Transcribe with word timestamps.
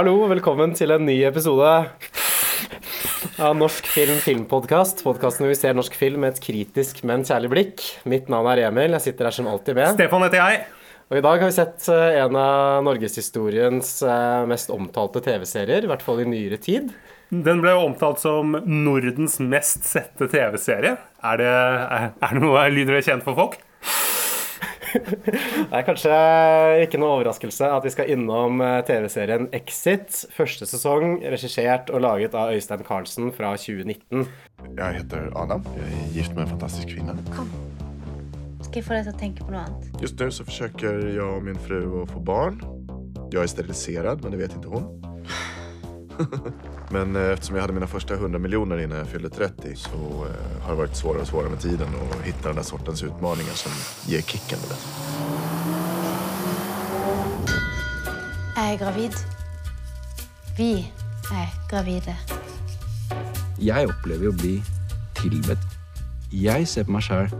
Hallo, 0.00 0.22
velkommen 0.30 0.70
til 0.72 0.94
en 0.94 1.02
ny 1.04 1.18
episode 1.28 1.70
av 3.36 3.56
Norsk 3.60 3.84
film 3.92 4.16
filmpodkast. 4.24 5.02
Podkasten 5.04 5.44
hvor 5.44 5.50
vi 5.52 5.58
ser 5.58 5.74
norsk 5.76 5.98
film 6.00 6.22
med 6.24 6.32
et 6.32 6.40
kritisk, 6.40 7.02
men 7.04 7.20
kjærlig 7.28 7.50
blikk. 7.52 7.84
Mitt 8.08 8.30
navn 8.32 8.48
er 8.48 8.62
Emil. 8.70 8.96
Jeg 8.96 9.04
sitter 9.10 9.28
her 9.28 9.36
som 9.36 9.50
alltid 9.52 9.76
med. 9.76 9.92
Stefan 9.98 10.24
heter 10.24 10.40
jeg. 10.40 10.62
Og 11.10 11.18
i 11.18 11.22
dag 11.26 11.44
har 11.44 11.52
vi 11.52 11.58
sett 11.58 11.90
eh, 11.92 12.16
en 12.22 12.40
av 12.40 12.80
norgeshistoriens 12.88 13.92
eh, 14.08 14.40
mest 14.48 14.72
omtalte 14.72 15.20
TV-serier, 15.26 15.84
i 15.84 15.92
hvert 15.92 16.06
fall 16.06 16.24
i 16.24 16.28
nyere 16.32 16.56
tid. 16.64 16.88
Den 17.28 17.60
ble 17.60 17.76
jo 17.76 17.84
omtalt 17.90 18.24
som 18.24 18.56
Nordens 18.56 19.36
mest 19.44 19.84
sette 19.84 20.32
TV-serie. 20.32 20.96
Er 21.20 21.44
det, 21.44 21.52
er, 21.52 22.12
er 22.16 22.38
det 22.38 22.46
noe 22.48 22.64
lyder 22.72 22.96
det 22.96 23.04
kjent 23.10 23.28
for 23.28 23.36
folk? 23.36 23.60
Det 25.70 25.76
er 25.76 25.84
kanskje 25.86 26.14
ikke 26.84 27.00
noe 27.00 27.18
overraskelse 27.18 27.68
at 27.70 27.86
vi 27.86 27.92
skal 27.94 28.10
innom 28.12 28.62
eh, 28.64 28.80
TV-serien 28.86 29.48
Exit. 29.56 30.24
Første 30.34 30.68
sesong, 30.68 31.20
regissert 31.32 31.92
og 31.94 32.02
laget 32.04 32.34
av 32.38 32.54
Øystein 32.54 32.84
Carlsen 32.86 33.30
fra 33.36 33.52
2019. 33.56 34.26
Jeg 34.78 34.98
heter 35.00 35.30
Adam. 35.38 35.64
Jeg 35.76 35.86
er 35.86 36.10
gift 36.16 36.36
med 36.36 36.46
en 36.46 36.52
fantastisk 36.56 36.94
kvinne. 36.94 37.16
Kom. 37.36 37.50
Skal 38.60 38.82
jeg 38.82 38.86
få 38.86 38.98
deg 38.98 39.08
til 39.08 39.14
å 39.14 39.20
tenke 39.22 39.46
på 39.46 39.54
noe 39.54 39.64
annet? 39.66 40.02
Just 40.02 40.20
nå 40.20 40.30
så 40.34 40.46
forsøker 40.46 41.00
jeg 41.08 41.24
og 41.24 41.40
min 41.46 41.58
fru 41.64 41.80
å 42.02 42.04
få 42.10 42.22
barn. 42.22 42.60
Jeg 43.30 43.44
er 43.44 43.50
sterilisert, 43.50 44.24
men 44.24 44.34
det 44.34 44.42
vet 44.42 44.58
ikke 44.58 44.74
hun. 44.74 44.86
men 46.90 47.16
eh, 47.16 47.32
eftersom 47.32 47.56
jeg 47.56 47.62
hadde 47.62 47.76
mine 47.76 47.88
første 47.90 48.14
100 48.14 48.42
miljoner 48.42 48.82
innan 48.82 48.98
jeg 49.04 49.12
fyllde 49.14 49.30
30 49.34 49.76
så 49.84 50.00
eh, 50.26 50.54
har 50.64 50.74
det 50.74 50.80
vært 50.82 50.98
svårare 50.98 51.22
og 51.26 51.30
svårare 51.30 51.52
med 51.54 51.62
tiden 51.62 51.94
å 51.94 52.08
hitta 52.24 52.50
den 52.50 52.60
der 52.60 52.66
sortens 52.66 53.04
utmaninger 53.06 53.56
som 53.58 53.74
gir 54.10 54.24
kicken. 54.26 54.58
du 54.62 54.66
vet. 54.72 54.84
Jeg 58.56 58.74
er 58.74 58.78
gravid. 58.84 59.14
Vi 60.58 60.72
er 61.32 61.54
gravide. 61.70 62.16
Jeg 63.60 63.88
opplever 63.88 64.30
å 64.30 64.36
bli 64.36 64.56
tilbedt. 65.20 65.62
Jeg 66.30 66.68
ser 66.70 66.86
på 66.86 66.94
meg 66.94 67.06
sjæl 67.06 67.30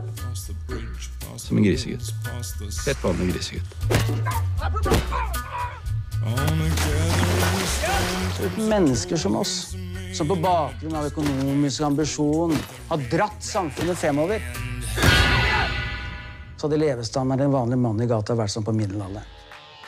som 1.40 1.58
en 1.58 1.64
grisegutt. 1.64 2.14
Helt 2.86 3.04
vanlig 3.04 3.32
grisegutt. 3.34 3.70
Uten 8.40 8.68
mennesker 8.68 9.16
som 9.16 9.36
oss, 9.36 9.74
som 10.14 10.28
på 10.28 10.36
bakgrunn 10.36 10.96
av 10.96 11.06
økonomisk 11.08 11.80
ambisjon 11.86 12.52
har 12.88 13.04
dratt 13.12 13.44
samfunnet 13.44 13.98
fremover, 13.98 14.44
så 16.56 16.66
hadde 16.66 16.80
levestandarden 16.82 17.48
en 17.48 17.54
vanlig 17.54 17.78
mann 17.80 18.02
i 18.04 18.08
gata 18.08 18.36
vært 18.36 18.52
som 18.52 18.66
på 18.66 18.74
middelalderen. 18.76 19.24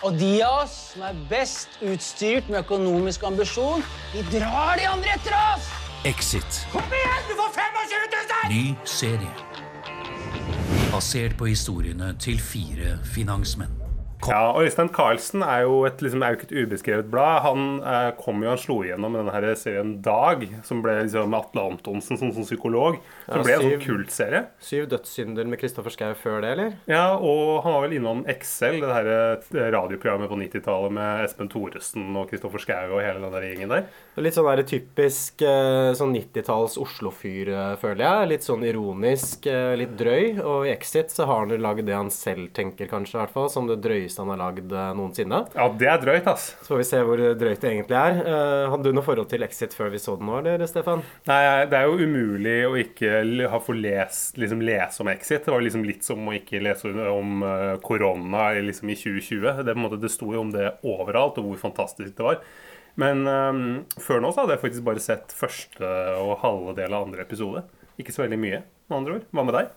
Og 0.02 0.16
de 0.18 0.32
av 0.42 0.64
oss 0.64 0.78
som 0.94 1.04
er 1.06 1.20
best 1.30 1.76
utstyrt 1.84 2.48
med 2.50 2.64
økonomisk 2.64 3.22
ambisjon, 3.28 3.84
de 4.14 4.24
drar 4.32 4.80
de 4.80 4.88
andre 4.88 5.14
etter 5.14 5.36
oss! 5.36 5.68
Exit. 6.08 6.64
Kom 6.72 6.96
igjen, 6.96 7.28
du 7.28 7.36
får 7.38 7.52
25 7.60 7.76
000! 7.76 8.56
Ny 8.56 8.64
serie. 8.88 9.34
Basert 10.90 11.38
på 11.38 11.52
historiene 11.52 12.10
til 12.18 12.40
fire 12.42 12.96
finansmenn. 13.14 13.81
Ja, 14.28 14.52
og 14.52 14.62
Øystein 14.62 14.90
Carlsen 14.94 15.42
er 15.42 15.64
jo, 15.64 15.80
et, 15.88 15.98
liksom, 16.04 16.22
er 16.22 16.34
jo 16.34 16.38
ikke 16.38 16.46
et 16.46 16.54
ubeskrevet 16.62 17.08
blad. 17.10 17.40
Han 17.42 17.64
eh, 17.82 18.10
kom 18.20 18.42
jo, 18.44 18.52
han 18.52 18.60
slo 18.60 18.76
igjennom 18.84 19.16
med 19.16 19.26
denne 19.26 19.54
serien 19.58 19.96
Dag, 20.04 20.44
som 20.66 20.82
ble 20.84 20.94
liksom 21.00 21.30
med 21.32 21.40
Atle 21.40 21.64
Antonsen 21.72 22.20
som, 22.20 22.30
som 22.36 22.46
psykolog. 22.46 23.00
Som 23.26 23.40
Ja, 23.40 23.46
ble 23.48 23.56
en 23.56 23.64
sånn 23.66 23.82
kultserie. 23.82 24.44
Syv 24.62 24.86
dødssynder 24.92 25.48
med 25.50 25.58
Kristoffer 25.58 25.94
Schau 25.94 26.12
før 26.18 26.38
det, 26.44 26.52
eller? 26.54 26.76
Ja, 26.90 27.16
og 27.18 27.64
han 27.66 27.74
var 27.74 27.86
vel 27.88 27.96
innom 27.98 28.22
Excel, 28.30 28.78
det 28.84 28.92
her 28.94 29.10
eh, 29.16 29.58
radioprogrammet 29.74 30.30
på 30.30 30.38
90-tallet 30.44 30.94
med 31.00 31.24
Espen 31.26 31.50
Thoresen 31.50 32.14
og 32.14 32.30
Kristoffer 32.30 32.62
Schau 32.62 32.94
og 32.94 33.02
hele 33.02 33.18
den 33.24 33.34
der 33.34 33.48
gjengen 33.48 33.74
der. 33.74 33.90
Litt 34.22 34.38
sånn 34.38 34.46
der 34.52 34.62
typisk 34.68 35.42
eh, 35.48 35.90
sånn 35.98 36.14
90-talls 36.14 36.78
Oslo-fyr, 36.78 37.50
eh, 37.50 37.74
føler 37.82 38.06
jeg. 38.06 38.30
Litt 38.36 38.46
sånn 38.46 38.62
ironisk, 38.70 39.50
litt 39.82 39.98
drøy. 39.98 40.38
Og 40.46 40.68
i 40.68 40.72
Exit 40.76 41.10
så 41.10 41.26
har 41.26 41.42
han 41.42 41.58
lagd 41.62 41.88
det 41.88 41.98
han 41.98 42.12
selv 42.14 42.52
tenker, 42.54 42.86
kanskje, 42.90 43.18
i 43.18 43.22
hvert 43.24 43.34
fall, 43.34 43.50
som 43.50 43.66
det 43.66 43.80
drøyeste 43.82 44.11
han 44.20 44.30
har 44.32 44.40
lagd 44.40 44.72
eh, 44.72 44.90
noensinne. 44.98 45.38
Ja, 45.56 45.68
det 45.78 45.88
er 45.88 46.00
drøyt, 46.02 46.28
ass. 46.30 46.50
Så 46.60 46.72
får 46.72 46.80
vi 46.82 46.86
se 46.88 47.02
hvor 47.06 47.22
drøyt 47.22 47.62
det 47.62 47.70
egentlig 47.70 47.98
er. 47.98 48.18
Eh, 48.22 48.70
hadde 48.72 48.90
du 48.90 48.96
noe 48.96 49.06
forhold 49.06 49.30
til 49.30 49.46
Exit 49.46 49.76
før 49.76 49.92
vi 49.94 50.00
så 50.02 50.16
den 50.18 50.28
nå, 50.28 50.40
eller, 50.42 50.66
Stefan? 50.70 51.04
Nei, 51.30 51.40
det 51.70 51.78
er 51.78 51.88
jo 51.88 52.00
umulig 52.02 52.56
å 52.68 52.74
ikke 52.80 53.22
ha 53.52 53.62
få 53.62 53.76
lest, 53.78 54.40
liksom 54.40 54.64
lese 54.64 55.04
om 55.04 55.12
Exit. 55.12 55.46
Det 55.46 55.54
var 55.54 55.64
liksom 55.64 55.86
litt 55.88 56.06
som 56.06 56.28
å 56.28 56.36
ikke 56.36 56.62
lese 56.64 56.92
om 57.12 57.46
eh, 57.46 57.70
korona 57.84 58.50
liksom 58.58 58.92
i 58.92 58.98
2020. 58.98 59.64
Det, 59.68 59.78
måte, 59.78 60.00
det 60.02 60.12
sto 60.12 60.32
jo 60.34 60.44
om 60.44 60.52
det 60.54 60.74
overalt, 60.82 61.40
og 61.40 61.52
hvor 61.52 61.64
fantastisk 61.68 62.16
det 62.18 62.28
var. 62.28 62.42
Men 63.00 63.24
um, 63.24 63.60
før 64.02 64.20
nå 64.20 64.32
så 64.32 64.42
hadde 64.42 64.58
jeg 64.58 64.64
faktisk 64.66 64.84
bare 64.84 65.02
sett 65.02 65.32
første 65.32 65.92
og 66.20 66.42
halve 66.42 66.74
del 66.76 66.92
av 66.92 67.06
andre 67.06 67.24
episode. 67.24 67.64
Ikke 68.00 68.12
så 68.14 68.24
veldig 68.24 68.40
mye, 68.40 68.62
med 68.88 68.98
andre 68.98 69.18
ord. 69.18 69.28
Hva 69.32 69.44
med 69.46 69.56
deg? 69.56 69.70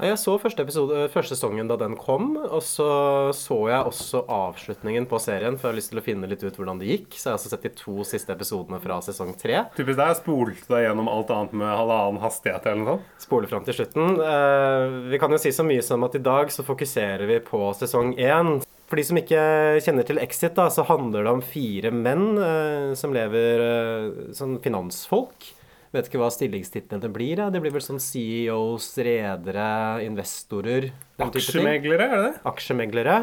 Jeg 0.00 0.16
så 0.16 0.32
første, 0.40 0.64
episode, 0.64 1.02
første 1.12 1.36
sesongen 1.36 1.68
da 1.68 1.76
den 1.76 1.92
kom, 2.00 2.30
og 2.40 2.62
så 2.64 2.88
så 3.36 3.58
jeg 3.68 3.84
også 3.90 4.22
avslutningen 4.32 5.04
på 5.10 5.18
serien, 5.20 5.58
for 5.58 5.68
jeg 5.68 5.74
har 5.74 5.78
lyst 5.78 5.92
til 5.92 6.00
å 6.00 6.04
finne 6.04 6.30
litt 6.30 6.40
ut 6.40 6.56
hvordan 6.56 6.80
det 6.80 6.88
gikk. 6.88 7.12
Så 7.12 7.26
jeg 7.26 7.34
har 7.34 7.36
også 7.40 7.52
sett 7.52 7.66
de 7.66 7.72
to 7.76 8.06
siste 8.08 8.32
episodene 8.32 8.80
fra 8.80 8.96
sesong 9.04 9.34
tre. 9.40 9.66
Typisk 9.76 10.00
deg, 10.00 10.14
spolte 10.16 10.72
deg 10.72 10.86
gjennom 10.86 11.12
alt 11.12 11.34
annet 11.36 11.52
med 11.60 11.68
halvannen 11.68 12.22
hastighet 12.24 12.70
eller 12.70 12.80
noe 12.80 12.96
sånt. 12.96 13.20
Spole 13.26 13.52
fram 13.52 13.68
til 13.68 13.76
slutten. 13.76 14.16
Eh, 14.24 14.96
vi 15.12 15.20
kan 15.20 15.36
jo 15.36 15.42
si 15.42 15.52
så 15.52 15.68
mye 15.68 15.84
som 15.84 16.08
at 16.08 16.16
i 16.16 16.24
dag 16.24 16.52
så 16.54 16.64
fokuserer 16.64 17.28
vi 17.28 17.40
på 17.44 17.62
sesong 17.76 18.16
én. 18.16 18.56
For 18.88 18.98
de 18.98 19.06
som 19.06 19.20
ikke 19.20 19.44
kjenner 19.84 20.08
til 20.08 20.18
Exit, 20.24 20.56
da, 20.56 20.70
så 20.72 20.88
handler 20.88 21.28
det 21.28 21.36
om 21.36 21.44
fire 21.44 21.92
menn 21.94 22.28
eh, 22.40 22.90
som 22.98 23.12
lever 23.14 23.66
eh, 23.68 24.28
som 24.34 24.56
finansfolk. 24.64 25.52
Vet 25.90 26.06
ikke 26.06 26.20
hva 26.22 26.30
stillingstitlene 26.30 27.10
blir. 27.10 27.40
Ja. 27.42 27.48
Det 27.50 27.62
blir 27.62 27.74
vel 27.74 27.82
sånn 27.82 28.02
CEOs, 28.02 28.92
redere, 29.02 29.70
investorer. 30.06 30.92
Aksjemeglere, 31.20 32.06
er 32.06 32.16
det 32.16 32.26
det? 32.28 32.42
aksjemeglere 32.50 33.16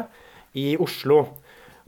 i 0.58 0.74
Oslo. 0.80 1.22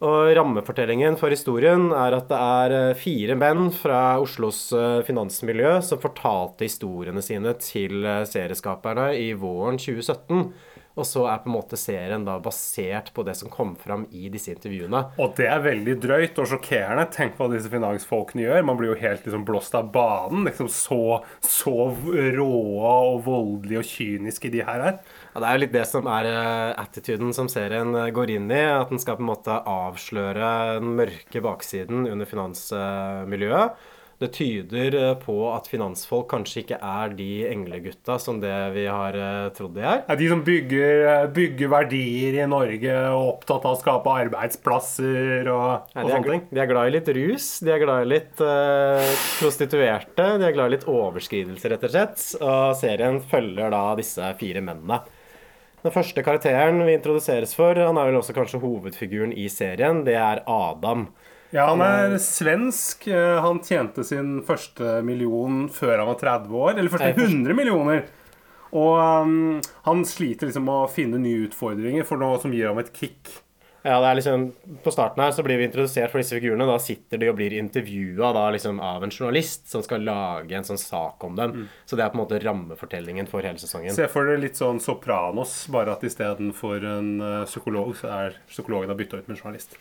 Og 0.00 0.30
rammefortellingen 0.32 1.18
for 1.20 1.28
historien 1.28 1.90
er 1.92 2.14
at 2.16 2.30
det 2.30 2.38
er 2.40 2.74
eh, 2.78 2.96
fire 2.96 3.34
menn 3.36 3.66
fra 3.76 4.16
Oslos 4.22 4.70
eh, 4.72 5.02
finansmiljø 5.04 5.74
som 5.84 6.00
fortalte 6.00 6.64
historiene 6.64 7.20
sine 7.20 7.52
til 7.60 8.06
eh, 8.08 8.22
serieskaperne 8.24 9.10
i 9.20 9.34
våren 9.36 9.76
2017. 9.76 10.46
Og 10.98 11.06
så 11.06 11.22
er 11.30 11.42
på 11.42 11.50
en 11.50 11.54
måte 11.54 11.78
serien 11.78 12.24
da 12.26 12.36
basert 12.42 13.12
på 13.14 13.22
det 13.26 13.36
som 13.38 13.50
kom 13.52 13.76
fram 13.78 14.06
i 14.10 14.28
disse 14.32 14.50
intervjuene. 14.52 15.02
Og 15.22 15.36
det 15.38 15.46
er 15.46 15.62
veldig 15.62 15.94
drøyt 16.02 16.40
og 16.42 16.48
sjokkerende. 16.50 17.06
Tenk 17.14 17.38
hva 17.38 17.46
disse 17.52 17.70
finansfolkene 17.72 18.42
gjør. 18.44 18.66
Man 18.66 18.80
blir 18.80 18.92
jo 18.92 18.98
helt 19.00 19.26
liksom 19.26 19.46
blåst 19.48 19.76
av 19.78 19.92
banen. 19.94 20.42
Liksom 20.48 20.70
så, 20.74 21.20
så 21.46 21.76
råe 21.94 22.90
og 22.90 23.22
voldelige 23.28 23.84
og 23.84 23.86
kyniske 23.86 24.50
de 24.52 24.64
her 24.66 24.86
er. 24.90 24.98
Ja, 25.30 25.38
det 25.38 25.46
er 25.46 25.56
jo 25.56 25.62
litt 25.64 25.76
det 25.78 25.86
som 25.88 26.10
er 26.10 26.26
eh, 26.32 26.72
attituden 26.82 27.30
som 27.36 27.48
serien 27.52 27.94
eh, 27.94 28.10
går 28.14 28.34
inn 28.34 28.50
i. 28.50 28.60
At 28.74 28.90
den 28.90 29.02
skal 29.02 29.20
på 29.20 29.24
en 29.24 29.30
måte 29.30 29.62
avsløre 29.70 30.52
den 30.80 30.92
mørke 30.98 31.44
baksiden 31.44 32.10
under 32.10 32.28
finansmiljøet. 32.28 33.78
Det 34.20 34.28
tyder 34.36 34.94
eh, 34.98 35.14
på 35.16 35.34
at 35.48 35.68
finansfolk 35.70 36.26
kanskje 36.28 36.60
ikke 36.60 36.76
er 36.76 37.12
de 37.16 37.28
englegutta 37.48 38.18
som 38.20 38.36
det 38.42 38.52
vi 38.74 38.82
har 38.84 39.16
eh, 39.16 39.46
trodd 39.56 39.78
de 39.78 39.86
er. 39.86 40.02
De 40.20 40.26
som 40.28 40.42
bygger, 40.44 41.30
bygger 41.32 41.70
verdier 41.72 42.36
i 42.42 42.48
Norge 42.50 42.98
og 43.14 43.30
opptatt 43.30 43.64
av 43.64 43.78
å 43.78 43.80
skape 43.80 44.16
arbeidsplasser 44.26 45.48
og, 45.48 45.88
Nei, 45.94 46.04
og 46.04 46.10
de, 46.10 46.16
sånne 46.18 46.34
ting. 46.34 46.44
de 46.50 46.60
er 46.60 46.68
glad 46.68 46.90
i 46.90 46.94
litt 46.98 47.08
rus, 47.16 47.48
de 47.64 47.72
er 47.72 47.80
glad 47.80 48.04
i 48.04 48.10
litt 48.10 48.44
uh, 48.44 49.08
prostituerte, 49.38 50.28
de 50.42 50.48
er 50.50 50.54
glad 50.58 50.68
i 50.68 50.76
litt 50.76 50.86
overskridelser, 50.90 51.72
rett 51.72 51.88
og 51.88 51.94
slett. 51.94 52.26
Og 52.44 52.76
serien 52.76 53.22
følger 53.32 53.72
da 53.72 53.82
disse 53.96 54.34
fire 54.40 54.60
mennene. 54.66 55.00
Den 55.80 55.96
første 55.96 56.20
karakteren 56.20 56.82
vi 56.84 56.92
introduseres 56.98 57.56
for, 57.56 57.78
han 57.80 57.96
er 57.96 58.10
vel 58.10 58.20
også 58.20 58.36
kanskje 58.36 58.60
hovedfiguren 58.60 59.32
i 59.32 59.48
serien, 59.48 60.04
det 60.04 60.18
er 60.20 60.44
Adam. 60.44 61.08
Ja, 61.50 61.66
han 61.72 61.82
er 61.82 62.16
svensk. 62.22 63.08
Eh, 63.10 63.40
Han 63.42 63.60
tjente 63.66 64.04
sin 64.06 64.38
første 64.46 65.00
million 65.06 65.64
før 65.72 65.98
han 65.98 66.10
var 66.12 66.18
30 66.22 66.56
år. 66.62 66.78
Eller 66.78 66.92
første 66.92 67.12
100 67.26 67.56
millioner. 67.58 68.04
Og 68.70 68.98
um, 69.26 69.60
han 69.86 70.02
sliter 70.06 70.46
liksom 70.46 70.68
med 70.68 70.84
å 70.84 70.90
finne 70.90 71.18
nye 71.18 71.48
utfordringer 71.48 72.06
for 72.06 72.22
noe 72.22 72.38
som 72.38 72.52
gir 72.54 72.70
ham 72.70 72.78
et 72.78 72.92
kick. 72.94 73.40
Ja, 73.80 73.96
det 74.02 74.10
er 74.10 74.18
liksom, 74.18 74.42
På 74.84 74.92
starten 74.92 75.22
her 75.24 75.32
så 75.32 75.42
blir 75.42 75.56
vi 75.56 75.64
introdusert 75.64 76.12
for 76.12 76.20
disse 76.20 76.36
figurene. 76.36 76.66
Da 76.68 76.76
sitter 76.82 77.18
de 77.18 77.30
og 77.32 77.38
blir 77.38 77.54
intervjua 77.56 78.30
liksom, 78.54 78.80
av 78.84 79.02
en 79.02 79.10
journalist 79.10 79.70
som 79.72 79.82
skal 79.82 80.04
lage 80.06 80.54
en 80.54 80.68
sånn 80.68 80.78
sak 80.80 81.24
om 81.24 81.38
dem. 81.38 81.64
Så 81.88 81.96
det 81.96 82.04
er 82.04 82.12
på 82.12 82.20
en 82.20 82.22
måte 82.26 82.42
rammefortellingen 82.44 83.30
for 83.30 83.42
hele 83.46 83.58
sesongen. 83.58 83.96
Se 83.96 84.06
for 84.12 84.28
dere 84.28 84.42
litt 84.44 84.60
sånn 84.60 84.82
Sopranos, 84.84 85.64
bare 85.72 85.96
at 85.96 86.04
istedenfor 86.06 86.84
en 86.92 87.10
eh, 87.24 87.48
psykolog, 87.48 87.96
så 87.98 88.12
er 88.20 88.38
psykologen 88.52 88.92
da 88.92 88.98
bytta 89.00 89.22
ut 89.22 89.26
med 89.26 89.38
en 89.38 89.42
journalist. 89.42 89.80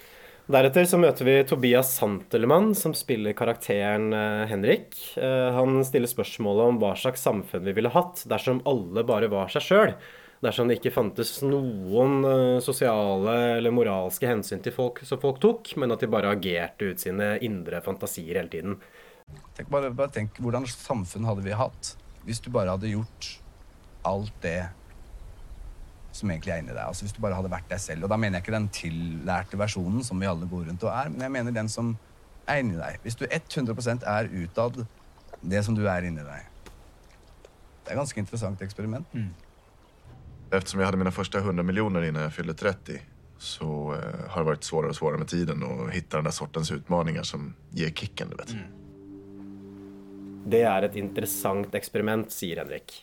Deretter 0.49 0.87
så 0.89 0.97
møter 0.97 1.27
vi 1.27 1.33
Tobias 1.45 1.91
Santelmann, 1.99 2.71
som 2.73 2.95
spiller 2.97 3.35
karakteren 3.37 4.07
eh, 4.17 4.47
Henrik. 4.49 4.95
Eh, 5.21 5.49
han 5.53 5.77
stiller 5.85 6.09
spørsmålet 6.09 6.71
om 6.71 6.79
hva 6.81 6.95
slags 6.97 7.21
samfunn 7.21 7.67
vi 7.67 7.75
ville 7.77 7.91
hatt 7.93 8.23
dersom 8.31 8.63
alle 8.69 9.03
bare 9.05 9.29
var 9.29 9.51
seg 9.53 9.61
sjøl. 9.67 9.93
Dersom 10.41 10.71
det 10.71 10.79
ikke 10.79 10.95
fantes 10.95 11.35
noen 11.45 12.25
eh, 12.25 12.55
sosiale 12.65 13.35
eller 13.59 13.75
moralske 13.77 14.25
hensyn 14.25 14.65
til 14.65 14.73
folk 14.73 15.03
som 15.05 15.21
folk 15.21 15.37
tok, 15.43 15.69
men 15.77 15.93
at 15.93 16.01
de 16.01 16.09
bare 16.09 16.33
agerte 16.33 16.89
ut 16.89 17.05
sine 17.05 17.35
indre 17.45 17.83
fantasier 17.85 18.41
hele 18.41 18.49
tiden. 18.49 18.79
Tenk 19.53 19.69
bare, 19.69 19.93
bare 19.93 20.09
tenk, 20.17 20.41
Hvordan 20.41 20.65
samfunn 20.65 21.29
hadde 21.29 21.45
vi 21.45 21.53
hatt 21.53 21.93
hvis 22.25 22.41
du 22.41 22.49
bare 22.49 22.73
hadde 22.73 22.89
gjort 22.89 23.35
alt 24.09 24.33
det 24.41 24.63
som 26.19 26.31
egentlig 26.31 26.53
er 26.53 26.61
inni 26.63 26.75
deg? 26.75 26.83
Altså 26.85 27.05
Hvis 27.05 27.15
du 27.15 27.21
bare 27.23 27.37
hadde 27.37 27.51
vært 27.51 27.69
deg 27.71 27.81
selv. 27.83 28.05
Og 28.05 28.13
da 28.13 28.19
mener 28.19 28.39
jeg 28.39 28.45
ikke 28.45 28.55
den 28.57 28.69
tillærte 28.75 29.59
versjonen 29.59 30.05
som 30.05 30.21
vi 30.21 30.29
alle 30.29 30.47
går 30.49 30.69
rundt 30.69 30.85
og 30.87 30.93
er, 30.93 31.11
men 31.13 31.25
jeg 31.25 31.35
mener 31.35 31.55
den 31.55 31.71
som 31.71 31.93
er 32.49 32.63
inni 32.63 32.79
deg. 32.79 32.97
Hvis 33.05 33.19
du 33.19 33.25
100% 33.25 34.07
er 34.09 34.31
utad 34.43 34.81
det 35.41 35.61
som 35.65 35.77
du 35.77 35.85
er 35.87 36.07
inni 36.07 36.25
deg. 36.25 36.49
Det 36.65 37.93
er 37.93 37.95
et 37.95 38.01
ganske 38.01 38.19
interessant 38.21 38.61
eksperiment. 38.61 39.07
Eftersom 40.49 40.81
jeg 40.81 40.89
hadde 40.89 40.99
mine 41.01 41.13
første 41.13 41.41
100 41.41 41.65
millioner 41.65 42.05
innan 42.07 42.27
jeg 42.27 42.37
fyllde 42.41 42.57
30 42.57 42.99
så 43.39 43.95
eh, 43.95 44.25
har 44.33 44.43
det 44.43 44.51
vært 44.51 44.65
vanskeligere 44.67 44.89
og 44.89 44.91
vanskeligere 44.91 45.21
med 45.21 45.31
tiden 45.31 45.63
å 45.63 45.73
finne 45.87 46.11
den 46.17 46.27
der 46.27 46.35
sortens 46.35 46.71
utmaningar 46.75 47.27
som 47.27 47.53
gir 47.71 47.93
kicken, 47.95 48.33
du 48.33 48.35
vet. 48.35 48.51
Det 50.49 50.63
er 50.67 50.87
et 50.87 50.97
interessant 50.99 51.75
eksperiment, 51.77 52.27
sier 52.33 52.59
Henrik. 52.59 52.97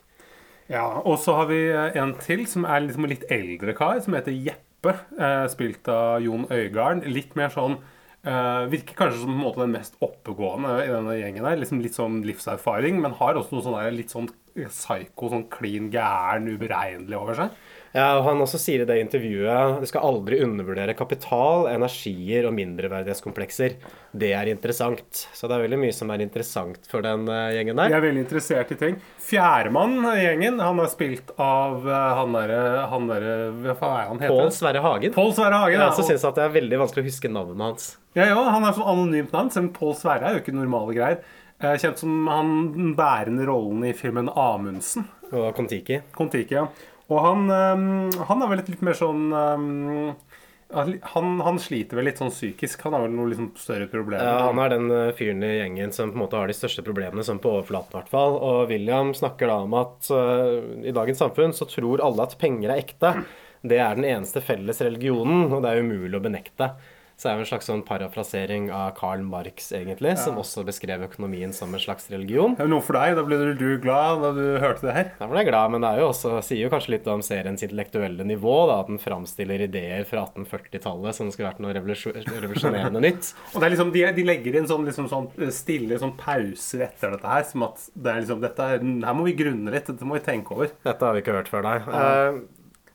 Ja, 0.70 1.02
Og 1.06 1.20
så 1.22 1.34
har 1.38 1.50
vi 1.50 1.60
eh, 1.70 1.98
en 2.00 2.16
til 2.18 2.46
som 2.50 2.66
er 2.66 2.82
liksom 2.82 3.06
litt 3.06 3.26
eldre 3.30 3.74
kar, 3.78 4.00
som 4.02 4.16
heter 4.18 4.34
Jeppe. 4.34 4.96
Eh, 5.18 5.44
spilt 5.50 5.86
av 5.90 6.18
Jon 6.24 6.46
Øigarden. 6.50 7.04
Litt 7.10 7.36
mer 7.38 7.52
sånn 7.54 7.78
eh, 8.26 8.64
Virker 8.72 8.98
kanskje 8.98 9.22
som 9.22 9.38
måte 9.38 9.62
den 9.62 9.74
mest 9.76 9.94
oppegående 10.02 10.80
i 10.82 10.90
denne 10.90 11.14
gjengen. 11.20 11.46
der, 11.46 11.60
liksom 11.62 11.82
Litt 11.84 11.98
sånn 11.98 12.18
livserfaring, 12.26 12.98
men 13.02 13.14
har 13.20 13.38
også 13.38 13.56
noe 13.56 13.66
sånn 13.66 13.94
litt 13.94 14.14
sånn 14.14 14.30
psyko, 14.56 15.30
sånn 15.30 15.48
klin 15.52 15.90
gæren, 15.92 16.48
uberegnelig 16.50 17.18
over 17.18 17.38
seg. 17.38 17.58
Ja, 17.96 18.10
og 18.19 18.26
Han 18.26 18.43
også 18.44 18.58
sier 18.60 18.82
i 18.84 18.87
det 18.88 18.98
intervjuet 19.00 19.81
du 19.81 19.87
skal 19.88 20.04
aldri 20.04 20.43
undervurdere 20.44 20.93
kapital, 20.98 21.64
energier 21.70 22.44
og 22.48 22.52
mindreverdighetskomplekser. 22.58 23.78
Det 24.12 24.32
er 24.37 24.50
interessant. 24.52 25.22
Så 25.32 25.48
det 25.48 25.56
er 25.56 25.64
veldig 25.64 25.78
mye 25.81 25.94
som 25.96 26.12
er 26.12 26.25
interessant 26.25 26.84
for 26.90 27.04
den 27.04 27.25
eh, 27.32 27.54
gjengen 27.56 27.81
der. 27.81 27.93
De 27.93 27.96
er 27.96 28.04
veldig 28.04 28.25
interessert 28.26 28.72
i 28.75 28.78
ting. 28.81 28.98
Fjerdemann 29.26 29.96
i 30.12 30.26
gjengen, 30.26 30.60
han 30.60 30.82
er 30.82 30.90
spilt 30.93 31.32
av 31.40 31.88
eh, 31.88 32.10
han 32.20 32.37
derre 32.37 32.60
han 32.93 33.08
der, 33.08 33.28
Hva 33.64 33.76
faen 33.81 33.96
er 33.96 34.10
han 34.10 34.20
heter? 34.25 34.34
Pål 34.34 34.52
Sverre 34.58 34.82
Hagen. 34.84 35.16
Pål 35.16 35.32
Sverre 35.38 35.62
Hagen. 35.62 35.78
Jeg 35.78 35.84
ja. 35.87 35.92
også 35.94 36.08
syns 36.10 36.26
at 36.28 36.37
det 36.37 36.44
er 36.44 36.54
veldig 36.58 36.82
vanskelig 36.84 37.06
å 37.06 37.08
huske 37.08 37.32
navnet 37.32 37.66
hans. 37.70 37.88
Ja, 38.16 38.28
ja, 38.28 38.37
han 38.52 38.64
er 38.64 38.76
sånn 38.76 38.92
anonymt 38.92 39.32
navn, 39.32 39.52
selv 39.54 39.69
om 39.70 39.72
Pål 39.76 39.96
Sverre 40.02 40.28
er 40.28 40.37
jo 40.37 40.44
ikke 40.44 40.56
normale 40.56 40.96
greier. 40.96 41.25
Eh, 41.62 41.78
Kjent 41.81 42.04
som 42.04 42.28
han 42.28 42.52
den 42.75 42.92
bærende 42.99 43.49
rollen 43.49 43.84
i 43.88 43.94
filmen 43.96 44.28
Amundsen. 44.28 45.08
Og 45.32 45.49
Kon-Tiki. 45.56 46.02
Kon-Tiki, 46.14 46.58
ja. 46.58 46.66
Og 47.06 47.22
han, 47.22 47.46
eh, 47.50 48.24
han 48.28 48.42
er 48.42 48.50
vel 48.50 48.64
litt 48.64 48.82
mer 48.84 48.98
sånn 48.98 49.28
eh, 49.30 50.14
han, 50.74 51.40
han 51.40 51.58
sliter 51.62 51.98
vel 51.98 52.08
litt 52.08 52.18
sånn 52.18 52.32
psykisk. 52.32 52.82
Han 52.86 52.96
har 52.96 53.04
vel 53.04 53.14
noen 53.14 53.30
liksom 53.30 53.50
større 53.60 53.86
problemer. 53.90 54.26
Ja, 54.26 54.48
han 54.48 54.58
er 54.62 54.72
den 54.74 54.90
eh, 54.90 55.12
fyren 55.14 55.44
i 55.46 55.52
gjengen 55.60 55.94
som 55.94 56.10
på 56.10 56.18
en 56.18 56.24
måte 56.24 56.40
har 56.40 56.50
de 56.50 56.56
største 56.58 56.82
problemene, 56.86 57.22
sånn 57.26 57.40
på 57.42 57.52
overflaten 57.54 57.94
i 57.94 57.98
hvert 58.00 58.10
fall. 58.10 58.38
Og 58.42 58.72
William 58.72 59.12
snakker 59.14 59.52
da 59.52 59.60
om 59.62 59.76
at 59.78 60.10
uh, 60.10 60.82
i 60.82 60.94
dagens 60.94 61.22
samfunn 61.22 61.54
så 61.54 61.68
tror 61.70 62.02
alle 62.04 62.26
at 62.26 62.34
penger 62.40 62.72
er 62.72 62.82
ekte. 62.82 63.14
Det 63.66 63.78
er 63.82 63.98
den 63.98 64.08
eneste 64.08 64.42
felles 64.44 64.82
religionen, 64.82 65.46
og 65.52 65.62
det 65.62 65.70
er 65.70 65.86
umulig 65.86 66.18
å 66.18 66.24
benekte. 66.24 66.72
Så 67.16 67.30
er 67.30 67.38
det 67.38 67.46
en 67.46 67.48
slags 67.48 67.64
sånn 67.70 67.80
parafrasering 67.88 68.66
av 68.76 68.90
Karl 68.98 69.22
Marx, 69.24 69.70
egentlig, 69.72 70.10
som 70.20 70.36
også 70.36 70.60
beskrev 70.68 71.00
økonomien 71.06 71.48
som 71.56 71.72
en 71.72 71.80
slags 71.80 72.10
religion. 72.12 72.52
Det 72.58 72.66
er 72.66 72.68
noe 72.68 72.84
for 72.84 72.98
deg. 72.98 73.14
Da 73.16 73.22
ble 73.24 73.38
du 73.56 73.78
glad 73.80 74.20
da 74.20 74.32
du 74.36 74.42
hørte 74.60 74.84
det 74.84 74.92
her. 74.98 75.08
Da 75.16 75.28
ble 75.30 75.40
jeg 75.40 75.48
glad, 75.48 75.72
men 75.72 75.80
det 75.86 75.94
jo 76.02 76.10
også, 76.10 76.34
sier 76.44 76.66
jo 76.66 76.72
kanskje 76.74 76.92
litt 76.98 77.08
om 77.08 77.22
seriens 77.24 77.64
intellektuelle 77.64 78.26
nivå. 78.28 78.56
da, 78.68 78.82
At 78.84 78.90
den 78.92 79.00
framstiller 79.00 79.64
ideer 79.64 80.04
fra 80.04 80.26
1840-tallet 80.28 81.16
som 81.16 81.30
skulle 81.32 81.48
vært 81.54 81.62
noe 81.64 81.72
revolusjonerende 81.72 83.00
nytt. 83.06 83.30
Og 83.54 83.60
det 83.62 83.70
er 83.70 83.74
liksom, 83.78 83.94
de, 83.96 84.04
de 84.20 84.26
legger 84.28 84.60
inn 84.60 84.68
sånn, 84.68 84.84
liksom, 84.88 85.08
sånn 85.08 85.30
stille 85.56 85.96
sånn 86.02 86.12
pauser 86.20 86.84
etter 86.90 87.16
dette 87.16 87.32
her. 87.32 87.48
Som 87.48 87.64
at 87.70 87.80
det 87.96 88.12
er 88.12 88.20
liksom, 88.26 88.44
dette, 88.44 88.68
er- 88.76 88.84
her 89.08 89.16
må 89.16 89.24
vi 89.30 89.34
grunne 89.40 89.72
litt. 89.72 89.88
Dette 89.88 90.04
må 90.04 90.18
vi 90.20 90.24
tenke 90.28 90.52
over. 90.52 90.68
Dette 90.84 91.08
har 91.08 91.16
vi 91.16 91.24
ikke 91.24 91.38
hørt 91.40 91.48
før, 91.52 91.64
nei. 91.64 91.78
Eh, 91.80 92.44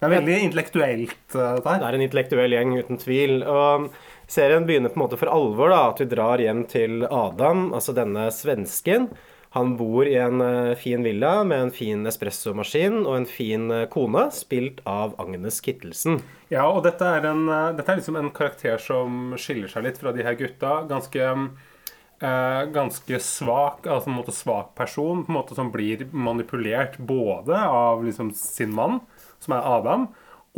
Det 0.01 0.07
er 0.07 0.15
veldig 0.15 0.37
intellektuelt, 0.47 1.11
dette 1.29 1.69
her. 1.69 1.81
Det 1.81 1.87
er 1.89 1.95
en 1.99 2.03
intellektuell 2.07 2.55
gjeng, 2.55 2.71
uten 2.81 2.97
tvil. 2.97 3.35
Og 3.45 3.91
serien 4.31 4.65
begynner 4.67 4.93
på 4.93 4.99
en 4.99 5.05
måte 5.05 5.19
for 5.19 5.31
alvor, 5.31 5.73
da. 5.73 5.83
At 5.91 6.01
vi 6.01 6.09
drar 6.11 6.41
hjem 6.41 6.63
til 6.71 7.05
Adam, 7.09 7.69
altså 7.75 7.95
denne 7.97 8.29
svensken. 8.33 9.09
Han 9.51 9.73
bor 9.75 10.07
i 10.07 10.15
en 10.15 10.39
eh, 10.39 10.77
fin 10.79 11.03
villa 11.03 11.41
med 11.43 11.65
en 11.65 11.73
fin 11.75 12.07
espressomaskin 12.07 13.01
og 13.01 13.17
en 13.17 13.27
fin 13.27 13.65
eh, 13.75 13.87
kone, 13.91 14.29
spilt 14.31 14.79
av 14.87 15.17
Agnes 15.19 15.59
Kittelsen. 15.63 16.21
Ja, 16.53 16.69
og 16.69 16.85
dette 16.85 17.03
er, 17.03 17.27
en, 17.33 17.43
eh, 17.51 17.73
dette 17.75 17.91
er 17.91 17.99
liksom 17.99 18.19
en 18.21 18.31
karakter 18.31 18.79
som 18.79 19.35
skiller 19.35 19.67
seg 19.71 19.83
litt 19.89 19.99
fra 19.99 20.15
de 20.15 20.23
her 20.23 20.39
gutta. 20.39 20.77
Ganske 20.87 21.27
eh, 21.27 22.63
ganske 22.71 23.19
svak, 23.19 23.83
altså 23.83 24.09
en 24.09 24.17
måte 24.21 24.35
svak 24.35 24.71
person, 24.77 25.25
på 25.25 25.33
en 25.33 25.39
måte 25.41 25.57
som 25.57 25.71
blir 25.73 26.07
manipulert 26.11 26.97
både 26.97 27.59
av 27.59 28.05
liksom 28.05 28.31
sin 28.37 28.71
mann, 28.77 29.01
som 29.43 29.57
er 29.57 29.67
Adam, 29.67 30.07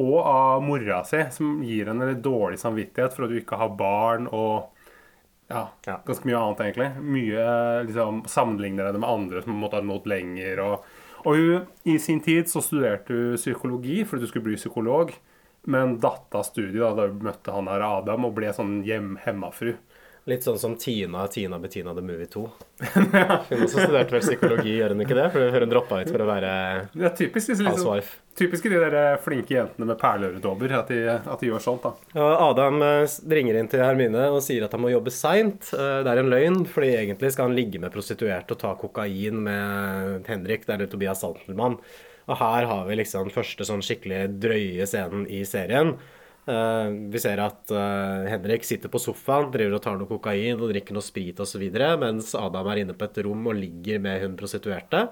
og 0.01 0.15
av 0.25 0.63
mora 0.65 1.03
si, 1.05 1.19
som 1.31 1.59
gir 1.65 1.89
henne 1.91 2.07
litt 2.09 2.23
dårlig 2.25 2.57
samvittighet 2.61 3.13
for 3.13 3.25
at 3.27 3.33
du 3.33 3.37
ikke 3.41 3.59
har 3.61 3.75
barn 3.77 4.25
og 4.31 4.69
ja, 5.51 5.67
Ja. 5.85 5.99
ganske 6.05 6.25
mye 6.25 6.39
annet, 6.39 6.61
egentlig. 6.65 6.87
Mye 7.03 7.43
liksom 7.85 8.23
sammenligner 8.31 8.87
henne 8.89 9.03
med 9.03 9.09
andre 9.09 9.41
som 9.43 9.59
måtte 9.61 9.77
ha 9.77 9.85
nådd 9.85 10.07
lenger. 10.09 10.61
Og, 10.63 10.87
og 11.27 11.35
hun, 11.37 11.67
i 11.85 11.97
sin 12.01 12.23
tid 12.25 12.49
så 12.49 12.63
studerte 12.63 13.13
hun 13.13 13.37
psykologi 13.37 14.01
fordi 14.07 14.25
du 14.25 14.31
skulle 14.31 14.47
bli 14.47 14.57
psykolog, 14.57 15.13
men 15.69 15.99
datt 16.01 16.33
av 16.35 16.47
studiet 16.47 16.81
da, 16.81 16.93
da 16.97 17.07
hun 17.11 17.21
møtte 17.27 17.53
han 17.53 17.69
her 17.69 17.85
Adam 17.85 18.25
og 18.25 18.33
ble 18.39 18.49
sånn 18.55 18.79
hjem 18.87 19.17
hemmafru. 19.27 19.75
Litt 20.31 20.45
sånn 20.45 20.55
som 20.55 20.77
Tina 20.79 21.25
Tina 21.27 21.57
Bettina 21.59 21.91
The 21.93 22.01
Movie 22.05 22.29
2. 22.31 22.41
Hun 23.49 23.63
også 23.65 23.81
studerte 23.81 24.13
vel 24.15 24.21
psykologi, 24.23 24.77
gjør 24.77 24.93
hun 24.93 25.03
ikke 25.03 25.17
det? 25.17 25.25
For 25.33 25.57
hun 25.57 25.71
droppa 25.73 25.97
ut 25.99 26.11
for 26.13 26.23
å 26.23 26.27
være 26.29 26.51
Det 26.93 27.03
er 27.09 27.15
typisk, 27.17 27.49
liksom, 27.51 27.67
housewife. 27.67 28.13
typisk 28.39 28.69
de 28.71 28.79
der 28.85 28.95
eh, 29.01 29.17
flinke 29.25 29.57
jentene 29.57 29.89
med 29.89 29.99
perleøredobber 29.99 30.77
at, 30.79 30.93
at 31.27 31.43
de 31.43 31.49
gjør 31.51 31.65
sånt. 31.65 31.83
da. 31.83 31.91
Ja, 32.15 32.29
Adam 32.47 32.79
eh, 32.87 33.17
ringer 33.35 33.59
inn 33.59 33.67
til 33.73 33.83
Hermine 33.83 34.29
og 34.31 34.39
sier 34.47 34.63
at 34.63 34.71
han 34.77 34.85
må 34.85 34.93
jobbe 34.93 35.11
seint. 35.11 35.73
Eh, 35.75 35.99
Det 36.07 36.13
er 36.15 36.23
en 36.23 36.31
løgn, 36.31 36.61
fordi 36.71 36.93
egentlig 37.01 37.33
skal 37.35 37.49
han 37.49 37.59
ligge 37.59 37.83
med 37.83 37.91
prostituerte 37.91 38.55
og 38.55 38.63
ta 38.63 38.73
kokain 38.79 39.43
med 39.43 40.31
Henrik, 40.31 40.63
det 40.69 40.77
er 40.77 40.85
det 40.85 40.91
Tobias 40.95 41.19
Santelmann. 41.25 41.75
Og 42.31 42.39
her 42.39 42.63
har 42.71 42.85
vi 42.87 42.95
liksom 43.01 43.27
første 43.35 43.67
sånn 43.67 43.83
skikkelig 43.83 44.23
drøye 44.39 44.87
scenen 44.87 45.27
i 45.27 45.43
serien. 45.43 45.97
Eh, 46.43 46.89
vi 47.13 47.19
ser 47.23 47.39
at 47.39 47.71
eh, 47.71 48.25
Henrik 48.33 48.65
sitter 48.67 48.91
på 48.91 48.99
sofaen, 48.99 49.51
driver 49.53 49.77
og 49.77 49.83
tar 49.85 49.99
noe 49.99 50.09
kokain 50.09 50.59
og 50.59 50.73
drikker 50.73 50.95
noe 50.95 51.05
sprit 51.05 51.39
osv., 51.39 51.63
mens 52.01 52.33
Adam 52.35 52.67
er 52.73 52.81
inne 52.83 52.95
på 52.97 53.07
et 53.07 53.21
rom 53.23 53.47
og 53.47 53.55
ligger 53.55 54.01
med 54.03 54.25
hun 54.25 54.35
prostituerte. 54.39 55.05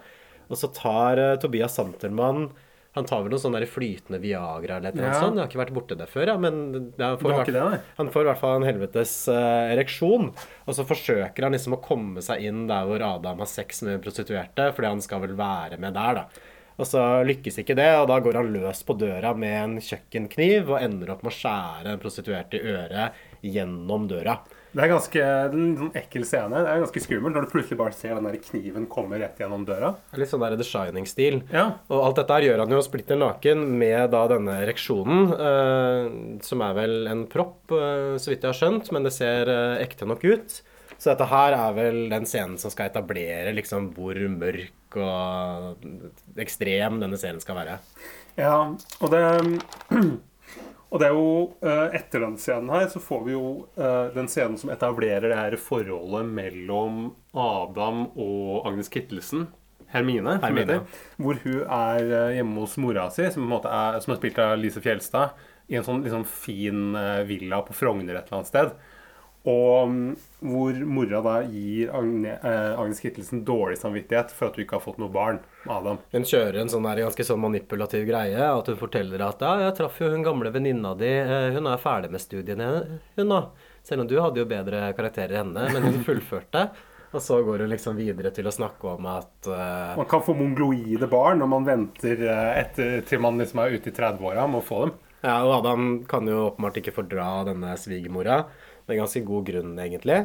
Og 0.51 0.59
så 0.59 0.67
tar 0.75 1.21
eh, 1.21 1.38
Tobias 1.39 1.77
Santelmann 1.79 2.50
Han 2.91 3.05
tar 3.07 3.21
vel 3.23 3.31
noe 3.31 3.39
sånn 3.39 3.53
der 3.55 3.63
flytende 3.71 4.17
Viagra 4.19 4.81
eller 4.81 4.91
noe 4.91 5.05
Ja. 5.07 5.13
sånt. 5.15 5.38
Jeg 5.38 5.45
har 5.45 5.47
ikke 5.47 5.61
vært 5.61 5.75
borti 5.77 5.95
det 5.95 6.09
før, 6.11 6.27
ja, 6.27 6.33
men 6.35 6.57
er 7.00 7.15
Du 7.15 7.51
det, 7.55 7.83
han 7.95 8.09
får 8.11 8.25
i 8.25 8.27
hvert 8.27 8.41
fall 8.41 8.57
en 8.57 8.67
helvetes 8.67 9.13
uh, 9.31 9.71
ereksjon, 9.71 10.27
og 10.67 10.75
så 10.75 10.83
forsøker 10.83 11.47
han 11.47 11.55
liksom 11.55 11.77
å 11.77 11.79
komme 11.85 12.19
seg 12.19 12.43
inn 12.43 12.65
der 12.67 12.83
hvor 12.89 13.00
Adam 13.00 13.39
har 13.39 13.47
sex 13.47 13.79
med 13.88 14.03
prostituerte, 14.03 14.73
fordi 14.75 14.91
han 14.91 15.00
skal 15.00 15.23
vel 15.23 15.38
være 15.39 15.79
med 15.79 15.95
der, 15.95 16.19
da. 16.19 16.50
Og 16.80 16.88
så 16.88 17.01
lykkes 17.28 17.60
ikke 17.62 17.75
det, 17.78 17.90
og 18.00 18.08
da 18.12 18.22
går 18.24 18.40
han 18.40 18.54
løs 18.54 18.82
på 18.88 18.96
døra 19.00 19.34
med 19.38 19.58
en 19.58 19.75
kjøkkenkniv 19.84 20.72
og 20.72 20.80
ender 20.82 21.12
opp 21.13 21.25
med 21.25 21.34
å 21.34 21.38
skjære 21.38 21.94
en 21.94 22.01
prostituert 22.01 22.56
i 22.58 22.63
øret 22.63 23.22
gjennom 23.42 24.08
døra. 24.10 24.40
Det 24.72 24.86
er 24.86 24.88
ganske 24.88 25.20
er 25.20 25.51
en 25.51 25.72
sånn 25.75 25.96
ekkel 26.00 26.24
scene. 26.24 26.62
Det 26.63 26.70
er 26.72 26.80
ganske 26.80 27.01
skummelt 27.04 27.36
når 27.36 27.44
du 27.44 27.51
plutselig 27.51 27.80
bare 27.82 27.96
ser 27.96 28.16
den 28.16 28.28
der 28.30 28.38
kniven 28.40 28.86
komme 28.92 29.20
rett 29.20 29.42
gjennom 29.42 29.66
døra. 29.68 29.90
Litt 30.16 30.32
sånn 30.32 30.44
der 30.46 30.56
The 30.56 30.68
Shining-stil. 30.68 31.42
Ja. 31.51 31.66
Og 31.92 32.06
alt 32.06 32.22
dette 32.22 32.38
her 32.38 32.48
gjør 32.48 32.63
han 32.63 32.75
jo 32.78 32.84
splitter 32.86 33.20
naken 33.20 33.66
med 33.82 34.13
da 34.13 34.24
denne 34.32 34.62
ereksjonen, 34.63 35.34
eh, 35.36 36.40
som 36.48 36.63
er 36.63 36.78
vel 36.78 36.96
en 37.12 37.25
propp, 37.32 37.66
eh, 37.75 38.16
så 38.16 38.32
vidt 38.32 38.48
jeg 38.48 38.54
har 38.54 38.60
skjønt, 38.62 38.94
men 38.96 39.08
det 39.08 39.12
ser 39.18 39.51
eh, 39.51 39.82
ekte 39.84 40.08
nok 40.08 40.24
ut. 40.24 40.62
Så 41.01 41.10
dette 41.10 41.25
her 41.31 41.55
er 41.58 41.72
vel 41.74 42.01
den 42.12 42.27
scenen 42.29 42.60
som 42.62 42.70
skal 42.70 42.91
etablere 42.91 43.55
liksom 43.58 43.89
hvor 43.96 44.17
mørk 44.36 44.98
og 45.01 45.88
ekstrem 46.41 47.00
denne 47.01 47.17
serien 47.17 47.41
skal 47.41 47.58
være. 47.58 47.79
Ja, 48.38 48.58
og 49.01 49.15
det 49.15 49.24
Og 50.91 51.00
det 51.00 51.08
er 51.08 51.15
jo 51.15 51.27
eh, 51.63 51.93
etter 52.01 52.25
den 52.25 52.34
scenen 52.39 52.72
her 52.74 52.89
så 52.91 53.00
får 53.00 53.22
vi 53.24 53.31
jo 53.31 53.46
eh, 53.79 54.12
den 54.12 54.27
scenen 54.27 54.58
som 54.60 54.74
etablerer 54.74 55.29
det 55.31 55.38
her 55.39 55.55
forholdet 55.55 56.27
mellom 56.27 57.13
Adam 57.31 58.10
og 58.20 58.67
Agnes 58.67 58.91
Kittelsen. 58.91 59.48
Hermine, 59.91 60.38
Hermine, 60.39 60.77
heter, 60.79 61.08
hvor 61.20 61.39
hun 61.43 61.63
er 61.63 62.12
eh, 62.17 62.36
hjemme 62.38 62.60
hos 62.63 62.75
mora 62.79 63.08
si, 63.12 63.24
som, 63.31 63.43
på 63.43 63.48
en 63.48 63.53
måte 63.55 63.72
er, 63.72 64.00
som 64.03 64.13
er 64.13 64.20
spilt 64.20 64.39
av 64.43 64.58
Lise 64.60 64.84
Fjelstad, 64.84 65.39
i 65.72 65.79
en 65.79 65.88
sånn 65.88 66.03
liksom, 66.03 66.27
fin 66.27 66.96
villa 67.27 67.62
på 67.63 67.75
Frogner 67.75 68.17
et 68.17 68.27
eller 68.27 68.41
annet 68.41 68.51
sted. 68.51 68.74
Og 69.50 69.88
mm, 69.89 70.10
hvor 70.45 70.75
mora 70.86 71.21
da 71.25 71.36
gir 71.50 71.89
Agne, 71.98 72.36
eh, 72.38 72.75
Agnes 72.77 73.00
Kittelsen 73.01 73.41
dårlig 73.48 73.79
samvittighet 73.81 74.29
for 74.38 74.51
at 74.51 74.60
hun 74.60 74.65
ikke 74.67 74.77
har 74.77 74.83
fått 74.83 75.00
noe 75.01 75.10
barn 75.10 75.39
med 75.63 75.74
Adam. 75.79 75.98
Hun 76.13 76.27
kjører 76.29 76.60
en 76.62 76.69
sånn 76.69 76.86
der 76.86 77.01
ganske 77.07 77.25
sånn 77.25 77.41
manipulativ 77.41 78.05
greie. 78.05 78.38
At 78.38 78.69
hun 78.69 78.77
forteller 78.77 79.24
at 79.25 79.41
ja, 79.41 79.55
jeg 79.65 79.75
traff 79.79 79.98
jo 79.98 80.12
hun 80.13 80.27
gamle 80.27 80.53
venninna 80.53 80.93
di. 81.00 81.10
eh, 81.10 81.50
Hun 81.57 81.71
er 81.71 81.81
ferdig 81.81 82.13
med 82.13 82.21
studiene, 82.21 82.69
hun 83.17 83.33
da. 83.33 83.41
Selv 83.81 84.05
om 84.05 84.12
du 84.12 84.19
hadde 84.21 84.43
jo 84.43 84.45
bedre 84.45 84.91
karakterer 84.93 85.39
enn 85.41 85.55
henne, 85.57 85.74
men 85.74 85.89
hun 85.89 86.03
fullførte. 86.10 86.67
Og 87.12 87.19
så 87.19 87.41
går 87.43 87.65
hun 87.65 87.74
liksom 87.74 87.98
videre 87.98 88.29
til 88.31 88.45
å 88.48 88.53
snakke 88.55 88.93
om 88.93 89.07
at 89.12 89.50
uh, 89.50 89.98
Man 89.98 90.07
kan 90.07 90.21
få 90.24 90.31
mongloide 90.38 91.10
barn 91.12 91.41
når 91.41 91.50
man 91.51 91.65
venter 91.67 92.21
etter, 92.55 93.01
til 93.03 93.19
man 93.19 93.41
liksom 93.41 93.60
er 93.60 93.74
ute 93.74 93.89
i 93.91 93.95
30-åra 93.98 94.45
med 94.48 94.62
å 94.62 94.63
få 94.63 94.86
dem. 94.86 94.93
Ja, 95.21 95.41
og 95.43 95.57
Adam 95.60 95.89
kan 96.10 96.29
jo 96.29 96.45
åpenbart 96.48 96.79
ikke 96.79 96.93
fordra 96.95 97.25
denne 97.50 97.74
svigermora. 97.77 98.45
Med 98.91 98.98
ganske 99.00 99.21
god 99.24 99.45
grunn, 99.48 99.77
egentlig. 99.79 100.15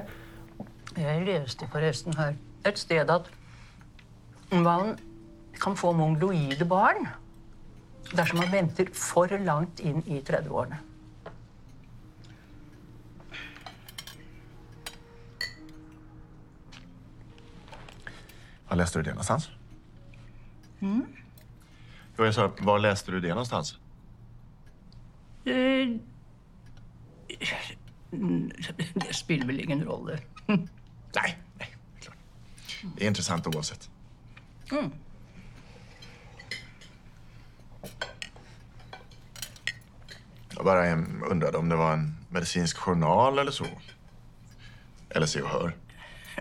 Jeg 0.99 1.21
leste 1.23 1.69
forresten 1.71 2.17
her 2.19 2.33
et 2.67 2.79
sted 2.81 3.11
at 3.15 3.29
man 4.51 4.97
kan 5.63 5.77
få 5.79 5.93
mongloide 5.95 6.67
barn 6.67 7.07
dersom 8.11 8.41
man 8.41 8.51
venter 8.51 8.91
for 8.91 9.31
langt 9.47 9.79
inn 9.79 10.03
i 10.11 10.19
30-årene. 10.19 10.81
Hva 18.67 18.81
leste 18.83 18.99
du 18.99 19.07
det 19.07 19.15
någonstans? 19.15 19.47
Jo, 20.83 22.27
jeg 22.27 22.35
sa, 22.35 22.51
hva 22.67 22.77
leste 22.83 23.15
du 23.15 23.21
det 23.23 23.31
någonstans? 23.31 23.77
Eh, 25.47 26.01
Det 29.03 29.15
spiller 29.15 29.47
vel 29.47 29.61
ingen 29.61 29.85
rolle. 29.89 30.19
Nei. 30.47 31.31
nei 31.61 31.69
klart. 32.01 32.19
Det 32.83 33.03
er 33.03 33.11
interessant 33.11 33.47
oavsett. 33.51 33.89
Mm. 34.73 34.93
Jeg 40.57 40.65
bare 40.65 40.93
undrade 41.31 41.59
om 41.59 41.69
det 41.69 41.79
var 41.79 41.95
en 41.95 42.07
medicinsk 42.31 42.79
journal 42.87 43.39
eller 43.39 43.53
så. 43.53 43.67
Eller 45.11 45.27
Se 45.27 45.43
og 45.43 45.49
Hør. 45.49 45.75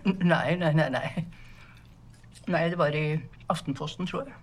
Nei, 0.05 0.55
nei, 0.55 0.71
nei, 0.73 0.89
nei. 0.89 1.25
Nei, 2.47 2.63
det 2.69 2.77
var 2.77 2.95
i 2.95 3.19
Aftenposten, 3.49 4.07
tror 4.07 4.27
jeg. 4.27 4.33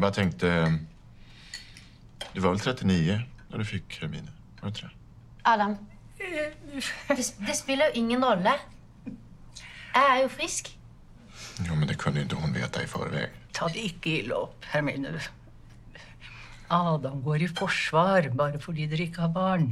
Jag 0.00 0.02
bara 0.02 0.12
tänkte... 0.14 0.48
eh, 0.48 0.72
Du 2.32 2.40
var 2.40 2.50
väl 2.50 2.60
39 2.60 3.20
när 3.48 3.58
du 3.58 3.64
fick 3.64 4.00
Hermine? 4.00 4.28
Var 4.60 4.62
du 4.62 4.66
inte 4.68 4.80
det? 4.80 4.90
Adam, 5.42 5.76
det, 6.18 6.54
det 7.46 7.54
spiller 7.54 7.86
jo 7.86 7.92
ingen 7.94 8.24
rolle. 8.24 8.54
Jeg 9.94 10.06
er 10.16 10.22
jo 10.22 10.28
frisk. 10.32 10.70
Jo, 11.68 11.74
men 11.74 11.84
det 11.88 11.98
kunne 12.00 12.22
ikke 12.24 12.34
hun 12.40 12.46
hon 12.48 12.56
veta 12.56 12.80
i 12.82 12.88
forveien. 12.88 13.28
Ta 13.52 13.68
det 13.68 13.82
ikke 13.90 14.14
ille 14.22 14.38
opp, 14.40 14.64
Hermine. 14.72 15.12
Adam 16.72 17.20
går 17.22 17.44
i 17.44 17.48
forsvar 17.60 18.30
bare 18.40 18.60
fordi 18.64 18.86
dere 18.88 19.04
ikke 19.10 19.20
har 19.26 19.34
barn. 19.36 19.68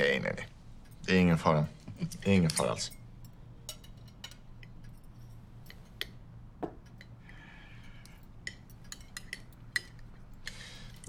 Nei, 0.00 0.18
nei, 0.18 0.34
nei. 0.34 0.48
Det 1.06 1.14
er 1.14 1.20
ingen 1.28 1.38
fare. 1.38 1.62
Det 2.00 2.26
är 2.26 2.34
ingen 2.40 2.50
fare, 2.50 2.74
alls. 2.74 2.90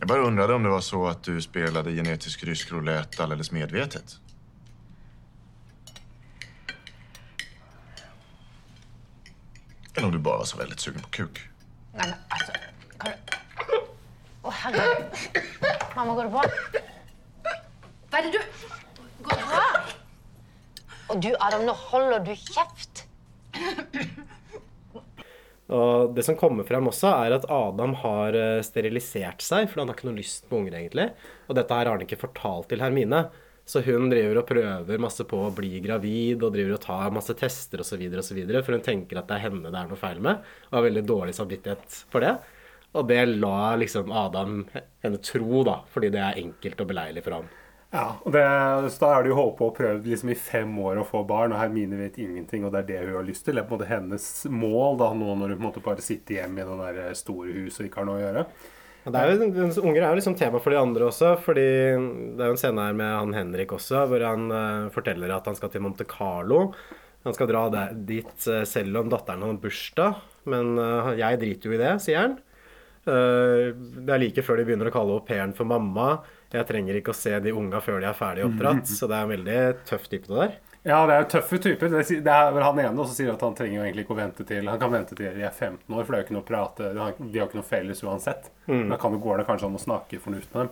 Jag 0.04 0.08
bara 0.08 0.22
undrade 0.22 0.54
om 0.54 0.64
det 0.64 0.70
var 0.70 0.82
så 0.82 1.08
att 1.08 1.24
du 1.24 1.42
spelade 1.42 1.92
genetisk 1.92 2.44
rysk 2.44 2.72
roulette 2.72 3.24
alldeles 3.24 3.52
medvetet. 3.52 4.20
Eller 9.94 10.08
om 10.08 10.12
du 10.12 10.20
bare 10.20 10.38
var 10.38 10.46
så 10.46 10.58
veldig 10.58 10.80
sugen 10.80 11.02
på 11.02 11.10
kuk. 11.10 11.40
Nei, 11.94 12.08
men 12.08 12.16
altså 12.30 12.52
kan 12.98 13.12
du... 13.12 13.80
Å, 14.44 14.52
herregud. 14.52 15.24
Mamma, 15.96 16.18
går 16.20 16.24
det 16.24 16.34
bra? 16.36 16.44
Hva 18.12 18.20
er 18.20 18.28
det 18.28 18.34
du 18.36 18.42
Går 19.24 19.40
det 19.40 19.48
bra? 19.54 19.64
Og 21.14 21.24
du, 21.24 21.32
Adam, 21.40 21.64
nå 21.64 21.78
holder 21.88 22.28
du 22.28 22.36
kjeft. 22.36 23.06
Og 25.72 26.12
det 26.16 26.26
som 26.28 26.36
kommer 26.36 26.68
frem 26.68 26.90
også, 26.90 27.08
er 27.24 27.38
at 27.38 27.48
Adam 27.52 27.96
har 28.02 28.36
eh, 28.36 28.60
sterilisert 28.66 29.44
seg, 29.46 29.70
for 29.72 29.82
han 29.82 29.90
har 29.90 29.96
ikke 29.96 30.10
noe 30.10 30.20
lyst 30.20 30.50
på 30.50 30.60
unger, 30.60 30.76
egentlig. 30.82 31.08
Og 31.48 31.56
dette 31.56 31.78
her 31.78 31.88
har 31.88 31.96
han 31.96 32.04
ikke 32.04 32.20
fortalt 32.26 32.68
til 32.74 32.84
Hermine. 32.84 33.24
Så 33.64 33.80
hun 33.86 34.10
driver 34.12 34.42
og 34.42 34.48
prøver 34.50 35.00
masse 35.00 35.24
på 35.24 35.40
å 35.40 35.54
bli 35.56 35.78
gravid 35.86 36.44
og 36.44 36.52
driver 36.52 36.76
og 36.76 36.84
tar 36.84 37.14
masse 37.16 37.32
tester 37.40 37.80
osv., 37.80 38.02
for 38.20 38.76
hun 38.76 38.84
tenker 38.84 39.22
at 39.22 39.30
det 39.30 39.38
er 39.38 39.46
henne 39.46 39.72
det 39.72 39.80
er 39.80 39.88
noe 39.88 40.02
feil 40.02 40.20
med, 40.20 40.44
og 40.68 40.76
har 40.76 40.88
veldig 40.90 41.06
dårlig 41.08 41.38
samvittighet 41.38 42.02
for 42.12 42.28
det. 42.28 42.34
Og 42.94 43.08
det 43.08 43.22
la 43.32 43.74
liksom 43.80 44.12
Adam 44.12 44.66
henne 44.76 45.22
tro, 45.24 45.64
da, 45.66 45.80
fordi 45.96 46.12
det 46.14 46.22
er 46.22 46.42
enkelt 46.44 46.84
og 46.84 46.92
beleilig 46.92 47.24
for 47.24 47.40
ham. 47.40 47.48
Ja, 47.94 48.16
og 48.26 48.34
det, 48.34 48.42
så 48.90 49.06
Da 49.06 49.22
det 49.22 49.30
jo 49.30 49.38
håpet 49.38 49.68
å 49.68 49.74
prøve 49.78 50.08
liksom 50.10 50.32
i 50.34 50.38
fem 50.38 50.72
år 50.82 50.98
å 50.98 51.06
få 51.06 51.22
barn, 51.30 51.54
og 51.54 51.60
Hermine 51.62 52.00
vet 52.00 52.18
ingenting, 52.18 52.66
og 52.66 52.74
det 52.74 52.82
er 52.82 52.88
det 52.88 53.02
hun 53.04 53.20
har 53.20 53.28
lyst 53.28 53.46
til. 53.46 53.54
Det 53.54 53.62
er 53.62 53.68
på 53.70 53.76
en 53.76 53.82
måte 53.84 53.90
hennes 53.92 54.30
mål 54.50 54.98
da, 55.02 55.12
nå 55.14 55.36
når 55.38 55.54
hun 55.54 55.60
på 55.60 55.62
en 55.62 55.68
måte 55.68 55.84
bare 55.86 56.06
sitter 56.06 56.40
hjemme 56.40 56.64
i 56.64 56.66
det 56.66 56.78
der 56.98 57.20
store 57.20 57.54
huset 57.54 57.84
og 57.84 57.90
ikke 57.90 58.02
har 58.02 58.08
noe 58.10 58.18
å 58.18 58.24
gjøre. 58.24 58.46
Ja, 59.04 59.12
det 59.14 59.22
er 59.22 59.34
jo, 59.36 59.68
unger 59.84 60.00
er 60.00 60.08
jo 60.08 60.18
liksom 60.18 60.38
tema 60.40 60.62
for 60.64 60.74
de 60.74 60.80
andre 60.80 61.06
også, 61.10 61.36
fordi 61.44 61.68
det 61.68 62.42
er 62.42 62.50
jo 62.50 62.56
en 62.56 62.62
scene 62.64 62.88
her 62.88 62.98
med 62.98 63.12
han 63.12 63.36
Henrik 63.36 63.76
også, 63.76 64.06
hvor 64.10 64.26
han 64.26 64.48
uh, 64.50 64.90
forteller 64.96 65.36
at 65.36 65.50
han 65.52 65.60
skal 65.60 65.70
til 65.74 65.84
Monte 65.84 66.08
Carlo. 66.10 66.64
Han 67.28 67.36
skal 67.36 67.52
dra 67.52 67.68
der, 67.76 67.94
dit 68.10 68.48
uh, 68.48 68.64
selv 68.66 69.04
om 69.04 69.12
datteren 69.12 69.44
har 69.46 69.60
bursdag, 69.62 70.24
men 70.50 70.74
uh, 70.80 71.12
jeg 71.20 71.42
driter 71.44 71.70
jo 71.70 71.78
i 71.78 71.82
det, 71.84 71.94
sier 72.02 72.24
han. 72.24 72.40
Eh, 73.04 73.74
det 73.76 74.14
er 74.16 74.22
like 74.22 74.44
før 74.48 74.60
de 74.60 74.64
begynner 74.68 74.88
å 74.88 74.94
kalle 74.96 75.18
au 75.18 75.24
pairen 75.28 75.54
for 75.56 75.68
mamma. 75.68 76.22
Jeg 76.54 76.68
trenger 76.70 77.00
ikke 77.00 77.12
å 77.14 77.18
se 77.18 77.40
de 77.40 77.52
unga 77.52 77.80
før 77.82 78.00
de 78.00 78.06
er 78.12 78.14
ferdig 78.14 78.44
oppdratt, 78.46 78.86
så 78.88 79.08
det 79.10 79.18
er 79.18 79.24
en 79.26 79.34
veldig 79.34 79.86
tøff 79.90 80.08
type 80.12 80.28
det 80.30 80.38
der. 80.38 80.54
Ja, 80.86 81.06
det 81.08 81.14
er 81.16 81.22
jo 81.24 81.28
tøffe 81.40 81.58
typer. 81.64 81.90
Det 81.90 82.28
er- 82.28 82.52
vel 82.52 82.62
han 82.64 82.80
ene 82.80 83.06
som 83.08 83.16
sier 83.16 83.32
at 83.34 83.40
han 83.42 83.56
trenger 83.56 83.78
jo 83.80 83.84
egentlig 83.86 84.04
ikke 84.06 84.16
å 84.18 84.20
vente 84.20 84.46
til 84.46 84.68
Han 84.68 84.80
kan 84.80 84.92
vente 84.92 85.16
til 85.16 85.34
de 85.34 85.42
er 85.42 85.50
15 85.50 85.88
år, 85.96 86.04
for 86.06 86.12
det 86.12 86.18
er 86.18 86.24
jo 86.24 86.28
ikke 86.28 86.36
noe 86.36 86.44
å 86.44 86.50
prate 86.52 86.94
De 86.94 87.00
har, 87.00 87.14
ikke 87.48 87.56
noe 87.56 87.64
felles 87.64 88.04
uansett. 88.04 88.50
Da 88.68 88.98
kan 88.98 89.12
det 89.14 89.22
går 89.24 89.38
det 89.38 89.48
kanskje 89.48 89.66
an 89.70 89.76
å 89.80 89.80
snakke 89.80 90.20
fornuft 90.20 90.54
med 90.54 90.68
dem. 90.68 90.70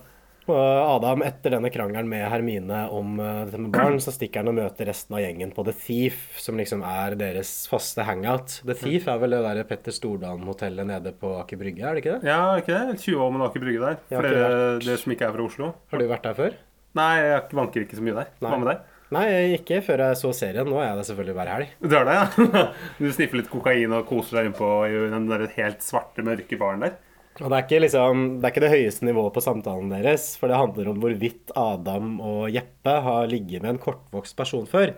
Og 0.50 0.58
Adam, 0.58 1.20
etter 1.22 1.54
denne 1.54 1.70
krangelen 1.70 2.08
med 2.10 2.24
Hermine 2.26 2.80
om 2.90 3.12
eh, 3.22 3.44
dette 3.46 3.60
med 3.62 3.70
barn, 3.76 4.00
så 4.02 4.10
stikker 4.10 4.42
han 4.42 4.50
og 4.50 4.56
møter 4.58 4.88
resten 4.90 5.14
av 5.14 5.22
gjengen 5.22 5.52
på 5.54 5.62
The 5.68 5.74
Thief, 5.84 6.16
som 6.42 6.58
liksom 6.58 6.82
er 6.82 7.14
deres 7.20 7.52
faste 7.70 8.02
hangout. 8.08 8.56
The 8.66 8.74
Thief 8.74 9.06
er 9.12 9.20
vel 9.22 9.36
det 9.36 9.42
der 9.46 9.62
Petter 9.70 9.94
Stordalen-hotellet 9.94 10.88
nede 10.90 11.12
på 11.20 11.30
Aker 11.38 11.60
Brygge, 11.60 11.84
er 11.86 11.94
det 11.94 12.02
ikke 12.02 12.16
det? 12.16 12.30
Ja, 12.32 12.40
er 12.56 12.64
ikke 12.64 12.80
det? 12.90 12.96
20 13.04 13.22
år 13.22 13.30
med 13.36 13.46
Aker 13.46 13.62
Brygge 13.66 13.84
der. 13.84 14.00
For 14.10 14.26
dere, 14.26 14.48
vært- 14.48 14.86
dere 14.88 15.02
som 15.04 15.14
ikke 15.14 15.28
er 15.28 15.36
fra 15.38 15.46
Oslo. 15.46 15.70
Har 15.94 16.02
du 16.02 16.08
vært 16.10 16.26
der 16.26 16.34
før? 16.40 16.58
Nei, 16.98 17.12
jeg 17.22 17.44
vanker 17.56 17.86
ikke 17.86 17.96
så 18.00 18.02
mye 18.08 18.18
der. 18.18 18.34
Hva 18.42 18.56
med 18.58 18.68
deg? 18.72 18.82
Nei, 19.12 19.24
ikke 19.60 19.78
før 19.84 20.00
jeg 20.08 20.16
så 20.16 20.32
serien. 20.34 20.66
Nå 20.68 20.78
er 20.80 20.86
jeg 20.88 20.96
der 20.98 21.06
selvfølgelig 21.12 21.34
hver 21.38 21.50
helg. 21.52 21.72
Du 21.84 21.96
er 22.00 22.04
det, 22.08 22.18
ja? 22.18 22.66
Du 22.98 23.06
sniffer 23.12 23.38
litt 23.42 23.50
kokain 23.52 23.92
og 23.92 24.06
koser 24.08 24.38
deg 24.40 24.50
innpå 24.50 24.68
i 24.88 24.98
den 25.12 25.26
der 25.30 25.46
helt 25.54 25.84
svarte, 25.84 26.24
mørke 26.24 26.58
baren 26.60 26.80
der. 26.86 26.94
Og 27.40 27.48
det 27.48 27.56
er 27.56 27.64
ikke 27.64 27.80
liksom, 27.80 28.22
det 28.38 28.44
er 28.44 28.52
ikke 28.52 28.64
det 28.66 28.72
høyeste 28.74 29.06
nivået 29.08 29.32
på 29.32 29.40
samtalen 29.40 29.88
deres, 29.94 30.34
for 30.36 30.52
det 30.52 30.58
handler 30.60 30.90
om 30.92 31.00
hvorvidt 31.00 31.52
Adam 31.56 32.18
og 32.20 32.50
Jeppe 32.52 32.96
har 33.06 33.30
ligget 33.30 33.64
med 33.64 33.74
en 33.74 33.80
kortvokst 33.82 34.36
person 34.36 34.66
før. 34.68 34.92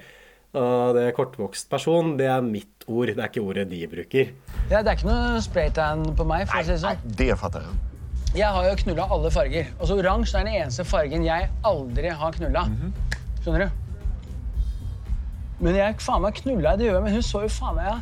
Og 0.55 0.95
det 0.95 1.09
kortvokst 1.15 1.71
person, 1.71 2.17
det 2.19 2.27
er 2.31 2.43
mitt 2.43 2.85
ord, 2.87 3.11
det 3.11 3.19
er 3.19 3.31
ikke 3.31 3.43
ordet 3.43 3.69
de 3.71 3.81
bruker. 3.91 4.35
Ja, 4.71 4.83
det 4.83 4.91
er 4.91 4.99
ikke 4.99 5.09
noe 5.11 5.41
spraytan 5.43 6.05
på 6.19 6.27
meg. 6.27 6.47
for 6.51 6.59
å 6.59 6.67
si 6.67 6.75
det 6.75 6.83
sånn. 6.83 7.07
Det 7.23 7.31
fatter 7.39 7.67
jeg. 7.67 7.81
Jeg 8.35 8.51
har 8.51 8.67
jo 8.67 8.75
knulla 8.83 9.07
alle 9.15 9.31
farger. 9.31 9.71
Og 9.79 9.87
så 9.87 9.97
oransje 10.01 10.39
er 10.41 10.47
den 10.49 10.57
eneste 10.59 10.85
fargen 10.87 11.27
jeg 11.27 11.49
aldri 11.63 12.11
har 12.11 12.35
knulla. 12.35 12.65
Skjønner 13.45 13.67
du? 13.67 13.81
Men 15.63 15.79
jeg 15.79 16.01
faen 16.03 16.23
meg 16.25 16.35
knulla, 16.43 16.75
det 16.77 16.89
gjør 16.89 16.99
jeg, 16.99 17.05
men 17.07 17.15
hun 17.15 17.23
så 17.23 17.45
jo 17.45 17.51
faen 17.55 17.79
meg 17.79 17.87
ja. 17.93 17.97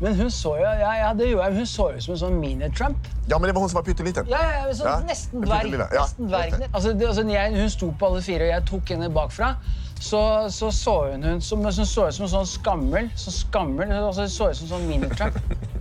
Men 0.00 0.14
hun 0.18 0.30
så 0.30 0.50
jo, 0.58 0.64
ja, 0.64 0.92
ja, 1.00 1.12
det 1.16 1.30
gjorde 1.30 1.44
jeg, 1.46 1.56
hun 1.56 1.66
så 1.66 1.86
ut 1.94 2.04
som 2.04 2.12
en 2.12 2.20
sånn 2.20 2.34
mini-Trump. 2.40 3.08
Ja, 3.30 3.38
men 3.38 3.48
det 3.48 3.54
var 3.56 3.64
hun 3.64 3.70
som 3.72 3.78
var 3.78 3.86
pytteliten. 3.86 4.28
Ja, 4.28 4.42
ja, 4.44 4.58
ja, 4.66 4.74
sånn, 4.76 4.90
Ja, 4.90 4.96
Nesten 5.08 5.44
dverg. 5.46 5.76
nesten 5.94 6.28
dverg. 6.28 6.56
Altså, 6.68 6.92
det, 6.92 7.08
altså, 7.08 7.24
jeg, 7.32 7.54
hun 7.56 7.70
sto 7.72 7.90
på 7.96 8.10
alle 8.10 8.22
fire, 8.26 8.44
og 8.44 8.52
jeg 8.52 8.66
tok 8.68 8.92
henne 8.92 9.08
bakfra, 9.16 9.54
så 9.96 10.20
så, 10.52 10.68
så 10.70 10.96
hun 11.12 11.24
hun 11.24 11.40
som, 11.40 11.64
som 11.72 11.88
så 11.88 12.08
ut 12.10 12.18
som 12.18 12.26
en 12.26 12.34
sånn 12.34 12.50
skammel. 12.50 13.08
Så 13.16 13.32
skammel, 13.38 13.92
altså, 13.96 14.28
så 14.28 14.50
ut 14.52 14.60
som 14.60 14.68
en 14.68 14.74
sånn 14.74 14.88
mini-Trump. 14.90 15.40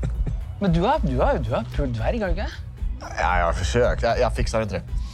Men 0.61 0.71
du 0.71 0.85
har, 0.87 1.03
du 1.03 1.17
har, 1.19 1.41
du 1.43 1.51
har 1.51 1.67
pult 1.75 1.97
dverg, 1.97 2.23
har 2.23 2.31
du 2.31 2.39
ikke 2.39 2.47
det? 2.47 2.61
Ja, 3.03 3.17
jeg 3.19 3.43
har 3.49 3.59
forsøkt. 3.59 4.07
Jeg 4.07 4.15
fiksa 4.15 4.35
fixar 4.39 4.63
inte 4.65 4.79
det. 4.79 5.04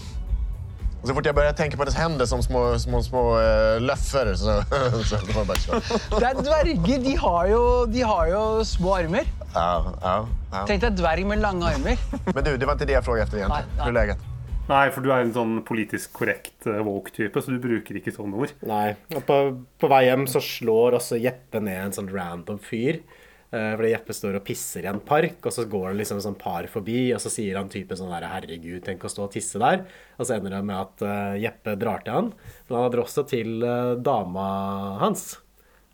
Och 1.02 1.08
så 1.08 1.14
fort 1.14 1.26
jag 1.26 1.36
börjar 1.36 1.54
tänka 1.54 1.78
på 1.78 1.84
hennes 1.84 1.96
händer 1.96 2.26
som 2.26 2.44
små, 2.44 2.80
små, 2.80 3.04
små 3.04 3.40
uh, 3.40 3.82
løffer, 3.82 4.34
så, 4.36 4.64
så 5.04 5.46
bara 5.48 5.58
köra. 5.58 5.80
Det 6.20 6.26
er 6.26 6.42
dverger. 6.44 6.98
De 7.04 7.16
har 7.16 7.48
jo, 7.48 7.86
de 7.86 8.02
har 8.02 8.28
jo 8.28 8.66
små 8.66 8.96
armer. 8.96 9.26
Ja, 9.54 9.94
ja, 10.02 10.28
ja. 10.52 10.66
Tenk 10.70 10.84
deg 10.86 11.00
dverg 11.00 11.26
med 11.26 11.42
lange 11.42 11.72
armer. 11.74 11.98
Men 12.30 12.44
du, 12.44 12.54
det 12.58 12.70
var 12.70 12.78
inte 12.78 12.86
det 12.86 13.00
jeg 13.00 13.08
frågade 13.08 13.24
efter 13.24 13.42
egentligen. 13.42 13.74
Nei, 13.74 13.80
nei. 13.80 13.88
Hur 13.88 13.96
är 13.96 13.98
läget? 13.98 14.28
Nei, 14.70 14.86
for 14.94 15.04
du 15.04 15.10
er 15.10 15.26
en 15.26 15.34
sånn 15.36 15.56
politisk 15.68 16.14
korrekt 16.16 16.70
eh, 16.70 16.84
woke-type, 16.86 17.42
så 17.42 17.52
du 17.52 17.58
bruker 17.60 17.98
ikke 17.98 18.14
sånne 18.14 18.38
ord. 18.38 18.54
Nei. 18.70 18.94
Og 19.18 19.26
på, 19.28 19.40
på 19.82 19.90
vei 19.92 20.04
hjem 20.06 20.28
så 20.30 20.40
slår 20.44 21.00
også 21.00 21.20
Jeppe 21.20 21.64
ned 21.66 21.88
en 21.88 21.98
sånn 21.98 22.12
random 22.14 22.62
fyr. 22.62 23.02
Eh, 23.52 23.74
fordi 23.76 23.90
Jeppe 23.92 24.14
står 24.16 24.38
og 24.40 24.46
pisser 24.48 24.86
i 24.86 24.88
en 24.88 25.02
park, 25.04 25.42
og 25.44 25.52
så 25.52 25.66
går 25.68 25.90
det 25.92 25.98
liksom 26.06 26.22
sånn 26.24 26.38
par 26.40 26.64
forbi, 26.72 27.10
og 27.14 27.20
så 27.20 27.28
sier 27.34 27.58
han 27.60 27.68
typen 27.68 27.98
sånn 28.00 28.10
der 28.14 28.24
'herregud, 28.30 28.82
tenk 28.86 29.04
å 29.04 29.12
stå 29.12 29.24
og 29.28 29.32
tisse 29.34 29.60
der'. 29.60 29.84
Og 30.18 30.26
så 30.26 30.36
ender 30.38 30.52
det 30.56 30.64
med 30.64 30.78
at 30.80 31.02
eh, 31.02 31.42
Jeppe 31.44 31.76
drar 31.78 32.00
til 32.06 32.14
han. 32.14 32.34
Men 32.70 32.80
han 32.80 32.92
drar 32.92 33.04
også 33.04 33.28
til 33.28 33.62
eh, 33.64 33.96
dama 34.00 35.00
hans 35.00 35.38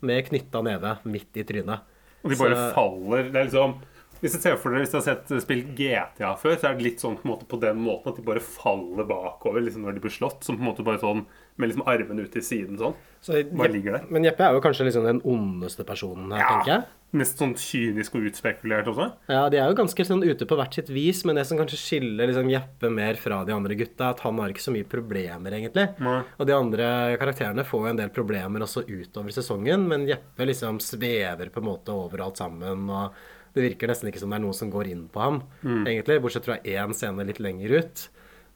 med 0.00 0.28
knytta 0.28 0.62
neve 0.62 0.98
midt 1.04 1.34
i 1.36 1.42
trynet. 1.42 1.80
Og 2.22 2.30
de 2.30 2.36
bare 2.36 2.54
Så- 2.54 2.74
faller. 2.74 3.32
Det 3.32 3.36
er 3.36 3.44
liksom 3.50 3.74
hvis 4.20 4.34
jeg 4.36 4.42
ser 4.44 4.56
for 4.60 4.74
dere, 4.74 4.84
hvis 4.84 4.92
dere 4.94 5.02
har 5.02 5.08
sett 5.10 5.32
eh, 5.34 5.42
spilt 5.44 5.72
GTA 5.78 6.32
før, 6.40 6.56
så 6.58 6.70
er 6.70 6.78
det 6.78 6.86
litt 6.88 7.04
sånn 7.04 7.18
på, 7.20 7.28
måte, 7.30 7.48
på 7.48 7.60
den 7.62 7.80
måten 7.82 8.12
at 8.12 8.18
de 8.18 8.26
bare 8.26 8.42
faller 8.42 9.06
bakover 9.08 9.64
liksom 9.64 9.86
når 9.86 9.98
de 9.98 10.04
blir 10.06 10.14
slått. 10.14 10.42
Som 10.46 10.58
på 10.58 10.64
en 10.64 10.70
måte 10.72 10.86
bare 10.86 11.02
sånn 11.02 11.24
med 11.58 11.72
liksom 11.72 11.88
armene 11.90 12.22
ut 12.26 12.32
til 12.34 12.44
siden 12.44 12.78
sånn. 12.78 12.94
Så 13.22 13.40
Bare 13.50 13.72
ligger 13.74 13.96
der. 13.96 14.06
Men 14.14 14.26
Jeppe 14.26 14.46
er 14.46 14.54
jo 14.54 14.62
kanskje 14.62 14.86
liksom 14.86 15.06
den 15.08 15.18
ondeste 15.26 15.82
personen 15.86 16.30
her, 16.30 16.44
tenker 16.46 16.72
jeg. 16.76 16.86
Mest 17.18 17.40
sånn 17.40 17.54
kynisk 17.56 18.18
og 18.18 18.26
utspekulert 18.28 18.90
også. 18.90 19.06
Ja, 19.32 19.46
De 19.48 19.56
er 19.56 19.70
jo 19.70 19.78
ganske 19.78 20.04
sånn 20.04 20.20
ute 20.26 20.44
på 20.46 20.58
hvert 20.58 20.76
sitt 20.76 20.90
vis, 20.92 21.22
men 21.24 21.40
det 21.40 21.46
som 21.48 21.58
kanskje 21.58 21.80
skiller 21.80 22.28
liksom 22.28 22.50
Jeppe 22.52 22.90
mer 22.92 23.16
fra 23.18 23.40
de 23.48 23.54
andre 23.56 23.78
gutta, 23.80 24.10
er 24.10 24.12
at 24.12 24.20
han 24.26 24.38
har 24.42 24.52
ikke 24.52 24.66
så 24.66 24.74
mye 24.74 24.86
problemer, 24.86 25.56
egentlig. 25.56 25.86
Nei. 26.04 26.18
Og 26.36 26.50
de 26.50 26.54
andre 26.54 26.90
karakterene 27.18 27.64
får 27.66 27.86
jo 27.86 27.90
en 27.94 28.02
del 28.02 28.12
problemer 28.14 28.66
også 28.66 28.84
utover 28.84 29.34
sesongen, 29.34 29.88
men 29.88 30.06
Jeppe 30.10 30.46
liksom 30.46 30.78
svever 30.84 31.50
på 31.54 31.64
en 31.64 31.70
måte 31.70 31.96
over 31.96 32.26
alt 32.28 32.38
sammen, 32.44 32.86
og 32.92 33.16
det 33.54 33.64
virker 33.64 33.90
nesten 33.90 34.10
ikke 34.10 34.20
som 34.22 34.30
det 34.32 34.38
er 34.38 34.44
noen 34.44 34.56
som 34.56 34.70
går 34.70 34.90
inn 34.92 35.06
på 35.12 35.20
ham, 35.22 35.42
egentlig, 35.64 36.20
bortsett 36.24 36.48
fra 36.48 36.58
én 36.62 36.94
scene 36.94 37.26
litt 37.26 37.40
lenger 37.42 37.78
ut. 37.80 38.08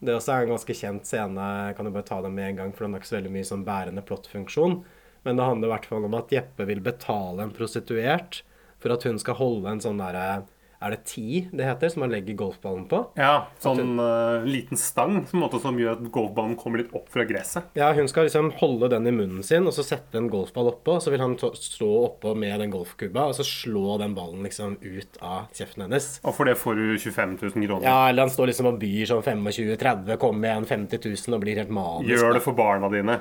Det 0.03 0.17
også 0.17 0.33
er 0.35 0.45
en 0.45 0.55
ganske 0.57 0.75
kjent 0.75 1.07
scene, 1.07 1.49
kan 1.77 1.87
du 1.87 1.93
bare 1.95 2.07
ta 2.09 2.21
den 2.25 2.35
med 2.35 2.49
en 2.49 2.57
gang, 2.59 2.73
for 2.75 2.85
den 2.85 2.97
har 2.97 3.03
ikke 3.03 3.13
så 3.13 3.19
veldig 3.21 3.35
mye 3.37 3.47
sånn 3.47 3.67
bærende 3.67 4.03
plottfunksjon. 4.03 4.81
Men 5.23 5.39
det 5.39 5.47
handler 5.47 5.69
i 5.69 5.73
hvert 5.77 5.87
fall 5.87 6.07
om 6.09 6.17
at 6.19 6.33
Jeppe 6.35 6.67
vil 6.67 6.83
betale 6.83 7.45
en 7.45 7.55
prostituert 7.55 8.43
for 8.83 8.95
at 8.95 9.05
hun 9.07 9.21
skal 9.23 9.39
holde 9.39 9.71
en 9.71 9.83
sånn 9.85 10.03
derre 10.03 10.43
Er 10.83 10.97
det 10.97 11.03
ti 11.09 11.45
det 11.53 11.67
heter, 11.67 11.93
som 11.93 12.05
han 12.05 12.13
legger 12.13 12.37
golfballen 12.39 12.85
på? 12.91 13.03
Ja, 13.19 13.49
sånn 13.63 13.97
uh, 14.01 14.45
liten 14.47 14.81
stang 14.81 15.21
en 15.23 15.43
måte 15.43 15.61
som 15.63 15.79
gjør 15.79 15.97
at 15.97 16.05
golfballen 16.15 16.57
kommer 16.61 16.83
litt 16.83 16.93
opp 16.97 17.09
fra 17.13 17.25
gresset. 17.29 17.71
Ja, 17.79 17.93
hun 17.97 18.09
skal 18.11 18.27
liksom 18.29 18.53
holde 18.61 18.91
den 18.93 19.09
i 19.09 19.15
munnen 19.15 19.47
sin, 19.47 19.67
og 19.69 19.77
så 19.77 19.85
sette 19.87 20.19
en 20.19 20.31
golfball 20.33 20.73
oppå. 20.73 20.99
Så 21.03 21.13
vil 21.15 21.23
han 21.23 21.37
stå 21.39 21.91
oppå 22.03 22.35
med 22.39 22.59
den 22.63 22.73
golfkubba, 22.75 23.29
og 23.31 23.37
så 23.39 23.47
slå 23.47 23.99
den 24.03 24.17
ballen 24.19 24.45
liksom 24.47 24.79
ut 24.83 25.21
av 25.21 25.53
kjeften 25.57 25.87
hennes. 25.87 26.09
Og 26.27 26.37
for 26.37 26.49
det 26.49 26.59
får 26.61 26.79
du 26.79 26.87
25 26.99 27.37
000 27.41 27.69
kroner. 27.69 27.87
Ja, 27.87 28.09
eller 28.09 28.27
han 28.27 28.35
står 28.35 28.53
liksom 28.53 28.73
og 28.73 28.81
byr 28.83 29.13
sånn 29.13 29.23
25-30, 29.25 30.17
kommer 30.23 30.51
igjen, 30.51 30.67
en 30.67 30.73
50 30.89 31.07
000 31.07 31.39
og 31.39 31.45
blir 31.45 31.63
helt 31.63 31.73
manisk. 31.73 32.13
Gjør 32.17 32.39
det 32.39 32.45
for 32.45 32.59
barna 32.59 32.91
dine. 32.93 33.21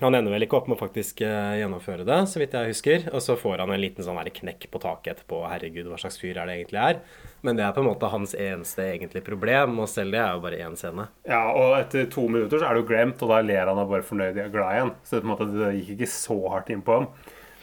Han 0.00 0.16
ender 0.16 0.32
vel 0.32 0.46
ikke 0.46 0.56
opp 0.56 0.68
med 0.70 0.78
å 0.78 0.80
faktisk 0.80 1.18
eh, 1.26 1.58
gjennomføre 1.60 2.06
det, 2.08 2.18
så 2.30 2.40
vidt 2.40 2.54
jeg 2.56 2.72
husker. 2.72 3.02
Og 3.12 3.20
så 3.20 3.34
får 3.36 3.60
han 3.60 3.72
en 3.74 3.82
liten 3.82 4.04
sånn 4.04 4.20
knekk 4.40 4.62
på 4.72 4.80
taket 4.80 5.12
etterpå. 5.12 5.42
Herregud, 5.50 5.90
hva 5.90 5.98
slags 6.00 6.16
fyr 6.20 6.40
er 6.40 6.48
det 6.48 6.54
egentlig 6.56 6.80
er? 6.80 7.02
Men 7.44 7.58
det 7.58 7.66
er 7.66 7.74
på 7.76 7.82
en 7.84 7.90
måte 7.90 8.08
hans 8.12 8.32
eneste 8.32 8.86
egentlige 8.86 9.26
problem, 9.26 9.76
og 9.84 9.90
selv 9.92 10.16
det 10.16 10.22
er 10.22 10.32
jo 10.36 10.44
bare 10.46 10.62
én 10.64 10.78
scene. 10.80 11.06
Ja, 11.28 11.42
og 11.52 11.76
etter 11.82 12.08
to 12.12 12.24
minutter 12.32 12.62
så 12.62 12.70
er 12.70 12.76
det 12.76 12.84
jo 12.84 12.88
glemt, 12.92 13.20
og 13.20 13.34
da 13.34 13.42
ler 13.44 13.68
han 13.68 13.82
og 13.82 13.92
bare 13.92 14.08
fornøyd 14.08 14.40
og 14.46 14.56
glad 14.56 14.78
igjen. 14.78 14.94
Så 15.04 15.16
det, 15.16 15.20
på 15.20 15.28
en 15.28 15.34
måte, 15.34 15.50
det 15.58 15.70
gikk 15.82 15.92
ikke 15.98 16.10
så 16.14 16.40
hardt 16.56 16.72
inn 16.72 16.84
på 16.86 16.96
ham. 16.96 17.12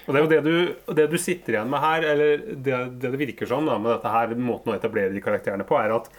Og 0.08 0.14
det 0.14 0.20
er 0.20 0.24
jo 0.24 0.32
det 0.32 0.42
du, 0.46 0.94
det 0.96 1.10
du 1.12 1.18
sitter 1.20 1.58
igjen 1.58 1.74
med 1.74 1.84
her, 1.84 2.06
eller 2.14 2.46
det, 2.54 2.78
det 3.02 3.18
virker 3.20 3.50
som 3.50 3.66
da, 3.68 3.76
med 3.82 3.96
dette 3.96 4.14
her, 4.14 4.38
måten 4.40 4.72
å 4.72 4.78
etablere 4.78 5.12
de 5.12 5.24
karakterene 5.26 5.66
på, 5.68 5.76
er 5.82 5.98
at 5.98 6.14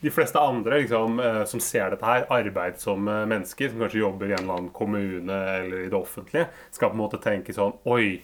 de 0.00 0.10
fleste 0.10 0.40
andre 0.40 0.80
liksom, 0.82 1.18
eh, 1.20 1.42
som 1.48 1.60
ser 1.60 1.92
dette 1.92 2.06
her, 2.06 2.26
arbeidsomme 2.32 3.24
mennesker, 3.30 3.70
som 3.70 3.82
kanskje 3.82 4.00
jobber 4.00 4.30
i 4.30 4.36
en 4.36 4.44
eller 4.44 4.56
annen 4.56 4.72
kommune 4.76 5.40
eller 5.58 5.84
i 5.84 5.90
det 5.92 5.98
offentlige, 5.98 6.48
skal 6.72 6.92
på 6.92 6.96
en 6.96 7.02
måte 7.02 7.20
tenke 7.20 7.54
sånn 7.56 7.76
Oi, 7.90 8.22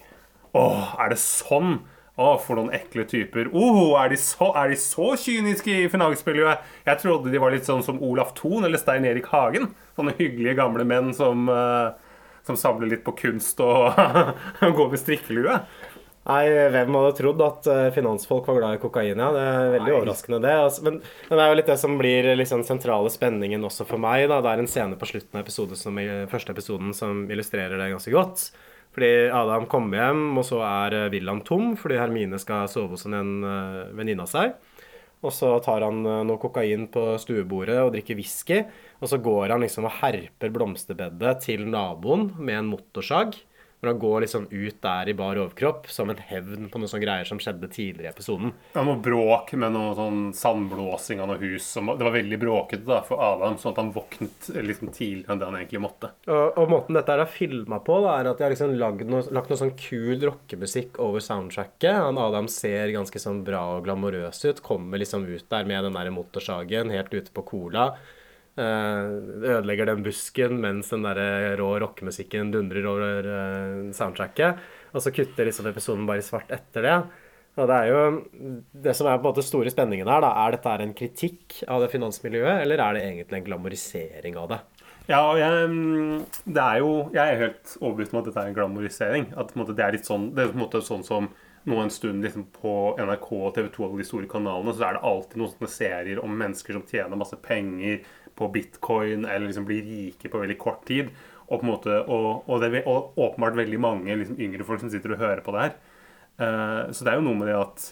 åh, 0.56 0.96
er 1.02 1.12
det 1.12 1.20
sånn? 1.20 1.78
Å, 2.16 2.30
for 2.40 2.56
noen 2.56 2.72
ekle 2.72 3.02
typer. 3.04 3.50
Oh, 3.52 3.92
er, 4.00 4.08
de 4.08 4.16
så, 4.16 4.46
er 4.56 4.70
de 4.72 4.76
så 4.80 5.10
kyniske 5.20 5.68
i 5.68 5.88
finansmiljøet? 5.92 6.62
Jeg 6.86 7.00
trodde 7.02 7.28
de 7.28 7.42
var 7.42 7.52
litt 7.52 7.68
sånn 7.68 7.84
som 7.84 7.98
Olaf 8.00 8.30
Thon 8.38 8.64
eller 8.64 8.80
Stein 8.80 9.04
Erik 9.04 9.28
Hagen. 9.28 9.74
Sånne 9.98 10.14
hyggelige 10.16 10.56
gamle 10.56 10.86
menn 10.88 11.12
som, 11.12 11.44
eh, 11.52 11.90
som 12.48 12.56
samler 12.56 12.88
litt 12.88 13.04
på 13.04 13.12
kunst 13.20 13.60
og 13.60 14.00
går 14.78 14.94
med 14.94 15.02
strikkelue. 15.02 15.58
Nei, 16.26 16.42
hvem 16.74 16.96
hadde 16.98 17.16
trodd 17.20 17.42
at 17.46 17.68
eh, 17.70 17.88
finansfolk 17.94 18.48
var 18.50 18.58
glad 18.58 18.76
i 18.78 18.82
kokain? 18.82 19.20
Ja, 19.22 19.28
det 19.34 19.42
er 19.46 19.72
veldig 19.76 19.90
Nei. 19.92 19.96
overraskende, 20.00 20.40
det. 20.42 20.54
Altså, 20.64 20.84
men, 20.86 21.00
men 21.28 21.38
det 21.38 21.44
er 21.44 21.52
jo 21.52 21.58
litt 21.60 21.70
det 21.70 21.78
som 21.78 21.98
blir 22.00 22.30
liksom 22.40 22.64
sentrale 22.66 23.12
spenningen 23.14 23.66
også 23.68 23.86
for 23.86 24.02
meg. 24.02 24.26
Da. 24.32 24.40
Det 24.42 24.54
er 24.54 24.64
en 24.64 24.70
scene 24.70 24.98
på 24.98 25.10
slutten 25.12 25.38
av 25.38 25.44
episode 25.46 25.78
som, 25.78 26.00
første 26.32 26.56
episoden 26.56 26.96
som 26.98 27.26
illustrerer 27.30 27.78
det 27.78 27.92
ganske 27.94 28.14
godt. 28.14 28.48
Fordi 28.96 29.12
Adam 29.28 29.66
kommer 29.70 30.00
hjem, 30.00 30.24
og 30.40 30.46
så 30.48 30.62
er 30.64 30.94
villaen 30.96 31.12
William 31.12 31.42
tom 31.44 31.74
fordi 31.76 31.98
Hermine 32.00 32.38
skal 32.40 32.70
sove 32.72 32.96
hos 32.96 33.04
en 33.06 33.34
venninne 33.94 34.24
av 34.24 34.32
seg. 34.32 34.56
Og 35.24 35.32
så 35.32 35.50
tar 35.64 35.84
han 35.86 36.04
eh, 36.04 36.22
noe 36.28 36.40
kokain 36.40 36.86
på 36.92 37.08
stuebordet 37.20 37.78
og 37.82 37.92
drikker 37.94 38.18
whisky. 38.18 38.62
Og 39.00 39.10
så 39.10 39.18
går 39.22 39.54
han 39.54 39.64
liksom 39.64 39.88
og 39.88 39.98
herper 40.02 40.52
blomsterbedet 40.54 41.36
til 41.46 41.66
naboen 41.70 42.30
med 42.38 42.60
en 42.60 42.72
motorsag. 42.74 43.36
Hvor 43.86 43.92
han 43.92 43.98
går 44.02 44.20
liksom 44.20 44.46
ut 44.50 44.82
der 44.82 45.08
i 45.08 45.14
bar 45.14 45.38
overkropp 45.38 45.86
som 45.90 46.10
en 46.10 46.18
hevn 46.18 46.68
på 46.70 46.80
noen 46.80 46.90
sånne 46.90 47.04
greier 47.04 47.28
som 47.28 47.38
skjedde 47.42 47.68
tidligere 47.70 48.08
i 48.08 48.10
episoden. 48.10 48.52
Ja, 48.74 48.82
noe 48.86 48.98
bråk 49.02 49.52
med 49.54 49.74
noe 49.76 49.92
sånn 49.94 50.32
sandblåsing 50.34 51.22
av 51.22 51.30
noe 51.30 51.38
hus. 51.42 51.68
Som, 51.76 51.92
det 51.94 52.06
var 52.06 52.16
veldig 52.16 52.38
bråkete 52.42 52.86
da, 52.88 53.00
for 53.06 53.22
Adam, 53.22 53.58
sånn 53.60 53.74
at 53.74 53.80
han 53.82 53.92
våknet 53.94 54.50
liksom 54.56 54.90
tidligere 54.90 55.36
enn 55.36 55.42
det 55.42 55.50
han 55.50 55.58
egentlig 55.60 55.84
måtte. 55.86 56.12
Og, 56.26 56.58
og 56.58 56.72
måten 56.72 56.98
dette 56.98 57.14
er 57.14 57.24
filma 57.30 57.78
på, 57.86 58.00
da, 58.02 58.16
er 58.18 58.32
at 58.32 58.40
de 58.40 58.46
har 58.46 58.54
liksom 58.56 58.74
lagd 58.80 59.06
noe, 59.10 59.22
lagt 59.38 59.52
noe 59.52 59.62
sånn 59.62 59.74
kul 59.78 60.26
rockemusikk 60.26 61.00
over 61.02 61.22
soundtracket. 61.22 61.92
Han 62.08 62.20
Adam 62.22 62.50
ser 62.50 62.94
ganske 62.96 63.22
sånn 63.22 63.44
bra 63.46 63.62
og 63.76 63.86
glamorøs 63.86 64.42
ut. 64.48 64.62
Kommer 64.66 65.02
liksom 65.02 65.28
ut 65.28 65.46
der 65.52 65.68
med 65.68 65.86
den 65.86 65.98
der 65.98 66.14
motorsagen 66.14 66.94
helt 66.94 67.14
ute 67.14 67.34
på 67.34 67.46
Cola. 67.46 67.92
Eh, 68.56 69.06
ødelegger 69.52 69.90
den 69.90 70.00
busken 70.00 70.54
mens 70.62 70.88
den 70.88 71.04
der 71.04 71.58
rå 71.60 71.74
rockemusikken 71.82 72.54
dundrer 72.54 72.86
over 72.88 73.28
eh, 73.28 73.80
soundtracket. 73.92 74.62
Og 74.96 75.04
så 75.04 75.12
kutter 75.12 75.48
liksom 75.48 75.68
episoden 75.68 76.06
bare 76.08 76.22
i 76.22 76.24
svart 76.24 76.52
etter 76.56 76.86
det. 76.86 76.96
Og 77.56 77.68
det 77.68 77.76
er 77.76 77.90
jo 77.90 78.00
Det 78.72 78.94
som 78.96 79.08
er 79.08 79.18
på 79.18 79.26
en 79.26 79.30
måte 79.30 79.44
store 79.44 79.72
spenningen 79.72 80.08
her, 80.08 80.24
da, 80.24 80.32
er 80.44 80.56
dette 80.56 80.72
en 80.86 80.96
kritikk 80.96 81.62
av 81.68 81.84
det 81.84 81.92
finansmiljøet, 81.92 82.62
eller 82.64 82.80
er 82.80 82.96
det 82.96 83.04
egentlig 83.04 83.38
en 83.40 83.46
glamorisering 83.50 84.36
av 84.40 84.48
det? 84.52 84.60
Ja, 85.06 85.20
og 85.22 85.38
jeg, 85.38 85.68
mm, 85.70 86.24
det 86.56 86.62
er 86.62 86.78
jo, 86.82 86.92
jeg 87.14 87.22
er 87.22 87.42
helt 87.44 87.76
overbevist 87.78 88.14
om 88.14 88.20
at 88.20 88.28
dette 88.30 88.42
er 88.42 88.50
en 88.50 88.56
glamorisering. 88.56 89.28
At 89.36 89.52
en 89.52 89.60
måte, 89.62 89.76
det 89.76 89.84
er 89.84 89.94
litt 89.94 90.08
sånn 90.08 90.32
Det 90.34 90.42
er 90.42 90.50
på 90.50 90.58
en 90.58 90.64
måte 90.64 90.82
sånn 90.84 91.04
som 91.06 91.28
nå 91.66 91.78
en 91.82 91.90
stund 91.90 92.22
liksom 92.22 92.46
på 92.54 92.72
NRK 93.02 93.28
og 93.36 93.54
TV 93.56 93.68
2 93.74 93.86
og 93.88 93.96
de 93.98 94.06
store 94.06 94.28
kanalene, 94.30 94.74
så 94.74 94.86
er 94.86 94.96
det 94.96 95.06
alltid 95.08 95.40
noen 95.40 95.50
sånne 95.50 95.70
serier 95.72 96.20
om 96.22 96.36
mennesker 96.38 96.76
som 96.76 96.84
tjener 96.86 97.18
masse 97.18 97.38
penger 97.42 98.04
på 98.36 98.48
bitcoin, 98.52 99.24
eller 99.24 99.48
liksom 99.48 99.66
blir 99.68 99.84
rike 99.86 100.30
på 100.32 100.40
veldig 100.42 100.58
kort 100.60 100.84
tid. 100.88 101.10
Og, 101.46 101.62
måte, 101.62 102.00
og, 102.10 102.48
og 102.50 102.62
det 102.62 102.82
og 102.90 103.14
åpenbart 103.22 103.54
veldig 103.56 103.78
mange 103.78 104.16
liksom, 104.18 104.38
yngre 104.42 104.66
folk 104.66 104.82
som 104.82 104.90
sitter 104.90 105.14
og 105.14 105.22
hører 105.22 105.44
på 105.46 105.54
det 105.54 105.62
her. 105.62 105.76
Uh, 106.36 106.80
så 106.92 107.06
det 107.06 107.12
er 107.12 107.20
jo 107.20 107.28
noe 107.28 107.38
med 107.38 107.48
det 107.48 107.60
at 107.60 107.86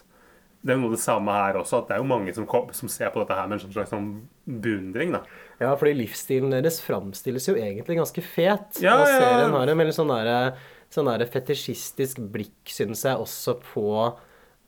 det 0.64 0.72
er 0.72 0.78
jo 0.78 0.86
noe 0.86 0.94
det 0.94 1.02
samme 1.02 1.32
her 1.36 1.58
også, 1.60 1.82
at 1.82 1.90
det 1.90 1.96
er 1.96 2.00
jo 2.00 2.08
mange 2.08 2.32
som, 2.32 2.46
som 2.72 2.88
ser 2.88 3.10
på 3.12 3.20
dette 3.20 3.36
her 3.36 3.48
med 3.50 3.60
en 3.60 3.72
slags 3.74 3.90
sånn 3.92 4.06
beundring. 4.48 5.12
da. 5.12 5.20
Ja, 5.60 5.74
fordi 5.76 5.92
livsstilen 5.98 6.54
deres 6.54 6.78
framstilles 6.84 7.50
jo 7.50 7.56
egentlig 7.60 7.98
ganske 7.98 8.24
fet. 8.24 8.80
Ja, 8.80 8.96
og 8.96 9.10
serien 9.10 9.52
har 9.52 9.68
en 9.68 9.82
veldig 9.82 9.96
sånn 9.96 10.12
der, 10.14 10.56
sånn 10.94 11.10
der 11.10 11.26
fetisjistisk 11.28 12.22
blikk, 12.32 12.62
syns 12.72 13.04
jeg, 13.04 13.20
også 13.20 13.58
på 13.60 13.84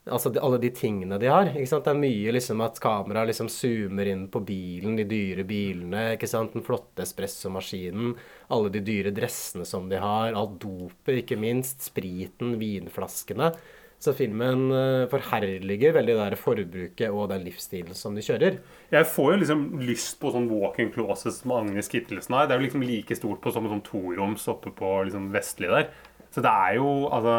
altså 0.06 0.30
de, 0.30 0.40
alle 0.42 0.58
de 0.62 0.70
tingene 0.74 1.18
de 1.20 1.30
har. 1.30 1.50
ikke 1.50 1.68
sant? 1.70 1.86
Det 1.86 1.92
er 1.92 2.02
mye 2.02 2.34
liksom 2.36 2.62
at 2.64 2.78
kameraet 2.82 3.32
liksom 3.32 3.50
zoomer 3.52 4.10
inn 4.12 4.26
på 4.32 4.42
bilen, 4.46 4.98
de 4.98 5.06
dyre 5.08 5.46
bilene, 5.48 6.12
ikke 6.14 6.30
sant? 6.30 6.54
den 6.54 6.66
flotte 6.66 7.04
espressomaskinen, 7.06 8.14
alle 8.54 8.70
de 8.74 8.84
dyre 8.86 9.14
dressene 9.14 9.66
som 9.68 9.90
de 9.90 10.00
har, 10.02 10.36
alt 10.36 10.60
dopet, 10.62 11.24
ikke 11.24 11.40
minst, 11.40 11.82
spriten, 11.90 12.54
vinflaskene. 12.60 13.52
Så 13.96 14.12
filmen 14.12 14.68
eh, 14.76 15.06
forherliger 15.08 15.94
veldig 15.96 16.12
det 16.12 16.20
der 16.20 16.36
forbruket 16.38 17.08
og 17.08 17.30
den 17.30 17.46
livsstilen 17.46 17.96
som 17.96 18.14
de 18.14 18.24
kjører. 18.24 18.58
Jeg 18.92 19.08
får 19.08 19.30
jo 19.32 19.38
liksom 19.40 19.62
lyst 19.88 20.18
på 20.20 20.32
sånn 20.34 20.50
walk-in 20.50 20.92
closet 20.92 21.32
som 21.32 21.54
Agnes 21.56 21.88
Kittelsen 21.90 22.36
har. 22.36 22.44
Det 22.44 22.54
er 22.54 22.60
jo 22.60 22.66
liksom 22.66 22.84
like 22.84 23.16
stort 23.16 23.40
på 23.40 23.54
som 23.54 23.68
sånn 23.70 23.80
toroms 23.86 24.44
oppe 24.52 24.74
på 24.76 24.98
liksom 25.08 25.30
vestlig 25.34 25.72
der. 25.72 25.88
Så 26.28 26.44
det 26.44 26.52
er 26.52 26.76
jo 26.76 26.90
altså 27.08 27.36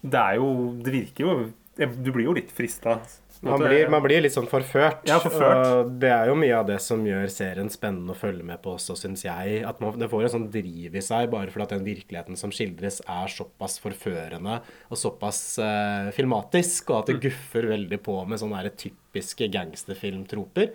Det 0.00 0.20
er 0.20 0.36
jo 0.38 0.46
Det 0.84 0.92
virker 0.94 1.24
jo 1.24 1.32
Du 1.80 2.12
blir 2.12 2.28
jo 2.28 2.36
litt 2.36 2.52
frista. 2.52 2.98
Man 3.40 3.62
blir, 3.62 3.86
man 3.88 4.02
blir 4.04 4.20
litt 4.20 4.34
sånn 4.34 4.48
forført. 4.50 5.06
Ja, 5.08 5.16
forført. 5.22 5.60
Og 5.64 5.92
det 6.02 6.10
er 6.12 6.28
jo 6.28 6.34
mye 6.36 6.58
av 6.58 6.66
det 6.68 6.76
som 6.84 7.00
gjør 7.06 7.24
serien 7.32 7.70
spennende 7.72 8.12
å 8.12 8.18
følge 8.18 8.44
med 8.44 8.60
på 8.60 8.74
også, 8.74 8.92
syns 9.00 9.22
jeg. 9.24 9.62
At 9.64 9.78
man, 9.80 9.94
det 9.96 10.10
får 10.12 10.26
en 10.26 10.32
sånn 10.34 10.48
driv 10.52 10.98
i 10.98 11.02
seg 11.04 11.30
bare 11.32 11.48
fordi 11.48 11.70
den 11.72 11.86
virkeligheten 11.86 12.36
som 12.36 12.52
skildres, 12.52 12.98
er 13.08 13.32
såpass 13.32 13.78
forførende 13.80 14.58
og 14.90 15.00
såpass 15.00 15.40
eh, 15.64 16.10
filmatisk, 16.12 16.90
og 16.92 16.98
at 16.98 17.12
det 17.14 17.22
guffer 17.24 17.70
veldig 17.70 18.00
på 18.04 18.18
med 18.28 18.42
sånne 18.42 18.60
her 18.60 18.68
typiske 18.76 19.48
gangsterfilmtroper. 19.56 20.74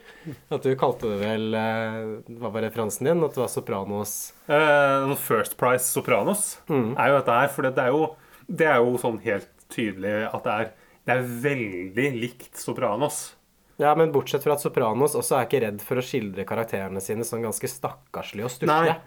At 0.50 0.66
du 0.66 0.74
kalte 0.80 1.12
det 1.12 1.20
vel 1.22 1.54
eh, 1.60 2.00
Hva 2.40 2.50
var 2.50 2.66
referansen 2.66 3.06
din? 3.12 3.22
At 3.26 3.38
det 3.38 3.44
var 3.44 3.52
Sopranos 3.54 4.16
Eh, 4.50 5.14
First 5.22 5.56
Price 5.58 5.86
Sopranos 5.90 6.58
er 6.70 7.14
jo 7.14 7.20
dette 7.20 7.38
her. 7.38 7.54
For 7.54 7.70
det 7.70 7.86
er 7.86 7.94
jo, 7.94 8.10
det 8.50 8.68
er 8.74 8.82
jo 8.82 8.98
sånn 9.02 9.22
helt 9.26 9.52
tydelig 9.74 10.16
at 10.32 10.44
det 10.46 10.58
er, 10.64 10.74
det 11.06 11.16
er 11.16 11.26
veldig 11.46 12.08
likt 12.18 12.62
Sopranos. 12.62 13.36
Ja, 13.82 13.92
men 13.98 14.14
bortsett 14.16 14.46
fra 14.46 14.56
at 14.56 14.64
Sopranos 14.64 15.18
også 15.20 15.40
er 15.40 15.50
ikke 15.50 15.62
redd 15.66 15.84
for 15.84 16.00
å 16.00 16.06
skildre 16.06 16.46
karakterene 16.48 17.04
sine 17.04 17.28
sånn 17.28 17.44
ganske 17.46 17.70
stakkarslige 17.70 18.48
og 18.48 18.54
stusslige. 18.54 19.02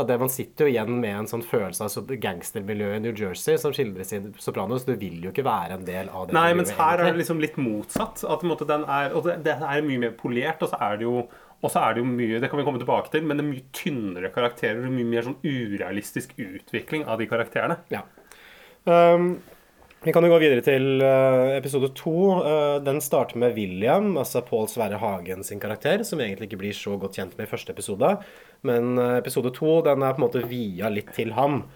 Det 0.00 0.16
Man 0.16 0.30
sitter 0.32 0.64
jo 0.64 0.72
igjen 0.72 0.94
med 1.02 1.12
en 1.12 1.26
sånn 1.28 1.42
følelse 1.44 1.84
av 1.84 2.12
gangstermiljøet 2.22 3.00
i 3.00 3.02
New 3.04 3.16
Jersey 3.16 3.58
som 3.60 3.74
skildres 3.76 4.14
i 4.16 4.20
Sopranos. 4.40 4.86
Du 4.88 4.94
vil 4.96 5.18
jo 5.26 5.32
ikke 5.32 5.44
være 5.44 5.76
en 5.76 5.84
del 5.84 6.08
av 6.08 6.28
det 6.28 6.36
Nei, 6.36 6.46
men 6.54 6.62
mens 6.62 6.72
her 6.78 7.02
er 7.02 7.10
det 7.10 7.20
liksom 7.20 7.42
litt 7.42 7.58
motsatt. 7.60 8.22
At 8.24 8.46
måte, 8.48 8.68
den 8.68 8.86
er, 8.88 9.12
og 9.12 9.28
det, 9.28 9.40
det 9.44 9.58
er 9.58 9.84
mye 9.84 10.06
mer 10.06 10.16
polert, 10.16 10.64
og 10.64 10.72
så 10.72 10.80
er 10.88 11.00
det 11.00 11.08
jo 11.08 11.24
og 11.60 11.68
så 11.68 11.82
er 11.84 11.92
det 11.92 12.00
jo 12.00 12.08
mye 12.08 12.38
Det 12.40 12.48
kan 12.48 12.56
vi 12.56 12.64
komme 12.64 12.80
tilbake 12.80 13.12
til, 13.12 13.24
men 13.28 13.36
det 13.36 13.44
er 13.44 13.50
mye 13.50 13.66
tynnere 13.76 14.30
karakterer 14.32 14.80
og 14.80 14.94
mye 14.94 15.08
mer 15.10 15.26
sånn 15.26 15.40
urealistisk 15.44 16.32
utvikling 16.40 17.04
av 17.04 17.20
de 17.20 17.26
karakterene. 17.28 17.76
Ja. 17.92 18.06
Um, 18.88 19.34
vi 20.00 20.12
kan 20.16 20.24
jo 20.24 20.30
gå 20.32 20.38
videre 20.40 20.62
til 20.64 21.02
eh, 21.04 21.58
episode 21.58 21.90
to. 21.98 22.14
Eh, 22.40 22.78
den 22.86 23.02
starter 23.04 23.36
med 23.40 23.52
William, 23.52 24.14
altså 24.16 24.40
Pål 24.46 24.64
Sverre 24.72 24.96
Hagen 24.96 25.44
sin 25.44 25.60
karakter, 25.60 26.00
som 26.08 26.22
egentlig 26.24 26.48
ikke 26.48 26.60
blir 26.62 26.76
så 26.76 26.94
godt 27.00 27.18
kjent 27.18 27.34
med 27.36 27.44
i 27.44 27.50
første 27.50 27.74
episode. 27.74 28.14
Men 28.64 28.96
eh, 28.96 29.18
episode 29.18 29.52
to 29.58 29.82
den 29.84 30.00
er 30.00 30.16
på 30.16 30.22
en 30.22 30.24
måte 30.24 30.46
via 30.48 30.88
litt 30.88 31.12
til 31.16 31.34
ham. 31.36 31.66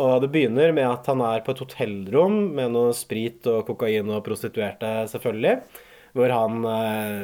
Og 0.00 0.20
det 0.20 0.28
begynner 0.34 0.74
med 0.76 0.90
at 0.90 1.08
han 1.08 1.24
er 1.24 1.40
på 1.46 1.54
et 1.54 1.64
hotellrom 1.64 2.36
med 2.58 2.76
noe 2.76 2.92
sprit 2.96 3.48
og 3.48 3.64
kokain 3.68 4.12
og 4.12 4.22
prostituerte, 4.28 4.92
selvfølgelig. 5.12 5.56
Hvor 6.16 6.32
han 6.34 6.64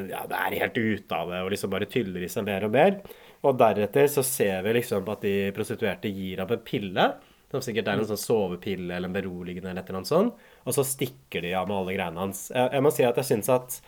ja, 0.07 0.21
det 0.31 0.37
er 0.39 0.59
helt 0.61 0.77
ute 0.79 1.17
av 1.17 1.33
det 1.33 1.41
og 1.43 1.49
liksom 1.51 1.73
bare 1.73 1.89
tyller 1.91 2.23
i 2.23 2.29
seg 2.31 2.45
mer 2.47 2.69
og 2.69 2.75
mer. 2.77 3.01
Og 3.45 3.57
deretter 3.59 4.07
så 4.13 4.23
ser 4.25 4.61
vi 4.65 4.77
liksom 4.77 5.09
at 5.11 5.25
de 5.25 5.39
prostituerte 5.57 6.13
gir 6.13 6.43
ham 6.43 6.53
en 6.55 6.63
pille. 6.65 7.09
Som 7.53 7.63
sikkert 7.63 7.89
er 7.89 8.01
en 8.01 8.09
sånn 8.09 8.19
sovepille 8.19 8.91
eller 8.97 9.07
en 9.11 9.15
beroligende 9.15 9.71
eller 9.71 9.85
et 9.85 9.91
eller 9.91 10.01
annet 10.03 10.11
sånt. 10.11 10.43
Og 10.67 10.75
så 10.75 10.83
stikker 10.87 11.45
de 11.47 11.55
av 11.55 11.69
med 11.71 11.79
alle 11.79 11.95
greiene 11.95 12.23
hans. 12.25 12.49
Jeg, 12.51 12.73
jeg 12.75 12.85
må 12.85 12.93
si 12.95 13.07
at 13.07 13.21
jeg 13.23 13.31
syns 13.31 13.53
at 13.55 13.79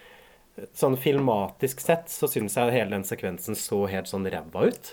sånn 0.79 0.97
filmatisk 0.99 1.83
sett 1.83 2.11
så 2.11 2.29
syns 2.31 2.57
jeg 2.59 2.75
hele 2.75 2.94
den 2.97 3.07
sekvensen 3.07 3.59
så 3.59 3.85
helt 3.90 4.11
sånn 4.11 4.27
ræva 4.31 4.68
ut. 4.71 4.92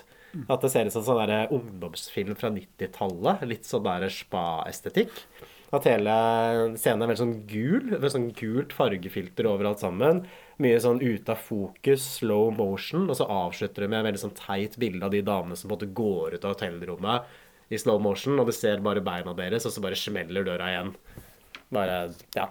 At 0.52 0.62
det 0.62 0.70
ser 0.72 0.88
ut 0.88 0.94
som 0.94 1.04
sånn 1.06 1.22
der 1.22 1.52
ungdomsfilm 1.54 2.36
fra 2.38 2.50
90-tallet. 2.52 3.44
Litt 3.48 3.68
sånn 3.68 3.86
der 3.86 4.08
spa-estetikk. 4.12 5.14
At 5.74 5.86
hele 5.88 6.12
scenen 6.78 7.02
er 7.02 7.10
veldig 7.10 7.22
sånn 7.22 7.38
gul. 7.48 7.94
Med 7.94 8.12
sånn 8.12 8.28
gult 8.36 8.74
fargefilter 8.76 9.48
over 9.48 9.70
alt 9.70 9.82
sammen. 9.82 10.24
Mye 10.62 10.82
sånn 10.82 11.00
ute 11.02 11.34
av 11.34 11.40
fokus, 11.42 12.04
slow 12.18 12.50
motion. 12.54 13.08
Og 13.08 13.18
så 13.18 13.28
avslutter 13.32 13.84
det 13.84 13.90
med 13.92 14.02
et 14.02 14.10
veldig 14.10 14.24
sånn 14.26 14.36
teit 14.38 14.76
bilde 14.80 15.08
av 15.08 15.14
de 15.14 15.24
damene 15.26 15.56
som 15.58 15.70
på 15.70 15.74
en 15.74 15.78
måte 15.78 15.96
går 16.02 16.36
ut 16.36 16.46
av 16.46 16.56
hotellrommet 16.56 17.34
i 17.70 17.78
slow 17.78 17.98
motion, 18.00 18.38
og 18.40 18.46
du 18.46 18.52
ser 18.52 18.78
bare 18.84 19.00
beina 19.02 19.32
deres, 19.34 19.66
og 19.66 19.72
så 19.74 19.82
bare 19.82 19.96
smeller 19.98 20.44
døra 20.46 20.68
igjen. 20.72 20.92
Bare 21.72 22.12
ja, 22.36 22.44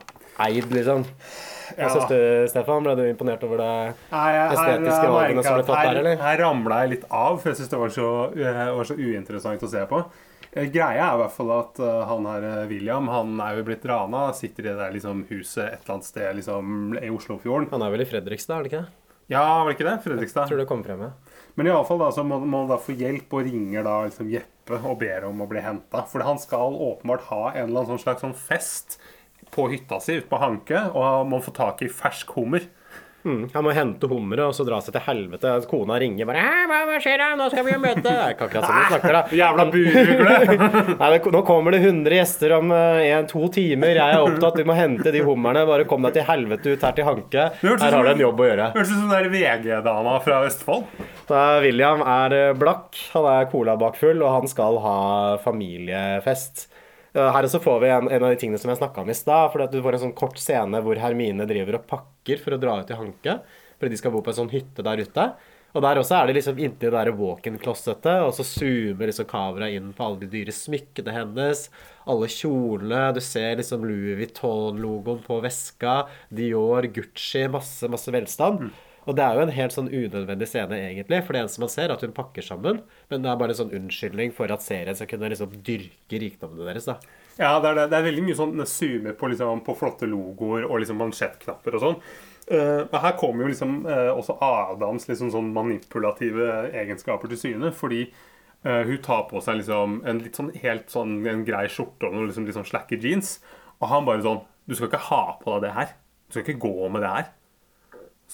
eid, 0.43 0.65
liksom. 0.75 1.05
Hva 1.05 1.77
Ja. 1.85 1.89
syns 1.89 2.09
du, 2.09 2.47
Stefan? 2.51 2.83
Ble 2.83 2.95
du 2.99 3.03
imponert 3.07 3.43
over 3.47 3.57
det 3.57 3.95
Nei, 4.11 4.31
jeg- 4.33 4.51
estetiske 4.57 5.07
valgene 5.09 5.43
som 5.43 5.53
ble 5.55 5.63
tatt 5.63 5.83
der, 5.87 5.99
eller? 6.01 6.15
Her 6.17 6.37
ramla 6.43 6.81
jeg 6.81 6.89
litt 6.89 7.05
av, 7.09 7.39
for 7.41 7.49
jeg 7.49 7.57
syns 7.61 7.69
det 7.69 7.79
var 7.79 7.89
så, 7.89 8.09
eh, 8.37 8.71
var 8.75 8.83
så 8.83 8.95
uinteressant 8.99 9.61
å 9.63 9.69
se 9.69 9.85
på. 9.85 10.05
Eh, 10.53 10.65
Greia 10.69 11.11
er 11.11 11.15
i 11.15 11.21
hvert 11.23 11.31
fall 11.31 11.51
at 11.59 11.79
eh, 11.79 12.05
han 12.07 12.25
her, 12.25 12.67
William, 12.67 13.07
han 13.07 13.39
er 13.41 13.55
jo 13.57 13.63
blitt 13.63 13.85
rana. 13.85 14.33
Sitter 14.33 14.63
i 14.65 14.67
det 14.69 14.77
der 14.77 14.91
liksom 14.91 15.25
huset 15.29 15.65
et 15.73 15.79
eller 15.85 15.95
annet 15.95 16.03
sted 16.05 16.35
liksom, 16.35 16.97
i 17.01 17.09
Oslofjorden. 17.09 17.69
Han 17.71 17.81
er 17.81 17.91
vel 17.91 18.01
i 18.01 18.05
Fredrikstad, 18.05 18.59
er 18.59 18.63
det 18.63 18.71
ikke 18.71 18.83
det? 18.83 18.91
Ja, 19.29 19.63
var 19.63 19.71
det 19.73 19.77
ikke 19.79 19.89
det? 19.89 20.03
Fredrikstad. 20.03 20.47
Tror 20.47 20.57
det 20.57 20.67
kommer 20.67 20.85
frem, 20.85 21.01
ja. 21.01 21.11
Men 21.55 21.69
iallfall 21.69 22.01
da, 22.01 22.11
så 22.11 22.23
må, 22.27 22.39
man 22.43 22.67
da 22.67 22.77
få 22.81 22.95
hjelp 22.99 23.31
og 23.35 23.45
ringer 23.47 23.85
da 23.87 23.99
liksom 24.05 24.31
Jeppe 24.31 24.79
og 24.81 24.99
ber 24.99 25.27
om 25.29 25.43
å 25.43 25.47
bli 25.49 25.63
henta. 25.63 26.03
For 26.11 26.25
han 26.27 26.39
skal 26.41 26.75
åpenbart 26.75 27.29
ha 27.29 27.43
en 27.53 27.69
eller 27.69 27.85
annen 27.85 27.93
sånn 27.93 28.03
slags 28.03 28.25
sånn 28.25 28.35
fest 28.35 28.97
på 29.55 29.69
hytta 29.71 30.01
si 30.03 30.17
ute 30.19 30.27
på 30.27 30.39
Hanke, 30.41 30.81
og 30.91 31.05
man 31.05 31.35
må 31.35 31.39
få 31.45 31.53
tak 31.55 31.83
i 31.85 31.91
fersk 31.91 32.33
hummer. 32.35 32.65
Mm. 33.25 33.47
Han 33.55 33.65
må 33.65 33.73
hente 33.73 34.07
hummeret 34.09 34.45
og 34.45 34.53
så 34.53 34.65
dra 34.67 34.77
seg 34.85 34.93
til 34.95 35.03
helvete. 35.07 35.53
Kona 35.69 35.97
ringer 36.01 36.27
bare 36.29 36.43
hva, 36.69 36.81
hva 36.85 36.99
skjer 37.01 37.17
da? 37.21 37.31
Nå 37.39 37.47
skal 37.49 37.65
vi 37.65 37.73
jo 37.73 37.79
møte 37.81 38.03
Det 38.05 38.13
er 38.13 38.35
ikke 38.35 38.49
akkurat 38.49 38.67
sånn 38.69 38.77
de 38.77 38.89
snakker, 38.91 39.15
da. 39.17 39.21
Jævla 39.41 39.65
burugle! 39.73 41.31
Nå 41.35 41.41
kommer 41.47 41.75
det 41.75 41.81
100 41.81 42.17
gjester 42.19 42.55
om 42.59 42.73
eh, 42.75 43.01
en, 43.15 43.29
to 43.31 43.49
timer. 43.55 43.97
Jeg 43.97 44.19
er 44.19 44.27
opptatt, 44.27 44.59
vi 44.61 44.67
må 44.69 44.77
hente 44.77 45.13
de 45.15 45.23
hummerne. 45.25 45.65
Bare 45.69 45.87
kom 45.89 46.05
deg 46.05 46.19
til 46.19 46.27
helvete 46.29 46.75
ut 46.75 46.85
her 46.85 46.95
til 46.99 47.09
Hanke. 47.09 47.47
Her 47.63 47.97
har 47.97 48.05
du 48.05 48.13
en 48.13 48.23
jobb 48.27 48.45
å 48.45 48.49
gjøre. 48.51 48.69
Hørtes 48.77 48.93
ut 48.93 49.01
som 49.01 49.11
den 49.15 49.33
VG-dama 49.33 50.19
fra 50.25 50.43
Østfold. 50.45 51.03
Da 51.29 51.43
William 51.65 52.05
er 52.05 52.37
eh, 52.37 52.53
blakk, 52.57 52.93
han 53.15 53.29
er 53.33 53.49
colabakfull, 53.49 54.21
og 54.21 54.37
han 54.37 54.51
skal 54.51 54.77
ha 54.85 54.97
familiefest. 55.41 56.67
Eh, 57.15 57.31
Her 57.31 57.47
også 57.47 57.61
får 57.63 57.81
vi 57.83 57.91
en, 57.95 58.09
en 58.11 58.23
av 58.27 58.33
de 58.33 58.39
tingene 58.41 58.59
som 58.61 58.71
jeg 58.71 58.81
snakka 58.81 59.03
om 59.05 59.11
i 59.11 59.17
stad. 59.17 59.51
For 59.53 59.65
du 59.71 59.81
får 59.81 59.97
en 59.97 60.05
sånn 60.07 60.17
kort 60.17 60.39
scene 60.41 60.81
hvor 60.83 60.99
Hermine 60.99 61.47
driver 61.49 61.79
og 61.79 61.89
pakker 61.89 62.41
for 62.43 62.55
å 62.55 62.61
dra 62.61 62.79
ut 62.81 62.89
til 62.89 62.99
Hanke. 62.99 63.39
Fordi 63.79 63.91
de 63.95 63.99
skal 63.99 64.13
bo 64.15 64.23
på 64.23 64.33
en 64.33 64.41
sånn 64.43 64.53
hytte 64.55 64.83
der 64.85 65.03
ute. 65.03 65.29
Og 65.75 65.83
der 65.83 65.99
også 65.99 66.15
er 66.15 66.29
det 66.29 66.37
liksom 66.37 66.59
inntil 66.63 66.93
det 66.95 67.11
walk-in-klosettet, 67.19 68.21
og 68.23 68.29
så 68.37 68.45
zoomer 68.47 69.09
liksom 69.09 69.25
kameraet 69.27 69.75
inn 69.75 69.89
på 69.91 70.05
alle 70.05 70.21
de 70.21 70.29
dyre 70.31 70.53
smykkene 70.55 71.11
hennes. 71.11 71.65
Alle 72.07 72.29
kjolene. 72.31 73.09
Du 73.17 73.19
ser 73.19 73.57
liksom 73.59 73.83
Louis 73.83 74.15
Vuitton-logoen 74.21 75.19
på 75.25 75.41
veska. 75.43 75.97
Dior, 76.31 76.87
Gucci, 76.95 77.43
masse, 77.51 77.91
masse 77.91 78.13
velstand. 78.15 78.69
Og 79.05 79.17
det 79.17 79.21
er 79.21 79.37
jo 79.37 79.43
en 79.45 79.53
helt 79.53 79.73
sånn 79.75 79.89
unødvendig 79.91 80.47
scene, 80.49 80.77
egentlig. 80.87 81.21
For 81.25 81.35
det 81.35 81.43
eneste 81.43 81.61
man 81.61 81.71
ser, 81.71 81.89
er 81.89 81.95
at 81.95 82.05
hun 82.05 82.15
pakker 82.15 82.45
sammen. 82.45 82.81
Men 83.11 83.25
det 83.25 83.29
er 83.29 83.39
bare 83.41 83.53
en 83.53 83.59
sånn 83.59 83.73
unnskyldning 83.77 84.33
for 84.33 84.51
at 84.53 84.65
serien 84.65 84.97
skal 84.97 85.09
kunne 85.11 85.29
liksom 85.33 85.53
dyrke 85.65 86.21
rikdommene 86.23 86.65
deres, 86.71 86.89
da. 86.89 86.97
Ja, 87.37 87.57
det 87.61 87.69
er, 87.69 87.81
det. 87.83 87.97
er 87.97 88.07
veldig 88.07 88.23
mye 88.25 88.37
sånn 88.37 88.63
zoomer 88.69 89.17
på, 89.19 89.29
liksom, 89.31 89.61
på 89.65 89.75
flotte 89.77 90.09
logoer 90.09 90.65
og 90.69 90.79
liksom 90.81 90.97
mansjettknapper 91.03 91.77
og 91.77 91.83
sånn. 91.83 91.99
Uh, 92.45 92.85
her 93.01 93.15
kommer 93.17 93.45
jo 93.45 93.51
liksom 93.51 93.79
uh, 93.89 94.11
også 94.13 94.37
Adams 94.45 95.07
liksom 95.09 95.31
sånn 95.33 95.53
manipulative 95.53 96.69
egenskaper 96.73 97.29
til 97.29 97.41
syne. 97.41 97.73
Fordi 97.75 98.07
uh, 98.65 98.81
hun 98.87 98.97
tar 99.05 99.27
på 99.29 99.43
seg 99.45 99.61
liksom 99.61 99.99
en 100.07 100.25
litt 100.25 100.39
sånn 100.39 100.53
helt 100.63 100.89
sånn 100.93 101.19
en 101.29 101.45
grei 101.45 101.67
skjorte 101.69 102.09
og 102.09 102.17
noen 102.17 102.31
liksom, 102.31 102.49
litt 102.49 102.57
sånn 102.57 102.69
slakke 102.71 103.01
jeans. 103.01 103.37
Og 103.81 103.89
han 103.91 104.07
bare 104.07 104.25
sånn 104.25 104.43
Du 104.65 104.73
skal 104.73 104.89
ikke 104.89 105.07
ha 105.11 105.23
på 105.37 105.53
deg 105.53 105.67
det 105.67 105.75
her. 105.75 105.97
Du 106.25 106.33
skal 106.33 106.47
ikke 106.47 106.63
gå 106.65 106.87
med 106.89 107.03
det 107.05 107.11
her. 107.11 107.27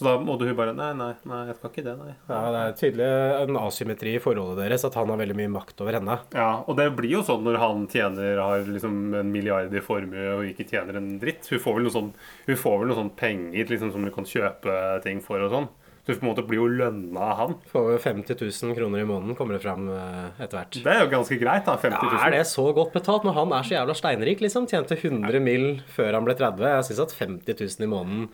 Så 0.01 0.07
da 0.07 0.15
måtte 0.17 0.47
hun 0.49 0.55
bare 0.57 0.71
Nei, 0.73 0.87
nei, 0.97 1.11
nei, 1.29 1.39
jeg 1.51 1.57
skal 1.59 1.69
ikke 1.69 1.83
det, 1.85 1.91
nei. 1.99 2.13
Ja, 2.25 2.37
Det 2.49 2.61
er 2.61 2.77
tydelig 2.79 3.09
en 3.43 3.59
asymmetri 3.61 4.15
i 4.17 4.21
forholdet 4.23 4.63
deres, 4.63 4.85
at 4.87 4.95
han 4.97 5.11
har 5.13 5.19
veldig 5.21 5.35
mye 5.37 5.51
makt 5.53 5.83
over 5.85 5.93
henne. 5.99 6.15
Ja, 6.33 6.47
og 6.65 6.79
det 6.79 6.87
blir 6.97 7.19
jo 7.19 7.21
sånn 7.27 7.45
når 7.45 7.59
han 7.61 7.83
tjener 7.91 8.41
har 8.41 8.65
liksom 8.65 8.95
en 9.19 9.29
milliard 9.29 9.69
i 9.77 9.83
formue 9.85 10.23
og 10.39 10.47
ikke 10.49 10.65
tjener 10.71 10.97
en 10.97 11.11
dritt. 11.21 11.45
Hun 11.53 11.61
får 11.61 11.77
vel 11.77 11.85
noe 11.85 11.93
sånn, 11.93 12.09
hun 12.47 12.59
får 12.63 12.79
vel 12.81 12.89
noe 12.89 12.99
sånn 13.03 13.13
penger 13.21 13.69
liksom, 13.75 13.93
som 13.93 14.09
hun 14.09 14.15
kan 14.15 14.25
kjøpe 14.31 14.79
ting 15.05 15.21
for 15.21 15.45
og 15.45 15.53
sånn. 15.53 15.69
Så 16.01 16.15
hun 16.15 16.17
på 16.17 16.25
en 16.25 16.29
måte 16.31 16.47
blir 16.49 16.57
jo 16.63 16.65
lønna 16.81 17.25
av 17.29 17.35
han. 17.37 17.51
For 17.69 17.93
50 18.01 18.33
000 18.41 18.73
kroner 18.73 19.03
i 19.03 19.05
måneden 19.05 19.37
kommer 19.37 19.53
det 19.53 19.61
fram 19.61 19.85
eh, 19.93 20.31
etter 20.41 20.57
hvert. 20.57 20.79
Det 20.81 20.95
er 20.95 21.03
jo 21.03 21.11
ganske 21.11 21.37
greit, 21.37 21.67
da. 21.67 21.75
50 21.77 21.93
000. 22.09 22.15
Ja, 22.17 22.23
er 22.25 22.39
det 22.39 22.47
så 22.49 22.65
godt 22.73 22.95
betalt 22.97 23.27
når 23.27 23.37
han 23.37 23.53
er 23.53 23.67
så 23.67 23.75
jævla 23.77 23.95
steinrik, 23.99 24.41
liksom? 24.41 24.65
Tjente 24.71 24.97
100 24.97 25.37
mill. 25.45 25.67
før 25.93 26.17
han 26.17 26.25
ble 26.25 26.33
30. 26.39 26.65
Jeg 26.73 26.87
syns 26.89 27.03
at 27.05 27.13
50 27.19 27.61
000 27.61 27.85
i 27.85 27.91
måneden 27.93 28.31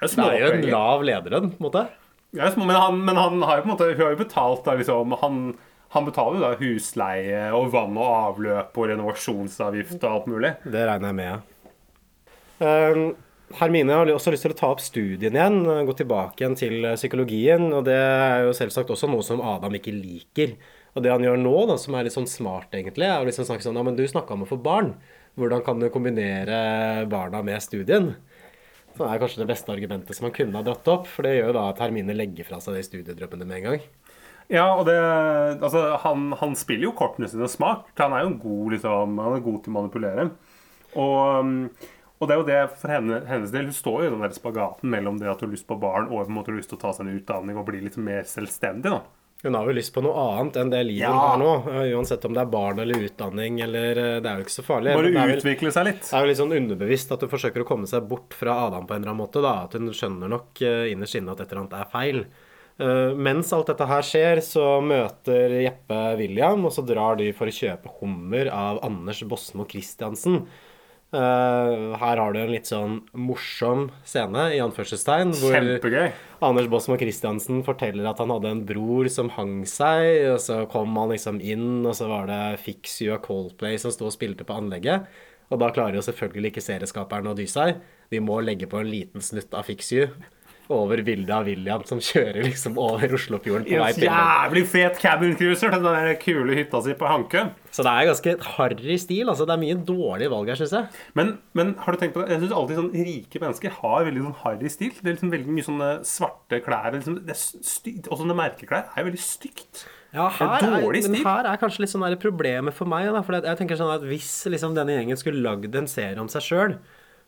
Det 0.00 0.10
er 0.12 0.16
Det 0.16 0.26
er 0.36 0.44
jo 0.44 0.56
en 0.58 0.68
lav 0.74 1.04
lederlønn, 1.08 1.52
på 1.54 1.60
en 1.60 1.66
måte. 1.68 1.86
Ja, 2.36 2.50
men, 2.56 2.74
han, 2.76 3.00
men 3.06 3.16
han 3.16 3.42
har 3.42 3.58
jo 3.58 3.64
på 3.64 3.70
en 3.70 3.72
måte 3.72 3.86
Hun 3.94 4.02
har 4.02 4.10
jo 4.12 4.18
betalt 4.18 4.64
da 4.66 4.74
liksom 4.76 5.14
Han, 5.22 5.36
han 5.94 6.08
betaler 6.08 6.36
jo 6.36 6.42
da 6.42 6.56
husleie 6.60 7.44
og 7.56 7.70
vann 7.72 7.96
og 7.96 8.08
avløp 8.10 8.76
og 8.76 8.90
renovasjonsavgift 8.90 10.02
og 10.02 10.10
alt 10.10 10.26
mulig. 10.28 10.50
Det 10.66 10.82
regner 10.88 11.12
jeg 11.12 11.18
med. 11.22 11.54
Um, 12.58 13.14
Hermine 13.56 13.94
har 13.94 14.10
også 14.10 14.32
lyst 14.34 14.42
til 14.42 14.52
å 14.52 14.58
ta 14.58 14.72
opp 14.74 14.82
studien 14.82 15.36
igjen, 15.36 15.60
gå 15.86 15.94
tilbake 15.96 16.42
igjen 16.42 16.56
til 16.58 16.80
eh, 16.82 16.96
psykologien. 16.98 17.68
Og 17.70 17.84
det 17.86 17.94
er 17.94 18.48
jo 18.48 18.56
selvsagt 18.58 18.90
også 18.90 19.08
noe 19.10 19.22
som 19.24 19.40
Adam 19.44 19.78
ikke 19.78 19.94
liker. 19.94 20.56
Og 20.96 21.04
det 21.04 21.12
han 21.12 21.24
gjør 21.24 21.38
nå, 21.38 21.54
da, 21.70 21.76
som 21.78 21.94
er 21.94 22.08
litt 22.08 22.16
sånn 22.16 22.28
smart, 22.28 22.74
egentlig, 22.74 23.06
er 23.06 23.22
å 23.22 23.28
liksom 23.28 23.46
snakke 23.46 23.64
sånn 23.64 23.78
Ja, 23.78 23.84
men 23.86 23.98
du 23.98 24.02
snakka 24.08 24.34
om 24.34 24.42
å 24.44 24.50
få 24.50 24.58
barn. 24.60 24.96
Hvordan 25.38 25.62
kan 25.62 25.78
du 25.78 25.90
kombinere 25.92 27.04
barna 27.12 27.42
med 27.44 27.62
studien? 27.62 28.14
Det 28.96 29.06
er 29.06 29.20
kanskje 29.20 29.42
det 29.42 29.50
beste 29.50 29.72
argumentet 29.72 30.16
som 30.16 30.26
han 30.28 30.34
kunne 30.36 30.56
ha 30.56 30.64
dratt 30.66 30.88
opp. 30.92 31.08
For 31.10 31.26
det 31.26 31.36
gjør 31.36 31.50
jo 31.50 31.56
da 31.58 31.64
at 31.70 31.80
Hermine 31.84 32.16
legger 32.16 32.48
fra 32.48 32.60
seg 32.64 32.78
de 32.78 32.84
studiedrømmene 32.86 33.48
med 33.48 33.58
en 33.60 33.66
gang. 33.70 33.84
Ja, 34.52 34.68
og 34.78 34.86
det 34.86 34.94
Altså, 34.96 35.96
han, 36.04 36.30
han 36.38 36.54
spiller 36.58 36.88
jo 36.88 36.94
kortene 36.96 37.28
sine 37.28 37.48
smart. 37.50 37.88
Han 37.98 38.14
er 38.14 38.24
jo 38.26 38.36
god, 38.44 38.76
liksom 38.76 39.18
Han 39.18 39.36
er 39.36 39.44
god 39.44 39.60
til 39.62 39.72
å 39.72 39.76
manipulere. 39.80 40.30
Og, 40.96 41.44
um, 41.44 41.70
Og 42.16 42.28
det 42.28 42.32
er 42.32 42.40
jo 42.40 42.48
det 42.48 42.60
for 42.80 42.88
henne, 42.94 43.20
hennes 43.28 43.50
del. 43.52 43.68
Hun 43.68 43.76
står 43.76 44.04
jo 44.04 44.08
i 44.08 44.14
den 44.14 44.22
der 44.24 44.32
spagaten 44.32 44.88
mellom 44.88 45.18
det 45.20 45.28
at 45.28 45.42
hun 45.42 45.50
har 45.50 45.56
lyst 45.58 45.68
på 45.68 45.76
barn 45.80 46.06
og 46.08 46.22
på 46.22 46.30
en 46.30 46.38
måte 46.38 46.54
lyst 46.56 46.70
til 46.72 46.78
å 46.78 46.84
ta 46.86 46.94
seg 46.96 47.04
en 47.04 47.18
utdanning 47.18 47.58
og 47.60 47.66
bli 47.68 47.82
litt 47.84 47.98
mer 48.00 48.24
selvstendig. 48.24 48.94
da. 48.94 49.02
Hun 49.44 49.54
har 49.54 49.66
jo 49.68 49.74
lyst 49.76 49.92
på 49.94 50.02
noe 50.02 50.16
annet 50.38 50.56
enn 50.56 50.70
det 50.72 50.80
livet 50.88 51.02
Ja. 51.04 51.10
hun 51.12 51.20
har 51.20 51.38
nå. 51.38 51.50
eh, 51.68 51.92
Uansett 51.96 52.24
om 52.24 52.32
det 52.34 52.40
er 52.40 52.50
barn 52.50 52.78
eller 52.82 53.04
utdanning 53.06 53.60
eller 53.62 53.90
eh, 54.00 54.20
Det 54.20 54.26
er 54.30 54.40
jo 54.40 54.44
ikke 54.46 54.56
så 54.56 54.64
farlig. 54.64 54.94
Bare 54.96 55.10
Men 55.10 55.14
det 55.14 55.26
vel- 55.28 55.36
utvikle 55.42 55.72
seg 55.76 55.84
litt. 55.90 56.02
Det 56.08 56.12
er 56.16 56.24
jo 56.24 56.30
litt 56.32 56.40
sånn 56.40 56.56
underbevisst 56.56 57.12
at 57.12 57.20
hun 57.20 57.28
forsøker 57.30 57.62
å 57.62 57.68
komme 57.68 57.86
seg 57.86 58.08
bort 58.08 58.32
fra 58.34 58.56
Adam 58.66 58.86
på 58.86 58.94
en 58.96 59.02
eller 59.04 59.12
annen 59.12 59.22
måte. 59.26 59.42
da, 59.44 59.64
At 59.64 59.72
hun 59.74 59.88
skjønner 59.92 60.28
nok 60.28 60.62
eh, 60.62 60.90
innerst 60.92 61.14
inne 61.20 61.32
at 61.36 61.40
et 61.40 61.52
eller 61.52 61.66
annet 61.66 61.80
er 61.80 61.90
feil. 61.92 62.24
Mens 62.78 63.50
alt 63.56 63.70
dette 63.70 63.86
her 63.88 64.02
skjer, 64.04 64.36
så 64.44 64.82
møter 64.84 65.48
Jeppe 65.64 66.16
William, 66.18 66.62
og 66.66 66.72
så 66.76 66.84
drar 66.84 67.16
de 67.16 67.30
for 67.32 67.46
å 67.48 67.54
kjøpe 67.56 67.88
hummer 68.02 68.50
av 68.52 68.82
Anders 68.84 69.22
Bosmo 69.24 69.64
Christiansen. 69.64 70.42
Eh, 71.14 71.94
her 72.00 72.18
har 72.18 72.32
du 72.34 72.40
en 72.40 72.50
litt 72.50 72.66
sånn 72.66 72.96
morsom 73.14 73.86
scene, 74.04 74.48
i 74.56 74.58
anførselstegn, 74.62 75.34
hvor 75.38 75.54
Kjempegøy. 75.54 76.10
Anders 76.44 76.66
Båsmo 76.72 76.98
Christiansen 76.98 77.62
forteller 77.66 78.08
at 78.10 78.18
han 78.20 78.32
hadde 78.34 78.50
en 78.52 78.64
bror 78.68 79.08
som 79.12 79.30
hang 79.36 79.60
seg, 79.70 80.26
og 80.32 80.40
så 80.42 80.64
kom 80.72 80.98
han 80.98 81.14
liksom 81.14 81.38
inn, 81.40 81.86
og 81.86 81.94
så 81.96 82.10
var 82.10 82.26
det 82.30 82.42
Fix 82.64 82.98
You 83.04 83.14
og 83.14 83.22
Coldplay 83.26 83.78
som 83.80 83.94
sto 83.94 84.10
og 84.10 84.16
spilte 84.16 84.46
på 84.46 84.58
anlegget. 84.58 85.06
Og 85.46 85.62
da 85.62 85.70
klarer 85.70 86.00
jo 86.00 86.02
selvfølgelig 86.02 86.50
ikke 86.52 86.66
serieskaperen 86.66 87.30
å 87.30 87.36
dy 87.38 87.46
seg. 87.48 87.78
De 88.10 88.18
må 88.22 88.40
legge 88.42 88.66
på 88.70 88.82
en 88.82 88.90
liten 88.90 89.22
snutt 89.22 89.54
av 89.54 89.68
Fix 89.70 89.92
You 89.94 90.10
over 90.72 91.00
bildet 91.06 91.30
av 91.30 91.46
William 91.46 91.84
som 91.86 92.00
kjører 92.02 92.42
liksom 92.48 92.78
over 92.82 93.12
Oslofjorden 93.16 93.66
på 93.68 93.78
vei 93.80 93.90
til 93.94 94.08
jævlig 94.08 94.64
fet 94.70 94.98
cabin 95.02 95.36
cruiser 95.38 95.70
til 95.72 95.84
den 95.84 95.98
der 95.98 96.18
kule 96.22 96.56
hytta 96.58 96.80
si 96.82 96.96
på 96.98 97.08
Hankø. 97.10 97.44
Så 97.76 97.84
det 97.84 97.92
er 97.92 98.08
ganske 98.08 98.34
harry 98.56 98.96
stil. 98.98 99.28
altså 99.28 99.46
Det 99.46 99.54
er 99.54 99.62
mye 99.62 99.76
dårlige 99.88 100.32
valg 100.32 100.50
her, 100.50 100.58
syns 100.58 100.72
jeg. 100.74 101.02
Men, 101.18 101.34
men 101.58 101.74
har 101.84 101.92
du 101.92 102.00
tenkt 102.00 102.16
på 102.16 102.24
det? 102.24 102.32
Jeg 102.34 102.42
synes 102.42 102.56
alltid 102.56 102.80
sånn 102.80 102.94
rike 103.10 103.42
mennesker 103.42 103.76
har 103.82 104.08
veldig 104.08 104.24
sånn 104.24 104.38
harry 104.44 104.72
stil. 104.72 104.94
Det 104.96 105.10
er 105.10 105.18
liksom 105.18 105.34
veldig 105.34 105.56
mye 105.58 105.68
sånne 105.68 105.90
svarte 106.08 106.62
klær. 106.64 106.90
Liksom, 106.96 107.20
det 107.28 107.36
er. 107.36 108.00
Og 108.08 108.22
sånne 108.22 108.38
merkeklær 108.38 108.90
er 108.96 109.08
veldig 109.10 109.22
stygt. 109.22 109.84
Ja, 110.16 110.30
er 110.30 110.36
her 110.38 110.64
er, 110.78 110.86
men 111.10 111.18
her 111.26 111.48
er 111.50 111.58
kanskje 111.60 111.82
litt 111.84 111.92
sånn 111.92 112.04
der 112.06 112.16
problemet 112.20 112.74
for 112.76 112.88
meg. 112.88 113.10
Da, 113.12 113.20
for 113.26 113.36
jeg 113.36 113.58
tenker 113.60 113.78
sånn 113.78 113.92
at 113.92 114.06
Hvis 114.06 114.30
liksom 114.48 114.76
denne 114.78 114.94
gjengen 114.96 115.18
skulle 115.20 115.42
lagd 115.44 115.76
en 115.76 115.90
serie 115.90 116.22
om 116.22 116.30
seg 116.32 116.46
sjøl, 116.46 116.76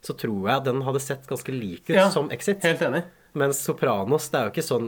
så 0.04 0.14
tror 0.16 0.46
jeg 0.46 0.54
at 0.54 0.66
den 0.68 0.84
hadde 0.86 1.02
sett 1.02 1.26
ganske 1.28 1.52
lik 1.52 1.90
ut 1.90 1.96
Ja, 1.96 2.08
som 2.14 2.30
Exit. 2.32 2.62
Helt 2.64 2.82
enig. 2.86 3.04
Mens 3.36 3.58
Sopranos, 3.60 4.30
det 4.32 4.38
er 4.38 4.46
jo 4.46 4.52
ikke 4.54 4.62
sånn 4.64 4.86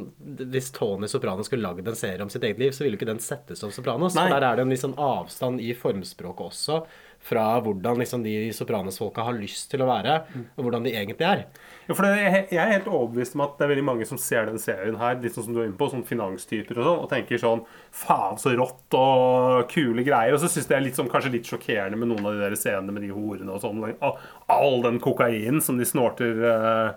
Hvis 0.51 0.71
Tony 0.73 1.07
Soprano 1.13 1.45
skulle 1.45 1.67
lagd 1.67 1.87
en 1.91 1.99
serie 1.99 2.23
om 2.25 2.31
sitt 2.33 2.43
eget 2.47 2.59
liv, 2.63 2.73
så 2.73 2.83
ville 2.87 2.97
jo 2.97 3.01
ikke 3.03 3.11
den 3.13 3.21
settes 3.21 3.61
som 3.61 3.71
Sopranos. 3.75 4.15
Nei. 4.17 4.25
For 4.31 4.39
der 4.41 4.47
er 4.49 4.57
det 4.57 4.65
en 4.65 4.81
sånn 4.81 4.97
avstand 4.97 5.61
i 5.61 5.75
formspråket 5.77 6.47
også, 6.49 6.79
fra 7.21 7.45
hvordan 7.61 7.99
liksom 8.01 8.23
de 8.25 8.33
Sopranos-folka 8.57 9.27
har 9.27 9.37
lyst 9.37 9.69
til 9.75 9.83
å 9.85 9.89
være, 9.91 10.15
og 10.57 10.63
hvordan 10.65 10.87
de 10.89 10.95
egentlig 10.97 11.27
er. 11.29 11.43
Ja, 11.85 11.93
for 11.93 12.07
det, 12.09 12.15
jeg 12.49 12.57
er 12.63 12.73
helt 12.73 12.89
overbevist 12.89 13.37
om 13.37 13.43
at 13.45 13.59
det 13.59 13.67
er 13.67 13.73
veldig 13.75 13.85
mange 13.91 14.07
som 14.09 14.17
ser 14.23 14.49
den 14.49 14.57
serien 14.63 14.97
her, 14.97 15.19
litt 15.21 15.37
sånn 15.37 15.45
som 15.51 15.53
du 15.53 15.61
er 15.61 15.69
inne 15.69 15.77
på, 15.77 15.91
sånn 15.93 16.07
finanstyper 16.09 16.81
og 16.81 16.89
sånn, 16.89 17.03
og 17.05 17.13
tenker 17.13 17.43
sånn 17.43 17.61
Faen, 17.93 18.41
så 18.41 18.55
rått 18.57 18.97
og 18.97 19.69
kule 19.69 20.07
greier. 20.07 20.33
Og 20.33 20.41
så 20.41 20.49
syns 20.49 20.65
jeg 20.65 20.73
det 20.73 20.79
er 20.81 20.87
litt 20.89 20.97
sånn, 20.97 21.13
kanskje 21.13 21.35
litt 21.37 21.51
sjokkerende 21.53 22.01
med 22.01 22.09
noen 22.15 22.25
av 22.25 22.39
de 22.39 22.47
der 22.47 22.57
scenene 22.57 22.97
med 22.97 23.05
de 23.05 23.13
horene 23.13 23.53
og 23.53 23.61
sånn. 23.67 23.85
og 24.01 24.25
All 24.49 24.81
den 24.89 24.97
kokainen 25.05 25.61
som 25.61 25.77
de 25.77 25.85
snorter. 25.85 26.41
eh, 26.41 26.91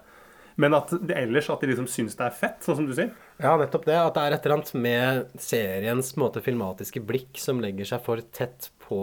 Men 0.62 0.76
at 0.78 0.92
det, 1.02 1.16
ellers 1.18 1.50
at 1.50 1.64
de 1.64 1.72
liksom 1.72 1.88
syns 1.90 2.18
det 2.20 2.28
er 2.28 2.36
fett, 2.38 2.60
sånn 2.66 2.82
som 2.82 2.90
du 2.90 2.94
sier. 2.98 3.14
Ja, 3.42 3.56
nettopp 3.60 3.88
det. 3.90 3.98
At 4.00 4.18
det 4.18 4.26
er 4.26 4.36
et 4.36 4.46
eller 4.46 4.60
annet 4.60 4.74
med 4.86 5.40
seriens 5.42 6.14
måte, 6.22 6.44
filmatiske 6.46 7.02
blikk 7.06 7.40
som 7.42 7.62
legger 7.64 7.90
seg 7.94 8.04
for 8.06 8.22
tett 8.36 8.70
på 8.86 9.02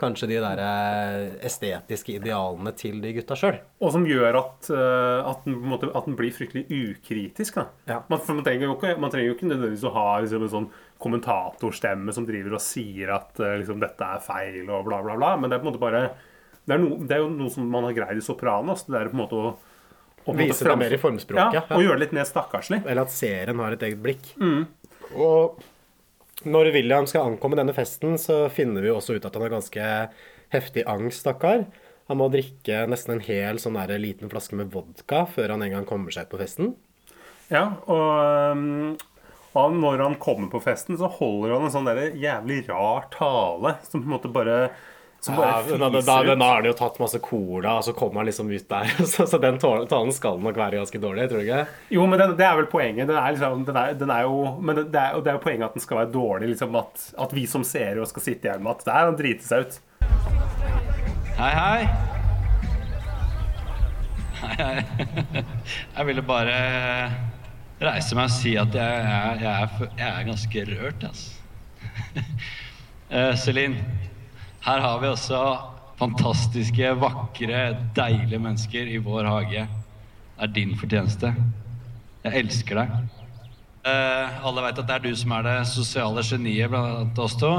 kanskje 0.00 0.26
de 0.26 0.38
der 0.42 0.60
eh, 0.62 1.34
estetiske 1.46 2.16
idealene 2.16 2.72
til 2.76 2.98
de 3.02 3.12
gutta 3.14 3.36
sjøl. 3.38 3.60
Og 3.78 3.92
som 3.94 4.06
gjør 4.08 4.40
at, 4.40 4.70
eh, 4.74 5.20
at, 5.30 5.44
den, 5.46 5.60
måte, 5.70 5.90
at 5.94 6.08
den 6.08 6.16
blir 6.18 6.34
fryktelig 6.34 6.64
ukritisk. 6.66 7.60
Ja. 7.86 8.00
Man, 8.10 8.22
man, 8.26 8.42
trenger 8.46 8.68
jo 8.68 8.74
ikke, 8.74 8.96
man 8.98 9.14
trenger 9.14 9.30
jo 9.30 9.36
ikke 9.36 9.50
nødvendigvis 9.52 9.86
å 9.86 9.94
ha 9.94 10.08
liksom, 10.24 10.46
en 10.46 10.54
sånn 10.56 10.70
kommentatorstemme 11.04 12.14
som 12.16 12.26
driver 12.26 12.56
og 12.58 12.64
sier 12.64 13.14
at 13.14 13.38
eh, 13.42 13.58
liksom, 13.62 13.78
dette 13.82 14.08
er 14.16 14.24
feil 14.24 14.64
og 14.66 14.88
bla, 14.88 14.98
bla, 15.04 15.18
bla. 15.20 15.34
Men 15.38 15.50
det 15.50 15.58
er 15.58 15.62
på 15.62 15.68
en 15.68 15.72
måte 15.72 15.84
bare 15.84 16.08
Det 16.64 16.74
er, 16.74 16.80
no, 16.82 16.98
det 17.04 17.14
er 17.14 17.22
jo 17.22 17.30
noe 17.30 17.52
som 17.52 17.70
man 17.70 17.86
har 17.86 17.96
greid 17.96 18.18
i 18.18 18.24
Sopranos. 18.24 18.86
Det 18.88 18.98
er 18.98 19.12
på 19.12 19.18
en 19.18 19.22
måte 19.22 19.38
å, 19.38 19.54
måte 20.24 20.40
Vise 20.40 20.66
det 20.66 20.76
mer 20.80 20.96
i 20.96 20.98
formspråket. 21.00 21.60
Ja, 21.60 21.76
og 21.76 21.84
gjøre 21.84 21.98
det 21.98 22.06
litt 22.06 22.16
mer 22.16 22.28
stakkarslig. 22.28 22.80
Eller 22.84 23.04
at 23.04 23.14
serien 23.14 23.60
har 23.60 23.76
et 23.76 23.86
eget 23.86 24.02
blikk. 24.04 24.30
Og 25.14 25.60
når 26.48 26.72
William 26.74 27.06
skal 27.08 27.30
ankomme 27.30 27.58
denne 27.58 27.74
festen, 27.76 28.18
så 28.20 28.44
finner 28.52 28.84
vi 28.84 28.92
også 28.92 29.16
ut 29.16 29.24
at 29.24 29.36
han 29.36 29.46
har 29.46 29.54
ganske 29.54 29.90
heftig 30.54 30.84
angst, 30.90 31.24
stakkar. 31.24 31.66
Han 32.10 32.20
må 32.20 32.28
drikke 32.32 32.84
nesten 32.90 33.16
en 33.16 33.24
hel 33.24 33.60
sånn 33.62 33.78
der 33.78 34.00
liten 34.00 34.30
flaske 34.32 34.56
med 34.58 34.72
vodka 34.74 35.24
før 35.30 35.54
han 35.54 35.64
en 35.64 35.78
gang 35.78 35.86
kommer 35.88 36.12
seg 36.14 36.28
på 36.28 36.40
festen. 36.40 36.74
Ja, 37.52 37.64
og, 37.88 38.56
um, 38.56 38.96
og 39.56 39.76
når 39.78 40.02
han 40.02 40.18
kommer 40.20 40.50
på 40.52 40.60
festen, 40.64 40.98
så 41.00 41.08
holder 41.18 41.56
han 41.56 41.68
en 41.68 41.72
sånn 41.72 41.88
der 41.88 42.16
jævlig 42.18 42.64
rar 42.68 43.08
tale 43.14 43.76
som 43.86 44.02
på 44.02 44.08
en 44.08 44.14
måte 44.16 44.32
bare 44.32 44.58
Ja, 45.26 45.62
da, 45.78 45.88
da, 45.88 46.00
da 46.00 46.44
har 46.44 46.58
han 46.58 46.66
jo 46.68 46.72
tatt 46.76 46.98
masse 47.00 47.18
cola, 47.24 47.78
og 47.78 47.84
så 47.86 47.94
kommer 47.96 48.20
han 48.20 48.28
liksom 48.28 48.50
ut 48.52 48.66
der. 48.68 48.90
Så, 49.12 49.24
så 49.30 49.38
den 49.40 49.56
talen 49.62 50.12
skal 50.12 50.40
nok 50.42 50.58
være 50.58 50.80
ganske 50.82 51.00
dårlig, 51.00 51.28
tror 51.30 51.40
du 51.40 51.44
ikke? 51.46 51.60
Jo, 51.96 52.04
men 52.10 52.20
det, 52.20 52.26
det 52.40 52.44
er 52.44 52.58
vel 52.58 52.68
poenget. 52.68 53.08
Den 53.08 53.16
er, 53.16 53.30
liksom, 53.32 53.62
den 53.68 53.78
er, 53.80 53.94
den 54.00 54.12
er 54.12 54.26
jo, 54.26 54.40
men 54.60 54.76
det, 54.80 54.84
det, 54.92 55.00
er, 55.00 55.20
det 55.24 55.32
er 55.32 55.38
jo 55.38 55.44
poenget 55.46 55.68
at 55.68 55.78
den 55.78 55.84
skal 55.84 56.00
være 56.02 56.12
dårlig. 56.12 56.50
Liksom, 56.52 56.76
at, 56.80 57.06
at 57.24 57.36
vi 57.36 57.46
som 57.48 57.64
seere 57.64 58.04
skal 58.10 58.26
sitte 58.26 58.50
igjen 58.50 58.64
med 58.64 58.74
at 58.74 58.84
det 58.84 58.94
er 58.96 59.08
han 59.08 59.18
driter 59.20 59.48
seg 59.48 59.64
ut. 59.64 59.78
Hei, 61.38 61.52
hei. 61.56 61.80
Hei, 64.42 64.54
hei. 64.60 65.44
Jeg 65.96 66.10
ville 66.10 66.26
bare 66.26 66.58
reise 67.84 68.16
meg 68.18 68.28
og 68.28 68.34
si 68.34 68.54
at 68.60 68.76
jeg, 68.76 69.00
jeg, 69.08 69.40
jeg, 69.42 69.54
er, 69.54 69.88
jeg 69.98 70.10
er 70.10 70.28
ganske 70.28 70.66
rørt, 70.74 71.08
altså. 71.08 71.32
Eh, 73.14 73.34
Celine, 73.38 73.82
her 74.64 74.80
har 74.80 75.00
vi 75.00 75.08
også 75.12 75.38
fantastiske, 75.98 76.94
vakre, 76.96 77.64
deilige 77.96 78.40
mennesker 78.40 78.88
i 78.88 79.00
vår 79.02 79.28
hage. 79.28 79.66
Det 80.34 80.46
er 80.46 80.54
din 80.56 80.72
fortjeneste. 80.78 81.34
Jeg 82.24 82.40
elsker 82.40 82.80
deg. 82.80 82.94
Eh, 83.84 84.38
alle 84.48 84.64
vet 84.64 84.78
at 84.80 84.88
det 84.88 84.94
er 84.96 85.04
du 85.04 85.18
som 85.20 85.34
er 85.36 85.44
det 85.44 85.56
sosiale 85.68 86.24
geniet 86.24 86.72
blant 86.72 87.18
oss 87.20 87.36
to. 87.36 87.50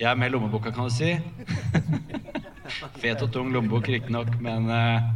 Jeg 0.00 0.08
er 0.08 0.16
med 0.16 0.30
i 0.30 0.32
lommeboka, 0.32 0.72
kan 0.72 0.88
du 0.88 0.94
si. 0.94 1.12
Fet 3.02 3.24
og 3.24 3.28
tung 3.34 3.52
lommebok, 3.52 3.90
riktignok, 3.92 4.32
men 4.40 4.70
eh, 4.72 5.10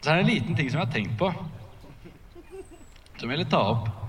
Så 0.00 0.10
er 0.10 0.16
det 0.16 0.24
en 0.24 0.32
liten 0.32 0.56
ting 0.56 0.70
som 0.70 0.80
jeg 0.80 0.86
har 0.86 0.94
tenkt 0.96 1.18
på, 1.20 1.28
som 3.20 3.30
jeg 3.30 3.38
vil 3.38 3.52
ta 3.52 3.60
opp. 3.74 4.03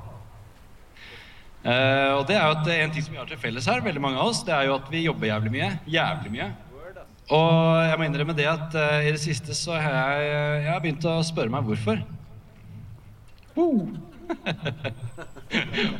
Eh, 1.65 2.11
og 2.13 2.27
det 2.29 2.35
er 2.37 2.43
jo 2.45 2.53
at 2.59 2.67
En 2.75 2.91
ting 2.93 3.01
som 3.05 3.13
vi 3.15 3.17
har 3.17 3.25
til 3.29 3.39
felles 3.41 3.65
her, 3.65 3.81
veldig 3.81 4.01
mange 4.03 4.19
av 4.21 4.29
oss, 4.29 4.43
det 4.45 4.53
er 4.53 4.67
jo 4.69 4.75
at 4.77 4.89
vi 4.91 5.05
jobber 5.07 5.31
jævlig 5.31 5.51
mye. 5.55 5.69
Jævlig 5.89 6.31
mye. 6.35 6.49
Og 7.33 7.79
jeg 7.89 7.97
må 7.97 8.05
innrømme 8.05 8.35
det 8.37 8.45
at 8.45 8.75
uh, 8.77 8.99
i 9.01 9.09
det 9.15 9.19
siste 9.23 9.55
så 9.57 9.73
har 9.81 9.95
jeg, 10.21 10.27
jeg 10.61 10.69
har 10.69 10.83
begynt 10.83 11.07
å 11.09 11.15
spørre 11.25 11.49
meg 11.49 11.65
hvorfor. 11.65 11.97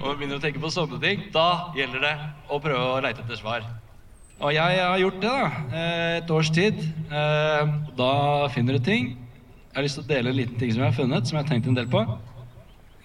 og 0.01 0.11
begynner 0.19 0.37
å 0.37 0.43
tenke 0.43 0.61
på 0.61 0.69
sånne 0.73 0.99
ting, 1.01 1.25
da 1.33 1.71
gjelder 1.77 2.05
det 2.05 2.13
å 2.51 2.59
prøve 2.61 2.85
å 2.93 3.01
leite 3.01 3.25
etter 3.25 3.39
svar. 3.39 3.65
Og 4.43 4.51
jeg 4.53 4.79
har 4.83 4.99
gjort 4.99 5.19
det, 5.23 5.31
da. 5.31 5.49
eh, 5.71 6.17
Et 6.19 6.31
års 6.37 6.49
tid. 6.53 6.81
Eh, 7.09 7.73
Da 7.97 8.47
finner 8.53 8.73
du 8.77 8.79
ting. 8.83 9.15
Jeg 9.71 9.75
har 9.79 9.83
lyst 9.87 9.97
til 9.97 10.05
å 10.05 10.07
dele 10.13 10.29
en 10.29 10.35
liten 10.37 10.59
ting 10.59 10.71
som 10.71 10.83
jeg 10.83 10.91
har 10.91 10.97
funnet, 10.99 11.25
som 11.27 11.37
jeg 11.37 11.45
har 11.45 11.49
tenkt 11.53 11.67
en 11.67 11.75
del 11.77 11.87
på. 11.87 12.05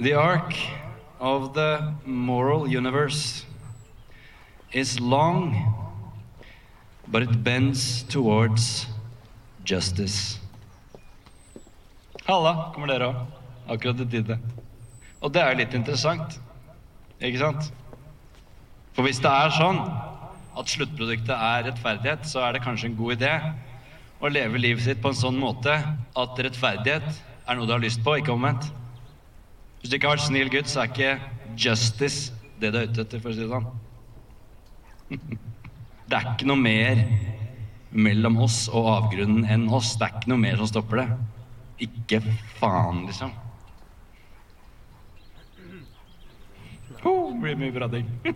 The 0.03 0.13
arc 0.19 0.57
of 1.21 1.53
the 1.53 1.95
moral 2.07 2.67
universe 2.67 3.45
is 4.73 4.99
long, 4.99 5.55
but 7.09 7.23
it 7.23 7.45
bends 7.45 8.03
towards 8.05 8.87
justice. 9.65 10.39
Halla, 12.27 12.73
kommer 12.75 12.89
dere 12.89 13.11
òg. 13.11 13.21
Akkurat 13.71 14.01
i 14.01 14.07
tide. 14.11 14.39
Og 15.21 15.33
det 15.35 15.43
er 15.45 15.59
litt 15.59 15.75
interessant, 15.77 16.39
ikke 17.21 17.43
sant? 17.43 17.69
For 18.97 19.05
hvis 19.07 19.21
det 19.23 19.31
er 19.31 19.53
sånn 19.55 19.81
at 19.81 20.73
sluttproduktet 20.73 21.35
er 21.37 21.67
rettferdighet, 21.69 22.25
så 22.27 22.47
er 22.47 22.57
det 22.57 22.65
kanskje 22.65 22.91
en 22.91 22.99
god 22.99 23.19
idé 23.19 23.35
å 24.21 24.31
leve 24.33 24.61
livet 24.61 24.85
sitt 24.85 25.03
på 25.03 25.13
en 25.13 25.21
sånn 25.21 25.39
måte 25.41 25.77
at 25.77 26.43
rettferdighet 26.47 27.07
er 27.47 27.59
noe 27.59 27.69
du 27.69 27.75
har 27.77 27.83
lyst 27.83 28.03
på, 28.05 28.17
ikke 28.19 28.35
omvendt. 28.35 28.71
Hvis 29.81 29.91
du 29.91 29.95
ikke 29.97 30.09
har 30.11 30.19
vært 30.19 30.29
snill 30.29 30.51
gutt, 30.53 30.69
så 30.69 30.77
er 30.83 30.89
ikke 30.91 31.13
justice 31.57 32.33
det 32.61 32.69
du 32.73 32.77
er 32.81 32.87
ute 32.91 33.01
etter, 33.05 33.19
for 33.23 33.31
å 33.33 33.35
si 33.37 33.45
det 33.45 33.51
sånn. 33.51 33.69
Det 36.11 36.17
er 36.19 36.27
ikke 36.33 36.49
noe 36.51 36.59
mer 36.59 36.97
mellom 37.95 38.35
oss 38.43 38.67
og 38.67 38.89
avgrunnen 38.91 39.45
enn 39.47 39.71
oss. 39.71 39.95
Det 39.95 40.03
er 40.09 40.15
ikke 40.19 40.31
noe 40.33 40.43
mer 40.43 40.59
som 40.59 40.67
stopper 40.67 40.97
det. 40.99 41.07
Ikke 41.87 42.19
faen, 42.59 43.07
liksom. 43.07 43.31
Oh, 47.07 47.31
det 47.31 47.39
blir 47.45 47.55
mye 47.63 47.71
prating. 47.77 48.07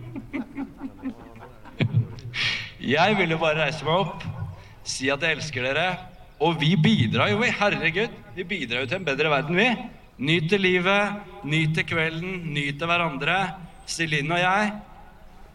Jeg 2.95 3.09
vil 3.19 3.35
jo 3.35 3.39
bare 3.41 3.65
reise 3.65 3.83
meg 3.83 3.95
opp 4.05 4.23
si 4.85 5.09
at 5.11 5.23
jeg 5.23 5.39
elsker 5.39 5.65
dere. 5.65 5.87
Og 6.43 6.57
vi 6.61 6.75
bidrar 6.77 7.31
jo. 7.31 7.39
Herregud. 7.41 8.13
Vi 8.35 8.45
bidrar 8.47 8.83
jo 8.83 8.89
til 8.91 8.99
en 8.99 9.07
bedre 9.07 9.31
verden, 9.31 9.57
vi. 9.57 9.69
Nyter 10.15 10.61
livet, 10.63 11.25
nyter 11.43 11.83
kvelden, 11.83 12.37
nyter 12.55 12.87
hverandre. 12.87 13.33
Celine 13.83 14.31
og 14.31 14.39
jeg, 14.39 14.69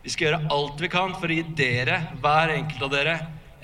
vi 0.05 0.11
skal 0.13 0.27
gjøre 0.27 0.41
alt 0.53 0.83
vi 0.85 0.91
kan 0.93 1.15
for 1.17 1.33
å 1.33 1.37
gi 1.39 1.45
dere, 1.57 1.95
hver 2.21 2.53
enkelt 2.53 2.83
av 2.85 2.91
dere, 2.93 3.15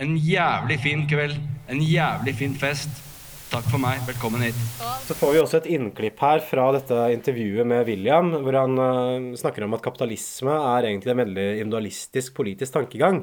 en 0.01 0.15
jævlig 0.17 0.79
fin 0.81 1.03
kveld. 1.11 1.35
En 1.69 1.83
jævlig 1.85 2.33
fin 2.39 2.55
fest. 2.57 3.03
Takk 3.51 3.69
for 3.69 3.83
meg. 3.83 4.01
Velkommen 4.09 4.47
hit. 4.47 4.57
Så 5.05 5.15
får 5.19 5.35
vi 5.35 5.43
også 5.43 5.59
et 5.61 5.69
innklipp 5.77 6.23
her 6.25 6.41
fra 6.49 6.65
dette 6.79 7.03
intervjuet 7.13 7.69
med 7.69 7.85
William, 7.91 8.33
hvor 8.41 8.57
han 8.57 8.81
eh, 8.87 9.29
snakker 9.37 9.67
om 9.67 9.77
at 9.77 9.85
kapitalisme 9.85 10.57
er 10.73 10.89
egentlig 10.89 11.13
en 11.13 11.21
veldig 11.21 11.47
individualistisk 11.59 12.39
politisk 12.41 12.79
tankegang. 12.79 13.21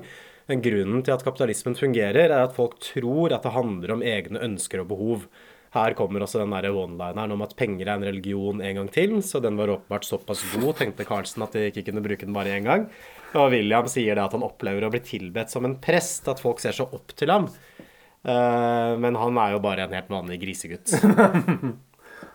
Men 0.51 0.62
grunnen 0.62 1.01
til 1.01 1.15
at 1.15 1.25
kapitalismen 1.25 1.73
fungerer, 1.79 2.29
er 2.29 2.38
at 2.43 2.53
folk 2.53 2.77
tror 2.86 3.33
at 3.33 3.49
det 3.49 3.55
handler 3.57 3.95
om 3.97 4.05
egne 4.05 4.45
ønsker 4.45 4.86
og 4.86 4.91
behov. 4.93 5.25
Her 5.73 5.95
kommer 5.97 6.21
også 6.21 6.43
den 6.43 6.53
one-lineren 6.53 7.33
om 7.33 7.41
at 7.41 7.55
penger 7.57 7.88
er 7.88 7.95
en 7.95 8.05
religion 8.05 8.62
en 8.62 8.77
gang 8.77 8.89
til, 8.93 9.15
så 9.25 9.41
den 9.41 9.57
var 9.57 9.71
åpenbart 9.73 10.05
såpass 10.05 10.43
god, 10.53 10.75
tenkte 10.77 11.07
Carlsen, 11.07 11.45
at 11.45 11.57
de 11.57 11.71
ikke 11.71 11.88
kunne 11.88 12.03
bruke 12.05 12.27
den 12.27 12.36
bare 12.36 12.53
én 12.53 12.67
gang. 12.67 12.86
Og 13.33 13.49
William 13.55 13.89
sier 13.89 14.13
det 14.13 14.21
at 14.21 14.36
han 14.38 14.45
opplever 14.45 14.86
å 14.86 14.91
bli 14.93 15.01
tilbedt 15.01 15.49
som 15.49 15.65
en 15.65 15.79
prest, 15.81 16.29
at 16.29 16.43
folk 16.43 16.62
ser 16.62 16.77
så 16.77 16.86
opp 16.86 17.15
til 17.17 17.33
ham. 17.33 17.49
Uh, 18.23 18.93
men 19.01 19.17
han 19.19 19.39
er 19.41 19.55
jo 19.55 19.63
bare 19.65 19.88
en 19.88 19.97
helt 19.97 20.13
vanlig 20.13 20.39
grisegutt. 20.45 20.93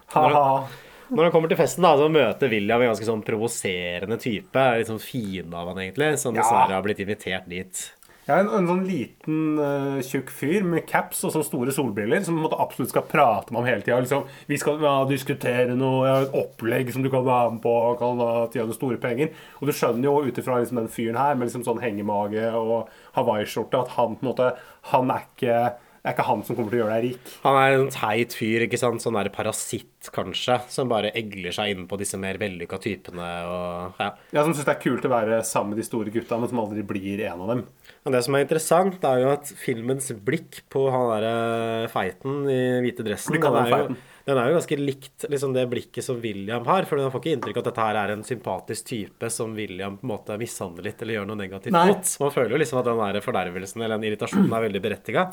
Når 0.09 0.33
han, 0.33 0.68
når 1.12 1.27
han 1.27 1.33
kommer 1.35 1.51
til 1.53 1.59
festen, 1.61 1.85
da, 1.85 1.90
så 2.01 2.07
møter 2.12 2.48
William 2.48 2.81
en 2.81 2.90
ganske 2.90 3.05
sånn 3.05 3.22
provoserende 3.24 4.16
type. 4.20 4.62
Litt 4.81 4.88
sånn 4.88 5.03
fiende 5.03 5.57
av 5.57 5.68
han, 5.68 5.81
egentlig, 5.83 6.14
som 6.20 6.33
dessverre 6.37 6.72
har 6.72 6.85
blitt 6.85 7.03
invitert 7.05 7.44
dit. 7.48 7.83
Er 8.29 8.43
en, 8.43 8.51
en 8.53 8.67
sånn 8.69 8.83
liten, 8.85 9.38
uh, 9.57 10.01
tjukk 10.05 10.29
fyr 10.35 10.67
med 10.69 10.85
caps 10.88 11.23
og 11.25 11.33
sånne 11.33 11.47
store 11.47 11.73
solbriller 11.73 12.21
som 12.27 12.37
måte 12.37 12.59
absolutt 12.61 12.93
skal 12.93 13.07
prate 13.09 13.55
med 13.55 13.62
ham 13.62 13.71
hele 13.71 13.87
tida. 13.87 14.03
Liksom, 14.05 14.27
vi 14.51 14.59
skal 14.61 14.85
ja, 14.85 14.95
diskutere 15.09 15.77
noe, 15.79 16.05
har 16.05 16.27
et 16.27 16.37
opplegg 16.37 16.93
som 16.93 17.07
du 17.07 17.09
kan 17.12 17.25
være 17.25 17.57
med 17.57 17.62
på, 17.64 17.75
kan 18.01 18.21
ha 18.21 18.47
tjene 18.53 18.77
store 18.77 19.01
penger. 19.01 19.33
Og 19.62 19.71
du 19.71 19.73
skjønner 19.73 20.11
jo 20.11 20.29
ut 20.29 20.41
ifra 20.43 20.61
liksom, 20.61 20.83
den 20.83 20.93
fyren 20.93 21.21
her 21.21 21.38
med 21.38 21.49
liksom 21.49 21.64
sånn 21.64 21.81
hengemage 21.81 22.45
og 22.53 22.93
hawaiiskjorte 23.17 23.81
at 23.81 23.97
han 23.97 24.19
på 24.19 24.27
en 24.27 24.33
måte 24.33 24.55
Han 24.93 25.11
er 25.12 25.25
ikke 25.25 25.61
det 25.99 26.12
er 26.12 26.14
ikke 26.14 26.25
han 26.29 26.43
som 26.47 26.57
kommer 26.57 26.73
til 26.73 26.79
å 26.79 26.83
gjøre 26.85 26.95
deg 26.95 27.03
rik. 27.05 27.33
Han 27.43 27.57
er 27.59 27.75
en 27.75 27.91
teit 27.93 28.33
fyr, 28.38 28.62
ikke 28.64 28.79
sant? 28.81 29.03
Sånn 29.03 29.17
der 29.19 29.29
parasitt, 29.35 30.09
kanskje, 30.14 30.61
som 30.71 30.88
bare 30.88 31.11
egler 31.19 31.53
seg 31.53 31.75
inn 31.75 31.88
på 31.91 31.99
disse 32.01 32.17
mer 32.21 32.38
vellykka 32.41 32.79
typene 32.81 33.27
og 33.51 33.99
ja. 34.01 34.12
Ja, 34.31 34.45
Som 34.47 34.55
syns 34.55 34.64
det 34.64 34.77
er 34.77 34.81
kult 34.87 35.05
å 35.05 35.11
være 35.12 35.43
sammen 35.45 35.75
med 35.75 35.83
de 35.83 35.88
store 35.88 36.14
gutta, 36.14 36.38
men 36.38 36.49
som 36.49 36.62
aldri 36.62 36.87
blir 36.87 37.21
en 37.27 37.43
av 37.45 37.53
dem. 37.53 37.64
Men 38.09 38.16
det 38.16 38.23
som 38.25 38.37
er 38.38 38.44
interessant, 38.47 39.03
er 39.05 39.18
jo 39.21 39.33
at 39.35 39.51
filmens 39.61 40.07
blikk 40.25 40.62
på 40.73 40.87
han 40.88 41.11
derre 41.11 41.88
feiten 41.92 42.47
i 42.49 42.61
hvite 42.81 43.05
dressen 43.05 43.37
den 43.37 43.59
er, 43.61 43.68
jo, 43.83 43.97
den 44.25 44.40
er 44.40 44.49
jo 44.49 44.55
ganske 44.57 44.79
likt 44.81 45.27
liksom 45.29 45.53
det 45.53 45.66
blikket 45.68 46.07
som 46.07 46.16
William 46.25 46.64
har. 46.64 46.88
For 46.88 46.97
man 46.97 47.12
får 47.12 47.21
ikke 47.21 47.35
inntrykk 47.37 47.61
av 47.61 47.66
at 47.66 47.68
dette 47.68 47.85
her 47.85 47.99
er 48.01 48.14
en 48.14 48.25
sympatisk 48.25 48.88
type 48.88 49.29
som 49.35 49.53
William 49.59 50.01
på 50.01 50.09
en 50.09 50.12
måte 50.14 50.40
mishandler 50.40 50.88
litt 50.88 51.05
eller 51.05 51.18
gjør 51.18 51.29
noe 51.29 51.40
negativt 51.42 51.77
mot. 51.77 52.14
Man 52.25 52.35
føler 52.38 52.57
jo 52.57 52.62
liksom 52.64 52.81
at 52.81 52.88
den 52.88 53.05
der 53.05 53.21
fordervelsen 53.29 53.85
eller 53.85 54.01
den 54.01 54.09
irritasjonen 54.09 54.57
er 54.57 54.66
veldig 54.71 54.85
berettiga. 54.88 55.29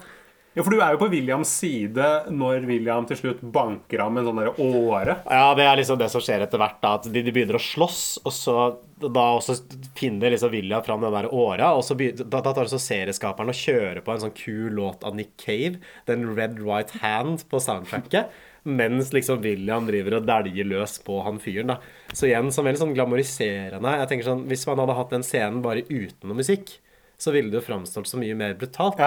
Ja, 0.55 0.63
For 0.63 0.71
du 0.71 0.79
er 0.79 0.93
jo 0.95 0.99
på 1.01 1.09
Williams 1.11 1.49
side 1.51 2.05
når 2.31 2.63
William 2.69 3.03
til 3.09 3.17
slutt 3.19 3.41
banker 3.43 4.05
av 4.05 4.13
med 4.15 4.23
en 4.23 4.29
sånn 4.29 4.61
åre. 4.63 5.17
Ja, 5.27 5.49
det 5.57 5.65
er 5.67 5.81
liksom 5.81 5.99
det 5.99 6.07
som 6.13 6.23
skjer 6.23 6.45
etter 6.45 6.61
hvert. 6.61 6.77
da, 6.79 6.93
At 6.95 7.09
de, 7.11 7.23
de 7.25 7.33
begynner 7.35 7.59
å 7.59 7.63
slåss, 7.63 8.03
og 8.23 8.31
så 8.31 8.55
da 9.03 9.25
også 9.35 9.57
finner 9.99 10.31
liksom 10.31 10.53
William 10.55 10.83
fram 10.85 11.03
den 11.03 11.11
der 11.11 11.27
åra. 11.27 11.73
Og 11.75 11.83
så 11.83 11.97
begynner, 11.99 12.29
da, 12.31 12.39
da 12.45 12.55
tar 12.55 12.71
så 12.71 12.79
serieskaperen 12.79 13.51
og 13.51 13.59
kjører 13.59 13.99
på 14.05 14.15
en 14.15 14.23
sånn 14.23 14.35
kul 14.37 14.71
låt 14.79 15.03
av 15.03 15.19
Nick 15.19 15.35
Cave, 15.43 15.83
den 16.07 16.23
Red 16.39 16.61
Right 16.63 16.95
Hand 17.03 17.43
på 17.51 17.59
soundtracket. 17.59 18.31
Mens 18.79 19.11
liksom 19.13 19.43
William 19.43 19.85
driver 19.85 20.21
og 20.21 20.25
dæljer 20.25 20.65
løs 20.71 20.95
på 21.05 21.19
han 21.27 21.35
fyren. 21.43 21.75
da. 21.75 21.81
Så 22.15 22.31
igjen 22.31 22.47
som 22.55 22.65
veldig 22.65 22.79
sånn 22.81 22.95
glamoriserende. 22.95 23.99
Jeg 23.99 24.09
tenker 24.09 24.31
sånn, 24.31 24.47
Hvis 24.49 24.63
man 24.71 24.79
hadde 24.81 24.95
hatt 24.97 25.11
den 25.19 25.27
scenen 25.27 25.59
bare 25.67 25.83
uten 25.91 26.31
noe 26.31 26.39
musikk, 26.39 26.77
så 27.19 27.35
ville 27.35 27.51
det 27.51 27.59
jo 27.59 27.67
framstått 27.67 28.07
så 28.09 28.17
mye 28.23 28.35
mer 28.39 28.55
brutalt. 28.59 29.03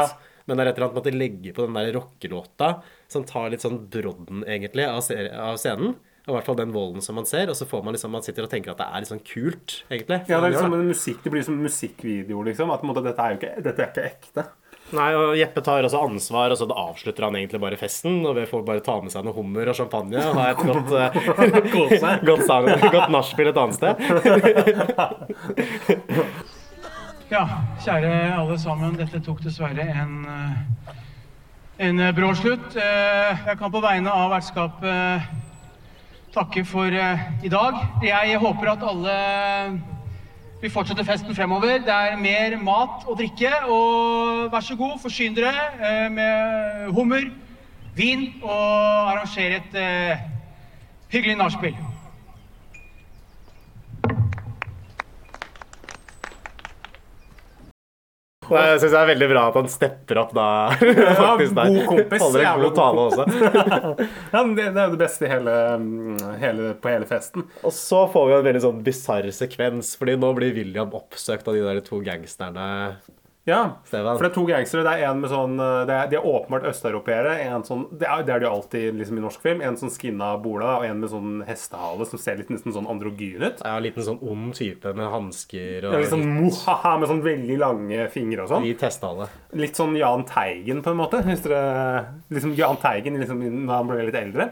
Men 0.49 0.57
det 0.57 0.65
er 0.65 0.71
et 0.71 0.79
eller 0.79 0.89
annet 0.89 0.97
med 0.97 1.05
at 1.05 1.11
de 1.13 1.21
legger 1.21 1.57
på 1.57 1.67
den 1.67 1.77
der 1.77 1.91
rockelåta 1.99 2.69
som 3.13 3.25
tar 3.29 3.51
litt 3.53 3.65
sånn 3.65 3.83
brodden, 3.93 4.45
egentlig, 4.49 4.87
av, 4.89 5.05
av 5.45 5.59
scenen. 5.61 5.99
Og 6.29 6.35
I 6.35 6.37
hvert 6.37 6.49
fall 6.49 6.59
den 6.59 6.73
volden 6.75 7.05
som 7.05 7.17
man 7.17 7.29
ser. 7.29 7.49
Og 7.49 7.57
så 7.57 7.65
får 7.69 7.85
man 7.85 7.97
liksom, 7.97 8.13
man 8.13 8.25
sitter 8.25 8.45
og 8.45 8.53
tenker 8.53 8.75
at 8.75 8.81
det 8.83 8.89
er 8.89 9.05
litt 9.05 9.13
sånn 9.13 9.25
kult, 9.25 9.79
egentlig. 9.89 10.19
Ja, 10.29 10.41
det, 10.41 10.47
er 10.51 10.55
liksom 10.57 10.77
en 10.77 10.89
musikk, 10.91 11.23
det 11.25 11.33
blir 11.33 11.45
som 11.45 11.57
musikkvideo, 11.61 12.43
liksom. 12.49 12.73
At 12.73 12.83
på 12.83 12.89
en 12.89 12.93
måte, 12.93 13.05
dette, 13.07 13.25
er 13.25 13.33
jo 13.33 13.41
ikke, 13.41 13.53
dette 13.65 13.85
er 13.85 13.93
ikke 13.93 14.09
ekte. 14.09 14.45
Nei, 14.97 15.09
og 15.21 15.35
Jeppe 15.37 15.61
tar 15.65 15.85
også 15.85 16.01
ansvar, 16.01 16.53
og 16.53 16.61
så 16.61 16.65
avslutter 16.69 17.27
han 17.27 17.37
egentlig 17.37 17.61
bare 17.65 17.81
festen. 17.81 18.21
Og 18.29 18.37
vi 18.37 18.45
får 18.49 18.63
bare 18.69 18.85
ta 18.85 18.97
med 19.05 19.13
seg 19.13 19.25
noe 19.25 19.37
hummer 19.37 19.73
og 19.73 19.77
champagne 19.77 20.21
og 20.21 20.37
ha 20.41 20.47
et 20.53 20.63
godt, 20.69 20.89
uh, 20.93 21.09
godt, 22.29 22.45
sang, 22.49 22.69
godt 22.93 23.13
nachspiel 23.13 23.53
et 23.53 23.61
annet 23.65 23.77
sted. 23.81 23.95
Ja, 27.29 27.43
kjære 27.85 28.11
alle 28.41 28.55
sammen. 28.57 28.95
Dette 28.97 29.19
tok 29.21 29.43
dessverre 29.45 29.85
en, 29.85 30.13
eh, 30.25 30.95
en 31.85 32.01
eh, 32.01 32.15
brå 32.17 32.31
slutt. 32.35 32.77
Eh, 32.77 33.37
Jeg 33.47 33.59
kan 33.59 33.71
på 33.71 33.83
vegne 33.85 34.09
av 34.09 34.31
vertskapet 34.31 35.23
takke 36.33 36.65
for 36.65 36.87
i 36.89 37.49
dag. 37.49 37.75
Jeg 38.03 38.39
håper 38.39 38.71
at 38.73 38.83
alle 38.83 39.81
vil 40.63 40.71
fortsette 40.71 41.05
festen 41.05 41.35
fremover. 41.35 41.79
Det 41.85 41.93
er 41.93 42.17
mer 42.17 42.57
mat 42.63 43.05
og 43.07 43.19
drikke. 43.19 43.53
Og 43.69 44.51
vær 44.53 44.61
så 44.61 44.77
god, 44.77 44.99
forsyn 44.99 45.35
dere 45.37 46.09
med 46.11 46.89
hummer, 46.97 47.29
vin 47.95 48.41
og 48.43 49.13
arranger 49.13 49.61
et 49.61 50.19
hyggelig 51.13 51.37
nachspiel. 51.37 51.77
Jeg 58.55 58.81
syns 58.81 58.95
det 58.95 59.01
er 59.01 59.11
veldig 59.13 59.29
bra 59.33 59.43
at 59.51 59.59
han 59.59 59.69
stepper 59.73 60.21
opp 60.23 60.33
da. 60.37 60.47
faktisk 61.21 61.55
der. 61.59 61.73
god 61.75 61.91
kompis, 61.91 62.25
Holder 62.25 62.45
en 62.47 62.65
god 62.65 62.79
tale 62.79 63.05
også. 63.09 63.27
Ja, 64.33 64.43
det, 64.45 64.65
det 64.65 64.81
er 64.81 64.89
jo 64.89 64.95
det 64.95 65.01
beste 65.01 65.29
hele, 65.31 65.55
hele, 66.41 66.73
på 66.81 66.91
hele 66.93 67.09
festen. 67.09 67.47
Og 67.67 67.73
så 67.75 68.05
får 68.13 68.29
vi 68.29 68.37
en 68.39 68.49
veldig 68.49 68.65
sånn 68.65 68.83
bisarr 68.87 69.29
sekvens, 69.35 69.95
fordi 69.99 70.17
nå 70.21 70.33
blir 70.37 70.57
William 70.57 70.93
oppsøkt 70.97 71.49
av 71.49 71.57
de 71.57 71.65
der 71.65 71.81
to 71.87 72.01
gangsterne. 72.05 72.69
Ja, 73.49 73.61
Stevan. 73.89 74.19
for 74.19 74.27
det 74.27 74.31
er 74.31 74.35
to 74.37 74.45
gangstere. 74.49 74.85
Det 74.85 74.93
er 74.99 75.09
en 75.09 75.23
med 75.23 75.31
sånn 75.33 75.55
det 75.59 75.95
er, 75.95 76.09
De 76.13 76.19
er 76.19 76.27
åpenbart 76.29 76.67
østeuropeere. 76.69 77.37
Sånn, 77.65 77.87
det 77.99 78.07
er, 78.09 78.23
det 78.29 78.35
er 78.35 78.43
de 78.45 78.49
alltid 78.51 78.99
liksom, 79.01 79.19
i 79.19 79.25
norsk 79.25 79.45
film. 79.45 79.63
En 79.65 79.79
sånn 79.81 79.93
skinna 79.95 80.31
bola 80.43 80.75
og 80.79 80.85
en 80.89 81.01
med 81.01 81.13
sånn 81.13 81.39
hestehale 81.49 82.07
som 82.09 82.21
ser 82.21 82.37
litt 82.41 82.51
nesten 82.53 82.75
sånn 82.77 82.89
androgyn 82.91 83.41
ut. 83.47 83.63
Ja, 83.65 83.77
en 83.79 83.87
liten 83.87 84.05
sånn 84.07 84.21
ond 84.23 84.53
type 84.59 84.93
med 84.99 85.09
hansker 85.13 85.89
og 85.89 85.97
Ja, 85.97 86.03
litt 86.05 86.13
sånn 86.13 86.27
mohaha 86.39 86.97
med 87.01 87.09
sånn 87.11 87.25
veldig 87.25 87.59
lange 87.65 88.09
fingre 88.15 88.45
og 88.45 88.53
sånn. 88.53 88.67
hvit 88.69 88.85
hestehale. 88.85 89.31
Litt 89.59 89.79
sånn 89.81 89.97
Jahn 89.99 90.27
Teigen, 90.29 90.83
på 90.85 90.93
en 90.93 91.01
måte. 91.01 91.23
Hvis 91.25 91.43
dere, 91.47 92.05
liksom 92.31 92.53
Jahn 92.59 92.77
Teigen 92.83 93.17
liksom, 93.21 93.41
når 93.65 93.75
han 93.75 93.89
ble 93.91 94.05
litt 94.11 94.21
eldre. 94.21 94.51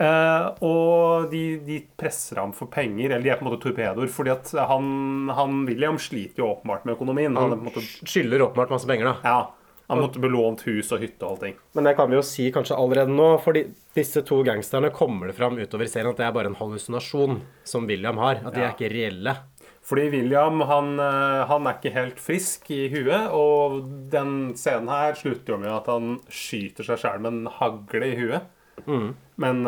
Eh, 0.00 0.46
og 0.64 1.30
de, 1.30 1.42
de 1.66 1.78
presser 2.00 2.40
ham 2.40 2.52
for 2.56 2.70
penger, 2.72 3.10
eller 3.12 3.22
de 3.26 3.30
er 3.34 3.40
på 3.40 3.44
en 3.46 3.50
måte 3.52 3.62
torpedoer, 3.66 4.08
fordi 4.10 4.32
at 4.32 4.52
han, 4.70 5.28
han 5.36 5.64
William 5.68 5.98
sliter 6.00 6.42
jo 6.42 6.52
åpenbart 6.54 6.86
med 6.88 6.96
økonomien. 6.96 7.36
Han, 7.36 7.50
han 7.56 7.66
måte, 7.66 7.82
Skylder 8.08 8.46
åpenbart 8.48 8.72
masse 8.72 8.88
penger, 8.88 9.12
da. 9.12 9.16
ja, 9.26 9.82
han 9.92 10.00
måtte 10.00 10.22
belånt 10.22 10.62
hus 10.64 10.88
og 10.96 11.02
hytte 11.04 11.26
og 11.26 11.34
allting. 11.34 11.56
Men 11.76 11.84
det 11.84 11.96
kan 11.98 12.08
vi 12.08 12.16
jo 12.16 12.24
si 12.24 12.46
kanskje 12.54 12.78
allerede 12.80 13.12
nå, 13.12 13.28
fordi 13.44 13.66
disse 13.98 14.22
to 14.24 14.38
gangsterne 14.46 14.88
kommer 14.94 15.28
det 15.28 15.36
fram 15.36 15.58
utover 15.60 15.90
serien 15.90 16.08
at 16.14 16.16
det 16.22 16.24
er 16.24 16.32
bare 16.32 16.48
en 16.48 16.56
hallusinasjon 16.56 17.42
som 17.68 17.84
William 17.90 18.16
har. 18.22 18.40
At 18.46 18.54
de 18.56 18.62
Ja. 18.62 18.70
er 18.70 18.72
ikke 18.76 18.88
reelle. 18.94 19.36
Fordi 19.84 20.08
William 20.14 20.60
han, 20.70 20.92
eh, 21.02 21.44
han 21.50 21.66
er 21.66 21.74
ikke 21.76 21.92
helt 21.92 22.18
frisk 22.22 22.70
i 22.70 22.86
huet, 22.88 23.28
og 23.34 23.82
den 24.14 24.54
scenen 24.56 24.88
her 24.88 25.12
slutter 25.18 25.56
jo 25.56 25.58
med 25.58 25.72
at 25.74 25.86
han 25.90 26.20
skyter 26.30 26.86
seg 26.86 27.02
sjæl 27.02 27.20
med 27.20 27.32
en 27.34 27.46
hagle 27.58 28.06
i 28.06 28.16
huet. 28.16 28.46
Men 28.86 29.64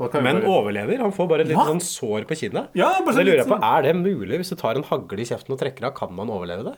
hva 0.00 0.08
kan 0.10 0.22
vi 0.22 0.32
Men 0.32 0.40
bare- 0.42 0.48
overlever. 0.50 0.98
Han 0.98 1.12
får 1.12 1.28
bare 1.28 1.40
et 1.44 1.48
litt 1.48 1.56
Hva? 1.58 1.66
sånn 1.68 1.80
sår 1.84 2.24
på 2.28 2.36
kinnet. 2.38 2.68
Ja, 2.74 2.88
bare 3.00 3.12
Så 3.12 3.18
sånn 3.18 3.24
det 3.24 3.26
lurer 3.26 3.42
jeg 3.44 3.46
på, 3.48 3.58
sånn- 3.60 3.78
Er 3.78 3.82
det 3.82 3.96
mulig 3.96 4.38
hvis 4.40 4.50
du 4.50 4.56
tar 4.56 4.74
en 4.76 4.82
hagle 4.84 5.18
i 5.20 5.24
kjeften 5.28 5.50
og 5.52 5.58
trekker 5.60 5.84
av? 5.84 5.94
Kan 5.94 6.14
man 6.14 6.28
overleve 6.28 6.64
det? 6.64 6.76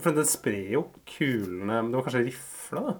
For 0.00 0.12
den 0.12 0.24
sprer 0.24 0.70
jo 0.72 0.86
kulene 1.06 1.90
Det 1.90 1.94
var 1.96 2.02
kanskje 2.02 2.26
rifla, 2.26 2.80
da? 2.86 2.94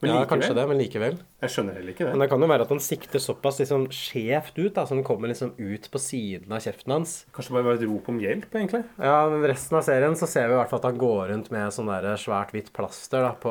Men 0.00 0.10
ja, 0.12 0.24
likevel. 0.24 0.28
kanskje 0.30 0.54
det, 0.54 0.68
men 0.68 0.78
likevel. 0.78 1.18
Jeg 1.42 1.50
skjønner 1.50 1.74
heller 1.74 1.90
ikke 1.92 2.04
det. 2.06 2.10
Men 2.14 2.18
det 2.20 2.28
kan 2.30 2.40
jo 2.40 2.46
være 2.46 2.60
at 2.62 2.68
han 2.68 2.78
sikter 2.78 3.18
såpass 3.18 3.58
liksom 3.58 3.88
skjevt 3.90 4.54
ut, 4.64 4.74
da, 4.74 4.84
så 4.86 4.94
den 4.94 5.02
kommer 5.02 5.26
liksom 5.26 5.50
ut 5.58 5.90
på 5.90 5.98
siden 5.98 6.52
av 6.52 6.60
kjeften 6.62 6.92
hans. 6.92 7.26
Kanskje 7.34 7.50
bare 7.50 7.64
var 7.64 7.72
et 7.74 7.82
rop 7.82 8.08
om 8.08 8.20
hjelp, 8.20 8.46
egentlig? 8.54 8.84
Ja, 8.96 9.28
men 9.28 9.42
resten 9.42 9.76
av 9.76 9.82
serien 9.82 10.14
så 10.14 10.28
ser 10.28 10.46
vi 10.46 10.54
i 10.54 10.56
hvert 10.56 10.70
fall 10.70 10.78
at 10.78 10.84
han 10.84 10.98
går 10.98 11.28
rundt 11.30 11.50
med 11.50 11.72
sånn 11.72 11.86
der 11.90 12.14
svært 12.14 12.52
hvitt 12.54 12.72
plaster 12.72 13.22
da, 13.26 13.32
på 13.34 13.50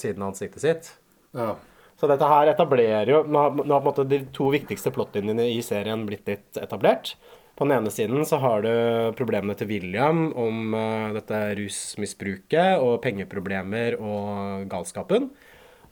siden 0.00 0.22
av 0.22 0.32
ansiktet 0.32 0.60
sitt. 0.64 0.92
Ja. 1.34 1.56
Så 2.02 2.08
dette 2.10 2.26
her 2.26 2.48
etablerer 2.50 3.06
jo 3.12 3.20
Nå 3.30 3.38
har, 3.38 3.52
på 3.54 3.62
en 3.62 3.84
måte 3.86 4.04
de 4.10 4.24
to 4.34 4.48
viktigste 4.50 4.90
plottlinjene 4.90 5.44
i 5.52 5.60
serien 5.62 6.02
blitt 6.08 6.26
litt 6.26 6.58
etablert. 6.58 7.12
På 7.54 7.62
den 7.62 7.76
ene 7.76 7.92
siden 7.94 8.24
så 8.26 8.40
har 8.42 8.64
du 8.64 8.72
problemene 9.14 9.54
til 9.54 9.68
William 9.70 10.24
om 10.34 10.74
uh, 10.74 11.12
dette 11.14 11.38
rusmisbruket 11.60 12.82
og 12.82 12.96
pengeproblemer 13.04 14.00
og 14.00 14.66
galskapen. 14.72 15.30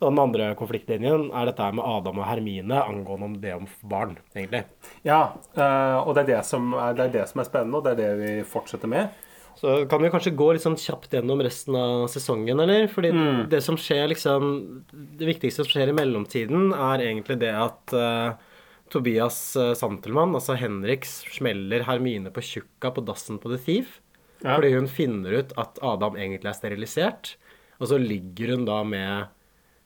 Og 0.01 0.07
den 0.09 0.19
andre 0.19 0.51
konfliktlinjen 0.59 1.29
er 1.29 1.47
dette 1.47 1.71
med 1.77 1.87
Adam 1.87 2.19
og 2.19 2.27
Hermine 2.27 2.83
angående 2.83 3.29
om 3.29 3.39
det 3.39 3.55
om 3.55 3.71
barn, 3.87 4.17
egentlig. 4.35 4.65
Ja, 5.07 5.37
uh, 5.55 6.03
og 6.03 6.11
det 6.17 6.25
er 6.25 6.31
det, 6.33 6.39
er, 6.41 6.95
det 6.97 7.07
er 7.07 7.17
det 7.21 7.27
som 7.31 7.39
er 7.39 7.51
spennende, 7.53 7.79
og 7.79 7.87
det 7.87 7.95
er 7.95 8.01
det 8.03 8.13
vi 8.19 8.37
fortsetter 8.51 8.91
med. 8.91 9.15
Så 9.59 9.73
kan 9.89 10.01
vi 10.01 10.09
kanskje 10.13 10.33
gå 10.37 10.47
litt 10.53 10.63
sånn 10.63 10.79
kjapt 10.79 11.13
gjennom 11.15 11.41
resten 11.43 11.75
av 11.77 12.05
sesongen, 12.11 12.61
eller? 12.63 12.87
Fordi 12.91 13.11
det 13.51 13.59
som 13.65 13.77
skjer 13.79 14.07
liksom 14.11 14.47
Det 14.91 15.27
viktigste 15.27 15.65
som 15.65 15.71
skjer 15.73 15.91
i 15.91 15.97
mellomtiden, 15.97 16.71
er 16.73 17.03
egentlig 17.05 17.39
det 17.43 17.51
at 17.55 17.95
uh, 17.95 18.37
Tobias 18.91 19.39
uh, 19.59 19.73
Santelmann, 19.77 20.35
altså 20.37 20.57
Henriks, 20.59 21.21
smeller 21.35 21.85
Hermine 21.87 22.33
på 22.33 22.43
tjukka 22.43 22.93
på 22.95 23.05
dassen 23.07 23.41
på 23.41 23.51
The 23.53 23.59
Thief. 23.61 23.99
Ja. 24.41 24.55
Fordi 24.55 24.73
hun 24.73 24.89
finner 24.89 25.37
ut 25.43 25.53
at 25.61 25.77
Adam 25.85 26.17
egentlig 26.17 26.49
er 26.49 26.57
sterilisert. 26.57 27.35
Og 27.81 27.89
så 27.91 27.99
ligger 28.01 28.55
hun 28.55 28.65
da 28.67 28.81
med 28.85 29.29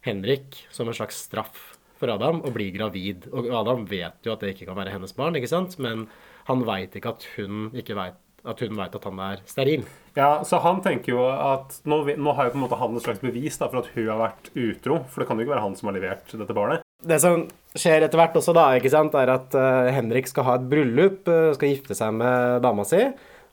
Henrik 0.05 0.61
som 0.73 0.87
en 0.87 0.95
slags 0.95 1.25
straff 1.27 1.75
for 1.99 2.11
Adam 2.11 2.41
og 2.43 2.53
blir 2.55 2.73
gravid. 2.75 3.27
Og 3.31 3.49
Adam 3.55 3.85
vet 3.89 4.27
jo 4.27 4.33
at 4.33 4.43
det 4.43 4.55
ikke 4.55 4.69
kan 4.69 4.77
være 4.79 4.93
hennes 4.95 5.15
barn, 5.15 5.37
ikke 5.39 5.51
sant? 5.51 5.77
men 5.81 6.07
han 6.49 6.63
veit 6.67 6.95
ikke 6.95 7.15
at 7.15 7.25
hun 7.35 7.69
ikke 7.75 7.97
vet 7.97 8.19
at 8.49 8.61
hun 8.63 8.79
vet 8.79 8.95
at 8.97 9.05
han 9.09 9.21
er 9.27 9.43
steril. 9.49 9.85
Ja, 10.15 10.29
så 10.47 10.61
han 10.63 10.79
tenker 10.83 11.11
jo 11.11 11.27
at 11.27 11.81
Nå, 11.83 11.99
nå 12.15 12.33
har 12.37 12.47
jo 12.47 12.53
på 12.53 12.59
en 12.59 12.63
måte 12.63 12.79
han 12.79 12.95
et 12.95 13.03
slags 13.03 13.21
bevis 13.23 13.59
da, 13.59 13.67
for 13.67 13.81
at 13.81 13.91
hun 13.95 14.07
har 14.07 14.21
vært 14.21 14.49
utro. 14.53 15.01
For 15.11 15.21
det 15.21 15.29
kan 15.29 15.39
jo 15.39 15.45
ikke 15.45 15.55
være 15.55 15.65
han 15.65 15.77
som 15.77 15.91
har 15.91 15.97
levert 15.97 16.35
dette 16.39 16.55
barnet. 16.55 16.85
Det 17.05 17.19
som 17.21 17.43
skjer 17.75 18.05
etter 18.05 18.19
hvert 18.19 18.37
også, 18.39 18.55
da, 18.55 18.69
ikke 18.79 18.93
sant, 18.93 19.15
er 19.19 19.33
at 19.33 19.55
uh, 19.59 19.91
Henrik 19.93 20.29
skal 20.31 20.47
ha 20.47 20.57
et 20.57 20.67
bryllup, 20.71 21.25
uh, 21.27 21.51
skal 21.57 21.73
gifte 21.73 21.97
seg 21.97 22.15
med 22.15 22.63
dama 22.63 22.85
si, 22.87 23.01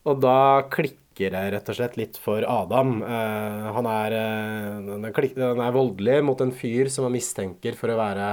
og 0.07 0.23
da 0.23 0.37
klikker 0.73 1.35
det 1.35 1.43
rett 1.53 1.69
og 1.69 1.77
slett 1.77 1.99
litt 1.99 2.17
for 2.23 2.47
Adam. 2.49 3.01
Uh, 3.03 3.69
han, 3.77 3.89
er, 3.91 4.17
han, 4.87 5.09
er 5.09 5.17
klik, 5.17 5.35
han 5.37 5.61
er 5.61 5.75
voldelig 5.75 6.21
mot 6.25 6.41
en 6.41 6.55
fyr 6.55 6.89
som 6.93 7.09
han 7.09 7.17
mistenker 7.19 7.77
for 7.79 7.93
å 7.93 7.99
være 7.99 8.27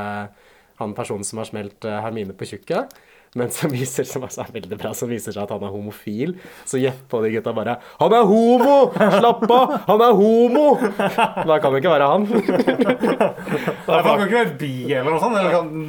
han 0.79 0.95
personen 0.95 1.27
som 1.27 1.41
har 1.41 1.49
smelt 1.49 1.83
Hermine 1.83 2.37
på 2.37 2.47
tjukket. 2.53 2.93
Men 3.37 3.51
som 3.53 3.69
viser 3.69 4.07
som 4.09 4.23
altså 4.25 4.41
er 4.41 4.53
veldig 4.55 4.77
bra, 4.79 4.93
som 4.97 5.09
viser 5.11 5.35
seg 5.35 5.43
at 5.43 5.51
han 5.53 5.65
er 5.65 5.73
homofil. 5.73 6.33
Så 6.65 6.79
gjett 6.81 7.03
på 7.11 7.21
de 7.21 7.29
gutta 7.35 7.53
bare 7.53 7.77
'Han 7.99 8.13
er 8.13 8.23
homo! 8.25 8.77
Slapp 8.95 9.43
av! 9.51 9.75
Han 9.87 10.01
er 10.01 10.13
homo!' 10.17 10.77
Da 11.49 11.59
kan 11.61 11.73
det 11.73 11.83
ikke 11.83 11.93
være 11.93 12.07
han. 12.09 12.25
Han 13.85 14.03
kan 14.03 14.23
ikke 14.25 14.39
være 14.39 14.55
bi 14.57 14.73
eller 14.93 15.11
noe 15.11 15.21
sånt. 15.21 15.37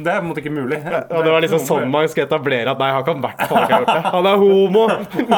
Det 0.05 0.11
er 0.11 0.19
på 0.19 0.25
en 0.25 0.29
måte 0.29 0.43
ikke 0.43 0.53
mulig. 0.53 0.79
Og 1.09 1.23
det 1.25 1.33
var 1.33 1.41
liksom 1.41 1.63
sånn 1.65 1.89
man 1.91 2.07
skulle 2.11 2.27
etablere 2.29 2.71
at 2.75 2.81
nei, 2.81 2.91
han 2.93 3.05
kan 3.07 3.23
hvert 3.23 3.41
fall 3.49 3.65
ikke 3.65 3.73
ha 3.73 3.81
gjort 3.81 3.95
det. 3.95 4.13
Han 4.15 4.29
er 4.29 4.37
homo! 4.43 4.85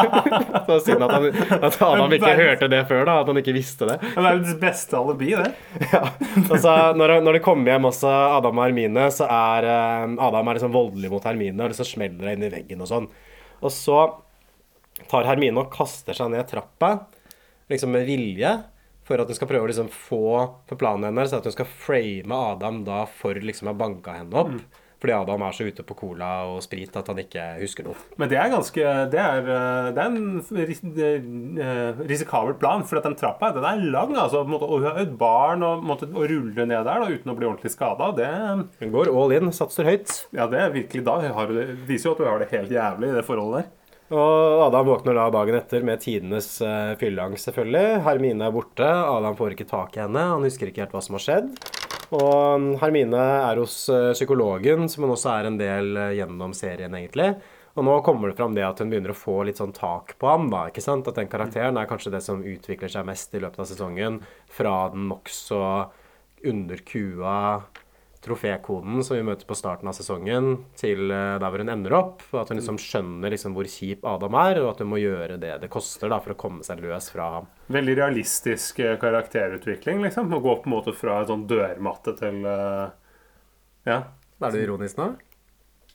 Så 0.67 0.79
synd 0.87 1.03
at, 1.07 1.15
han, 1.15 1.29
at 1.59 1.79
Adam 1.87 2.15
ikke 2.19 2.35
hørte 2.37 2.69
det 2.71 2.83
før, 2.89 3.05
da. 3.07 3.17
At 3.23 3.31
han 3.31 3.39
ikke 3.41 3.55
visste 3.55 3.87
det. 3.89 3.97
Det 4.03 4.25
er 4.27 4.43
det 4.43 4.57
beste 4.61 4.99
alibi, 4.99 5.33
det. 5.39 5.51
Altså, 6.43 6.75
når, 6.97 7.17
når 7.23 7.37
de 7.37 7.43
kommer 7.43 7.73
hjem 7.73 7.89
også, 7.89 8.11
Adam 8.37 8.59
og 8.59 8.67
Hermine, 8.67 9.07
så 9.13 9.27
er 9.27 9.67
eh, 9.69 10.15
Adam 10.27 10.51
er 10.51 10.59
liksom 10.59 10.73
voldelig 10.75 11.11
mot 11.13 11.25
Hermine, 11.27 11.67
og 11.67 11.77
så 11.77 11.87
smeller 11.93 12.27
det 12.27 12.35
inn 12.37 12.45
i 12.47 12.51
veggen 12.53 12.83
og 12.83 12.89
sånn. 12.91 13.09
Og 13.63 13.71
så 13.73 13.99
tar 15.09 15.27
Hermine 15.27 15.63
og 15.63 15.73
kaster 15.73 16.17
seg 16.17 16.31
ned 16.33 16.47
trappa, 16.49 16.93
liksom 17.71 17.93
med 17.95 18.07
vilje, 18.09 18.51
for 19.03 19.19
at 19.19 19.27
hun 19.27 19.35
skal 19.35 19.49
prøve 19.49 19.67
å 19.67 19.71
liksom 19.71 19.89
få 19.91 20.25
på 20.69 20.77
planen 20.79 21.09
hennes 21.09 21.33
at 21.35 21.47
hun 21.47 21.55
skal 21.55 21.67
frame 21.67 22.37
Adam 22.53 22.83
da 22.87 23.03
for 23.09 23.35
liksom 23.35 23.67
å 23.67 23.73
ha 23.73 23.79
banka 23.79 24.15
henne 24.15 24.43
opp. 24.45 24.53
Fordi 25.03 25.17
Adam 25.17 25.41
er 25.43 25.51
så 25.51 25.65
ute 25.67 25.83
på 25.83 25.97
cola 25.99 26.27
og 26.47 26.61
sprit 26.63 26.93
at 26.95 27.09
han 27.11 27.17
ikke 27.19 27.43
husker 27.59 27.83
noe. 27.89 27.99
Men 28.15 28.29
det 28.31 28.37
er 28.39 28.53
ganske 28.53 28.85
Det 29.11 29.19
er, 29.19 29.49
eh, 29.51 29.89
det 29.91 29.99
er 29.99 30.07
en 30.07 31.59
eh, 31.59 31.99
risikabel 32.07 32.55
plan, 32.55 32.85
for 32.87 33.01
at 33.01 33.09
den 33.09 33.17
trappa 33.19 33.51
den 33.51 33.67
er 33.67 33.83
lang. 33.83 34.15
altså, 34.15 34.45
Og 34.47 34.63
hun 34.77 34.87
har 34.87 35.01
et 35.03 35.17
barn 35.19 35.61
og 35.67 35.83
måtte, 35.83 36.07
rulle 36.07 36.55
ned 36.55 36.87
der 36.87 37.03
da, 37.03 37.11
uten 37.11 37.33
å 37.33 37.35
bli 37.35 37.49
ordentlig 37.49 37.73
skada. 37.75 38.13
Det, 38.15 38.31
Hun 38.79 38.95
går 38.95 39.11
all 39.11 39.35
in, 39.35 39.51
satser 39.51 39.83
høyt. 39.83 40.23
ja, 40.31 40.47
det 40.47 40.61
er 40.61 40.71
virkelig 40.71 41.03
da. 41.03 41.19
Har, 41.35 41.51
det 41.51 41.67
viser 41.87 42.09
jo 42.09 42.15
at 42.15 42.23
hun 42.23 42.31
har 42.31 42.39
det 42.39 42.51
helt 42.55 42.71
jævlig 42.71 43.11
i 43.11 43.17
det 43.19 43.25
forholdet 43.27 43.65
der. 43.65 43.71
Og 44.13 44.67
Adam 44.67 44.87
våkner 44.87 45.15
da 45.17 45.29
dagen 45.33 45.57
etter 45.57 45.83
med 45.83 46.01
tidenes 46.03 46.61
uh, 46.61 46.93
fylleangst, 46.99 47.47
selvfølgelig. 47.49 48.03
Hermine 48.05 48.45
er 48.45 48.53
borte. 48.53 48.85
Adam 48.85 49.35
får 49.35 49.55
ikke 49.55 49.69
tak 49.69 49.97
i 49.97 50.03
henne. 50.03 50.27
Han 50.35 50.45
husker 50.45 50.69
ikke 50.69 50.85
helt 50.85 50.93
hva 50.93 51.01
som 51.03 51.17
har 51.17 51.23
skjedd. 51.23 51.49
Og 52.11 52.59
um, 52.59 52.69
Hermine 52.81 53.19
er 53.49 53.59
hos 53.61 53.87
eh, 53.89 54.11
psykologen, 54.13 54.87
som 54.91 55.05
hun 55.05 55.13
også 55.15 55.31
er 55.33 55.49
en 55.49 55.59
del 55.59 55.97
eh, 55.97 56.15
gjennom 56.19 56.55
serien, 56.57 56.93
egentlig. 56.97 57.31
Og 57.73 57.87
nå 57.87 57.95
kommer 58.05 58.29
det 58.29 58.37
fram 58.37 58.53
det 58.53 58.65
at 58.67 58.81
hun 58.83 58.91
begynner 58.91 59.15
å 59.15 59.17
få 59.17 59.39
litt 59.47 59.57
sånn 59.61 59.73
tak 59.73 60.13
på 60.21 60.29
ham, 60.29 60.49
da. 60.53 60.67
ikke 60.69 60.83
sant? 60.83 61.07
At 61.09 61.17
den 61.17 61.31
karakteren 61.31 61.79
er 61.79 61.89
kanskje 61.89 62.13
det 62.13 62.21
som 62.25 62.43
utvikler 62.45 62.91
seg 62.91 63.07
mest 63.07 63.33
i 63.33 63.41
løpet 63.41 63.63
av 63.63 63.69
sesongen. 63.69 64.19
Fra 64.51 64.75
den 64.93 65.07
nokså 65.09 65.63
underkua 66.43 67.37
trofékoden 68.23 69.03
som 69.03 69.17
vi 69.17 69.25
møter 69.25 69.47
på 69.47 69.57
starten 69.57 69.89
av 69.91 69.95
sesongen, 69.97 70.53
til 70.79 71.11
eh, 71.11 71.35
der 71.41 71.47
hvor 71.51 71.63
hun 71.63 71.73
ender 71.73 71.95
opp. 71.97 72.23
og 72.31 72.41
At 72.41 72.53
hun 72.53 72.59
liksom 72.59 72.79
skjønner 72.81 73.33
liksom 73.33 73.55
hvor 73.57 73.67
kjip 73.69 74.05
Adam 74.07 74.37
er, 74.39 74.61
og 74.63 74.71
at 74.73 74.83
hun 74.83 74.91
må 74.93 75.01
gjøre 75.01 75.39
det 75.41 75.57
det 75.63 75.71
koster 75.73 76.11
da, 76.11 76.21
for 76.23 76.35
å 76.35 76.39
komme 76.39 76.65
seg 76.65 76.83
løs 76.83 77.09
fra 77.13 77.29
ham. 77.37 77.49
Veldig 77.73 77.97
realistisk 77.99 78.79
eh, 78.83 78.95
karakterutvikling, 79.01 80.03
liksom. 80.07 80.31
Å 80.33 80.43
gå 80.43 80.59
på 80.61 80.69
en 80.69 80.75
måte 80.77 80.95
fra 80.97 81.21
en 81.21 81.31
sånn 81.33 81.47
dørmatte 81.49 82.15
til 82.19 82.43
eh, 82.47 82.87
Ja. 83.89 83.99
Er 84.43 84.51
du 84.51 84.59
ironisk 84.59 84.97
nå? 84.99 85.13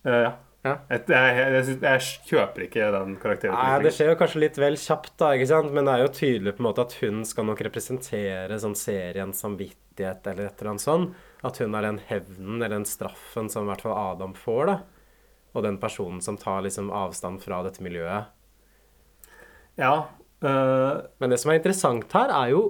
Ja. 0.07 0.37
Ja. 0.66 0.74
Jeg, 0.91 1.05
jeg, 1.07 1.35
jeg, 1.55 1.74
jeg 1.85 2.05
kjøper 2.26 2.64
ikke 2.66 2.89
den 2.91 3.14
Nei, 3.22 3.66
det 3.85 3.93
skjer 3.95 4.11
jo 4.11 4.16
kanskje 4.18 4.41
litt 4.43 4.57
vel 4.59 4.74
kjapt, 4.81 5.12
da, 5.20 5.31
ikke 5.37 5.47
sant? 5.53 5.70
men 5.74 5.87
det 5.87 5.95
er 5.95 6.03
jo 6.03 6.11
tydelig 6.16 6.57
på 6.57 6.64
en 6.64 6.66
måte 6.66 6.83
at 6.83 6.97
hun 6.99 7.22
skal 7.29 7.47
nok 7.47 7.62
representere 7.68 8.59
sånn 8.61 8.74
seriens 8.79 9.39
samvittighet 9.45 10.26
eller 10.33 10.49
et 10.49 10.59
eller 10.59 10.72
annet 10.74 10.85
sånn. 10.85 11.07
At 11.47 11.61
hun 11.62 11.74
er 11.78 11.86
den 11.86 12.01
hevnen 12.09 12.59
eller 12.59 12.80
den 12.80 12.89
straffen 12.89 13.51
som 13.53 13.66
i 13.66 13.70
hvert 13.70 13.84
fall 13.84 13.95
Adam 13.95 14.34
får, 14.34 14.70
da. 14.70 14.78
Og 15.55 15.64
den 15.64 15.78
personen 15.80 16.22
som 16.24 16.39
tar 16.39 16.64
liksom 16.66 16.91
avstand 16.95 17.43
fra 17.45 17.61
dette 17.66 17.82
miljøet. 17.84 18.32
Ja. 19.78 20.09
Øh... 20.43 21.05
Men 21.18 21.30
det 21.30 21.39
som 21.43 21.53
er 21.53 21.61
interessant 21.61 22.12
her, 22.14 22.34
er 22.34 22.55
jo 22.55 22.62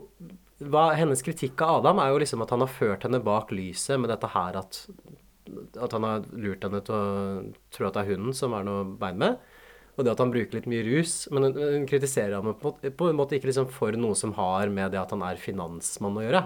hva, 0.59 0.91
Hennes 0.99 1.23
kritikk 1.23 1.61
av 1.63 1.81
Adam 1.81 2.01
er 2.03 2.13
jo 2.13 2.21
liksom 2.21 2.43
at 2.43 2.53
han 2.53 2.65
har 2.65 2.73
ført 2.73 3.05
henne 3.07 3.23
bak 3.23 3.53
lyset 3.55 4.01
med 4.01 4.11
dette 4.11 4.31
her 4.33 4.59
at 4.59 4.81
At 5.79 5.95
han 5.95 6.05
har 6.05 6.27
lurt 6.35 6.65
henne 6.67 6.81
til 6.85 6.95
å 6.97 7.05
tro 7.73 7.87
at 7.89 7.95
det 7.97 8.03
er 8.03 8.11
hunden 8.13 8.35
som 8.37 8.53
er 8.53 8.67
noe 8.67 8.85
bein 9.01 9.21
med. 9.21 9.39
Og 9.97 10.05
det 10.05 10.13
at 10.13 10.21
han 10.23 10.31
bruker 10.31 10.59
litt 10.59 10.69
mye 10.71 10.85
rus. 10.87 11.25
Men 11.33 11.49
hun, 11.49 11.57
hun 11.57 11.87
kritiserer 11.89 12.37
ham 12.37 12.53
på, 12.61 12.75
på 12.77 13.09
en 13.09 13.17
måte 13.17 13.39
ikke 13.39 13.49
liksom 13.49 13.71
for 13.73 13.97
noe 13.97 14.19
som 14.19 14.35
har 14.37 14.69
med 14.69 14.93
det 14.93 15.01
at 15.01 15.15
han 15.15 15.25
er 15.25 15.41
finansmann 15.41 16.21
å 16.21 16.27
gjøre. 16.27 16.43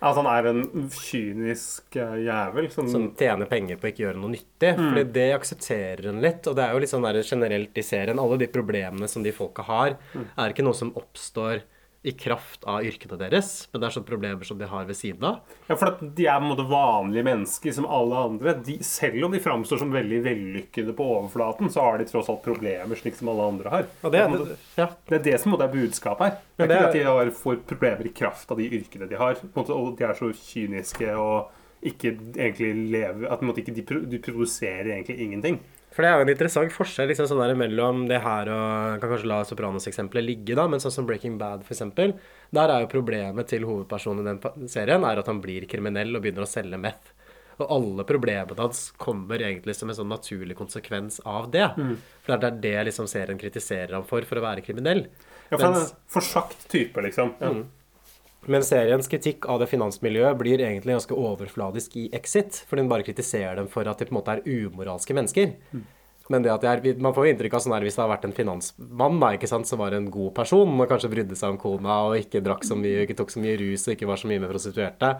At 0.00 0.18
han 0.18 0.28
er 0.28 0.48
en 0.50 0.88
kynisk 0.92 1.96
eh, 2.00 2.16
jævel 2.26 2.70
som, 2.72 2.88
Som 2.90 3.06
tjener 3.18 3.48
penger 3.50 3.78
på 3.80 3.88
å 3.88 3.92
ikke 3.92 4.04
gjøre 4.06 4.20
noe 4.20 4.34
nyttig. 4.34 4.72
Fordi 4.80 5.04
det 5.14 5.28
aksepterer 5.36 6.10
hun 6.10 6.22
litt. 6.24 6.46
Og 6.50 6.58
det 6.58 6.64
er 6.64 6.74
jo 6.74 6.82
litt 6.82 6.92
sånn 6.92 7.06
generelt 7.22 7.78
i 7.78 7.86
serien. 7.86 8.20
Alle 8.20 8.40
de 8.42 8.50
problemene 8.52 9.08
som 9.10 9.24
de 9.24 9.32
folka 9.34 9.64
har, 9.68 9.96
er 10.14 10.54
ikke 10.54 10.66
noe 10.66 10.76
som 10.76 10.92
oppstår 10.98 11.64
i 12.04 12.12
kraft 12.12 12.64
av 12.68 12.84
yrkene 12.84 13.16
deres, 13.16 13.48
men 13.72 13.80
det 13.80 13.86
er 13.88 13.94
sånne 13.94 14.08
problemer 14.10 14.44
som 14.44 14.58
de 14.60 14.66
har 14.68 14.84
ved 14.84 14.96
siden 14.98 15.24
av. 15.24 15.38
Ja, 15.70 15.74
for 15.80 15.88
at 15.88 16.02
de 16.18 16.26
er 16.28 16.36
på 16.36 16.44
en 16.44 16.50
måte 16.50 16.66
vanlige 16.68 17.24
mennesker 17.24 17.72
som 17.72 17.86
alle 17.88 18.18
andre. 18.26 18.52
De, 18.66 18.74
selv 18.84 19.24
om 19.24 19.32
de 19.32 19.40
framstår 19.40 19.80
som 19.80 19.94
veldig 19.94 20.18
vellykkede 20.26 20.92
på 20.98 21.06
overflaten, 21.14 21.72
så 21.72 21.80
har 21.86 21.98
de 22.02 22.04
tross 22.10 22.28
alt 22.28 22.42
problemer 22.44 23.00
slik 23.00 23.16
som 23.16 23.30
alle 23.32 23.46
andre 23.54 23.72
har. 23.72 23.88
Og 24.04 24.12
det, 24.12 24.20
er, 24.20 24.28
måte- 24.34 24.58
ja. 24.76 24.90
Det 25.08 25.16
er 25.20 25.24
det 25.30 25.38
som 25.40 25.48
på 25.48 25.54
en 25.54 25.56
måte 25.56 25.68
er 25.70 25.76
budskapet 25.80 26.26
her. 26.28 26.38
Det 26.58 26.64
er 26.64 26.68
Men 26.68 26.68
det 26.68 26.76
ikke 26.76 26.84
er- 26.84 26.92
at 26.92 26.98
de 27.00 27.04
har, 27.08 27.30
får 27.40 27.60
problemer 27.72 28.06
i 28.10 28.14
kraft 28.20 28.50
av 28.52 28.60
de 28.60 28.68
yrkene 28.82 29.08
de 29.08 29.16
har. 29.24 29.34
På 29.40 29.48
en 29.48 29.56
måte, 29.64 29.78
og 29.80 29.96
de 29.98 30.04
er 30.04 30.18
så 30.20 30.28
kyniske 30.44 31.08
og 31.16 31.50
ikke 31.84 32.14
egentlig 32.36 32.90
lever 32.92 33.26
At 33.32 33.40
på 33.40 33.44
en 33.44 33.50
måte 33.50 33.60
ikke 33.60 33.74
de, 33.76 33.82
de 34.12 34.18
produserer 34.24 34.92
egentlig 34.98 35.18
ingenting. 35.20 35.58
For 35.94 36.02
det 36.02 36.10
er 36.10 36.16
jo 36.18 36.24
en 36.26 36.32
interessant 36.32 36.72
forskjell 36.74 37.06
liksom 37.12 37.28
sånn 37.30 37.40
der 37.44 37.54
mellom 37.58 38.06
det 38.10 38.18
her 38.24 38.48
og 38.50 39.00
Kan 39.02 39.12
kanskje 39.12 39.28
la 39.30 39.42
Sopranos-eksempelet 39.46 40.26
ligge, 40.26 40.56
da, 40.58 40.64
men 40.70 40.82
sånn 40.82 40.94
som 40.96 41.06
Breaking 41.06 41.36
Bad, 41.38 41.62
eksempel. 41.70 42.16
Der 42.54 42.72
er 42.72 42.82
jo 42.82 42.90
problemet 42.90 43.46
til 43.52 43.66
hovedpersonen 43.68 44.24
i 44.24 44.32
den 44.32 44.70
serien 44.72 45.06
er 45.06 45.22
at 45.22 45.30
han 45.30 45.38
blir 45.44 45.68
kriminell 45.70 46.10
og 46.16 46.24
begynner 46.24 46.48
å 46.48 46.50
selge 46.50 46.80
meth. 46.82 47.12
Og 47.62 47.70
alle 47.70 48.02
problemene 48.08 48.58
hans 48.58 48.88
kommer 48.98 49.38
egentlig 49.38 49.76
som 49.78 49.86
en 49.92 49.94
sånn 49.94 50.10
naturlig 50.10 50.56
konsekvens 50.58 51.20
av 51.22 51.46
det. 51.54 51.68
For 52.26 52.34
det 52.42 52.50
er 52.50 52.58
det 52.64 52.74
liksom 52.90 53.06
serien 53.06 53.38
kritiserer 53.38 53.94
ham 53.94 54.06
for, 54.08 54.26
for 54.26 54.42
å 54.42 54.44
være 54.48 54.64
kriminell. 54.66 55.06
Ja, 55.52 55.54
for 55.54 55.68
han 55.68 55.78
er 55.78 55.84
en 55.84 55.92
forsagt 56.10 56.66
type, 56.72 56.98
liksom. 57.06 57.36
Ja. 57.38 57.52
Men 58.50 58.64
seriens 58.66 59.08
kritikk 59.10 59.48
av 59.50 59.62
det 59.62 59.70
finansmiljøet 59.70 60.38
blir 60.40 60.60
egentlig 60.60 60.96
ganske 60.96 61.16
overfladisk 61.16 61.96
i 62.00 62.08
Exit. 62.16 62.62
For 62.68 62.80
den 62.80 62.90
bare 62.90 63.06
kritiserer 63.06 63.56
dem 63.60 63.68
for 63.72 63.88
at 63.88 64.00
de 64.00 64.08
på 64.08 64.14
en 64.14 64.20
måte 64.20 64.36
er 64.36 64.44
umoralske 64.44 65.16
mennesker. 65.16 65.54
Men 66.32 66.44
det 66.44 66.52
at 66.54 66.62
de 66.64 66.68
er, 66.70 67.00
man 67.04 67.12
får 67.12 67.26
jo 67.26 67.32
inntrykk 67.34 67.56
av 67.56 67.60
sånn 67.60 67.74
her 67.76 67.84
hvis 67.84 67.98
det 67.98 68.00
har 68.00 68.08
vært 68.08 68.22
en 68.24 68.32
finansmann 68.36 69.18
da, 69.20 69.34
ikke 69.36 69.48
sant, 69.50 69.68
som 69.68 69.80
var 69.82 69.92
en 69.92 70.06
god 70.12 70.32
person, 70.38 70.70
og 70.80 70.88
kanskje 70.88 71.10
brydde 71.12 71.36
seg 71.36 71.52
om 71.52 71.58
kona 71.60 71.98
og 72.06 72.16
ikke 72.16 72.40
drakk 72.44 72.64
så 72.64 72.78
mye, 72.80 73.02
ikke 73.04 73.18
tok 73.18 73.34
så 73.34 73.42
mye 73.44 73.58
rus 73.60 73.84
og 73.84 73.92
ikke 73.92 74.08
var 74.08 74.22
så 74.22 74.30
mye 74.30 74.40
med 74.40 74.52
prostituerte, 74.52 75.10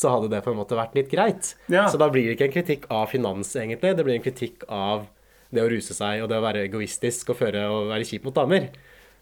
så 0.00 0.14
hadde 0.14 0.30
det 0.32 0.40
på 0.46 0.54
en 0.54 0.60
måte 0.62 0.78
vært 0.78 0.96
litt 0.96 1.12
greit. 1.12 1.52
Ja. 1.68 1.84
Så 1.92 2.00
da 2.00 2.08
blir 2.12 2.30
det 2.30 2.38
ikke 2.38 2.48
en 2.48 2.56
kritikk 2.56 2.88
av 2.88 3.12
finans, 3.12 3.52
egentlig. 3.60 3.92
Det 3.92 4.08
blir 4.08 4.16
en 4.16 4.24
kritikk 4.24 4.64
av 4.72 5.04
det 5.54 5.62
å 5.62 5.68
ruse 5.70 5.96
seg 5.96 6.24
og 6.24 6.32
det 6.32 6.40
å 6.40 6.46
være 6.46 6.64
egoistisk 6.64 7.34
og 7.34 7.42
føre 7.42 7.68
og 7.68 7.92
være 7.92 8.08
kjip 8.08 8.24
mot 8.24 8.40
damer. 8.40 8.72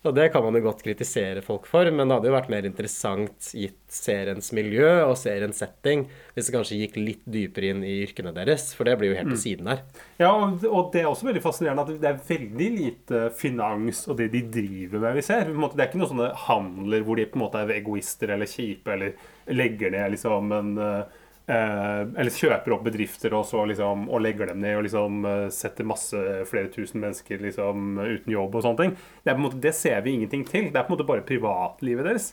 Og 0.03 0.15
det 0.17 0.33
kan 0.35 0.43
man 0.43 0.57
jo 0.59 0.65
godt 0.65 0.81
kritisere 0.83 1.45
folk 1.47 1.69
for, 1.71 1.87
men 1.95 2.09
det 2.09 2.17
hadde 2.17 2.31
jo 2.31 2.35
vært 2.35 2.51
mer 2.51 2.67
interessant 2.67 3.53
gitt 3.55 3.79
seriens 3.93 4.49
miljø 4.57 4.89
og 5.05 5.15
seriens 5.21 5.61
setting 5.63 6.09
hvis 6.35 6.49
det 6.49 6.55
kanskje 6.57 6.79
gikk 6.81 6.99
litt 6.99 7.23
dypere 7.29 7.71
inn 7.71 7.85
i 7.87 8.01
yrkene 8.03 8.33
deres, 8.35 8.73
for 8.75 8.89
det 8.89 8.97
blir 8.99 9.13
jo 9.13 9.19
helt 9.21 9.31
på 9.31 9.39
siden 9.39 9.71
her. 9.71 9.85
Ja, 10.19 10.33
og, 10.33 10.65
og 10.67 10.91
det 10.95 11.05
er 11.05 11.11
også 11.11 11.29
veldig 11.29 11.45
fascinerende 11.45 11.85
at 11.87 12.03
det 12.03 12.11
er 12.11 12.23
veldig 12.33 12.71
lite 12.81 13.23
finans 13.39 14.03
og 14.09 14.19
det 14.19 14.33
de 14.35 14.43
driver 14.59 15.05
med 15.07 15.21
vi 15.21 15.27
ser. 15.29 15.47
På 15.47 15.55
en 15.55 15.65
måte, 15.69 15.79
det 15.79 15.87
er 15.87 15.93
ikke 15.93 16.03
noen 16.03 16.13
sånne 16.17 16.31
handler 16.49 17.07
hvor 17.07 17.21
de 17.21 17.29
på 17.31 17.39
en 17.39 17.45
måte 17.45 17.63
er 17.63 17.75
egoister 17.77 18.35
eller 18.35 18.51
kjipe 18.51 18.97
eller 18.97 19.55
legger 19.55 19.95
ned 19.95 20.17
liksom 20.17 20.55
en 20.57 20.75
eh, 20.83 21.22
Eh, 21.53 22.03
eller 22.17 22.33
kjøper 22.33 22.75
opp 22.77 22.85
bedrifter 22.87 23.35
og, 23.37 23.45
så 23.49 23.65
liksom, 23.69 24.07
og 24.13 24.23
legger 24.25 24.53
dem 24.53 24.63
ned 24.63 24.79
og 24.79 24.85
liksom, 24.87 25.25
eh, 25.29 25.49
setter 25.53 25.89
masse 25.89 26.21
flere 26.49 26.71
tusen 26.73 27.03
mennesker 27.03 27.43
liksom, 27.43 27.97
uten 27.99 28.33
jobb 28.33 28.55
og 28.57 28.65
sånne 28.65 28.81
ting. 28.85 28.95
Det, 29.27 29.35
måte, 29.41 29.59
det 29.65 29.75
ser 29.77 30.01
vi 30.05 30.15
ingenting 30.17 30.47
til. 30.49 30.71
Det 30.71 30.81
er 30.81 30.87
på 30.87 30.93
en 30.93 30.97
måte 30.97 31.09
bare 31.09 31.27
privatlivet 31.27 32.09
deres. 32.09 32.31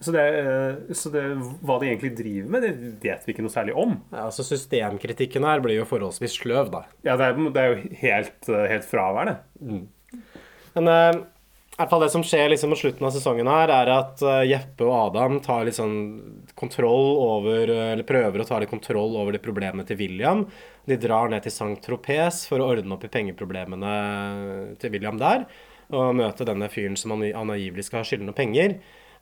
Så, 0.00 0.14
det, 0.14 0.26
eh, 0.40 0.94
så 0.96 1.12
det, 1.12 1.24
hva 1.66 1.80
de 1.80 1.90
egentlig 1.90 2.12
driver 2.20 2.54
med, 2.54 2.68
det 2.68 2.92
vet 3.02 3.26
vi 3.26 3.34
ikke 3.34 3.44
noe 3.44 3.56
særlig 3.56 3.74
om. 3.76 3.98
Ja, 4.12 4.28
altså 4.28 4.46
Systemkritikken 4.46 5.48
her 5.48 5.64
blir 5.64 5.80
jo 5.80 5.88
forholdsvis 5.88 6.38
sløv, 6.40 6.70
da. 6.72 6.84
Ja, 7.06 7.18
det 7.20 7.32
er, 7.32 7.42
det 7.56 7.64
er 7.64 7.74
jo 7.74 7.98
helt, 8.04 8.52
helt 8.74 8.88
fraværende. 8.88 9.40
Men 10.76 10.92
eh, 10.94 11.24
hvert 11.80 11.92
fall 11.92 12.02
det 12.04 12.10
som 12.12 12.24
skjer 12.26 12.50
liksom 12.52 12.72
mot 12.72 12.80
slutten 12.80 13.06
av 13.08 13.12
sesongen 13.14 13.48
her, 13.48 13.70
er 13.72 13.90
at 13.94 14.22
eh, 14.26 14.42
Jeppe 14.50 14.84
og 14.86 14.92
Adam 14.96 15.38
tar 15.44 15.64
litt 15.64 15.78
sånn 15.78 15.96
kontroll 16.58 17.16
over 17.24 17.72
eh, 17.72 17.92
Eller 17.94 18.06
prøver 18.08 18.42
å 18.42 18.46
ta 18.48 18.60
litt 18.60 18.72
kontroll 18.72 19.16
over 19.16 19.34
de 19.34 19.40
problemene 19.42 19.86
til 19.88 19.98
William. 20.00 20.44
De 20.88 20.98
drar 21.00 21.32
ned 21.32 21.44
til 21.46 21.54
Saint-Tropez 21.54 22.44
for 22.50 22.60
å 22.60 22.70
ordne 22.74 22.96
opp 22.96 23.06
i 23.08 23.12
pengeproblemene 23.12 23.94
til 24.80 24.94
William 24.94 25.20
der. 25.20 25.46
Og 25.90 26.14
møte 26.18 26.46
denne 26.46 26.68
fyren 26.70 26.98
som 27.00 27.16
han 27.16 27.24
angivelig 27.32 27.88
skal 27.88 28.02
ha 28.02 28.08
skylden 28.08 28.36
penger. 28.36 28.76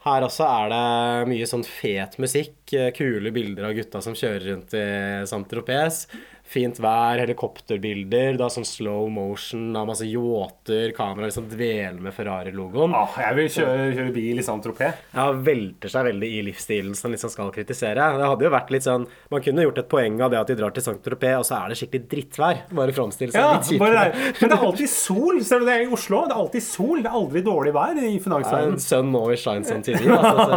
Her 0.04 0.26
også 0.26 0.46
er 0.46 0.72
det 0.72 1.30
mye 1.32 1.46
sånn 1.50 1.64
fet 1.66 2.18
musikk, 2.22 2.57
eh, 2.76 2.90
kule 2.96 3.32
bilder 3.34 3.68
av 3.70 3.76
gutta 3.78 4.02
som 4.04 4.16
kjører 4.18 4.50
rundt 4.52 4.74
i 4.76 4.88
Saint-Tropez. 5.28 6.06
Fint 6.48 6.78
vær, 6.80 7.18
helikopterbilder, 7.20 8.38
da 8.40 8.46
sånn 8.48 8.64
slow 8.64 9.10
motion 9.12 9.66
av 9.76 9.84
masse 9.90 10.06
yachter, 10.08 10.94
kamera 10.96 11.26
liksom 11.28 11.44
dveler 11.50 11.98
med 12.00 12.14
Ferrari-logoen. 12.16 12.94
Ah, 12.96 13.18
jeg 13.20 13.36
vil 13.36 13.50
kjøre, 13.52 13.82
kjøre 13.98 14.14
bil 14.14 14.40
i 14.40 14.44
Saint-Tropez. 14.46 15.02
Ja, 15.12 15.26
velter 15.44 15.92
seg 15.92 16.06
veldig 16.08 16.30
i 16.38 16.40
livsstilen 16.46 16.96
som 16.96 17.12
liksom 17.12 17.34
skal 17.34 17.52
kritisere. 17.52 18.06
Det 18.16 18.30
hadde 18.30 18.48
jo 18.48 18.52
vært 18.54 18.72
litt 18.72 18.86
sånn 18.86 19.04
Man 19.28 19.44
kunne 19.44 19.66
gjort 19.66 19.82
et 19.82 19.90
poeng 19.92 20.16
av 20.24 20.32
det 20.32 20.40
at 20.40 20.48
de 20.48 20.56
drar 20.56 20.72
til 20.72 20.86
Saint-Tropez, 20.86 21.36
og 21.36 21.44
så 21.44 21.58
er 21.58 21.74
det 21.74 21.78
skikkelig 21.82 22.08
drittvær. 22.14 22.62
Bare 22.80 22.96
framstille 22.96 23.36
seg 23.36 23.44
Ja, 23.44 23.60
litt 23.60 23.84
der. 23.84 24.16
Men 24.40 24.54
det 24.54 24.56
er 24.56 24.66
alltid 24.70 24.92
sol. 24.94 25.42
Ser 25.44 25.60
du 25.60 25.68
det 25.68 25.76
i 25.84 25.90
Oslo? 25.98 26.22
Det 26.30 26.36
er 26.36 26.42
alltid 26.46 26.64
sol. 26.64 27.04
Det 27.04 27.12
er 27.12 27.20
aldri 27.20 27.44
dårlig 27.44 27.76
vær 27.76 28.00
i 28.00 28.14
finansverdenen. 28.24 28.80
Sun 28.80 29.12
always 29.12 29.44
shines 29.44 29.68
on 29.74 29.84
TV. 29.84 30.08
Altså, 30.16 30.48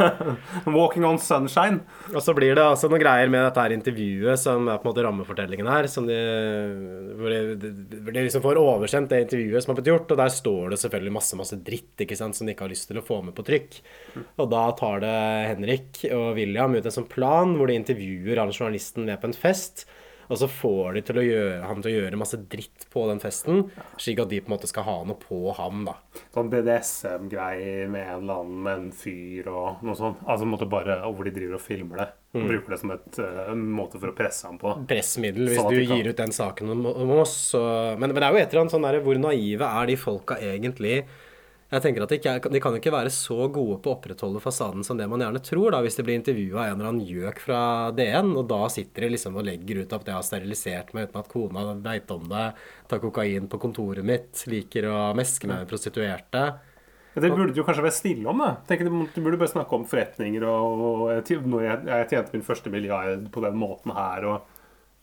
så. 0.00 0.72
Walking 0.98 1.06
on 1.06 1.18
sunshine. 1.18 1.80
Og 2.14 2.22
så 2.22 2.34
blir 2.34 2.56
det 2.56 2.64
altså 2.64 2.88
noen 2.90 3.02
greier 3.02 3.30
med 3.30 3.44
dette 3.44 3.62
her 3.62 3.74
intervjuet 3.74 4.40
som 4.40 4.68
er 4.68 4.78
på 4.80 4.86
en 4.86 4.90
måte 4.90 5.04
rammefortellingen 5.06 5.68
her. 5.70 5.88
Som 5.90 6.08
de, 6.08 6.16
hvor 7.18 7.32
de, 7.32 7.70
de 8.08 8.24
liksom 8.24 8.42
får 8.44 8.60
oversendt 8.60 9.12
det 9.12 9.22
intervjuet 9.26 9.64
som 9.64 9.72
har 9.72 9.80
blitt 9.80 9.92
gjort, 9.92 10.10
og 10.14 10.20
der 10.20 10.32
står 10.32 10.74
det 10.74 10.80
selvfølgelig 10.82 11.14
masse 11.18 11.38
masse 11.38 11.60
dritt 11.64 12.04
ikke 12.04 12.18
sant, 12.18 12.38
som 12.38 12.48
de 12.48 12.54
ikke 12.54 12.66
har 12.66 12.74
lyst 12.74 12.88
til 12.90 13.00
å 13.00 13.04
få 13.04 13.20
med 13.26 13.36
på 13.36 13.46
trykk. 13.46 13.80
Og 14.38 14.50
da 14.52 14.64
tar 14.78 15.04
det 15.04 15.14
Henrik 15.52 16.02
og 16.10 16.32
William 16.38 16.74
ut 16.76 16.84
en 16.84 16.98
sånn 16.98 17.10
plan 17.10 17.54
hvor 17.58 17.70
de 17.70 17.78
intervjuer 17.78 18.42
han 18.42 18.54
journalisten 18.54 19.06
med 19.08 19.20
på 19.22 19.30
en 19.30 19.38
fest. 19.38 19.86
Og 20.28 20.36
så 20.40 20.48
får 20.50 20.98
de 20.98 21.02
til 21.08 21.20
å 21.20 21.24
gjøre, 21.24 21.58
han 21.64 21.82
til 21.84 21.90
å 21.90 21.94
gjøre 22.02 22.20
masse 22.20 22.38
dritt 22.52 22.86
på 22.92 23.04
den 23.08 23.20
festen, 23.22 23.62
slik 24.00 24.20
at 24.22 24.30
de 24.32 24.40
på 24.42 24.50
en 24.50 24.56
måte 24.56 24.68
skal 24.70 24.84
ha 24.88 24.96
noe 25.08 25.16
på 25.20 25.54
ham. 25.56 25.86
da. 25.88 25.96
Sånn 26.34 26.50
BDSM-greier 26.52 27.88
med 27.92 28.04
en 28.04 28.22
eller 28.22 28.42
annen 28.42 28.62
med 28.66 28.82
en 28.82 28.90
fyr 28.92 29.48
og 29.52 29.84
noe 29.86 29.96
sånt. 29.98 30.20
Altså 30.28 30.48
måtte 30.48 30.68
bare 30.68 31.00
hvor 31.06 31.28
de 31.28 31.32
driver 31.34 31.58
og 31.58 31.64
filmer 31.64 32.02
det. 32.02 32.08
Og 32.36 32.44
bruker 32.44 32.74
det 32.74 32.80
som 32.82 32.90
et, 32.92 33.18
eh, 33.24 33.38
en 33.54 33.62
måte 33.72 33.96
for 33.96 34.10
å 34.10 34.16
presse 34.16 34.44
ham 34.44 34.58
på. 34.60 34.74
pressmiddel 34.90 35.48
hvis 35.48 35.62
Sånn 35.62 35.72
du 35.72 35.80
gir 35.80 36.10
ut 36.10 36.20
den 36.20 36.34
saken 36.36 36.74
om, 36.74 36.84
om 36.92 37.14
oss. 37.22 37.32
Så, 37.54 37.62
men, 37.96 38.12
men 38.12 38.20
det 38.20 38.26
er 38.26 38.36
jo 38.36 38.42
et 38.42 38.52
eller 38.52 38.66
annet 38.66 38.74
sånn 38.76 38.84
der 38.84 39.00
Hvor 39.00 39.22
naive 39.22 39.70
er 39.80 39.88
de 39.88 39.96
folka 39.96 40.36
egentlig? 40.36 41.06
Jeg 41.68 41.82
tenker 41.84 42.00
at 42.00 42.08
de, 42.08 42.16
ikke, 42.16 42.48
de 42.48 42.60
kan 42.64 42.72
jo 42.72 42.78
ikke 42.80 42.92
være 42.94 43.10
så 43.12 43.36
gode 43.52 43.74
på 43.84 43.90
å 43.90 43.96
opprettholde 43.98 44.40
fasaden 44.40 44.86
som 44.86 44.96
det 44.96 45.04
man 45.12 45.20
gjerne 45.20 45.42
tror, 45.44 45.66
da, 45.74 45.82
hvis 45.84 45.98
de 45.98 46.04
blir 46.06 46.16
intervjua 46.16 46.62
av 46.62 46.70
en 46.70 46.78
eller 46.78 46.88
annen 46.94 47.04
gjøk 47.04 47.42
fra 47.44 47.58
DN, 47.92 48.30
og 48.40 48.46
da 48.48 48.62
sitter 48.72 49.04
de 49.04 49.10
liksom 49.12 49.36
og 49.36 49.44
legger 49.44 49.82
ut 49.82 49.92
at 49.92 50.06
det 50.06 50.14
har 50.16 50.24
sterilisert 50.24 50.94
meg 50.96 51.10
uten 51.10 51.20
at 51.20 51.28
kona 51.28 51.66
veit 51.84 52.14
om 52.14 52.24
det, 52.30 52.46
tar 52.88 53.02
kokain 53.04 53.50
på 53.52 53.60
kontoret 53.60 54.06
mitt, 54.08 54.46
liker 54.48 54.88
å 54.88 55.02
meske 55.18 55.50
meg 55.50 55.60
med 55.66 55.68
prostituerte. 55.74 56.46
Ja, 57.12 57.20
Det 57.20 57.32
burde 57.34 57.52
du 57.52 57.60
kanskje 57.66 57.84
være 57.84 57.98
stille 57.98 58.32
om. 58.32 58.38
da. 58.40 58.54
Tenk, 58.68 58.86
Du 58.88 59.04
du 59.12 59.20
burde 59.26 59.36
bare 59.44 59.52
snakke 59.52 59.76
om 59.76 59.84
forretninger 59.84 60.44
og, 60.48 60.82
og 60.88 61.12
jeg, 61.18 61.42
når 61.44 61.62
jeg, 61.68 61.84
jeg 61.92 62.08
tjente 62.14 62.32
min 62.38 62.48
første 62.48 62.72
milliard 62.72 63.28
på 63.34 63.44
den 63.44 63.60
måten 63.60 63.92
her. 63.92 64.24
og 64.24 64.54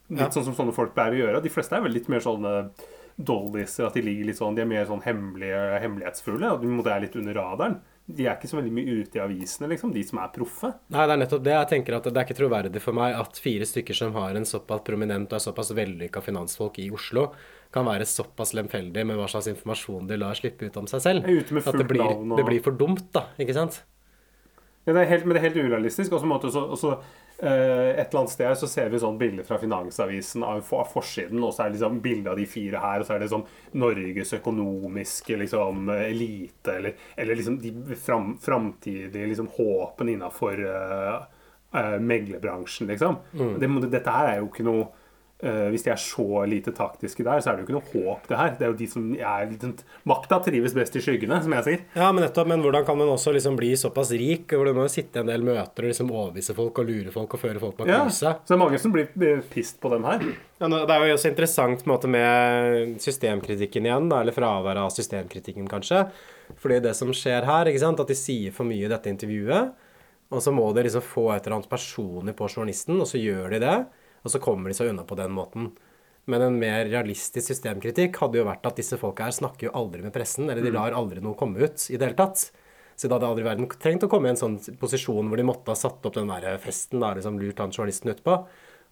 Litt 0.10 0.20
Ja. 0.22 0.30
sånn 0.30 0.46
som 0.50 0.54
sånne 0.58 0.74
folk 0.74 0.94
pleier 0.98 1.14
å 1.14 1.22
gjøre. 1.28 1.44
De 1.46 1.50
fleste 1.50 1.74
er 1.78 1.82
vel 1.82 1.94
litt 1.94 2.08
mer 2.10 2.22
sånne 2.22 2.70
doldiser, 3.18 3.88
at 3.88 3.94
de 3.96 4.02
ligger 4.04 4.26
litt 4.30 4.40
sånn, 4.40 4.56
de 4.58 4.64
er 4.66 4.70
mer 4.70 4.86
sånn 4.90 5.04
hemmelige, 5.06 5.60
hemmelighetsfulle. 5.82 6.50
og 6.52 6.62
De 6.62 6.90
er 6.92 7.00
litt 7.06 7.16
under 7.16 7.34
radaren. 7.38 7.78
De 8.06 8.28
er 8.28 8.36
ikke 8.36 8.50
så 8.52 8.60
veldig 8.60 8.74
mye 8.76 8.98
ute 9.02 9.18
i 9.18 9.22
avisene, 9.24 9.70
liksom, 9.72 9.92
de 9.94 10.04
som 10.06 10.20
er 10.22 10.28
proffe. 10.36 10.70
Nei, 10.94 11.06
det 11.08 11.14
er 11.16 11.22
nettopp 11.24 11.44
det. 11.48 11.54
Jeg 11.56 11.70
tenker 11.72 11.96
at 11.98 12.04
Det 12.04 12.14
er 12.16 12.28
ikke 12.28 12.38
troverdig 12.38 12.82
for 12.84 12.94
meg 12.94 13.16
at 13.18 13.40
fire 13.42 13.66
stykker 13.66 13.98
som 13.98 14.14
har 14.14 14.36
en 14.38 14.46
såpass 14.46 14.84
prominent 14.86 15.32
og 15.32 15.40
er 15.40 15.46
såpass 15.48 15.72
vellykka 15.74 16.22
finansfolk 16.22 16.78
i 16.84 16.92
Oslo, 16.94 17.32
kan 17.74 17.86
være 17.86 18.06
såpass 18.06 18.54
lemfeldig 18.54 19.06
med 19.08 19.18
hva 19.18 19.26
slags 19.28 19.48
informasjon 19.50 20.08
de 20.08 20.18
lar 20.18 20.38
slippe 20.38 20.68
ut 20.70 20.78
om 20.78 20.86
seg 20.86 21.02
selv. 21.02 21.26
At 21.66 21.76
det 21.82 21.88
blir, 21.88 22.04
og- 22.06 22.38
det 22.38 22.46
blir 22.46 22.62
for 22.62 22.72
dumt, 22.72 23.12
da. 23.12 23.26
Ikke 23.40 23.54
sant? 23.54 23.82
Ja, 24.86 24.94
det 24.94 25.02
er 25.08 25.10
helt, 25.10 25.26
men 25.26 25.34
det 25.34 25.44
er 25.44 25.50
helt 25.50 25.66
urealistisk. 25.66 26.12
Også 26.12 26.30
og 26.30 26.78
så, 26.78 26.92
eh, 26.92 27.04
et 27.38 28.00
eller 28.00 28.20
annet 28.22 28.32
sted 28.32 28.58
så 28.58 28.68
ser 28.72 28.92
vi 28.94 29.00
sånn 29.02 29.18
bilder 29.20 29.44
fra 29.48 29.58
Finansavisen 29.60 30.44
av, 30.48 30.62
forsiden, 30.92 31.42
og 31.44 31.52
så 31.52 31.66
er 31.66 31.72
det 31.72 31.78
liksom 31.78 32.02
bilde 32.04 32.32
av 32.32 32.40
de 32.40 32.46
fire 32.48 32.80
her, 32.80 33.02
og 33.02 33.08
så 33.08 33.16
er 33.16 33.24
det 33.24 33.32
sånn 33.34 33.44
Norges 33.82 34.32
økonomiske 34.38 35.40
liksom, 35.44 35.90
elite, 35.98 36.78
eller, 36.78 36.96
eller 37.20 37.40
liksom 37.42 37.58
de 37.60 37.74
fram, 38.00 38.36
framtidige 38.42 39.32
liksom, 39.34 39.50
håpen 39.58 40.14
innafor 40.16 40.64
uh, 40.64 41.98
meglerbransjen, 42.00 42.88
liksom. 42.94 43.20
Det, 43.60 43.72
dette 43.90 44.16
her 44.16 44.32
er 44.32 44.40
jo 44.40 44.48
ikke 44.54 44.68
noe 44.68 44.88
eh, 45.44 45.68
hvis 45.74 45.84
de 45.86 45.92
er 45.92 46.00
så 46.00 46.46
lite 46.48 46.72
taktiske 46.76 47.24
der, 47.26 47.42
så 47.44 47.52
er 47.52 47.58
det 47.58 47.66
jo 47.66 47.68
ikke 47.68 47.76
noe 47.76 47.92
håp, 48.06 48.28
det 48.30 48.38
her. 48.40 48.54
Det 48.58 48.66
er 48.66 48.72
jo 48.72 48.78
de 48.80 48.88
som 48.88 49.10
er 49.16 49.46
litt 49.52 49.62
sånn- 49.66 49.84
Makta 50.08 50.40
trives 50.46 50.74
best 50.74 50.96
i 50.96 51.02
skyggene, 51.04 51.42
som 51.44 51.52
jeg 51.58 51.64
sier. 51.68 51.80
Ja, 51.96 52.12
men 52.12 52.24
nettopp. 52.24 52.48
Men 52.48 52.62
hvordan 52.64 52.86
kan 52.86 52.98
man 52.98 53.08
også 53.12 53.34
liksom 53.36 53.58
bli 53.60 53.74
såpass 53.76 54.12
rik? 54.16 54.48
Hvor 54.48 54.66
du 54.66 54.74
må 54.74 54.86
jo 54.88 54.94
sitte 54.96 55.18
i 55.18 55.24
en 55.26 55.28
del 55.28 55.42
møter 55.44 55.86
og 55.86 55.92
liksom 55.92 56.12
overbevise 56.12 56.56
folk 56.56 56.80
og 56.80 56.86
lure 56.88 57.12
folk 57.12 57.34
og 57.34 57.40
føre 57.42 57.60
folk 57.60 57.78
bak 57.78 57.88
Ja, 57.92 58.04
så 58.10 58.36
det 58.46 58.56
er 58.56 58.62
mange 58.62 58.80
som 58.80 58.92
blir 58.96 59.10
pissed 59.52 59.80
på 59.82 59.90
dem 59.92 60.04
her. 60.08 60.20
Ja, 60.56 60.70
det 60.72 60.88
er 60.90 61.02
jo 61.10 61.16
også 61.18 61.28
interessant 61.34 61.82
måte, 61.86 62.08
med 62.08 62.96
systemkritikken 63.04 63.84
igjen, 63.90 64.06
da, 64.08 64.22
eller 64.24 64.32
fraværet 64.32 64.80
av 64.80 64.94
systemkritikken, 64.96 65.68
kanskje. 65.68 66.06
Fordi 66.62 66.78
det 66.86 66.94
som 66.96 67.12
skjer 67.12 67.44
her, 67.44 67.68
ikke 67.68 67.82
sant, 67.82 68.00
at 68.00 68.08
de 68.08 68.16
sier 68.16 68.54
for 68.56 68.64
mye 68.64 68.86
i 68.88 68.92
dette 68.92 69.12
intervjuet, 69.12 69.74
og 70.32 70.40
så 70.42 70.54
må 70.56 70.70
de 70.74 70.86
liksom 70.88 71.04
få 71.04 71.26
et 71.36 71.44
eller 71.46 71.58
annet 71.58 71.70
personlig 71.70 72.38
på 72.40 72.48
journalisten, 72.48 73.02
og 73.04 73.10
så 73.10 73.20
gjør 73.20 73.52
de 73.52 73.60
det, 73.66 73.76
og 74.26 74.34
så 74.34 74.42
kommer 74.42 74.72
de 74.72 74.78
seg 74.78 74.90
unna 74.92 75.06
på 75.08 75.18
den 75.20 75.34
måten. 75.36 75.70
Men 76.26 76.42
en 76.42 76.58
mer 76.58 76.88
realistisk 76.90 77.52
systemkritikk 77.52 78.18
hadde 78.18 78.40
jo 78.42 78.48
vært 78.48 78.66
at 78.66 78.80
disse 78.80 78.98
folka 78.98 79.28
her 79.28 79.36
snakker 79.36 79.68
jo 79.68 79.76
aldri 79.78 80.02
med 80.02 80.14
pressen, 80.16 80.50
eller 80.50 80.66
de 80.66 80.74
lar 80.74 80.96
aldri 80.98 81.22
noe 81.22 81.38
komme 81.38 81.62
ut 81.62 81.86
i 81.92 82.00
det 82.00 82.10
hele 82.10 82.18
tatt. 82.18 82.48
Så 82.98 83.08
da 83.08 83.20
hadde 83.20 83.30
aldri 83.30 83.46
verden 83.46 83.70
trengt 83.70 84.08
å 84.08 84.10
komme 84.10 84.32
i 84.32 84.34
en 84.34 84.40
sånn 84.40 84.58
posisjon 84.82 85.30
hvor 85.30 85.38
de 85.38 85.46
måtte 85.46 85.70
ha 85.70 85.78
satt 85.78 86.06
opp 86.08 86.16
den 86.18 86.32
der 86.32 86.58
festen, 86.64 87.04
da, 87.04 87.14
liksom 87.14 87.38
lurt 87.42 87.62
han 87.62 87.76
journalisten 87.76 88.16
utpå. 88.16 88.40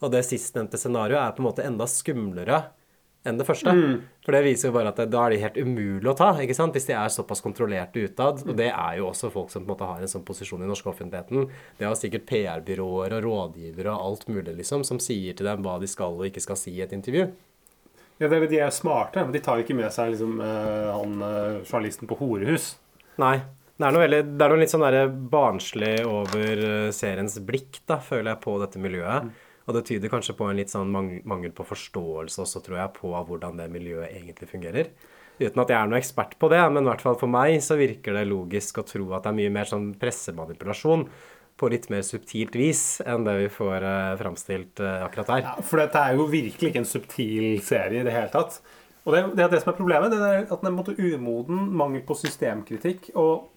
Og 0.04 0.14
det 0.14 0.26
sistnevnte 0.28 0.78
scenarioet 0.78 1.24
er 1.24 1.34
på 1.34 1.42
en 1.42 1.48
måte 1.48 1.66
enda 1.66 1.88
skumlere 1.90 2.62
enn 3.28 3.40
det 3.40 3.46
første. 3.48 3.72
For 4.26 4.36
det 4.36 4.44
viser 4.46 4.70
jo 4.70 4.76
bare 4.76 4.92
at 4.92 5.00
det, 5.00 5.08
da 5.14 5.24
er 5.26 5.34
de 5.34 5.40
helt 5.44 5.60
umulig 5.60 6.10
å 6.12 6.16
ta, 6.18 6.34
ikke 6.44 6.58
sant? 6.58 6.76
hvis 6.76 6.90
de 6.90 6.96
er 6.98 7.14
såpass 7.14 7.44
kontrollerte 7.44 8.04
utad. 8.04 8.44
Og 8.46 8.58
det 8.60 8.70
er 8.72 9.00
jo 9.00 9.08
også 9.10 9.32
folk 9.34 9.54
som 9.54 9.64
på 9.64 9.72
en 9.72 9.74
måte 9.74 9.88
har 9.90 10.04
en 10.04 10.12
sånn 10.12 10.26
posisjon 10.28 10.64
i 10.66 10.70
norsk 10.70 10.92
offentligheten. 10.92 11.48
Det 11.80 11.88
jo 11.88 11.96
sikkert 12.00 12.28
PR-byråer 12.30 13.18
og 13.18 13.26
rådgivere 13.28 13.96
og 13.96 14.12
alt 14.12 14.28
mulig, 14.32 14.58
liksom, 14.60 14.86
som 14.88 15.02
sier 15.04 15.38
til 15.38 15.50
dem 15.50 15.66
hva 15.66 15.80
de 15.82 15.90
skal 15.92 16.20
og 16.20 16.28
ikke 16.30 16.44
skal 16.44 16.60
si 16.60 16.76
i 16.78 16.86
et 16.86 16.96
intervju. 16.96 17.30
Ja, 18.22 18.30
det 18.30 18.46
De 18.48 18.60
er 18.62 18.72
smarte, 18.72 19.24
men 19.24 19.34
de 19.34 19.42
tar 19.44 19.64
ikke 19.64 19.76
med 19.76 19.92
seg 19.92 20.14
liksom, 20.14 20.38
eh, 20.44 20.92
han 20.94 21.18
eh, 21.26 21.64
journalisten 21.66 22.10
på 22.10 22.20
horehus. 22.20 22.76
Nei. 23.22 23.40
Det 23.74 23.88
er 23.88 23.96
noe, 23.96 24.04
veldig, 24.04 24.20
det 24.38 24.46
er 24.46 24.52
noe 24.54 24.62
litt 24.62 24.72
sånn 24.72 24.84
barnslig 25.34 25.96
over 26.06 26.60
eh, 26.68 26.92
seriens 26.94 27.40
blikk, 27.42 27.82
da, 27.90 27.98
føler 27.98 28.36
jeg, 28.36 28.42
på 28.46 28.54
dette 28.62 28.82
miljøet. 28.82 29.34
Og 29.64 29.78
det 29.78 29.86
tyder 29.88 30.12
kanskje 30.12 30.36
på 30.36 30.48
en 30.50 30.60
litt 30.60 30.72
sånn 30.74 30.92
mangel 30.92 31.54
på 31.56 31.66
forståelse 31.68 32.44
også, 32.44 32.62
tror 32.66 32.80
jeg, 32.82 32.94
på 32.98 33.12
hvordan 33.14 33.62
det 33.62 33.70
miljøet 33.72 34.12
egentlig 34.12 34.50
fungerer. 34.50 34.90
Uten 35.40 35.64
at 35.64 35.72
jeg 35.72 35.78
er 35.78 35.88
noen 35.90 36.00
ekspert 36.02 36.36
på 36.40 36.50
det, 36.52 36.60
men 36.74 36.84
i 36.84 36.90
hvert 36.92 37.04
fall 37.06 37.18
for 37.18 37.32
meg 37.32 37.56
så 37.66 37.78
virker 37.80 38.18
det 38.18 38.28
logisk 38.30 38.82
å 38.82 38.86
tro 38.86 39.08
at 39.16 39.24
det 39.26 39.32
er 39.32 39.40
mye 39.40 39.54
mer 39.56 39.70
sånn 39.70 39.88
pressemanipulasjon 40.00 41.08
på 41.58 41.70
litt 41.70 41.88
mer 41.94 42.04
subtilt 42.06 42.56
vis 42.58 42.84
enn 43.06 43.26
det 43.26 43.34
vi 43.40 43.50
får 43.54 43.86
uh, 43.86 44.14
framstilt 44.20 44.82
eh, 44.82 45.04
akkurat 45.06 45.30
her. 45.36 45.44
Ja, 45.46 45.66
for 45.66 45.82
dette 45.84 46.02
er 46.02 46.18
jo 46.18 46.26
virkelig 46.32 46.72
ikke 46.72 46.82
en 46.82 46.90
subtil 46.90 47.60
serie 47.66 48.02
i 48.02 48.08
det 48.08 48.14
hele 48.16 48.32
tatt. 48.34 48.58
Og 49.04 49.14
det, 49.14 49.24
det 49.38 49.46
er 49.46 49.52
det 49.52 49.62
som 49.62 49.74
er 49.74 49.78
problemet. 49.78 50.14
Det 50.14 50.20
er 50.22 50.46
at 50.48 50.64
den 50.64 50.80
er 50.80 51.18
umoden, 51.18 51.66
mangel 51.78 52.04
på 52.08 52.18
systemkritikk. 52.18 53.12
Og 53.20 53.50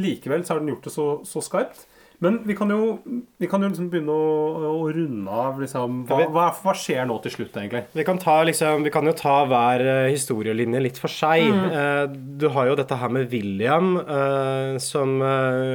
likevel 0.00 0.46
så 0.46 0.54
har 0.54 0.62
den 0.62 0.72
gjort 0.72 0.88
det 0.88 0.94
så, 0.94 1.06
så 1.28 1.42
skarpt. 1.44 1.84
Men 2.22 2.38
vi 2.46 2.54
kan 2.54 2.70
jo, 2.70 3.00
vi 3.42 3.48
kan 3.50 3.64
jo 3.64 3.70
liksom 3.72 3.88
begynne 3.90 4.14
å, 4.14 4.74
å 4.78 4.84
runde 4.94 5.38
av. 5.44 5.58
Liksom. 5.62 6.04
Hva, 6.06 6.20
hva, 6.30 6.44
hva 6.54 6.74
skjer 6.78 7.08
nå 7.08 7.16
til 7.24 7.34
slutt, 7.34 7.56
egentlig? 7.58 7.82
Vi 7.98 8.04
kan, 8.06 8.20
ta, 8.22 8.36
liksom, 8.46 8.86
vi 8.86 8.92
kan 8.94 9.10
jo 9.10 9.14
ta 9.18 9.40
hver 9.50 9.82
uh, 9.82 10.06
historielinje 10.06 10.84
litt 10.84 11.02
for 11.02 11.10
seg. 11.10 11.48
Mm. 11.50 11.66
Uh, 11.74 12.36
du 12.38 12.46
har 12.54 12.70
jo 12.70 12.78
dette 12.78 12.98
her 13.00 13.10
med 13.12 13.26
William, 13.32 13.96
uh, 13.98 14.78
som 14.82 15.18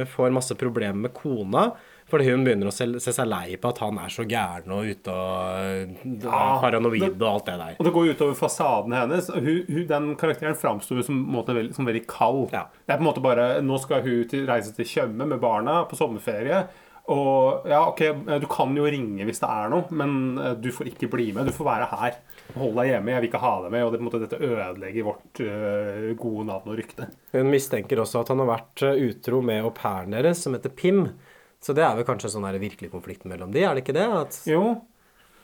får 0.08 0.34
masse 0.34 0.56
problemer 0.58 1.08
med 1.08 1.16
kona. 1.16 1.68
Fordi 2.08 2.30
hun 2.30 2.44
begynner 2.46 2.70
å 2.70 2.72
se, 2.72 2.86
se, 3.02 3.12
seg 3.12 3.28
lei 3.28 3.58
på 3.60 3.68
at 3.68 3.82
han 3.84 4.00
er 4.00 4.12
så 4.12 4.24
gæren 4.28 4.72
og 4.72 4.88
ute 4.88 5.12
og 5.12 6.24
ja, 6.24 6.40
paranoid 6.62 7.20
og 7.20 7.28
alt 7.28 7.50
det 7.50 7.56
der. 7.60 7.76
Og 7.76 7.88
det 7.88 7.94
går 7.98 8.12
utover 8.14 8.38
fasaden 8.38 8.96
hennes. 8.96 9.28
Hun, 9.34 9.62
hun, 9.68 9.84
den 9.90 10.10
karakteren 10.20 10.56
framstår 10.56 11.04
som, 11.04 11.20
som, 11.76 11.88
veldig 11.88 12.04
kald. 12.08 12.46
Ja. 12.56 12.64
Det 12.86 12.94
er 12.94 13.00
på 13.00 13.04
en 13.04 13.10
måte 13.10 13.24
bare 13.24 13.48
Nå 13.64 13.76
skal 13.82 14.04
hun 14.06 14.24
til, 14.30 14.46
reise 14.48 14.72
til 14.76 14.88
Tjøme 14.88 15.28
med 15.28 15.42
barna 15.42 15.82
på 15.88 16.00
sommerferie. 16.00 16.64
Og 17.08 17.68
ja, 17.68 17.82
ok, 17.88 18.02
du 18.40 18.44
kan 18.52 18.74
jo 18.76 18.84
ringe 18.84 19.24
hvis 19.24 19.40
det 19.40 19.48
er 19.48 19.70
noe, 19.72 19.86
men 19.96 20.10
du 20.60 20.68
får 20.76 20.90
ikke 20.90 21.08
bli 21.12 21.30
med. 21.36 21.48
Du 21.48 21.56
får 21.56 21.68
være 21.70 21.86
her. 21.92 22.18
Hold 22.56 22.76
deg 22.80 22.90
hjemme. 22.92 23.14
Jeg 23.14 23.22
vil 23.22 23.30
ikke 23.30 23.40
ha 23.44 23.54
deg 23.64 23.72
med. 23.72 23.84
Og 23.84 23.94
det, 23.94 24.02
måte, 24.04 24.20
dette 24.20 24.40
ødelegger 24.40 25.06
vårt 25.08 25.40
uh, 25.44 26.10
gode 26.20 26.44
navn 26.48 26.72
og 26.72 26.76
rykte. 26.80 27.08
Hun 27.32 27.52
mistenker 27.52 28.00
også 28.00 28.24
at 28.24 28.32
han 28.32 28.44
har 28.44 28.52
vært 28.52 28.84
utro 28.92 29.40
med 29.44 29.64
au 29.64 29.72
pairen 29.76 30.16
deres, 30.16 30.44
som 30.44 30.56
heter 30.56 30.72
Pim. 30.72 31.06
Så 31.64 31.74
det 31.74 31.82
er 31.82 31.96
vel 31.98 32.06
kanskje 32.06 32.30
sånn 32.32 32.46
der 32.46 32.60
virkelig 32.62 32.92
konflikt 32.92 33.26
mellom 33.28 33.50
de, 33.54 33.64
er 33.66 33.74
det 33.74 33.82
ikke 33.82 33.96
det? 33.96 34.06
At 34.20 34.38
jo. 34.48 34.62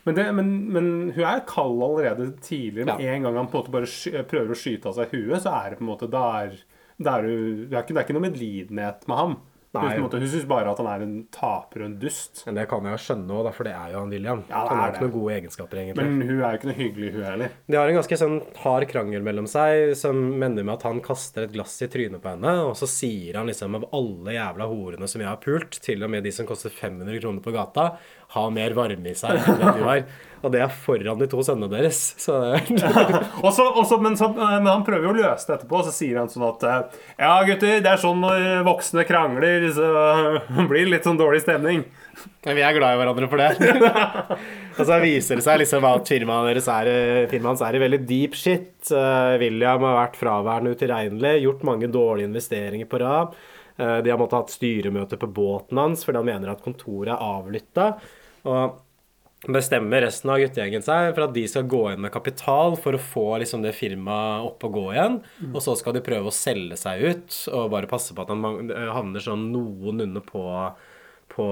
Men, 0.05 0.19
det, 0.19 0.25
men, 0.37 0.53
men, 0.75 0.89
hun 1.17 1.25
er 1.25 1.43
kald 1.49 1.81
allerede 1.83 2.29
tidligere. 2.45 2.91
Med 2.93 3.03
ja. 3.07 3.15
en 3.15 3.27
gang 3.27 3.39
han 3.41 3.49
på 3.49 3.57
en 3.57 3.63
måte 3.63 3.75
bare 3.75 4.25
prøver 4.29 4.53
å 4.53 4.59
skyte 4.59 4.91
av 4.91 4.99
seg 4.99 5.15
huet, 5.17 5.41
så 5.43 5.55
er 5.57 5.73
det 5.73 5.81
på 5.81 5.87
en 5.87 5.91
måte 5.91 6.11
Da 6.13 6.25
er, 6.43 6.59
da 7.01 7.17
er, 7.19 7.29
det, 7.29 7.73
er 7.73 7.81
ikke, 7.81 7.95
det 7.95 8.01
er 8.03 8.07
ikke 8.07 8.17
noe 8.19 8.27
medlidenhet 8.27 9.09
med 9.11 9.21
ham. 9.21 9.37
Måte, 9.75 10.21
hun 10.23 10.31
syns 10.31 10.47
bare 10.49 10.71
at 10.71 10.81
han 10.81 10.89
er 10.91 11.05
en 11.05 11.15
taper 11.35 11.83
og 11.83 11.89
en 11.89 11.97
dust. 11.99 12.45
Men 12.47 12.59
det 12.61 12.67
kan 12.71 12.87
jeg 12.89 13.03
skjønne 13.05 13.39
òg, 13.39 13.49
for 13.57 13.67
det 13.67 13.75
er 13.75 13.93
jo 13.93 14.03
han 14.03 14.15
William. 14.15 14.45
Ja, 14.51 14.63
han 14.69 14.81
har 14.81 14.93
ikke 14.95 15.07
noen 15.07 15.15
gode 15.17 15.35
egenskaper, 15.35 15.81
egentlig. 15.83 16.07
Men 16.07 16.29
hun 16.29 16.39
er 16.39 16.45
jo 16.45 16.61
ikke 16.61 16.71
noe 16.71 16.79
hyggelig, 16.79 17.13
hun 17.17 17.27
heller. 17.27 17.57
De 17.67 17.81
har 17.81 17.91
en 17.91 17.99
ganske 17.99 18.21
sånn 18.21 18.39
hard 18.63 18.89
krangel 18.91 19.27
mellom 19.27 19.49
seg, 19.51 19.95
som 19.99 20.21
mener 20.41 20.67
med 20.67 20.77
at 20.77 20.87
han 20.89 21.03
kaster 21.05 21.49
et 21.49 21.55
glass 21.57 21.75
i 21.85 21.91
trynet 21.91 22.23
på 22.23 22.33
henne, 22.35 22.55
og 22.69 22.77
så 22.79 22.89
sier 22.91 23.41
han 23.41 23.51
liksom 23.51 23.79
av 23.81 23.89
alle 23.97 24.37
jævla 24.37 24.71
horene 24.71 25.11
som 25.11 25.25
jeg 25.25 25.31
har 25.31 25.43
pult, 25.43 25.81
til 25.85 26.07
og 26.07 26.13
med 26.15 26.27
de 26.27 26.35
som 26.35 26.49
koster 26.49 26.73
500 26.73 27.19
kroner 27.21 27.45
på 27.45 27.55
gata, 27.55 27.91
ha 28.35 28.45
mer 28.53 28.77
varme 28.77 29.11
i 29.13 29.19
seg 29.19 29.41
enn 29.41 29.61
det 29.61 29.75
du 29.79 29.85
har. 29.87 30.07
Og 30.45 30.53
det 30.53 30.61
er 30.61 30.73
foran 30.77 31.21
de 31.21 31.27
to 31.31 31.41
sønnene 31.45 31.71
deres. 31.73 31.99
Så... 32.21 32.35
også, 33.47 33.65
også, 33.65 33.97
men, 34.05 34.17
så, 34.21 34.29
men, 34.37 34.69
han 34.69 34.85
prøver 34.85 35.09
jo 35.09 35.13
å 35.15 35.17
løse 35.17 35.49
det 35.49 35.55
etterpå, 35.57 35.79
og 35.81 35.87
så 35.87 35.95
sier 35.95 36.19
han 36.21 36.29
sånn 36.29 36.45
at 36.51 36.67
Ja, 37.17 37.39
gutter, 37.49 37.79
det 37.81 37.89
er 37.89 38.01
sånn 38.01 38.21
når 38.21 38.65
voksne 38.67 39.07
krangler, 39.09 39.65
så 39.73 39.89
blir 40.69 40.85
det 40.85 40.91
litt 40.93 41.09
sånn 41.09 41.21
dårlig 41.21 41.41
stemning. 41.47 41.87
Men 42.45 42.59
vi 42.59 42.65
er 42.65 42.77
glad 42.77 42.95
i 42.95 42.99
hverandre 43.01 43.29
for 43.31 43.41
det. 43.41 43.71
og 44.79 44.83
så 44.85 44.99
viser 45.03 45.41
det 45.41 45.47
seg 45.47 45.63
liksom 45.63 45.87
at 45.89 46.13
firmaet 46.13 46.51
deres 46.53 46.69
er, 46.75 46.91
firmaet 47.31 47.55
hans 47.55 47.65
er 47.65 47.79
i 47.79 47.83
veldig 47.83 48.01
deep 48.11 48.37
shit. 48.39 48.75
Uh, 48.91 49.35
William 49.41 49.87
har 49.89 49.97
vært 50.03 50.19
fraværende 50.21 50.75
utilregnelig, 50.77 51.39
gjort 51.47 51.65
mange 51.67 51.89
dårlige 51.93 52.29
investeringer 52.29 52.91
på 52.91 53.01
rad. 53.01 53.33
Uh, 53.81 53.99
de 54.05 54.13
har 54.13 54.21
måttet 54.21 54.37
ha 54.37 54.53
styremøte 54.53 55.19
på 55.19 55.31
båten 55.35 55.81
hans 55.81 56.05
fordi 56.05 56.21
han 56.21 56.29
mener 56.29 56.53
at 56.53 56.63
kontoret 56.63 57.15
er 57.17 57.25
avlytta. 57.33 57.89
Og 58.45 58.81
bestemmer 59.49 60.01
resten 60.05 60.31
av 60.33 60.41
guttegjengen 60.41 60.85
seg 60.85 61.11
for 61.13 61.27
at 61.27 61.35
de 61.35 61.45
skal 61.49 61.67
gå 61.69 61.83
inn 61.93 62.03
med 62.05 62.13
kapital 62.15 62.79
for 62.81 62.97
å 62.97 63.03
få 63.03 63.27
liksom, 63.43 63.65
det 63.65 63.75
firmaet 63.77 64.47
opp 64.49 64.65
og 64.69 64.79
gå 64.79 64.85
igjen. 64.95 65.19
Mm. 65.43 65.53
Og 65.53 65.61
så 65.65 65.77
skal 65.79 65.97
de 65.97 66.05
prøve 66.05 66.31
å 66.31 66.35
selge 66.35 66.79
seg 66.81 67.05
ut 67.05 67.39
og 67.53 67.71
bare 67.75 67.91
passe 67.91 68.17
på 68.17 68.25
at 68.25 68.33
han 68.33 68.71
havner 68.95 69.25
sånn 69.25 69.51
noenlunde 69.53 70.23
på, 70.25 70.45
på, 71.35 71.49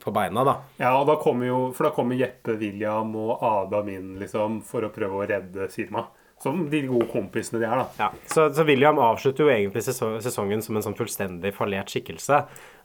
på, 0.00 0.14
beina, 0.16 0.46
da. 0.48 0.56
Ja, 0.80 0.94
da 1.08 1.18
kommer 1.20 1.50
jo, 1.50 1.60
for 1.76 1.88
da 1.88 1.92
kommer 1.96 2.18
Jeppe, 2.20 2.56
William 2.60 3.12
og 3.20 3.44
Adam 3.44 3.92
inn 3.92 4.14
liksom, 4.22 4.62
for 4.66 4.86
å 4.86 4.94
prøve 4.94 5.20
å 5.20 5.28
redde 5.28 5.68
firmaet. 5.72 6.16
Som 6.40 6.62
de 6.72 6.80
gode 6.88 7.04
kompisene 7.12 7.60
de 7.60 7.66
er, 7.68 7.82
da. 7.82 8.06
Ja, 8.06 8.06
så, 8.32 8.46
så, 8.56 8.64
William 8.64 8.96
avslutter 9.02 9.44
jo 9.44 9.52
egentlig 9.52 9.82
sesongen 9.84 10.62
som 10.64 10.78
en 10.78 10.86
sånn 10.86 10.96
fullstendig 10.96 11.52
fallert 11.52 11.92
skikkelse. 11.92 12.38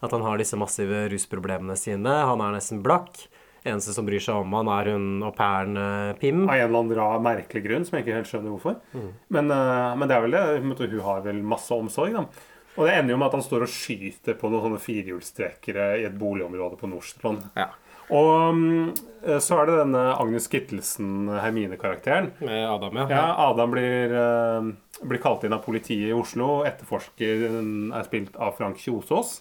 At 0.03 0.15
han 0.15 0.25
har 0.25 0.41
disse 0.41 0.59
massive 0.59 1.05
rusproblemene 1.13 1.77
sine. 1.79 2.17
Han 2.27 2.43
er 2.43 2.57
nesten 2.57 2.83
blakk. 2.83 3.21
Eneste 3.65 3.95
som 3.95 4.05
bryr 4.05 4.21
seg 4.21 4.43
om 4.43 4.51
han, 4.59 4.67
er 4.69 4.91
hun 4.93 5.23
au 5.25 5.31
pairen 5.33 5.79
uh, 5.79 6.11
Pim. 6.19 6.43
Av 6.45 6.53
en 6.53 6.67
eller 6.67 6.81
annen 6.81 6.97
rar, 6.99 7.23
merkelig 7.23 7.63
grunn 7.65 7.87
som 7.87 7.95
jeg 7.95 8.05
ikke 8.05 8.17
helt 8.19 8.29
skjønner 8.29 8.53
hvorfor. 8.53 8.75
Mm. 8.91 9.07
Men, 9.37 9.55
uh, 9.55 9.95
men, 9.95 10.11
det 10.11 10.17
er 10.17 10.27
vel 10.27 10.35
det. 10.35 10.43
Hun 10.59 10.99
har 11.07 11.23
vel 11.25 11.41
masse 11.55 11.79
omsorg, 11.79 12.19
da. 12.19 12.51
Og 12.75 12.85
det 12.85 12.97
ender 12.99 13.15
jo 13.15 13.21
med 13.21 13.29
at 13.31 13.37
han 13.37 13.45
står 13.47 13.65
og 13.65 13.71
skyter 13.71 14.35
på 14.37 14.51
noen 14.51 14.67
sånne 14.67 14.83
firehjulstrekkere 14.83 15.87
i 16.01 16.05
et 16.09 16.19
boligområde 16.19 16.77
på 16.77 16.91
Nordstrand. 16.91 17.47
Ja. 17.55 17.71
Og 18.13 18.31
um, 18.53 18.93
så 19.41 19.57
er 19.57 19.69
det 19.69 19.77
denne 19.79 20.03
Agnes 20.13 20.47
Kittelsen, 20.51 21.29
Hermine-karakteren. 21.41 22.31
Med 22.45 22.65
Adam, 22.69 22.99
ja. 23.01 23.05
ja 23.09 23.23
Adam 23.47 23.73
blir, 23.73 24.13
uh, 24.13 24.67
blir, 25.01 25.21
kalt 25.23 25.45
inn 25.47 25.55
av 25.55 25.63
politiet 25.65 26.11
i 26.11 26.15
Oslo. 26.15 26.59
Etterforskeren 26.67 27.95
er 27.95 28.05
spilt 28.05 28.37
av 28.37 28.53
Frank 28.59 28.81
Kjosås. 28.81 29.39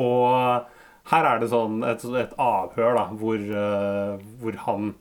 Og 0.00 0.68
her 1.12 1.30
er 1.30 1.40
det 1.40 1.48
sånn 1.52 1.80
et, 1.86 2.04
et 2.20 2.36
avhør 2.40 2.98
da, 2.98 3.08
hvor, 3.20 3.40
uh, 3.40 4.20
hvor 4.42 4.60
han, 4.66 4.92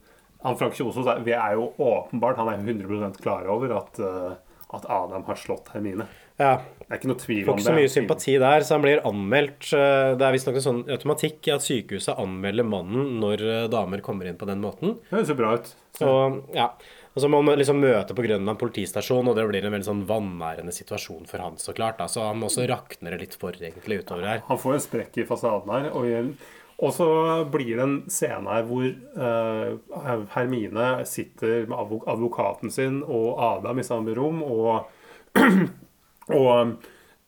han 0.45 0.59
Frank 0.61 0.79
Kjosås 0.79 1.11
er, 1.17 1.23
er 1.35 1.59
jo 1.59 1.71
åpenbart 1.81 2.39
Han 2.39 2.53
er 2.53 2.63
100% 2.63 3.19
klar 3.23 3.47
over 3.51 3.75
at, 3.81 3.99
at 3.99 4.87
Adam 4.87 5.27
har 5.27 5.39
slått 5.39 5.73
Hermine. 5.75 6.07
Ja. 6.39 6.61
Det 6.83 6.91
er 6.91 7.01
ikke 7.01 7.11
noe 7.11 7.21
tvil 7.21 7.37
om 7.37 7.43
det. 7.43 7.49
Får 7.49 7.59
ikke 7.59 7.69
så 7.69 7.77
mye 7.77 7.93
sympati 7.93 8.35
der, 8.43 8.65
så 8.67 8.77
han 8.77 8.85
blir 8.85 9.03
anmeldt. 9.09 9.69
Eh, 9.75 10.09
det 10.19 10.27
er 10.27 10.35
visstnok 10.35 10.59
en 10.59 10.67
sånn 10.67 10.83
automatikk 10.95 11.49
i 11.49 11.55
at 11.55 11.65
sykehuset 11.65 12.19
anmelder 12.21 12.67
mannen 12.67 13.15
når 13.23 13.45
damer 13.73 14.03
kommer 14.05 14.29
inn 14.29 14.39
på 14.39 14.49
den 14.49 14.61
måten. 14.63 14.99
Det 15.07 15.17
høres 15.17 15.33
jo 15.33 15.39
bra 15.39 15.55
ut. 15.57 15.73
Så, 15.97 16.11
ja. 16.55 16.71
Og 17.13 17.21
så 17.21 17.29
må 17.29 17.43
man 17.45 17.59
liksom 17.59 17.77
møte 17.81 18.15
på 18.17 18.25
Grønland 18.25 18.57
politistasjon, 18.57 19.27
og 19.29 19.37
det 19.37 19.45
blir 19.49 19.65
en 19.67 19.75
veldig 19.75 19.85
sånn 19.85 20.01
vanærende 20.09 20.73
situasjon 20.73 21.27
for 21.29 21.43
han, 21.45 21.59
så 21.61 21.75
klart. 21.77 21.99
Da. 22.01 22.09
Så 22.09 22.25
han 22.25 22.41
også 22.45 22.65
rakner 22.69 23.13
det 23.13 23.21
litt 23.27 23.37
for 23.37 23.53
egentlig 23.53 24.01
utover 24.01 24.25
her. 24.31 24.43
Han 24.47 24.61
får 24.61 24.77
en 24.77 24.85
sprekk 24.87 25.21
i 25.21 25.27
fasaden 25.29 25.69
her. 25.75 25.91
Og, 25.93 26.33
og 26.81 26.95
så 26.95 27.09
blir 27.53 27.75
det 27.77 27.85
en 27.85 27.95
scene 28.11 28.49
her 28.49 28.65
hvor 28.65 28.87
uh, 28.89 30.25
Hermine 30.33 30.87
sitter 31.09 31.69
med 31.69 32.01
advokaten 32.09 32.73
sin 32.73 33.03
og 33.05 33.37
Adam 33.45 33.83
i 33.83 33.85
samme 33.85 34.17
rom, 34.17 34.41
og, 34.41 34.89
og 36.31 36.77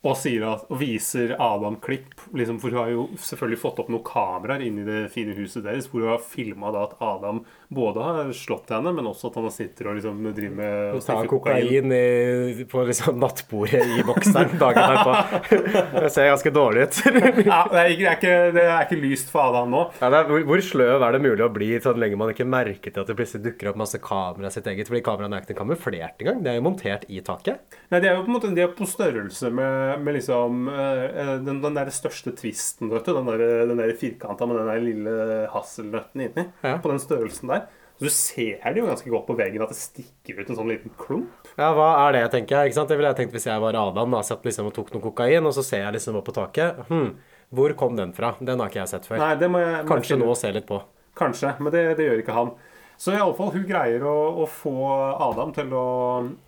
og, 0.06 0.14
at, 0.46 0.68
og, 0.70 0.78
viser 0.78 1.36
Adam 1.42 1.80
klipp. 1.82 2.14
Liksom, 2.38 2.60
for 2.62 2.70
hun 2.70 2.78
har 2.78 2.92
jo 2.94 3.06
selvfølgelig 3.18 3.62
fått 3.62 3.80
opp 3.82 3.90
noen 3.90 4.06
kameraer 4.06 4.62
inni 4.66 4.86
det 4.86 5.08
fine 5.14 5.34
huset 5.38 5.66
deres 5.66 5.90
hvor 5.90 6.04
hun 6.04 6.12
har 6.14 6.22
filma 6.22 6.70
at 6.84 6.94
Adam 7.02 7.42
både 7.76 8.06
har 8.06 8.32
slått 8.36 8.72
henne, 8.74 8.94
men 8.96 9.10
også 9.10 9.30
at 9.32 9.40
han 9.40 9.52
sitter 9.54 9.92
og 9.92 9.98
liksom 10.00 10.22
driver 10.36 10.56
med 10.60 11.02
Tar 11.06 11.30
kokain, 11.30 11.92
i, 11.96 12.66
på 12.72 12.86
liksom 12.88 13.20
nattbordet 13.22 13.84
i 13.98 14.06
bokseren 14.08 14.58
dagen 14.62 14.96
derpå. 14.96 15.16
Det 16.06 16.12
ser 16.14 16.30
ganske 16.32 16.54
dårlig 16.54 16.88
ut. 16.88 17.00
ja, 17.46 17.62
det 17.72 17.82
er, 17.82 17.92
ikke, 17.92 18.34
det, 18.56 18.64
er 18.64 18.86
ikke, 18.86 18.96
det 18.96 19.02
lyst 19.02 19.32
for 19.34 19.50
Adam 19.50 19.72
nå. 19.74 19.84
Ja, 20.02 20.10
er, 20.10 20.30
hvor, 20.48 20.62
sløv 20.64 21.04
er 21.06 21.16
det 21.16 21.22
mulig 21.24 21.46
å 21.46 21.52
bli 21.54 21.70
så 21.82 21.94
lenge 21.98 22.20
man 22.20 22.32
ikke 22.34 22.48
merker 22.48 22.94
til 22.94 23.04
at 23.04 23.10
det 23.10 23.18
plutselig 23.18 23.46
dukker 23.50 23.72
opp 23.72 23.80
masse 23.80 24.00
kamera 24.04 24.52
sitt 24.54 24.68
eget? 24.72 24.90
Fordi 24.90 25.04
kameraene 25.06 25.40
er 25.40 25.48
ikke 25.48 25.58
kamuflert 25.60 26.22
engang. 26.22 26.42
De 26.46 26.52
er 26.52 26.60
jo 26.60 26.66
montert 26.66 27.08
i 27.12 27.22
taket. 27.26 27.80
Nei, 27.92 28.02
de 28.02 28.10
er 28.10 28.18
jo 28.18 28.26
på 28.26 28.32
en 28.32 28.38
måte 28.38 28.54
de 28.56 28.66
er 28.66 28.74
på 28.76 28.88
størrelse 28.90 29.52
med 29.54 30.06
med 30.06 30.14
liksom 30.14 30.68
uh, 30.68 31.42
den, 31.46 31.62
den 31.62 31.78
der 31.78 31.90
største 31.94 32.34
tvisten, 32.38 32.90
vet 32.94 33.06
du. 33.06 33.14
Den 33.18 33.30
der, 33.30 33.44
den 33.70 33.82
der 33.82 33.94
firkanta 34.00 34.48
med 34.48 34.60
den 34.60 34.70
der 34.72 34.84
lille 34.84 35.16
hasselnøtten 35.54 36.26
inni. 36.28 36.46
Ja. 36.62 36.78
På 36.82 36.92
den 36.92 37.02
størrelsen 37.02 37.52
der. 37.52 37.65
Så 37.96 38.04
du 38.04 38.12
ser 38.12 38.60
det 38.74 38.82
jo 38.82 38.88
ganske 38.90 39.10
godt 39.12 39.28
på 39.30 39.38
veggen 39.40 39.64
at 39.64 39.72
det 39.72 39.78
stikker 39.80 40.42
ut 40.42 40.50
en 40.52 40.58
sånn 40.58 40.72
liten 40.74 40.92
klump. 41.00 41.48
Ja, 41.56 41.70
hva 41.78 41.88
er 42.04 42.18
det, 42.18 42.24
tenker 42.34 42.58
jeg. 42.58 42.72
ikke 42.72 42.80
sant? 42.82 42.92
Det 42.92 42.98
ville 43.00 43.12
jeg 43.14 43.20
tenkt 43.22 43.36
hvis 43.38 43.48
jeg 43.48 43.62
var 43.64 43.78
Adam 43.80 44.12
da, 44.18 44.20
satt 44.28 44.44
liksom 44.44 44.68
og 44.68 44.76
tok 44.76 44.92
noe 44.96 45.06
kokain, 45.06 45.48
og 45.48 45.56
så 45.56 45.64
ser 45.64 45.86
jeg 45.86 45.96
liksom 45.96 46.20
opp 46.20 46.28
på 46.28 46.36
taket. 46.36 46.82
Hm, 46.90 47.14
hvor 47.56 47.76
kom 47.80 47.96
den 47.96 48.12
fra? 48.18 48.34
Den 48.44 48.60
har 48.60 48.72
ikke 48.74 48.82
jeg 48.84 48.92
sett 48.92 49.08
før. 49.08 49.22
Nei, 49.24 49.34
det 49.40 49.48
må 49.52 49.64
jeg, 49.64 49.86
Kanskje 49.88 50.20
nå 50.20 50.36
se 50.36 50.52
litt 50.58 50.68
på. 50.68 50.82
Kanskje, 51.16 51.54
men 51.64 51.72
det, 51.72 51.86
det 51.96 52.10
gjør 52.10 52.26
ikke 52.26 52.36
han. 52.36 52.52
Så 52.98 53.12
iallfall 53.12 53.52
hun 53.52 53.66
greier 53.68 54.04
å, 54.08 54.16
å, 54.42 54.46
få 54.48 54.76
Adam 55.22 55.52
til 55.56 55.74
å 55.76 55.88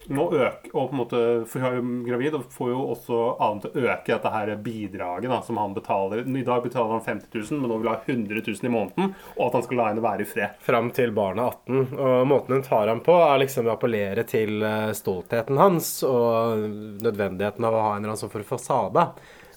nå 0.08 0.26
øke 0.32 0.72
og 0.72 0.90
på 0.90 0.96
en 0.96 1.00
måte, 1.02 1.22
For 1.50 1.64
hun 1.64 1.68
er 1.68 1.78
jo 1.78 1.86
gravid 2.08 2.38
og 2.38 2.46
får 2.54 2.72
jo 2.72 2.84
også 2.94 3.22
Adam 3.36 3.62
til 3.64 3.74
å 3.74 3.88
øke 3.92 4.14
dette 4.14 4.34
her 4.34 4.54
bidraget 4.64 5.32
da, 5.32 5.40
som 5.44 5.60
han 5.60 5.76
betaler. 5.76 6.24
I 6.24 6.46
dag 6.48 6.64
betaler 6.64 6.96
han 6.96 7.04
50 7.06 7.32
000, 7.52 7.62
men 7.62 7.72
nå 7.72 7.80
vil 7.82 7.92
han 7.92 8.00
ha 8.00 8.14
100 8.14 8.44
000 8.48 8.70
i 8.70 8.74
måneden. 8.74 9.16
Og 9.36 9.44
at 9.48 9.58
han 9.58 9.66
skal 9.66 9.82
la 9.82 9.90
henne 9.92 10.06
være 10.06 10.24
i 10.24 10.30
fred. 10.30 10.62
Fram 10.64 10.92
til 10.96 11.12
barnet 11.16 11.66
18. 11.68 11.98
Og 11.98 12.30
måten 12.32 12.58
hun 12.58 12.68
tar 12.68 12.92
ham 12.92 13.02
på, 13.06 13.18
er 13.28 13.42
liksom 13.44 13.68
å 13.68 13.74
appellere 13.76 14.24
til 14.30 14.64
eh, 14.64 14.94
stoltheten 14.98 15.60
hans 15.60 15.92
og 16.08 16.64
nødvendigheten 17.04 17.68
av 17.68 17.76
å 17.76 17.84
ha 17.84 17.92
en 17.96 18.02
eller 18.02 18.14
annen 18.14 18.22
sånn 18.24 18.34
for 18.34 18.48
fasade. 18.48 19.10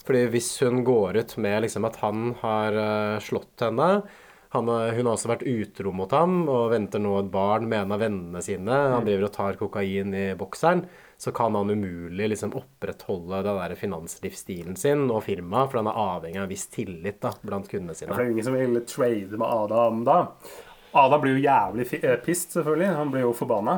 Fordi 0.07 0.25
hvis 0.33 0.51
hun 0.65 0.83
går 0.85 1.21
ut 1.21 1.37
med 1.45 1.63
liksom 1.67 1.87
at 1.87 2.01
han 2.03 2.33
har 2.41 2.81
eh, 2.83 3.21
slått 3.23 3.63
henne 3.63 3.91
han 4.51 4.67
hun 4.67 5.07
har 5.07 5.13
også 5.13 5.29
vært 5.31 5.45
utro 5.47 5.93
mot 5.95 6.11
ham 6.11 6.41
og 6.51 6.73
venter 6.73 6.99
nå 7.03 7.13
et 7.21 7.29
barn 7.31 7.69
med 7.71 7.85
en 7.85 7.95
av 7.95 8.01
vennene 8.03 8.41
sine. 8.43 8.81
Han 8.97 9.07
driver 9.07 9.29
og 9.29 9.35
tar 9.37 9.59
kokain 9.61 10.17
i 10.17 10.25
bokseren. 10.39 10.83
Så 11.21 11.31
kan 11.37 11.55
han 11.55 11.71
umulig 11.71 12.31
liksom 12.33 12.57
opprettholde 12.59 13.43
den 13.45 13.61
der 13.61 13.77
finanslivsstilen 13.79 14.79
sin 14.81 15.05
og 15.07 15.23
firmaet, 15.27 15.71
for 15.71 15.83
han 15.83 15.91
er 15.93 16.01
avhengig 16.03 16.41
av 16.41 16.49
en 16.49 16.51
viss 16.51 16.67
tillit 16.73 17.21
da, 17.23 17.35
blant 17.45 17.69
kundene 17.71 17.95
For 17.95 18.17
det 18.17 18.25
er 18.25 18.33
ingen 18.33 18.49
som 18.49 18.57
vil 18.57 18.81
trade 18.89 19.39
med 19.39 19.47
Adam 19.47 20.03
da. 20.09 20.19
Adam 20.99 21.23
blir 21.23 21.37
jo 21.37 21.45
jævlig 21.45 21.87
eh, 22.01 22.17
pissed, 22.25 22.57
selvfølgelig. 22.57 22.91
Han 22.97 23.13
blir 23.15 23.29
jo 23.29 23.35
forbanna. 23.37 23.77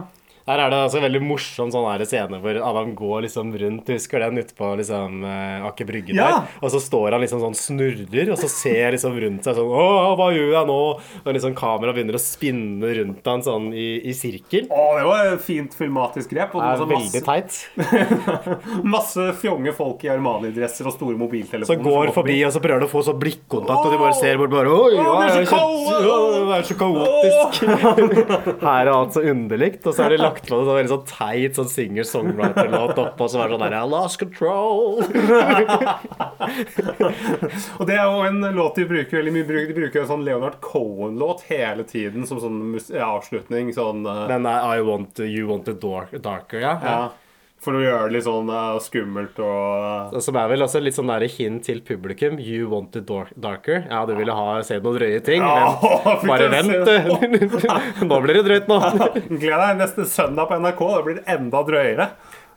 Her 0.48 0.58
er 0.64 0.72
det 0.72 0.78
altså 0.84 0.98
en 0.98 1.04
veldig 1.06 1.20
morsom 1.22 1.70
sånn 1.70 1.84
her 1.86 2.02
scene 2.08 2.38
hvor 2.42 2.56
Adam 2.66 2.94
går 2.98 3.24
liksom 3.28 3.52
rundt, 3.60 3.90
husker 3.94 4.24
den, 4.24 4.40
ute 4.42 4.56
på 4.58 4.70
liksom 4.80 5.20
eh, 5.28 5.66
Aker 5.68 5.86
Brygge 5.88 6.16
Ja! 6.16 6.28
der. 6.32 6.56
Og 6.66 6.72
så 6.74 6.80
står 6.82 7.14
han 7.16 7.22
liksom 7.22 7.42
sånn 7.44 7.54
snurrer, 7.58 8.32
og 8.34 8.40
så 8.40 8.48
ser 8.50 8.96
liksom 8.96 9.14
rundt 9.22 9.46
seg 9.46 9.54
sånn 9.58 9.70
Å, 9.70 9.84
hva 10.18 10.28
gjør 10.34 10.50
jeg 10.56 10.68
nå? 10.72 10.78
Og 11.22 11.30
liksom 11.36 11.54
kameraet 11.58 11.94
begynner 11.98 12.18
å 12.18 12.22
spinne 12.22 12.90
rundt 12.98 13.30
han 13.30 13.44
sånn 13.46 13.68
i, 13.76 13.86
i 14.10 14.14
sirkel. 14.16 14.66
Å, 14.72 14.82
det 14.98 15.04
var 15.06 15.30
et 15.36 15.44
fint 15.46 15.76
filmatisk 15.78 16.32
grep. 16.34 16.56
Og 16.58 16.62
Det 16.62 16.72
er 16.72 16.92
veldig 16.96 17.22
teit. 17.26 17.60
Masse 18.96 19.28
fjonge 19.40 19.72
folk 19.76 20.02
i 20.06 20.10
Armani-dresser 20.12 20.88
og 20.90 20.96
store 20.96 21.16
mobiltelefoner. 21.20 21.68
Så 21.70 21.78
går 21.84 22.10
som 22.10 22.16
forbi, 22.18 22.38
og 22.46 22.52
så 22.54 22.62
prøver 22.64 22.82
de 22.84 22.88
å 22.88 22.92
få 22.92 23.04
sånn 23.06 23.20
blikkontakt, 23.22 23.86
og 23.86 23.94
de 23.94 24.00
bare 24.02 24.16
ser 24.18 24.40
bort 24.40 24.52
bare 24.54 24.72
Oi, 24.72 24.98
Å, 24.98 25.14
det 25.22 25.46
så 25.46 25.54
kjent- 25.54 25.80
det 26.42 26.56
er 26.58 26.66
så 26.68 26.76
kaotisk. 26.80 27.62
Her 28.66 28.82
er 28.86 28.92
alt 28.92 29.14
så 29.16 29.22
underlig. 29.32 29.72
Og 29.84 29.92
så 29.94 30.06
er 30.06 30.14
det 30.16 30.20
lagt 30.22 30.31
på 30.40 30.48
det 30.48 30.66
sånn 30.66 30.78
veldig 30.78 30.92
sånn 30.92 31.10
teit 31.10 31.58
sånn 31.58 31.72
singer-songwriter-låt 31.72 33.00
oppå, 33.02 33.24
som 33.28 33.42
er 33.44 33.48
sånn 33.52 33.64
der 33.66 33.76
I 33.76 33.78
lost 33.90 34.18
control. 34.22 35.02
Og 37.78 37.84
det 37.88 37.96
er 37.98 38.06
jo 38.06 38.18
en 38.28 38.38
låt 38.56 38.74
de 38.80 38.84
bruker 38.88 39.14
veldig 39.20 39.34
mye. 39.36 39.66
De 39.68 39.76
bruker 39.76 39.98
en 40.02 40.12
sånn 40.12 40.26
Leonard 40.26 40.56
Cohen-låt 40.64 41.40
hele 41.50 41.84
tiden 41.88 42.20
som 42.28 42.36
sånn 42.42 42.58
ja, 42.88 43.08
avslutning. 43.12 43.66
Sånn 43.76 44.00
uh... 44.08 44.24
Den 44.30 44.44
er 44.48 44.58
I 44.78 44.80
want 44.86 45.20
you 45.22 45.48
want 45.50 45.68
it 45.68 45.80
dark, 45.82 46.10
darker, 46.24 46.60
ja. 46.62 46.74
ja. 46.82 47.02
For 47.62 47.78
å 47.78 47.82
gjøre 47.82 48.08
det 48.08 48.16
litt 48.16 48.26
sånn 48.26 48.48
uh, 48.50 48.74
skummelt 48.82 49.36
og 49.42 50.16
Som 50.24 50.38
er 50.40 50.48
vel 50.50 50.64
også 50.64 50.80
litt 50.82 50.96
sånn 50.96 51.12
der 51.12 51.28
hint 51.30 51.62
til 51.68 51.78
publikum. 51.86 52.40
You 52.42 52.66
want 52.72 52.96
it 52.98 53.06
darker. 53.38 53.84
Ja, 53.86 54.02
du 54.08 54.16
ville 54.18 54.34
ha 54.34 54.56
se 54.66 54.80
noen 54.82 54.98
drøye 54.98 55.22
ting, 55.22 55.44
Ja, 55.46 55.70
men 56.24 56.30
bare 56.32 56.50
vent. 56.50 56.90
Nå 58.10 58.20
blir 58.24 58.40
det 58.40 58.44
drøyt 58.48 58.70
nå. 58.70 58.80
Gled 59.42 59.62
deg 59.62 59.78
neste 59.78 60.08
søndag 60.10 60.50
på 60.50 60.58
NRK. 60.58 60.82
Da 60.96 61.02
blir 61.06 61.20
det 61.20 61.26
enda 61.36 61.62
drøyere. 61.70 62.08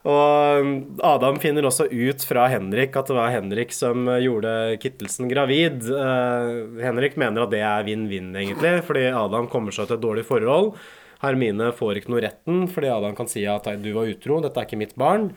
Og 0.05 0.65
um, 0.65 0.73
Adam 1.05 1.37
finner 1.41 1.65
også 1.65 1.87
ut 1.89 2.25
fra 2.25 2.49
Henrik 2.49 2.97
at 2.97 3.09
det 3.09 3.15
var 3.17 3.31
Henrik 3.33 3.71
som 3.73 4.09
gjorde 4.21 4.75
Kittelsen 4.81 5.29
gravid. 5.29 5.85
Uh, 5.85 6.81
Henrik 6.81 7.17
mener 7.21 7.45
at 7.45 7.53
det 7.53 7.61
er 7.65 7.85
vinn-vinn, 7.85 8.33
egentlig, 8.37 8.79
fordi 8.89 9.07
Adam 9.13 9.49
kommer 9.53 9.73
seg 9.73 9.89
til 9.89 9.99
et 9.99 10.05
dårlig 10.05 10.25
forhold. 10.25 10.75
Hermine 11.23 11.71
får 11.75 12.01
ikke 12.01 12.13
noe 12.13 12.23
retten 12.25 12.65
fordi 12.71 12.91
Adam 12.91 13.15
kan 13.17 13.29
si 13.31 13.45
at 13.49 13.67
du 13.81 13.91
var 13.95 14.09
utro, 14.11 14.41
dette 14.43 14.61
er 14.61 14.67
ikke 14.67 14.79
mitt 14.79 14.97
barn. 14.99 15.29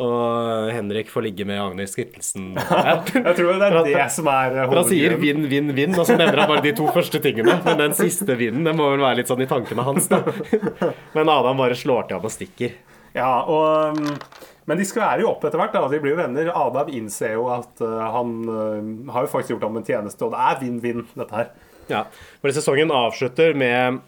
Og 0.00 0.70
Henrik 0.72 1.10
får 1.12 1.26
ligge 1.26 1.44
med 1.44 1.60
Agnes 1.60 1.92
Kittelsen. 1.94 2.54
Jeg 2.56 3.34
tror 3.36 3.58
det 3.60 3.66
er 3.66 3.74
det 3.84 4.06
som 4.14 4.28
er 4.32 4.54
hovedgrunnen. 4.62 4.78
Han 4.78 4.86
sier 4.88 5.16
vinn, 5.20 5.44
vinn, 5.50 5.68
vinn, 5.76 5.96
og 5.98 6.06
så 6.08 6.16
nevner 6.16 6.40
han 6.42 6.48
bare 6.48 6.64
de 6.64 6.72
to 6.78 6.86
første 6.94 7.20
tingene. 7.22 7.58
Men 7.66 7.82
den 7.82 7.96
siste 7.98 8.36
vinnen 8.40 8.64
den 8.64 8.78
må 8.78 8.88
vel 8.94 9.04
være 9.04 9.20
litt 9.20 9.32
sånn 9.32 9.44
i 9.44 9.48
tankene 9.50 9.84
hans, 9.84 10.08
da. 10.08 10.22
Men 11.16 11.28
Adam 11.28 11.60
bare 11.60 11.76
slår 11.76 12.08
til 12.08 12.16
ham 12.16 12.24
og 12.24 12.32
stikker. 12.32 12.78
Ja, 13.12 13.42
og 13.44 13.98
um, 13.98 14.16
Men 14.64 14.80
de 14.80 14.86
skværer 14.88 15.20
jo 15.26 15.34
opp 15.34 15.44
etter 15.44 15.60
hvert. 15.60 15.76
da, 15.76 15.84
De 15.92 16.00
blir 16.00 16.14
jo 16.14 16.22
venner. 16.22 16.48
Adam 16.56 16.88
innser 16.88 17.36
jo 17.36 17.50
at 17.52 17.84
uh, 17.84 17.98
han 18.16 18.32
uh, 18.48 19.12
har 19.12 19.26
jo 19.26 19.32
faktisk 19.34 19.58
gjort 19.58 19.68
ham 19.68 19.76
en 19.76 19.86
tjeneste, 19.90 20.24
og 20.24 20.32
det 20.32 20.40
er 20.48 20.62
vinn-vinn, 20.62 21.04
dette 21.20 21.36
her. 21.36 21.52
Ja, 21.90 22.06
fordi 22.40 22.56
sesongen 22.56 22.92
avslutter 22.94 23.52
med 23.58 24.00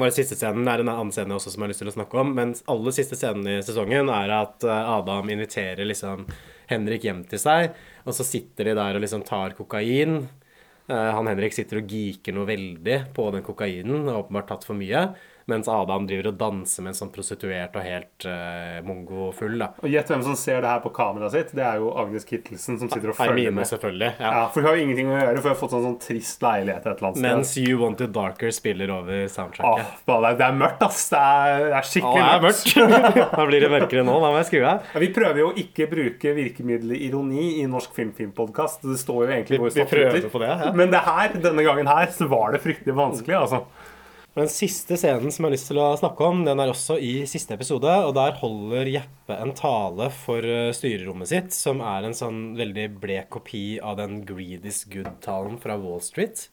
bare 0.00 0.14
siste 0.14 0.36
scenen 0.38 0.68
er 0.70 0.82
en 0.82 0.90
annen 0.92 1.12
scene 1.14 1.34
også 1.34 1.52
som 1.52 1.62
jeg 1.62 1.68
har 1.68 1.72
lyst 1.74 1.82
til 1.84 1.90
å 1.92 1.96
snakke 1.96 2.20
om. 2.22 2.34
Men 2.36 2.54
aller 2.70 2.94
siste 2.96 3.18
scenen 3.18 3.46
i 3.50 3.58
sesongen 3.66 4.10
er 4.14 4.34
at 4.38 4.66
eh, 4.66 4.90
Adam 4.96 5.30
inviterer 5.34 5.88
liksom 5.88 6.26
Henrik 6.70 7.06
hjem 7.08 7.24
til 7.28 7.42
seg. 7.42 7.72
Og 8.06 8.16
så 8.16 8.26
sitter 8.26 8.70
de 8.70 8.76
der 8.78 8.98
og 8.98 9.04
liksom 9.04 9.24
tar 9.26 9.56
kokain. 9.58 10.20
Eh, 10.88 11.10
Han 11.18 11.30
Henrik 11.30 11.56
sitter 11.56 11.82
og 11.82 11.90
geeker 11.90 12.36
noe 12.36 12.48
veldig 12.48 13.00
på 13.16 13.30
den 13.34 13.46
kokainen. 13.46 14.08
og 14.08 14.24
åpenbart 14.24 14.48
tatt 14.52 14.68
for 14.68 14.78
mye. 14.78 15.08
Mens 15.48 15.68
Adam 15.72 16.04
driver 16.08 16.26
og 16.28 16.36
danser 16.40 16.84
med 16.84 16.92
en 16.92 16.98
sånn 16.98 17.10
prostituert 17.14 17.76
og 17.78 17.84
helt 17.86 18.26
uh, 18.28 18.78
mongo-full. 18.84 19.54
da. 19.62 19.70
Og 19.80 19.88
Gjett 19.88 20.10
hvem 20.12 20.24
som 20.26 20.34
ser 20.36 20.60
det 20.60 20.68
her 20.68 20.82
på 20.84 20.90
kameraet 20.92 21.32
sitt. 21.32 21.54
Det 21.56 21.64
er 21.64 21.78
jo 21.80 21.88
Agnes 21.96 22.26
Kittelsen 22.28 22.76
som 22.80 22.90
sitter 22.90 23.14
og 23.14 23.16
følger 23.16 23.32
Hermine, 23.32 23.54
med. 23.56 23.68
selvfølgelig. 23.70 24.10
Ja. 24.20 24.32
Ja, 24.38 24.42
For 24.52 24.60
hun 24.60 24.68
har 24.68 24.76
jo 24.76 24.84
ingenting 24.84 25.08
å 25.08 25.16
gjøre, 25.16 25.38
for 25.40 25.48
hun 25.48 25.54
har 25.54 25.60
fått 25.62 25.72
sånn, 25.72 25.86
sånn 25.86 25.96
trist 26.04 26.44
leilighet 26.44 26.84
et 26.84 26.90
eller 26.92 27.08
annet 27.08 27.20
sted. 27.22 27.28
Mens. 27.30 27.54
You 27.62 27.78
Want 27.80 28.02
It 28.04 28.12
Darker 28.12 28.52
spiller 28.52 28.92
over 28.92 29.24
soundtracket. 29.32 29.94
er, 30.18 30.36
det 30.42 30.46
er 30.50 30.58
mørkt, 30.60 30.84
ass. 30.84 31.06
Det 31.14 31.22
er, 31.24 31.64
det 31.64 31.78
er 31.80 31.88
skikkelig 31.94 32.22
Åh, 32.22 32.28
det 32.28 32.36
er 32.36 32.44
mørkt. 32.44 33.34
da 33.38 33.48
blir 33.48 33.64
det 33.64 33.72
mørkere 33.72 34.04
nå. 34.04 34.18
Da 34.20 34.32
må 34.34 34.42
jeg 34.42 34.50
skru 34.50 34.60
av. 34.68 34.84
Ja, 34.92 35.02
vi 35.06 35.10
prøver 35.16 35.42
jo 35.46 35.48
ikke 35.64 35.88
bruke 35.90 36.34
virkemiddelet 36.36 37.06
ironi 37.08 37.46
i 37.62 37.66
Norsk 37.72 37.96
Filmfilmpodkast. 37.96 38.84
Det 38.84 39.00
står 39.00 39.24
jo 39.24 39.30
egentlig 39.32 39.56
Vi- 39.58 39.64
våre 39.64 39.74
vi 39.80 39.88
prøver 39.96 40.28
på 40.36 40.44
det, 40.44 40.52
ja. 40.52 40.72
Men 40.76 40.92
det 40.92 41.00
her, 41.08 41.40
denne 41.48 41.64
gangen 41.64 41.88
her 41.88 42.12
så 42.12 42.28
var 42.28 42.52
det 42.52 42.60
fryktelig 42.64 42.94
vanskelig, 42.98 43.38
altså. 43.40 43.64
Den 44.38 44.50
siste 44.52 44.94
scenen 44.94 45.32
som 45.34 45.44
jeg 45.44 45.48
har 45.48 45.54
lyst 45.56 45.68
til 45.72 45.80
å 45.82 45.88
snakke 45.98 46.26
om, 46.28 46.44
den 46.46 46.60
er 46.62 46.70
også 46.70 46.94
i 47.02 47.24
siste 47.26 47.56
episode. 47.56 47.90
Og 48.06 48.12
der 48.14 48.36
holder 48.38 48.90
Jeppe 48.92 49.34
en 49.34 49.50
tale 49.58 50.10
for 50.14 50.46
eh, 50.46 50.70
styrerommet 50.76 51.30
sitt, 51.32 51.54
som 51.56 51.82
er 51.82 52.06
en 52.06 52.14
sånn 52.14 52.42
veldig 52.58 52.86
blek 53.02 53.32
kopi 53.34 53.80
av 53.82 53.98
den 53.98 54.20
Greed 54.28 54.68
is 54.68 54.84
good-talen 54.92 55.58
fra 55.62 55.78
Wall 55.82 56.02
Street. 56.04 56.46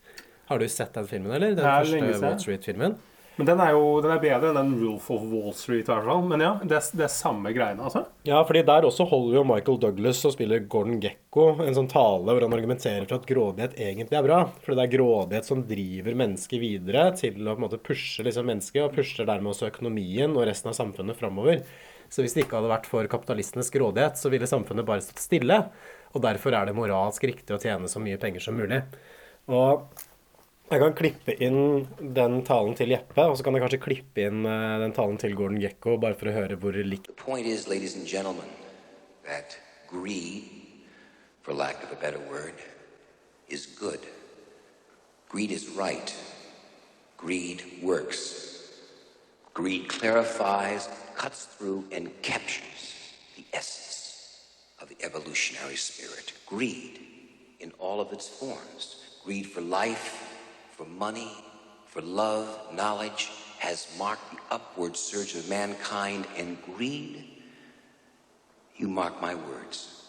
Har 0.50 0.62
du 0.62 0.66
sett 0.70 0.98
den 0.98 1.10
filmen, 1.10 1.36
eller? 1.38 1.54
Den 1.58 1.66
første. 1.66 2.02
Wall 2.26 2.40
Street-filmen? 2.42 2.98
Men 3.36 3.50
den 3.50 3.60
er 3.60 3.74
jo 3.76 3.88
den 4.04 4.14
er 4.14 4.22
bedre 4.24 4.50
enn 4.52 4.58
den 4.58 4.76
Roof 4.80 5.10
of 5.12 5.24
Wall 5.28 5.52
Street. 5.58 5.90
i 5.90 5.92
hvert 5.92 6.08
fall. 6.08 6.22
Men 6.30 6.44
ja, 6.44 6.52
det 6.64 6.78
er, 6.78 6.86
det 6.96 7.06
er 7.08 7.12
samme 7.12 7.52
greiene, 7.56 7.84
altså. 7.84 8.06
Ja, 8.28 8.40
fordi 8.48 8.62
der 8.68 8.88
også 8.88 9.08
holder 9.10 9.40
jo 9.42 9.48
Michael 9.50 9.80
Douglas 9.82 10.22
og 10.28 10.36
spiller 10.38 10.64
Gordon 10.72 11.02
Gekko 11.04 11.50
en 11.66 11.76
sånn 11.76 11.92
tale 11.92 12.32
hvor 12.32 12.46
han 12.46 12.56
argumenterer 12.56 13.08
for 13.10 13.20
at 13.20 13.28
grådighet 13.28 13.76
egentlig 13.76 14.20
er 14.20 14.28
bra. 14.28 14.40
Fordi 14.64 14.80
det 14.80 14.86
er 14.86 14.94
grådighet 14.96 15.50
som 15.50 15.66
driver 15.68 16.22
mennesket 16.24 16.64
videre 16.64 17.10
til 17.20 17.42
å 17.44 17.58
på 17.58 17.60
en 17.60 17.68
måte 17.68 17.82
pushe 17.84 18.24
liksom 18.26 18.48
mennesket, 18.52 18.86
og 18.86 18.96
pusher 18.96 19.28
dermed 19.28 19.52
også 19.52 19.68
økonomien 19.72 20.32
og 20.32 20.48
resten 20.48 20.72
av 20.72 20.80
samfunnet 20.80 21.20
framover. 21.20 21.66
Så 22.08 22.24
hvis 22.24 22.38
det 22.38 22.46
ikke 22.46 22.60
hadde 22.62 22.72
vært 22.72 22.88
for 22.88 23.08
kapitalistenes 23.12 23.72
grådighet, 23.74 24.16
så 24.22 24.32
ville 24.32 24.48
samfunnet 24.48 24.88
bare 24.88 25.04
stått 25.04 25.24
stille. 25.24 25.60
Og 26.16 26.24
derfor 26.24 26.56
er 26.56 26.70
det 26.70 26.78
moralsk 26.78 27.26
riktig 27.28 27.52
å 27.52 27.60
tjene 27.60 27.90
så 27.92 28.00
mye 28.00 28.20
penger 28.22 28.46
som 28.46 28.56
mulig. 28.56 28.80
Og 29.52 29.84
jeg 30.72 30.82
kan 30.82 30.96
klippe 30.98 31.36
inn 31.46 31.86
den 32.00 32.40
talen 32.48 32.74
til 32.78 32.90
Jeppe, 32.90 33.22
og 33.30 33.38
så 33.38 33.46
kan 33.46 33.54
jeg 33.54 33.64
kanskje 33.66 33.82
klippe 33.84 34.26
inn 34.26 34.46
eh, 34.50 34.78
den 34.82 34.96
talen 34.98 35.20
til 35.22 35.36
Gordon 35.38 35.62
Gekko, 35.62 36.00
bare 36.02 36.18
for 36.18 36.32
å 36.32 36.36
høre 36.36 36.58
hvor 36.62 36.74
likt 36.74 37.12
The 37.12 37.20
point 37.20 37.46
is, 37.46 37.68
ladies 37.68 37.96
and 37.96 38.08
gentlemen, 38.08 38.50
that 39.28 39.58
greed, 39.88 40.50
for 41.44 41.54
lack 41.54 41.84
of 41.84 41.92
a 41.92 42.02
better 42.02 42.20
word, 42.32 42.58
is 43.48 43.66
good. 43.66 44.00
Greed 45.30 45.52
is 45.52 45.70
right. 45.70 46.16
Greed 47.18 47.64
works. 47.84 48.22
Greed 49.54 49.88
clarifies, 49.88 50.90
cuts 51.16 51.46
through, 51.46 51.86
and 51.92 52.10
captures 52.22 53.14
the 53.38 53.46
essence 53.54 54.42
of 54.82 54.90
the 54.90 54.98
evolutionary 55.06 55.76
spirit. 55.76 56.34
Greed 56.46 57.00
in 57.60 57.72
all 57.80 58.02
of 58.02 58.12
its 58.12 58.28
forms. 58.28 59.04
Greed 59.24 59.46
for 59.46 59.62
life, 59.62 60.35
for 60.76 60.86
money, 61.00 61.32
for 61.88 62.02
love, 62.02 62.48
knowledge, 62.74 63.32
has 63.60 63.88
marked 63.98 64.30
the 64.32 64.40
upward 64.52 64.98
surge 64.98 65.34
of 65.36 65.48
mankind, 65.50 66.28
and 66.38 66.58
greed, 66.76 67.24
you 68.76 68.88
mark 68.90 69.22
my 69.22 69.36
words, 69.36 70.04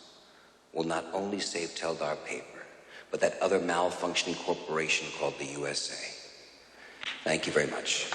will 0.73 0.85
not 0.85 1.05
only 1.13 1.39
save 1.39 1.69
Teldar 1.69 2.17
paper, 2.27 2.63
but 3.13 3.21
that 3.21 3.35
other 3.41 3.61
malfunctioning 3.61 4.37
corporation 4.45 5.07
called 5.21 5.39
the 5.39 5.47
USA. 5.61 6.03
Thank 7.23 7.47
you 7.47 7.53
very 7.53 7.71
much. 7.71 8.11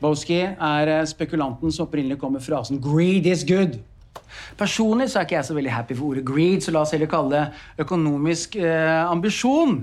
Boski 0.00 0.40
er 0.60 1.04
spekulanten 1.04 1.72
som 1.72 1.86
opprinnelig 1.86 2.20
kom 2.20 2.40
frasen 2.40 2.78
'greed 2.78 3.26
is 3.26 3.42
good'. 3.42 3.82
Personlig 4.58 5.08
så 5.10 5.20
er 5.20 5.28
ikke 5.28 5.36
jeg 5.36 5.46
så 5.48 5.56
veldig 5.56 5.72
happy 5.72 5.94
for 5.94 6.10
ordet 6.12 6.24
greed, 6.26 6.64
så 6.64 6.74
la 6.74 6.82
oss 6.82 6.94
heller 6.94 7.10
kalle 7.10 7.30
det 7.36 7.84
økonomisk 7.84 8.58
eh, 8.58 9.04
ambisjon. 9.06 9.80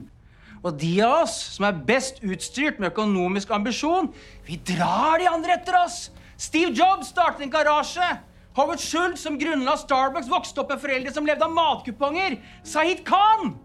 Og 0.66 0.80
de 0.82 0.94
av 1.06 1.22
oss 1.24 1.36
som 1.56 1.68
er 1.68 1.84
best 1.88 2.24
utstyrt 2.26 2.80
med 2.82 2.92
økonomisk 2.92 3.52
ambisjon, 3.56 4.10
vi 4.48 4.58
drar 4.68 5.22
de 5.22 5.30
andre 5.32 5.60
etter 5.60 5.78
oss. 5.84 6.10
Steve 6.38 6.74
Jobs 6.76 7.14
startet 7.14 7.46
en 7.46 7.54
garasje. 7.54 8.08
Howard 8.56 8.80
Schultz, 8.80 9.24
som 9.24 9.38
grunnla 9.40 9.76
Starbucks, 9.78 10.32
vokste 10.32 10.64
opp 10.64 10.74
med 10.74 10.82
foreldre 10.84 11.14
som 11.14 11.28
levde 11.28 11.46
av 11.46 11.54
matkuponger. 11.56 12.40
Sahid 12.68 13.04
Khan 13.08 13.56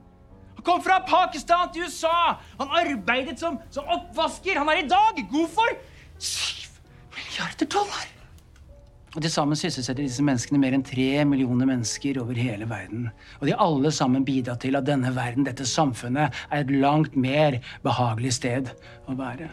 han 0.61 0.64
kom 0.64 0.82
fra 0.84 0.98
Pakistan 1.08 1.70
til 1.72 1.86
USA. 1.88 2.36
Han 2.58 2.68
arbeidet 2.76 3.40
som, 3.40 3.56
som 3.72 3.86
oppvasker. 3.88 4.58
Han 4.61 4.68
er 4.68 4.82
i 4.82 4.88
dag 4.88 5.22
god 5.30 5.48
for 5.48 5.78
7 6.20 6.68
milliarder 7.16 7.66
dollar. 7.66 8.20
Og 9.11 9.22
Til 9.24 9.32
sammen 9.32 9.58
sysselsetter 9.58 10.06
disse 10.06 10.22
menneskene 10.22 10.61
mer 10.62 10.74
enn 10.76 10.84
tre 10.86 11.24
millioner 11.26 11.66
mennesker 11.66 12.20
over 12.22 12.36
hele 12.38 12.68
verden. 12.70 13.08
Og 13.40 13.48
de 13.48 13.54
har 13.56 13.64
alle 13.64 13.90
sammen 13.90 14.26
bidratt 14.26 14.62
til 14.62 14.78
at 14.78 14.86
denne 14.86 15.11
verden, 15.16 15.46
dette 15.48 15.66
samfunnet, 15.66 16.36
er 16.50 16.62
et 16.62 16.70
langt 16.70 17.16
mer 17.18 17.58
behagelig 17.82 18.36
sted 18.38 18.70
å 19.11 19.18
være. 19.18 19.50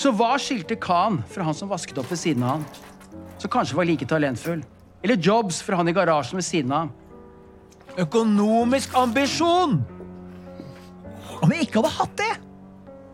Så 0.00 0.14
hva 0.16 0.38
skilte 0.40 0.78
Khan 0.80 1.20
fra 1.28 1.44
han 1.44 1.56
som 1.56 1.68
vasket 1.68 2.00
opp 2.00 2.08
ved 2.08 2.22
siden 2.22 2.46
av 2.46 2.56
han? 2.56 2.66
Som 3.36 3.52
kanskje 3.52 3.76
var 3.76 3.88
like 3.90 4.08
talentfull? 4.08 4.64
Eller 5.04 5.20
Jobs 5.20 5.60
fra 5.64 5.76
han 5.76 5.92
i 5.92 5.96
garasjen 5.96 6.40
ved 6.40 6.48
siden 6.48 6.72
av? 6.72 6.94
Økonomisk 8.00 8.96
ambisjon! 8.96 9.82
Om 11.40 11.52
jeg 11.52 11.68
ikke 11.68 11.82
hadde 11.82 11.96
hatt 11.98 12.20
det, 12.20 12.34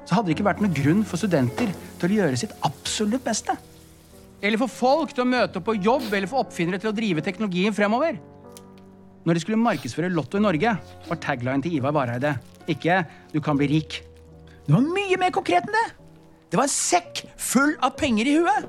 så 0.07 0.15
hadde 0.15 0.31
det 0.31 0.37
ikke 0.37 0.47
vært 0.47 0.63
noen 0.63 0.77
grunn 0.77 1.07
for 1.07 1.19
studenter 1.19 1.73
til 1.99 2.13
å 2.13 2.19
gjøre 2.21 2.39
sitt 2.39 2.55
absolutt 2.67 3.27
beste. 3.27 3.57
Eller 4.45 4.61
for 4.61 4.71
folk 4.71 5.15
til 5.15 5.25
å 5.25 5.29
møte 5.29 5.61
opp 5.61 5.69
på 5.69 5.77
jobb 5.81 6.11
eller 6.11 6.29
for 6.31 6.45
oppfinnere 6.45 6.81
til 6.83 6.91
å 6.91 6.97
drive 6.97 7.25
teknologien 7.25 7.75
fremover. 7.77 8.19
Når 9.27 9.35
de 9.35 9.43
skulle 9.43 9.59
markedsføre 9.59 10.13
Lotto 10.13 10.39
i 10.39 10.45
Norge, 10.45 10.77
var 11.09 11.23
tagline 11.23 11.65
til 11.65 11.79
Ivar 11.79 11.95
Vareide 11.97 12.37
ikke 12.71 13.05
'du 13.33 13.41
kan 13.41 13.57
bli 13.59 13.67
rik'. 13.67 14.03
Det 14.67 14.75
var 14.75 14.83
mye 14.83 15.17
mer 15.19 15.31
konkret 15.31 15.67
enn 15.67 15.79
det. 15.79 15.89
Det 16.51 16.57
var 16.59 16.67
en 16.67 16.75
sekk 16.75 17.25
full 17.37 17.77
av 17.83 17.97
penger 17.97 18.27
i 18.27 18.37
huet. 18.39 18.69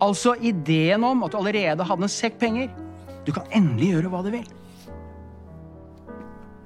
Altså 0.00 0.34
ideen 0.40 1.04
om 1.04 1.22
at 1.24 1.32
du 1.32 1.38
allerede 1.38 1.84
hadde 1.84 2.02
en 2.02 2.08
sekk 2.08 2.38
penger. 2.38 2.70
Du 3.24 3.32
kan 3.32 3.48
endelig 3.52 3.94
gjøre 3.94 4.10
hva 4.12 4.22
du 4.24 4.30
vil. 4.30 4.46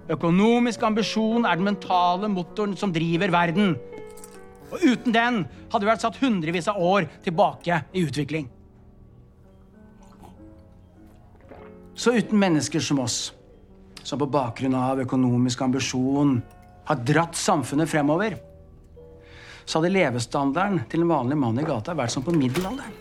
Økonomisk 0.09 0.83
ambisjon 0.83 1.45
er 1.45 1.59
den 1.59 1.69
mentale 1.69 2.31
motoren 2.33 2.77
som 2.77 2.93
driver 2.93 3.31
verden. 3.31 3.77
Og 4.69 4.83
uten 4.85 5.15
den 5.15 5.43
hadde 5.73 5.85
vi 5.85 5.91
vært 5.91 6.05
satt 6.05 6.21
hundrevis 6.21 6.69
av 6.71 6.81
år 6.83 7.09
tilbake 7.25 7.83
i 7.93 8.05
utvikling. 8.05 8.49
Så 11.99 12.15
uten 12.15 12.39
mennesker 12.39 12.83
som 12.85 13.01
oss, 13.03 13.33
som 14.07 14.21
på 14.21 14.29
bakgrunn 14.31 14.77
av 14.79 15.01
økonomisk 15.03 15.65
ambisjon 15.67 16.37
har 16.89 17.01
dratt 17.03 17.37
samfunnet 17.37 17.91
fremover, 17.91 18.37
så 19.69 19.81
hadde 19.81 19.91
levestandarden 19.97 20.85
til 20.89 21.03
en 21.05 21.11
vanlig 21.11 21.37
mann 21.41 21.59
i 21.61 21.67
gata 21.67 21.97
vært 21.99 22.15
som 22.15 22.25
på 22.25 22.33
middelalderen. 22.37 22.95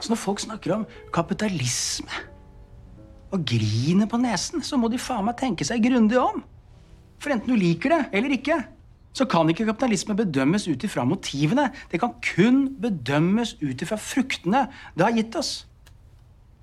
Så 0.00 0.12
når 0.12 0.20
folk 0.20 0.40
snakker 0.44 0.76
om 0.76 0.86
kapitalisme 1.12 2.22
og 3.34 3.42
griner 3.48 4.08
på 4.08 4.20
nesen, 4.20 4.62
så 4.64 4.78
må 4.78 4.88
de 4.92 5.00
faen 5.00 5.26
meg 5.26 5.38
tenke 5.40 5.66
seg 5.66 5.82
grundig 5.84 6.20
om. 6.20 6.42
For 7.20 7.32
enten 7.34 7.52
du 7.52 7.58
liker 7.58 7.92
det 7.92 8.00
eller 8.16 8.36
ikke, 8.36 8.60
så 9.16 9.24
kan 9.28 9.48
ikke 9.48 9.64
kapitalisme 9.70 10.16
bedømmes 10.18 10.66
ut 10.68 10.84
ifra 10.84 11.06
motivene. 11.08 11.70
Det 11.92 12.00
kan 12.02 12.12
kun 12.24 12.66
bedømmes 12.82 13.56
ut 13.62 13.84
ifra 13.84 13.96
fruktene 14.00 14.66
det 14.96 15.06
har 15.06 15.16
gitt 15.16 15.38
oss. 15.40 15.54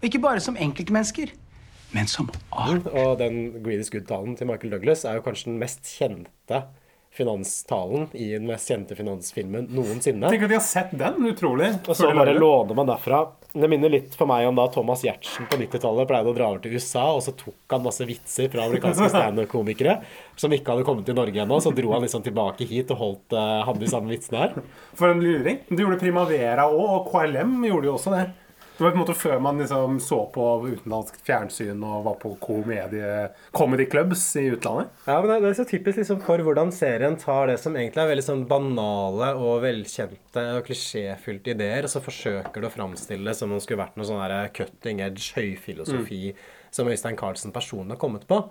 Og 0.01 0.09
ikke 0.09 0.21
bare 0.21 0.43
som 0.43 0.59
enkeltmennesker, 0.59 1.31
men 1.93 2.09
som 2.09 2.29
art. 2.51 2.85
Og 2.91 3.17
den 3.21 3.63
Greed 3.63 3.81
is 3.81 3.89
Good-talen 3.93 4.37
til 4.37 4.49
Michael 4.49 4.75
Douglas 4.75 5.05
er 5.05 5.17
jo 5.17 5.25
kanskje 5.25 5.49
den 5.51 5.61
mest 5.61 5.87
kjente 5.87 6.63
finanstalen 7.13 8.07
i 8.11 8.31
den 8.33 8.47
mest 8.49 8.69
kjente 8.69 8.95
finansfilmen 8.97 9.67
noensinne. 9.69 10.29
Tenk 10.33 10.47
at 10.47 10.49
de 10.49 10.57
har 10.57 10.65
sett 10.65 10.93
den. 10.97 11.19
Utrolig. 11.29 11.69
Og 11.85 11.97
så 11.97 12.09
bare 12.09 12.33
låner 12.33 12.77
man 12.77 12.89
derfra. 12.89 13.23
Det 13.53 13.69
minner 13.69 13.91
litt 13.93 14.15
for 14.17 14.25
meg 14.25 14.47
om 14.49 14.57
da 14.57 14.65
Thomas 14.73 15.03
Giertsen 15.05 15.45
på 15.45 15.59
90-tallet 15.61 16.09
pleide 16.09 16.31
å 16.31 16.33
dra 16.33 16.47
over 16.49 16.63
til 16.63 16.73
USA, 16.73 17.03
og 17.13 17.21
så 17.21 17.35
tok 17.37 17.75
han 17.75 17.83
masse 17.85 18.07
vitser 18.09 18.49
fra 18.49 18.65
amerikanske 18.65 19.11
standup-komikere 19.13 19.99
som 20.41 20.55
ikke 20.57 20.73
hadde 20.73 20.87
kommet 20.87 21.05
til 21.05 21.17
Norge 21.19 21.43
ennå. 21.45 21.59
Så 21.61 21.69
dro 21.77 21.93
han 21.93 22.01
liksom 22.01 22.25
tilbake 22.25 22.65
hit 22.65 22.89
og 22.95 23.03
holdt, 23.03 23.37
uh, 23.37 23.61
hadde 23.67 23.85
de 23.85 23.91
samme 23.93 24.09
vitsene 24.09 24.41
her. 24.41 24.57
For 24.97 25.13
en 25.13 25.21
luring. 25.21 25.61
Du 25.69 25.83
gjorde 25.85 26.01
Primavera 26.01 26.65
òg, 26.71 26.87
og 26.97 27.11
KLM 27.13 27.59
gjorde 27.69 27.91
jo 27.91 27.99
også 27.99 28.15
det. 28.17 28.25
Det 28.77 28.81
var 28.83 28.91
på 28.91 28.97
en 28.97 29.03
måte 29.03 29.13
før 29.15 29.39
man 29.39 29.59
liksom 29.61 29.99
så 30.01 30.17
på 30.33 30.45
utenlandsk 30.65 31.19
fjernsyn 31.27 31.83
og 31.85 32.03
var 32.07 32.15
på 32.21 32.31
komedie, 32.41 33.29
comedy 33.53 33.85
clubs 33.85 34.23
i 34.41 34.47
utlandet. 34.55 34.89
Ja, 35.05 35.19
men 35.21 35.29
det 35.43 35.51
er- 35.51 35.63
så 35.63 35.67
typisk 35.69 35.97
liksom 36.01 36.19
for 36.25 36.37
hvordan 36.39 36.71
serien 36.73 37.15
tar 37.19 37.47
det 37.47 37.59
som 37.59 37.75
egentlig 37.75 38.01
er 38.01 38.09
veldig 38.15 38.25
sånn 38.25 38.47
banale 38.47 39.35
og 39.37 39.61
velkjente 39.61 40.57
og 40.57 40.65
klisjéfylte 40.65 41.53
ideer, 41.53 41.83
og 41.83 41.89
så 41.93 42.01
forsøker 42.01 42.61
det 42.61 42.71
å 42.71 42.73
framstille 42.73 43.25
det 43.25 43.35
som 43.35 43.51
om 43.51 43.57
det 43.59 43.63
skulle 43.63 43.83
vært 43.85 43.95
noe 43.95 44.05
sånn 44.09 44.53
cutting 44.53 45.01
edge 45.01 45.33
høyfilosofi 45.37 46.33
som 46.71 46.87
Øystein 46.87 47.15
Carlsen 47.15 47.51
personlig 47.53 47.89
har 47.91 47.97
kommet 48.01 48.25
på. 48.27 48.49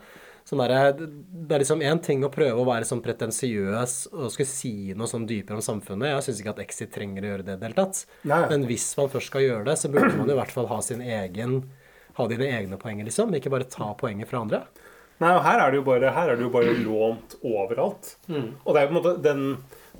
Sånn 0.49 0.63
der, 0.65 0.97
det 0.99 1.55
er 1.55 1.63
liksom 1.63 1.85
én 1.87 2.01
ting 2.03 2.25
å 2.27 2.31
prøve 2.33 2.59
å 2.59 2.67
være 2.67 2.87
sånn 2.89 3.03
pretensiøs 3.05 3.95
og 4.11 4.33
skulle 4.35 4.51
si 4.51 4.73
noe 4.99 5.11
sånn 5.11 5.29
dypere 5.29 5.61
om 5.61 5.65
samfunnet. 5.65 6.11
Jeg 6.11 6.27
syns 6.27 6.43
ikke 6.43 6.55
at 6.57 6.65
Exit 6.65 6.91
trenger 6.95 7.23
å 7.23 7.31
gjøre 7.33 7.47
det 7.47 7.55
i 7.55 7.61
det 7.61 7.69
hele 7.69 7.79
tatt. 7.79 8.03
Nei. 8.29 8.41
Men 8.51 8.67
hvis 8.71 8.89
man 8.99 9.13
først 9.13 9.31
skal 9.31 9.47
gjøre 9.47 9.69
det, 9.71 9.79
så 9.79 9.93
burde 9.93 10.17
man 10.19 10.33
i 10.33 10.39
hvert 10.41 10.55
fall 10.55 10.69
ha 10.73 10.81
sin 10.83 11.05
egen 11.05 11.61
ha 12.19 12.27
dine 12.29 12.49
egne 12.53 12.77
poenger, 12.77 13.07
liksom. 13.09 13.31
Ikke 13.39 13.53
bare 13.53 13.69
ta 13.73 13.93
poenger 13.99 14.29
fra 14.29 14.43
andre. 14.45 14.65
Nei, 15.23 15.31
og 15.37 15.45
her 15.47 15.61
er 15.63 15.71
det 15.71 15.79
jo 15.79 15.87
bare, 15.87 16.11
her 16.13 16.33
er 16.33 16.37
det 16.37 16.45
jo 16.45 16.53
bare 16.53 16.75
lånt 16.83 17.37
overalt. 17.47 18.17
Og 18.29 18.75
det 18.75 18.81
er 18.81 18.85
jo 18.85 18.91
på 18.91 18.93
en 18.93 18.99
måte 18.99 19.15
den 19.25 19.45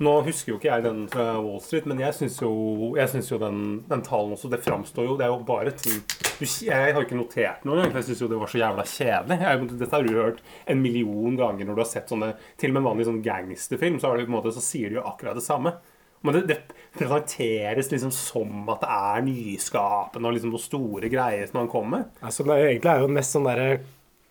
Nå 0.01 0.13
husker 0.25 0.53
jo 0.53 0.57
ikke 0.57 0.71
jeg 0.71 0.83
den 0.87 1.03
fra 1.11 1.25
Wall 1.37 1.59
Street, 1.61 1.85
men 1.89 1.99
jeg 2.01 2.15
syns 2.17 2.39
jo, 2.41 2.49
jeg 2.97 3.11
synes 3.11 3.29
jo 3.29 3.37
den, 3.41 3.59
den 3.85 4.01
talen 4.05 4.33
også 4.33 4.49
Det 4.49 4.63
framstår 4.65 5.05
jo 5.05 5.17
Det 5.19 5.27
er 5.27 5.29
jo 5.29 5.43
bare 5.45 5.73
ting 5.77 5.99
Jeg 6.41 6.95
har 6.95 7.05
ikke 7.05 7.19
notert 7.19 7.67
noe 7.67 7.77
engang, 7.77 7.93
jeg 7.99 8.09
syns 8.09 8.23
jo 8.25 8.29
det 8.31 8.39
var 8.41 8.49
så 8.49 8.61
jævla 8.63 8.87
kjedelig. 8.89 9.37
Jeg, 9.43 9.67
dette 9.77 9.93
har 9.93 10.07
du 10.07 10.17
hørt 10.17 10.41
en 10.65 10.81
million 10.81 11.37
ganger 11.37 11.69
når 11.69 11.77
du 11.77 11.83
har 11.83 11.91
sett 11.91 12.09
sånne 12.09 12.33
Til 12.57 12.73
og 12.73 12.77
med 12.77 12.81
en 12.81 12.89
vanlig 12.89 13.09
sånn 13.09 13.23
gangsterfilm, 13.25 13.99
så, 14.01 14.15
det 14.17 14.31
måte, 14.33 14.55
så 14.55 14.63
sier 14.65 14.89
de 14.89 14.97
jo 14.97 15.05
akkurat 15.07 15.37
det 15.37 15.45
samme. 15.45 15.75
Men 16.23 16.37
det, 16.37 16.41
det 16.47 16.57
presenteres 16.95 17.89
liksom 17.91 18.11
som 18.15 18.69
at 18.71 18.83
det 18.85 18.91
er 18.95 19.25
nyskapende 19.27 20.29
og 20.29 20.37
liksom 20.37 20.53
noen 20.53 20.63
store 20.63 21.09
greier 21.11 21.49
som 21.49 21.59
han 21.59 21.71
kommer 21.71 21.97
med. 21.97 22.21
Altså, 22.23 22.45
det 22.47 22.55
egentlig 22.61 22.93
er 22.93 23.03
jo 23.03 23.09
mest 23.11 23.35
sånn 23.35 23.49
derre 23.49 23.67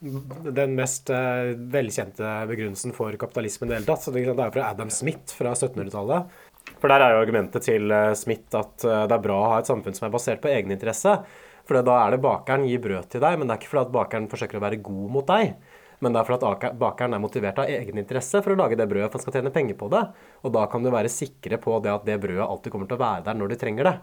den 0.03 0.75
mest 0.75 1.11
eh, 1.11 1.53
velkjente 1.55 2.31
begrunnelsen 2.51 2.95
for 2.97 3.15
kapitalismen 3.19 3.69
i 3.69 3.73
det 3.73 3.81
hele 3.81 3.91
tatt. 3.93 4.03
Så 4.03 4.15
det, 4.15 4.25
er 4.27 4.55
fra 4.55 4.71
Adam 4.73 4.91
Smith 4.91 5.37
fra 5.37 5.55
1700-tallet. 5.55 6.41
For 6.83 6.91
der 6.91 7.05
er 7.05 7.15
jo 7.15 7.23
argumentet 7.23 7.67
til 7.67 7.95
eh, 7.95 8.15
Smith 8.19 8.59
at 8.59 8.87
eh, 8.87 9.05
det 9.07 9.17
er 9.17 9.23
bra 9.23 9.39
å 9.39 9.53
ha 9.55 9.61
et 9.63 9.71
samfunn 9.71 9.95
som 9.95 10.09
er 10.09 10.15
basert 10.15 10.43
på 10.43 10.51
egeninteresse. 10.51 11.21
For 11.69 11.79
da 11.87 12.01
er 12.01 12.17
det 12.17 12.25
bakeren 12.25 12.67
gir 12.67 12.83
brød 12.83 13.13
til 13.13 13.23
deg, 13.23 13.39
men 13.39 13.47
det 13.47 13.55
er 13.55 13.63
ikke 13.63 13.71
fordi 13.71 13.87
at 13.87 13.95
bakeren 13.95 14.27
forsøker 14.33 14.59
å 14.59 14.65
være 14.65 14.83
god 14.83 15.15
mot 15.15 15.31
deg. 15.31 15.55
Men 16.03 16.17
det 16.17 16.19
er 16.19 16.27
fordi 16.27 16.51
at 16.67 16.79
bakeren 16.81 17.15
er 17.15 17.23
motivert 17.23 17.63
av 17.63 17.71
egeninteresse 17.71 18.43
for 18.43 18.55
å 18.55 18.59
lage 18.59 18.75
det 18.81 18.89
brødet, 18.91 19.07
for 19.13 19.21
han 19.21 19.27
skal 19.29 19.37
tjene 19.39 19.55
penger 19.55 19.79
på 19.79 19.87
det. 19.93 20.03
Og 20.43 20.57
da 20.57 20.67
kan 20.71 20.83
du 20.83 20.91
være 20.91 21.13
sikre 21.15 21.61
på 21.63 21.79
det 21.85 21.93
at 21.95 22.09
det 22.09 22.19
brødet 22.25 22.49
alltid 22.49 22.75
kommer 22.75 22.91
til 22.91 22.99
å 22.99 23.05
være 23.05 23.27
der 23.29 23.39
når 23.39 23.55
du 23.55 23.61
trenger 23.61 23.87
det. 23.87 23.97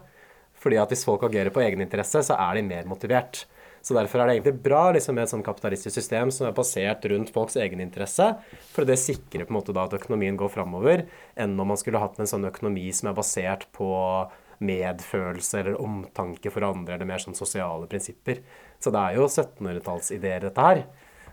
Fordi 0.60 0.80
at 0.80 0.92
hvis 0.92 1.04
folk 1.04 1.28
agerer 1.28 1.52
på 1.52 1.60
egeninteresse, 1.60 2.24
så 2.24 2.40
er 2.40 2.56
de 2.56 2.64
mer 2.64 2.88
motivert. 2.88 3.44
Så 3.80 3.96
derfor 3.96 4.20
er 4.20 4.28
det 4.28 4.34
egentlig 4.36 4.62
bra 4.64 4.82
liksom, 4.92 5.16
med 5.16 5.24
et 5.24 5.32
sånn 5.32 5.44
kapitalistisk 5.46 5.94
system 5.96 6.32
som 6.34 6.48
er 6.48 6.56
basert 6.56 7.06
rundt 7.08 7.32
folks 7.32 7.56
egeninteresse, 7.60 8.26
for 8.74 8.88
det 8.88 8.98
sikrer 9.00 9.46
på 9.46 9.54
en 9.54 9.58
måte 9.60 9.74
da 9.76 9.86
at 9.88 9.96
økonomien 9.96 10.36
går 10.40 10.52
framover, 10.52 11.06
enn 11.40 11.56
om 11.56 11.72
man 11.72 11.80
skulle 11.80 12.02
hatt 12.02 12.20
en 12.20 12.28
sånn 12.28 12.48
økonomi 12.50 12.90
som 12.96 13.10
er 13.10 13.16
basert 13.16 13.66
på 13.76 13.90
medfølelse 14.60 15.62
eller 15.62 15.80
omtanke 15.80 16.52
for 16.52 16.66
andre, 16.68 16.98
eller 16.98 17.08
mer 17.08 17.22
sånn 17.22 17.38
sosiale 17.38 17.88
prinsipper. 17.88 18.42
Så 18.80 18.92
det 18.92 19.00
er 19.00 19.16
jo 19.16 19.28
1700-tallsideer, 19.28 20.44
dette 20.44 20.66
her. 20.66 20.82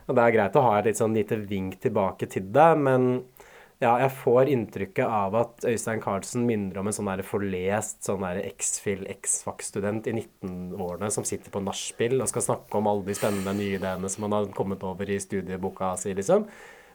Og 0.08 0.16
det 0.16 0.24
er 0.24 0.36
greit 0.38 0.56
å 0.56 0.64
ha 0.64 0.78
et 0.78 0.88
litt 0.88 1.00
sånn 1.00 1.16
lite 1.16 1.36
vink 1.42 1.76
tilbake 1.84 2.30
til 2.32 2.48
det, 2.54 2.70
men 2.80 3.10
ja, 3.78 3.92
jeg 4.02 4.10
får 4.24 4.48
inntrykket 4.50 5.06
av 5.06 5.36
at 5.38 5.66
Øystein 5.70 6.00
Carlsen 6.02 6.42
minner 6.48 6.80
om 6.80 6.88
en 6.90 6.94
sånn 6.96 7.10
der 7.12 7.20
forlest 7.26 8.00
sånn 8.08 8.24
X-Fill, 8.26 9.04
X-Fac-student 9.12 10.08
i 10.10 10.16
19-årene 10.16 11.12
som 11.14 11.26
sitter 11.28 11.54
på 11.54 11.62
nachspiel 11.62 12.18
og 12.18 12.26
skal 12.32 12.42
snakke 12.42 12.80
om 12.80 12.90
alle 12.90 13.06
de 13.06 13.14
spennende 13.14 13.54
nye 13.54 13.76
ideene 13.78 14.10
som 14.10 14.26
han 14.26 14.34
har 14.34 14.50
kommet 14.56 14.82
over 14.82 15.06
i 15.06 15.20
studieboka 15.22 15.92
si, 16.00 16.10
liksom. 16.18 16.48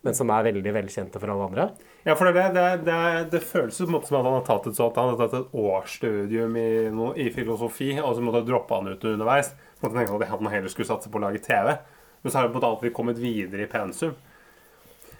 Men 0.04 0.18
som 0.18 0.34
er 0.36 0.50
veldig 0.50 0.74
velkjente 0.76 1.22
for 1.24 1.32
alle 1.32 1.46
andre. 1.48 1.70
Ja, 2.04 2.18
for 2.20 2.28
det, 2.28 2.50
det, 2.58 2.66
det, 2.84 3.00
det 3.32 3.40
føles 3.48 3.80
på 3.80 3.88
en 3.88 3.96
måte 3.96 4.12
som 4.12 4.20
at 4.20 4.28
han 4.28 4.36
har 4.36 4.44
tatt 4.50 4.68
et 4.68 4.76
sånt 4.76 5.00
Han 5.00 5.14
har 5.14 5.22
tatt 5.22 5.38
et 5.38 5.56
årsstudium 5.56 6.58
i, 6.60 6.68
no, 6.92 7.14
i 7.16 7.30
filosofi, 7.32 7.94
og 8.02 8.18
så 8.18 8.26
måtte 8.26 8.44
droppe 8.50 8.76
han 8.76 8.92
ut 8.92 9.08
underveis. 9.14 9.54
Måtte 9.80 9.96
tenke 9.96 10.20
at 10.20 10.36
han 10.36 10.52
heller 10.52 10.74
skulle 10.74 10.92
satse 10.92 11.08
på 11.08 11.22
å 11.22 11.24
lage 11.24 11.40
TV. 11.48 11.72
Men 12.20 12.28
så 12.28 12.42
har 12.42 12.50
han 12.50 12.52
på 12.52 12.58
en 12.58 12.60
måte 12.60 12.74
alltid 12.74 12.96
kommet 13.00 13.24
videre 13.24 13.64
i 13.64 13.72
pensum. 13.72 14.20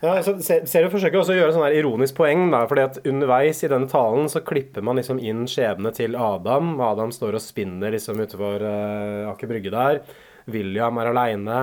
Ja, 0.04 0.18
så 0.20 0.34
ser- 0.44 0.66
Serien 0.68 0.92
forsøker 0.92 1.22
også 1.22 1.32
å 1.32 1.38
gjøre 1.38 1.54
sånn 1.56 1.78
ironisk 1.78 2.18
poeng, 2.18 2.50
da, 2.52 2.66
fordi 2.68 2.84
at 2.84 2.98
underveis 3.08 3.62
i 3.64 3.70
denne 3.72 3.88
talen 3.88 4.28
så 4.28 4.42
klipper 4.44 4.84
man 4.84 5.00
liksom 5.00 5.22
inn 5.24 5.46
skjebne 5.48 5.94
til 5.96 6.18
Adam. 6.20 6.74
Adam 6.84 7.14
står 7.16 7.38
og 7.38 7.44
spinner 7.44 7.94
liksom 7.96 8.20
utenfor 8.20 8.66
uh, 8.68 9.32
Aker 9.32 9.48
Brygge 9.48 9.72
der. 9.72 10.02
William 10.52 11.00
er 11.00 11.14
aleine. 11.14 11.60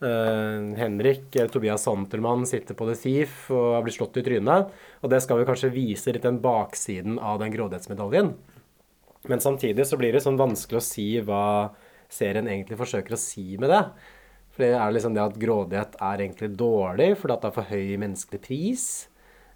Henrik, 0.00 1.26
eller 1.36 1.50
Tobias 1.52 1.82
Santelmann, 1.84 2.46
sitter 2.48 2.72
på 2.76 2.86
The 2.88 2.94
Thief 2.96 3.50
og 3.52 3.74
har 3.74 3.82
blitt 3.84 3.98
slått 3.98 4.16
i 4.16 4.22
trynet. 4.24 4.70
Og 5.04 5.10
det 5.12 5.20
skal 5.20 5.40
vi 5.40 5.44
kanskje 5.48 5.72
vise 5.74 6.14
litt 6.14 6.24
den 6.24 6.38
baksiden 6.40 7.18
av 7.20 7.40
den 7.42 7.52
grådighetsmedaljen. 7.52 8.30
Men 9.28 9.40
samtidig 9.44 9.84
så 9.84 9.98
blir 10.00 10.16
det 10.16 10.22
sånn 10.24 10.40
vanskelig 10.40 10.80
å 10.80 10.84
si 10.86 11.08
hva 11.20 11.42
serien 12.08 12.48
egentlig 12.48 12.80
forsøker 12.80 13.12
å 13.12 13.20
si 13.20 13.58
med 13.60 13.68
det. 13.72 13.82
For 14.60 14.66
det 14.68 14.76
er 14.76 14.90
liksom 14.92 15.14
det 15.16 15.22
at 15.24 15.36
grådighet 15.40 15.94
er 16.04 16.20
egentlig 16.20 16.50
dårlig 16.60 17.14
fordi 17.16 17.32
at 17.32 17.40
det 17.40 17.48
er 17.48 17.54
for 17.54 17.68
høy 17.70 17.94
menneskelig 18.02 18.40
pris. 18.44 18.82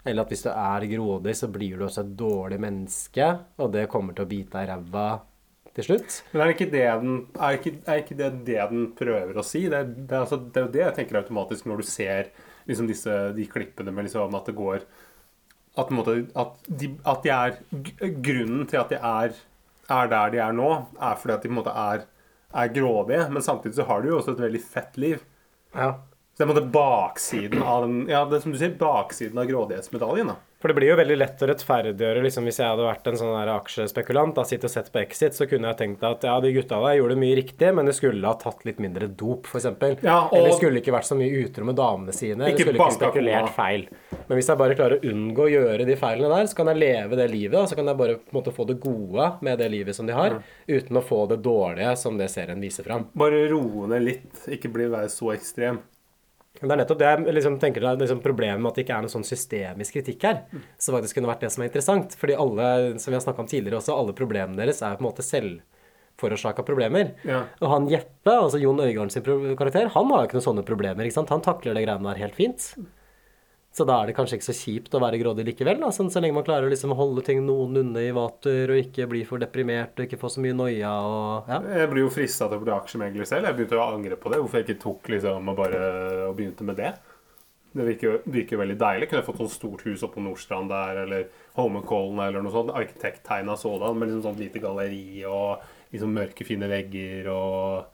Eller 0.00 0.24
at 0.24 0.30
hvis 0.32 0.44
du 0.46 0.48
er 0.48 0.86
grådig, 0.88 1.34
så 1.36 1.48
blir 1.52 1.76
du 1.76 1.84
også 1.84 2.06
et 2.06 2.14
dårlig 2.16 2.56
menneske, 2.64 3.26
og 3.60 3.74
det 3.74 3.82
kommer 3.92 4.16
til 4.16 4.24
å 4.24 4.30
bite 4.30 4.54
deg 4.54 4.64
i 4.64 4.70
ræva 4.70 5.04
til 5.76 5.86
slutt. 5.90 6.16
Men 6.32 6.44
er 6.44 6.52
ikke 6.54 6.68
det 6.72 6.86
den, 7.02 7.18
er 7.36 7.58
ikke, 7.58 7.74
er 7.84 8.00
ikke 8.00 8.16
det, 8.22 8.30
det 8.48 8.56
den 8.70 8.86
prøver 8.96 9.36
å 9.36 9.44
si? 9.44 9.66
Det 9.68 9.82
det, 9.90 10.06
er, 10.08 10.22
altså, 10.22 10.40
det 10.40 10.62
er 10.62 10.64
jo 10.64 10.72
det 10.78 10.82
jeg 10.86 10.96
tenker 11.02 11.20
automatisk 11.20 11.68
når 11.68 11.84
du 11.84 11.90
ser 11.90 12.32
liksom 12.64 12.88
disse, 12.88 13.18
de 13.36 13.48
klippene 13.52 13.92
med 13.92 14.08
liksom 14.08 14.40
at 14.40 14.48
det 14.48 14.56
går 14.56 14.88
At, 15.76 15.92
måte, 15.92 16.16
at, 16.32 16.64
de, 16.80 16.94
at 17.04 17.24
de 17.28 17.36
er 17.36 17.60
Grunnen 18.24 18.64
til 18.72 18.80
at 18.80 18.96
de 18.96 19.04
er, 19.04 19.36
er 20.00 20.12
der 20.16 20.32
de 20.32 20.44
er 20.48 20.56
nå, 20.56 20.72
er 20.96 21.20
fordi 21.20 21.36
at 21.36 21.44
de 21.44 21.52
på 21.52 21.58
en 21.58 21.60
måte 21.60 21.76
er, 21.92 22.08
er 22.54 22.72
grådige. 22.74 23.28
Men 23.30 23.42
samtidig 23.42 23.74
så 23.80 23.86
har 23.88 24.02
du 24.02 24.08
jo 24.12 24.18
også 24.20 24.34
et 24.36 24.44
veldig 24.46 24.62
fett 24.64 24.96
liv. 24.96 25.22
Ja. 25.74 25.92
Så 26.34 26.42
det 26.42 26.44
er 26.44 26.48
på 26.50 26.56
en 26.56 26.56
måte 26.56 26.72
baksiden 26.74 27.62
av 27.62 27.84
den 27.86 28.08
Ja, 28.10 28.24
det 28.26 28.40
som 28.42 28.50
du 28.52 28.58
sier, 28.58 28.72
baksiden 28.78 29.38
av 29.38 29.46
grådighetsmedaljen. 29.46 30.32
da. 30.32 30.34
For 30.64 30.72
det 30.72 30.78
blir 30.78 30.88
jo 30.88 30.96
veldig 30.96 31.16
lett 31.20 31.42
å 31.44 31.46
rettferdiggjøre 31.50 32.22
liksom, 32.24 32.46
Hvis 32.48 32.56
jeg 32.58 32.66
hadde 32.66 32.86
vært 32.88 33.06
en 33.10 33.18
sånn 33.20 33.34
der 33.36 33.50
aksjespekulant 33.52 34.34
da, 34.34 34.42
sitter 34.48 34.66
og 34.66 34.72
sett 34.72 34.88
på 34.90 34.98
Exit, 35.02 35.36
så 35.36 35.46
kunne 35.46 35.68
jeg 35.70 35.76
tenkt 35.82 36.02
at 36.08 36.24
ja, 36.24 36.38
de 36.40 36.50
gutta 36.56 36.78
der 36.80 36.96
gjorde 36.98 37.18
mye 37.20 37.36
riktig, 37.36 37.68
men 37.76 37.86
det 37.86 37.94
skulle 37.98 38.24
ha 38.26 38.34
tatt 38.40 38.64
litt 38.64 38.80
mindre 38.82 39.06
dop, 39.12 39.44
f.eks. 39.46 39.68
Ja, 40.02 40.22
og- 40.24 40.32
Eller 40.38 40.56
skulle 40.56 40.80
ikke 40.80 40.94
vært 40.96 41.06
så 41.10 41.18
mye 41.20 41.44
utro 41.44 41.64
med 41.68 41.76
damene 41.76 42.14
sine. 42.16 42.48
Ikke 42.48 42.64
Eller 42.64 42.72
skulle 42.72 42.80
ikke 42.80 42.98
spekulert 42.98 43.50
feil. 43.54 43.86
Men 44.28 44.38
hvis 44.38 44.48
jeg 44.48 44.60
bare 44.60 44.76
klarer 44.78 44.98
å 44.98 45.10
unngå 45.12 45.46
å 45.46 45.52
gjøre 45.52 45.86
de 45.88 45.96
feilene 46.00 46.30
der, 46.32 46.50
så 46.50 46.58
kan 46.58 46.70
jeg 46.72 46.80
leve 46.80 47.18
det 47.20 47.30
livet. 47.32 47.56
da, 47.58 47.66
Så 47.66 47.78
kan 47.78 47.88
jeg 47.90 48.00
bare 48.00 48.18
på 48.20 48.32
en 48.32 48.38
måte 48.40 48.54
få 48.56 48.66
det 48.68 48.80
gode 48.82 49.30
med 49.44 49.58
det 49.58 49.70
livet 49.72 49.96
som 49.96 50.06
de 50.06 50.16
har, 50.16 50.38
uten 50.68 51.00
å 51.00 51.04
få 51.04 51.24
det 51.28 51.42
dårlige 51.44 51.96
som 52.00 52.16
det 52.20 52.30
serien 52.32 52.60
viser 52.60 52.86
fram. 52.86 53.08
Bare 53.14 53.46
roe 53.52 53.88
ned 53.92 54.06
litt, 54.06 54.46
ikke 54.48 54.72
bli 54.72 54.88
være 54.92 55.12
så 55.12 55.34
ekstrem. 55.34 55.82
Det 56.54 56.70
er 56.70 56.78
nettopp 56.78 57.00
det 57.00 57.08
jeg 57.10 57.34
liksom, 57.34 57.56
tenker 57.58 57.82
er 57.82 57.96
liksom 57.98 58.20
problemet 58.22 58.62
med 58.62 58.70
at 58.70 58.76
det 58.78 58.84
ikke 58.84 58.96
er 58.96 59.04
noe 59.04 59.12
sånn 59.12 59.26
systemisk 59.26 59.96
kritikk 59.96 60.22
her. 60.22 60.36
Så 60.78 60.94
faktisk 60.94 61.18
kunne 61.18 61.30
vært 61.32 61.42
det 61.42 61.50
som 61.50 61.64
er 61.64 61.70
interessant. 61.70 62.14
Fordi 62.20 62.36
alle, 62.38 62.68
som 63.02 63.10
vi 63.10 63.18
har 63.18 63.24
snakka 63.24 63.42
om 63.42 63.48
tidligere 63.50 63.80
også, 63.80 63.96
alle 63.98 64.14
problemene 64.16 64.60
deres 64.60 64.78
er 64.86 64.94
på 64.94 65.02
en 65.02 65.08
måte 65.08 65.26
selvforårsaka 65.26 66.62
problemer. 66.66 67.10
Ja. 67.26 67.42
Og 67.58 67.72
han 67.72 67.90
Jeppe, 67.90 68.36
altså 68.36 68.62
Jon 68.62 68.78
Øigarden 68.84 69.10
sin 69.10 69.26
karakter, 69.58 69.90
han 69.96 70.12
har 70.14 70.22
jo 70.22 70.30
ikke 70.30 70.38
noen 70.38 70.46
sånne 70.46 70.66
problemer. 70.68 71.08
ikke 71.08 71.18
sant? 71.18 71.34
Han 71.34 71.42
takler 71.42 71.74
det 71.74 71.88
greiene 71.88 72.12
der 72.12 72.22
helt 72.22 72.38
fint. 72.38 72.70
Så 73.74 73.82
da 73.88 73.96
er 73.98 74.06
det 74.06 74.14
kanskje 74.14 74.36
ikke 74.38 74.46
så 74.46 74.54
kjipt 74.54 74.92
å 74.94 75.00
være 75.02 75.18
grådig 75.18 75.44
likevel, 75.48 75.80
da, 75.82 75.88
sånn, 75.90 76.06
så 76.12 76.20
lenge 76.22 76.36
man 76.36 76.44
klarer 76.46 76.68
å 76.68 76.70
liksom 76.70 76.92
holde 76.94 77.24
ting 77.26 77.40
noenlunde 77.42 78.04
i 78.06 78.12
vater 78.14 78.70
og 78.70 78.78
ikke 78.78 79.08
bli 79.10 79.24
for 79.26 79.42
deprimert 79.42 79.98
og 79.98 80.06
ikke 80.06 80.20
få 80.20 80.30
så 80.30 80.44
mye 80.44 80.54
noia 80.54 80.92
og 81.02 81.50
ja. 81.50 81.58
Jeg 81.80 81.90
blir 81.90 82.04
jo 82.04 82.12
frista 82.14 82.46
til 82.46 82.60
å 82.60 82.62
bli 82.62 82.74
aksjemegler 82.76 83.26
selv. 83.26 83.48
Jeg 83.48 83.58
begynte 83.58 83.80
å 83.80 83.88
angre 83.88 84.18
på 84.20 84.30
det. 84.30 84.38
Hvorfor 84.44 84.60
jeg 84.60 84.68
ikke 84.68 84.84
tok 84.84 85.10
liksom 85.16 85.50
og 85.50 85.58
bare 85.58 85.82
og 86.28 86.38
begynte 86.38 86.68
med 86.68 86.78
det. 86.78 86.92
Det 87.74 87.88
virker 87.88 88.20
virker 88.30 88.60
veldig 88.62 88.76
deilig. 88.78 89.08
Kunne 89.10 89.24
jeg 89.24 89.26
fått 89.26 89.42
sånn 89.42 89.54
stort 89.56 89.82
hus 89.88 90.06
oppe 90.06 90.20
på 90.20 90.22
Nordstrand 90.28 90.70
der, 90.70 91.00
eller 91.02 91.26
Holmenkollen 91.58 92.22
eller 92.28 92.46
noe 92.46 92.54
sånt. 92.54 92.70
Arkitekttegna 92.78 93.58
sådan, 93.58 93.98
med 93.98 94.12
liksom 94.12 94.22
sånn 94.28 94.38
lite 94.38 94.62
galleri 94.62 95.24
og 95.26 95.66
liksom 95.90 96.14
mørke, 96.14 96.46
fine 96.46 96.70
vegger 96.70 97.26
og 97.34 97.93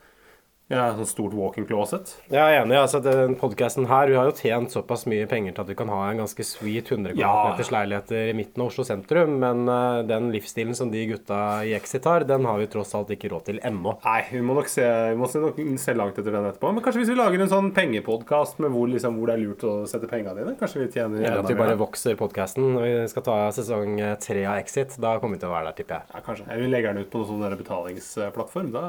ja, 0.71 0.85
sånn 0.95 1.09
stort 1.11 1.33
walk-in 1.35 1.67
closet. 1.67 2.13
Jeg 2.31 2.39
er 2.39 2.61
enig. 2.63 2.77
altså 2.79 3.01
den 3.03 3.35
podcasten 3.41 3.89
her, 3.91 4.07
Vi 4.07 4.15
har 4.17 4.29
jo 4.31 4.35
tjent 4.39 4.71
såpass 4.71 5.03
mye 5.11 5.27
penger 5.27 5.53
til 5.57 5.65
at 5.65 5.69
vi 5.73 5.75
kan 5.75 5.89
ha 5.91 5.99
en 6.13 6.21
ganske 6.23 6.45
sweet 6.47 6.89
100 6.95 7.17
Ja. 7.19 7.57
leiligheter 7.59 8.31
i 8.31 8.35
midten 8.39 8.63
av 8.63 8.69
Oslo 8.71 8.85
sentrum, 8.87 9.39
men 9.43 9.69
uh, 9.69 10.03
den 10.07 10.31
livsstilen 10.31 10.75
som 10.79 10.91
de 10.93 11.03
gutta 11.11 11.41
i 11.67 11.75
Exit 11.75 12.05
har, 12.07 12.23
den 12.25 12.45
har 12.47 12.59
vi 12.63 12.69
tross 12.71 12.95
alt 12.95 13.11
ikke 13.11 13.29
råd 13.35 13.45
til 13.51 13.59
ennå. 13.67 13.97
Nei, 14.05 14.23
vi 14.31 14.41
må 14.47 14.55
nok 14.55 14.69
se, 14.71 14.87
vi 15.11 15.17
må 15.19 15.27
se, 15.29 15.43
nok 15.43 15.59
se 15.79 15.95
langt 15.99 16.19
etter 16.23 16.31
den 16.39 16.47
etterpå. 16.53 16.73
Men 16.73 16.83
kanskje 16.87 17.03
hvis 17.03 17.11
vi 17.11 17.19
lager 17.19 17.41
en 17.43 17.51
sånn 17.51 17.73
pengepodkast 17.75 18.63
med 18.63 18.71
hvor, 18.71 18.87
liksom, 18.95 19.19
hvor 19.19 19.27
det 19.27 19.35
er 19.39 19.45
lurt 19.45 19.67
å 19.67 19.75
sette 19.91 20.07
penga 20.07 20.35
dine? 20.39 20.55
Kanskje 20.61 20.85
vi 20.87 20.89
tjener 20.95 21.19
Eller 21.25 21.43
at 21.43 21.51
vi 21.51 21.59
bare 21.59 21.75
da? 21.75 21.81
vokser 21.83 22.15
podcasten 22.21 22.71
når 22.77 22.87
vi 22.87 22.95
skal 23.11 23.27
ta 23.27 23.39
sesong 23.59 23.99
eh, 24.01 24.15
tre 24.23 24.47
av 24.47 24.61
Exit. 24.63 24.95
Da 25.03 25.17
kommer 25.19 25.35
vi 25.35 25.43
til 25.43 25.51
å 25.51 25.57
være 25.59 25.73
der, 25.73 25.79
tipper 25.83 25.99
jeg. 25.99 26.15
Ja, 26.15 26.21
kanskje. 26.31 26.47
Vi 26.63 26.71
legger 26.71 26.95
den 26.95 27.03
ut 27.05 27.11
på 27.11 27.25
noen 27.25 27.43
sånn 27.43 27.59
betalingsplattform. 27.65 28.71
Da, 28.75 28.85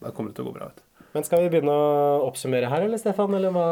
da 0.00 0.10
kommer 0.16 0.32
det 0.32 0.38
til 0.40 0.46
å 0.46 0.50
gå 0.50 0.56
bra. 0.58 0.70
vet 0.72 0.80
du. 0.80 0.85
Men 1.14 1.24
skal 1.24 1.44
vi 1.44 1.50
begynne 1.52 1.72
å 1.72 2.26
oppsummere 2.26 2.68
her, 2.68 2.84
eller 2.84 3.00
Stefan? 3.00 3.32
Eller 3.38 3.52
hva? 3.54 3.66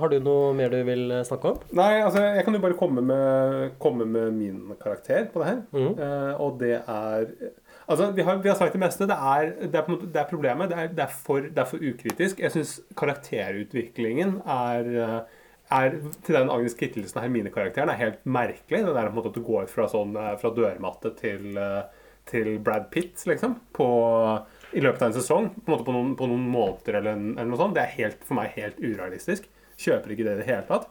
Har 0.00 0.12
du 0.12 0.18
noe 0.20 0.52
mer 0.56 0.72
du 0.72 0.82
vil 0.84 1.06
eh, 1.08 1.24
snakke 1.24 1.54
om? 1.54 1.60
Nei, 1.78 2.02
altså, 2.02 2.20
jeg 2.36 2.44
kan 2.44 2.56
jo 2.56 2.62
bare 2.64 2.76
komme 2.78 3.04
med, 3.08 3.72
komme 3.82 4.06
med 4.08 4.34
min 4.36 4.74
karakter 4.82 5.30
på 5.32 5.40
det 5.40 5.48
her. 5.48 5.60
Mm. 5.72 5.92
Uh, 5.96 6.32
og 6.42 6.62
det 6.62 6.78
er 6.80 7.34
Altså, 7.82 8.12
vi 8.14 8.22
har, 8.22 8.36
vi 8.40 8.48
har 8.48 8.56
sagt 8.56 8.76
det 8.76 8.80
meste. 8.80 9.08
Det 9.10 9.16
er, 9.16 9.48
det 9.66 9.76
er, 9.76 9.88
måte, 9.90 10.06
det 10.12 10.20
er 10.20 10.28
problemet. 10.30 10.70
Det 10.70 10.76
er, 10.78 10.90
det, 10.94 11.06
er 11.06 11.16
for, 11.26 11.44
det 11.44 11.58
er 11.58 11.66
for 11.68 11.82
ukritisk. 11.82 12.38
Jeg 12.40 12.54
syns 12.54 12.76
karakterutviklingen 12.96 14.36
er 14.46 14.92
uh, 15.02 15.40
er 15.72 15.96
til 16.24 16.36
den 16.36 16.52
Agnes 16.52 16.76
Kittelsen 16.78 17.20
Hermine-karakteren 17.22 17.90
er 17.90 18.00
helt 18.00 18.24
merkelig. 18.28 18.84
Det 18.84 18.94
der 18.94 19.08
på 19.08 19.14
en 19.14 19.18
måte 19.18 19.32
at 19.32 19.38
du 19.38 19.44
går 19.46 19.68
fra, 19.72 19.88
sånn, 19.88 20.14
fra 20.40 20.52
dørmatte 20.52 21.14
til, 21.16 21.56
til 22.28 22.58
Brad 22.64 22.90
Pitt, 22.92 23.22
liksom, 23.28 23.56
på, 23.72 23.88
i 24.72 24.82
løpet 24.82 25.02
av 25.02 25.10
en 25.10 25.16
sesong. 25.16 25.48
På, 25.66 25.76
en 25.76 25.84
på, 25.86 25.94
noen, 25.94 26.12
på 26.18 26.28
noen 26.30 26.44
måneder 26.52 27.00
eller, 27.00 27.18
eller 27.34 27.50
noe 27.50 27.60
sånt. 27.60 27.76
Det 27.76 27.84
er 27.84 27.96
helt, 27.98 28.26
for 28.26 28.38
meg 28.38 28.54
helt 28.56 28.80
urealistisk. 28.82 29.48
Kjøper 29.80 30.14
ikke 30.14 30.26
det 30.26 30.36
i 30.36 30.42
det 30.42 30.48
hele 30.48 30.66
tatt. 30.68 30.88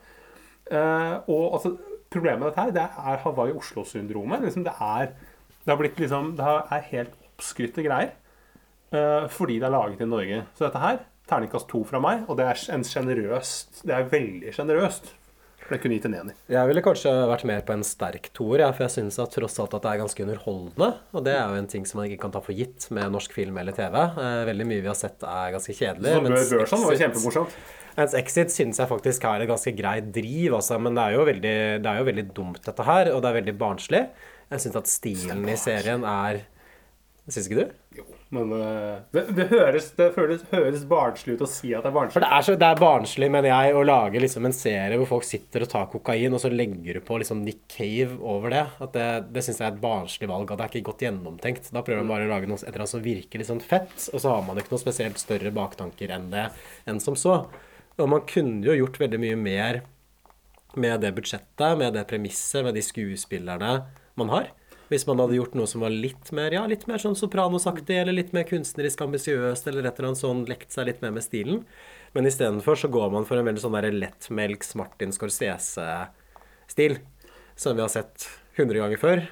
Uh, 0.72 1.16
og 1.32 1.58
altså, 1.58 1.76
problemet 2.14 2.42
med 2.42 2.50
dette 2.52 2.66
her, 2.66 2.74
det 2.76 2.88
er 2.88 3.22
Hawaii 3.26 3.56
Oslo-syndromet. 3.58 4.46
Liksom, 4.46 4.66
det 4.68 4.76
det 5.66 5.94
liksom 6.00 6.36
Det 6.38 6.46
er 6.48 6.90
helt 6.92 7.16
oppskrytte 7.28 7.86
greier. 7.86 8.14
Uh, 8.92 9.28
fordi 9.32 9.60
det 9.60 9.70
er 9.70 9.78
laget 9.78 10.02
i 10.02 10.10
Norge. 10.10 10.44
Så 10.56 10.68
dette 10.68 10.84
her, 10.84 11.02
terningkast 11.30 11.70
to 11.72 11.84
fra 11.88 12.02
meg, 12.04 12.26
og 12.28 12.38
det 12.38 12.46
er 12.50 12.64
en 12.76 12.84
generøst 12.84 13.84
Det 13.88 13.96
er 13.96 14.10
veldig 14.12 14.54
sjenerøst. 14.56 15.14
For 15.72 15.78
det 15.78 15.86
kunne 15.86 15.96
gitt 15.96 16.06
en 16.10 16.16
ener. 16.20 16.40
Jeg 16.52 16.68
ville 16.68 16.82
kanskje 16.84 17.12
vært 17.30 17.46
mer 17.48 17.62
på 17.64 17.72
en 17.72 17.84
sterk 17.88 18.26
toer, 18.36 18.60
ja, 18.66 18.74
for 18.76 18.84
jeg 18.84 18.92
syns 18.98 19.16
tross 19.32 19.54
alt 19.64 19.78
at 19.78 19.86
det 19.86 19.94
er 19.94 20.02
ganske 20.02 20.26
underholdende. 20.26 20.90
Og 21.16 21.24
det 21.24 21.32
er 21.32 21.46
jo 21.48 21.62
en 21.62 21.70
ting 21.72 21.86
som 21.88 22.02
man 22.02 22.10
ikke 22.10 22.26
kan 22.26 22.34
ta 22.34 22.42
for 22.44 22.58
gitt 22.58 22.90
med 22.92 23.14
norsk 23.14 23.32
film 23.38 23.56
eller 23.62 23.78
TV. 23.78 23.96
Eh, 23.96 24.42
veldig 24.50 24.68
mye 24.68 24.84
vi 24.84 24.90
har 24.92 24.98
sett 25.00 25.24
er 25.24 25.54
ganske 25.56 25.76
kjedelig. 25.78 26.12
Så 26.12 26.26
Bør 26.26 26.66
Børson 26.66 26.84
var 26.84 27.00
kjempemorsomt. 27.00 27.56
Mens 27.96 28.18
Exit 28.20 28.52
synes 28.52 28.84
jeg 28.84 28.92
faktisk 28.92 29.30
er 29.32 29.46
et 29.46 29.52
ganske 29.54 29.74
greit 29.80 30.12
driv, 30.20 30.58
altså, 30.60 30.76
men 30.84 31.00
det 31.00 31.06
er, 31.06 31.16
jo 31.16 31.26
veldig, 31.32 31.56
det 31.86 31.94
er 31.94 32.02
jo 32.04 32.10
veldig 32.12 32.26
dumt, 32.36 32.60
dette 32.68 32.88
her, 32.92 33.14
og 33.16 33.24
det 33.24 33.32
er 33.32 33.40
veldig 33.40 33.56
barnslig. 33.64 34.06
Jeg 34.52 34.66
syns 34.66 34.80
at 34.82 34.92
stilen 34.92 35.48
i 35.48 35.56
serien 35.60 36.04
er 36.04 36.44
Syns 37.32 37.48
ikke 37.48 37.64
du? 37.64 38.12
Men 38.32 38.52
eh, 38.56 39.00
det, 39.12 39.26
det, 39.36 39.46
høres, 39.52 39.90
det 39.98 40.06
føles, 40.16 40.44
høres 40.54 40.86
barnslig 40.88 41.36
ut 41.36 41.44
å 41.44 41.50
si 41.52 41.74
at 41.76 41.84
det 41.84 41.90
er 41.90 41.96
barnslig. 41.98 42.16
For 42.16 42.24
det 42.24 42.30
er, 42.32 42.46
så, 42.48 42.54
det 42.62 42.68
er 42.70 42.80
barnslig, 42.80 43.28
mener 43.34 43.52
jeg, 43.52 43.74
å 43.76 43.82
lage 43.84 44.22
liksom 44.24 44.48
en 44.48 44.56
serie 44.56 45.00
hvor 45.02 45.10
folk 45.10 45.28
sitter 45.28 45.66
og 45.66 45.72
tar 45.74 45.90
kokain, 45.92 46.32
og 46.32 46.40
så 46.40 46.52
legger 46.54 47.00
du 47.00 47.04
på 47.04 47.20
liksom 47.20 47.42
Nick 47.44 47.66
Cave 47.72 48.16
over 48.24 48.56
det. 48.56 48.64
At 48.86 48.96
det 48.96 49.10
det 49.36 49.44
syns 49.44 49.60
jeg 49.60 49.68
er 49.68 49.76
et 49.76 49.84
barnslig 49.84 50.32
valg, 50.32 50.48
og 50.48 50.58
det 50.62 50.64
er 50.64 50.72
ikke 50.72 50.88
godt 50.94 51.04
gjennomtenkt. 51.04 51.68
Da 51.76 51.84
prøver 51.84 52.06
man 52.06 52.14
bare 52.14 52.30
å 52.30 52.32
lage 52.32 52.48
noe 52.48 52.62
et 52.62 52.70
eller 52.70 52.86
annet 52.86 52.94
som 52.94 53.04
virker 53.04 53.42
litt 53.42 53.52
sånn 53.52 53.64
fett, 53.66 53.98
og 54.14 54.24
så 54.24 54.38
har 54.38 54.48
man 54.48 54.62
ikke 54.62 54.76
noe 54.78 54.86
spesielt 54.86 55.20
større 55.20 55.52
baktanker 55.56 56.16
enn 56.16 56.32
det 56.32 56.48
enn 56.88 57.04
som 57.04 57.20
så. 57.20 57.42
Og 58.00 58.10
man 58.16 58.24
kunne 58.30 58.64
jo 58.64 58.78
gjort 58.80 59.02
veldig 59.02 59.20
mye 59.22 59.42
mer 59.44 59.82
med 60.80 61.04
det 61.04 61.12
budsjettet, 61.18 61.76
med 61.84 62.00
det 62.00 62.08
premisset, 62.08 62.64
med 62.64 62.80
de 62.80 62.84
skuespillerne 62.86 63.76
man 64.16 64.32
har. 64.32 64.54
Hvis 64.92 65.06
man 65.08 65.22
hadde 65.24 65.38
gjort 65.38 65.54
noe 65.56 65.70
som 65.72 65.86
var 65.86 65.94
litt 65.94 66.34
mer 66.36 66.52
ja, 66.52 66.66
litt 66.68 66.84
mer 66.90 67.00
sånn 67.00 67.16
Sopranos-aktig, 67.16 67.96
eller 68.02 68.18
litt 68.18 68.34
mer 68.36 68.44
kunstnerisk 68.50 69.06
ambisiøst, 69.06 69.70
eller 69.72 69.88
et 69.88 69.96
eller 69.96 70.12
annet 70.12 70.20
sånn, 70.20 70.44
lekt 70.50 70.76
seg 70.76 70.90
litt 70.90 71.00
mer 71.04 71.14
med 71.16 71.24
stilen. 71.24 71.62
Men 72.12 72.28
istedenfor 72.28 72.76
så 72.76 72.92
går 72.92 73.14
man 73.14 73.28
for 73.28 73.40
en 73.40 73.48
veldig 73.48 73.64
sånn 73.64 73.78
lettmelks 73.96 74.76
Martin 74.76 75.16
Scorsese-stil. 75.16 77.00
Som 77.56 77.80
vi 77.80 77.86
har 77.86 77.94
sett 77.94 78.28
100 78.58 78.84
ganger 78.84 79.00
før. 79.00 79.24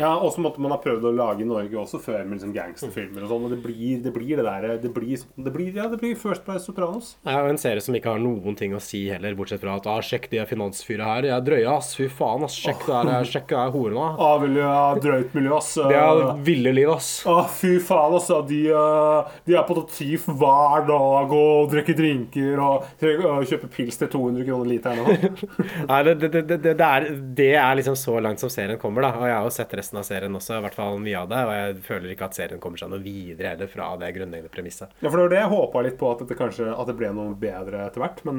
Ja, 0.00 0.12
og 0.16 0.32
så 0.34 0.42
måtte 0.44 0.62
man 0.62 0.74
ha 0.74 0.78
prøvd 0.82 1.06
å 1.10 1.12
lage 1.14 1.44
i 1.44 1.48
Norge 1.48 1.76
også 1.80 2.00
før 2.02 2.24
med 2.24 2.38
liksom 2.38 2.54
gangsterfilmer 2.56 3.26
og 3.26 3.32
sånn. 3.32 3.46
Og 3.48 3.54
det 3.54 3.60
blir 3.64 4.00
det, 4.04 4.12
blir 4.14 4.40
det 4.40 4.46
der 4.46 4.78
Det 4.82 4.92
blir, 4.94 5.24
det 5.36 5.54
blir, 5.54 5.70
ja, 5.76 5.88
det 5.92 6.00
blir 6.00 6.16
First 6.18 6.44
Price 6.46 6.64
Sopranos. 6.66 7.14
Ja, 7.26 7.40
og 7.44 7.50
en 7.52 7.60
serie 7.60 7.84
som 7.84 7.96
ikke 7.96 8.14
har 8.14 8.22
noen 8.22 8.56
ting 8.58 8.74
å 8.76 8.82
si 8.82 9.04
heller, 9.12 9.36
bortsett 9.38 9.62
fra 9.62 9.76
at 9.78 9.88
ah, 9.90 10.00
'sjekk 10.04 10.30
de 10.32 10.42
finansfyra 10.48 11.10
her'. 11.10 11.26
De 11.28 11.32
er 11.36 11.46
drøye, 11.46 11.68
ass. 11.70 11.92
Fy 11.98 12.08
faen, 12.08 12.46
ass. 12.46 12.58
Sjekk 12.58 12.86
det 12.88 13.00
her. 13.12 13.28
Sjekk 13.28 13.48
det 13.52 13.60
her 13.60 13.74
horene. 13.76 14.08
Ah, 14.30 14.36
vel, 14.38 14.56
ja, 14.60 14.94
drøyt 15.00 15.32
miljø, 15.34 15.54
ass. 15.56 15.72
Det 15.74 15.96
er 15.96 16.20
ville 16.44 16.72
liv, 16.74 16.90
ass. 16.92 17.08
Å, 17.28 17.40
fy 17.60 17.76
faen, 17.82 18.14
ass. 18.18 18.28
De, 18.50 18.60
eh, 18.70 19.38
de 19.48 19.56
er 19.56 19.64
på 19.66 19.76
Tatif 19.78 20.26
hver 20.28 20.84
dag 20.88 21.32
og 21.34 21.70
drikker 21.72 21.96
drinker 21.98 22.60
og 22.60 22.70
og 23.00 23.46
kjøper 23.48 23.70
pils 23.72 23.98
til 24.00 24.10
200 24.12 24.46
kroner 24.46 24.68
literen. 24.70 25.00
sånn. 25.04 25.50
Nei, 25.90 26.00
det, 26.06 26.14
det, 26.20 26.30
det, 26.34 26.42
det, 26.50 26.58
det, 26.66 26.86
er, 26.86 27.08
det 27.40 27.50
er 27.60 27.78
liksom 27.78 27.96
så 27.98 28.16
langt 28.22 28.42
som 28.42 28.52
serien 28.52 28.78
kommer, 28.80 29.06
da. 29.06 29.12
Og 29.18 29.26
jeg 29.28 29.36
har 29.36 29.48
jo 29.48 29.54
sett 29.54 29.74
resten 29.80 29.89
av 29.98 30.04
serien 30.06 30.36
også, 30.36 30.52
i 30.58 30.62
hvert 30.64 30.76
fall 30.78 30.94
mye 31.02 31.18
av 31.18 31.26
det. 31.30 31.40
Og 31.46 31.52
jeg 31.56 31.68
føler 31.88 32.08
ikke 32.14 32.26
at 32.30 32.36
serien 32.38 32.60
kommer 32.62 32.78
seg 32.80 32.88
noe 32.92 33.02
videre 33.02 33.48
heller 33.54 33.68
fra 33.70 33.84
det 34.00 34.12
grunnleggende 34.16 34.52
premisset. 34.52 34.88
Ja, 35.00 35.08
for 35.08 35.16
det 35.18 35.24
var 35.26 35.32
det 35.34 35.40
jeg 35.42 35.52
håpa 35.54 35.76
litt 35.86 35.98
på, 36.00 36.06
at 36.14 36.20
det 36.28 36.36
kanskje 36.38 36.64
at 36.74 36.86
det 36.90 36.96
ble 37.00 37.08
noe 37.16 37.30
bedre 37.40 37.78
etter 37.88 38.00
hvert. 38.04 38.18
Men 38.28 38.36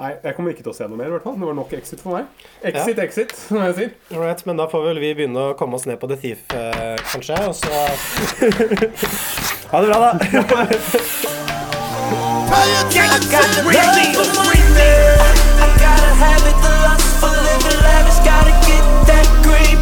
nei, 0.00 0.10
jeg 0.24 0.32
kommer 0.38 0.50
ikke 0.54 0.64
til 0.64 0.72
å 0.72 0.78
se 0.80 0.84
noe 0.88 0.98
mer, 1.00 1.08
i 1.10 1.12
hvert 1.16 1.26
fall. 1.28 1.36
Det 1.36 1.46
var 1.50 1.56
nok 1.60 1.70
Exit 1.76 2.00
for 2.04 2.12
meg. 2.16 2.24
Exit, 2.72 2.98
exit, 3.04 3.30
som 3.36 3.56
jeg 3.66 3.72
sier. 3.78 3.90
Alright, 4.14 4.40
men 4.48 4.56
da 4.62 4.66
får 4.72 4.80
vel 4.88 4.98
vi 5.02 5.10
begynne 5.20 5.40
å 5.50 5.56
komme 5.58 5.74
oss 5.76 5.86
ned 5.90 5.98
på 6.00 6.06
The 6.12 6.18
Thief, 6.24 6.40
eh, 6.56 6.96
kanskje, 7.12 7.36
og 7.48 7.54
så 7.60 7.72
Ha 9.72 9.76
det 9.80 9.88
bra, 9.88 9.98
da. 10.04 10.12
I 12.52 12.54
Gotta 12.92 13.40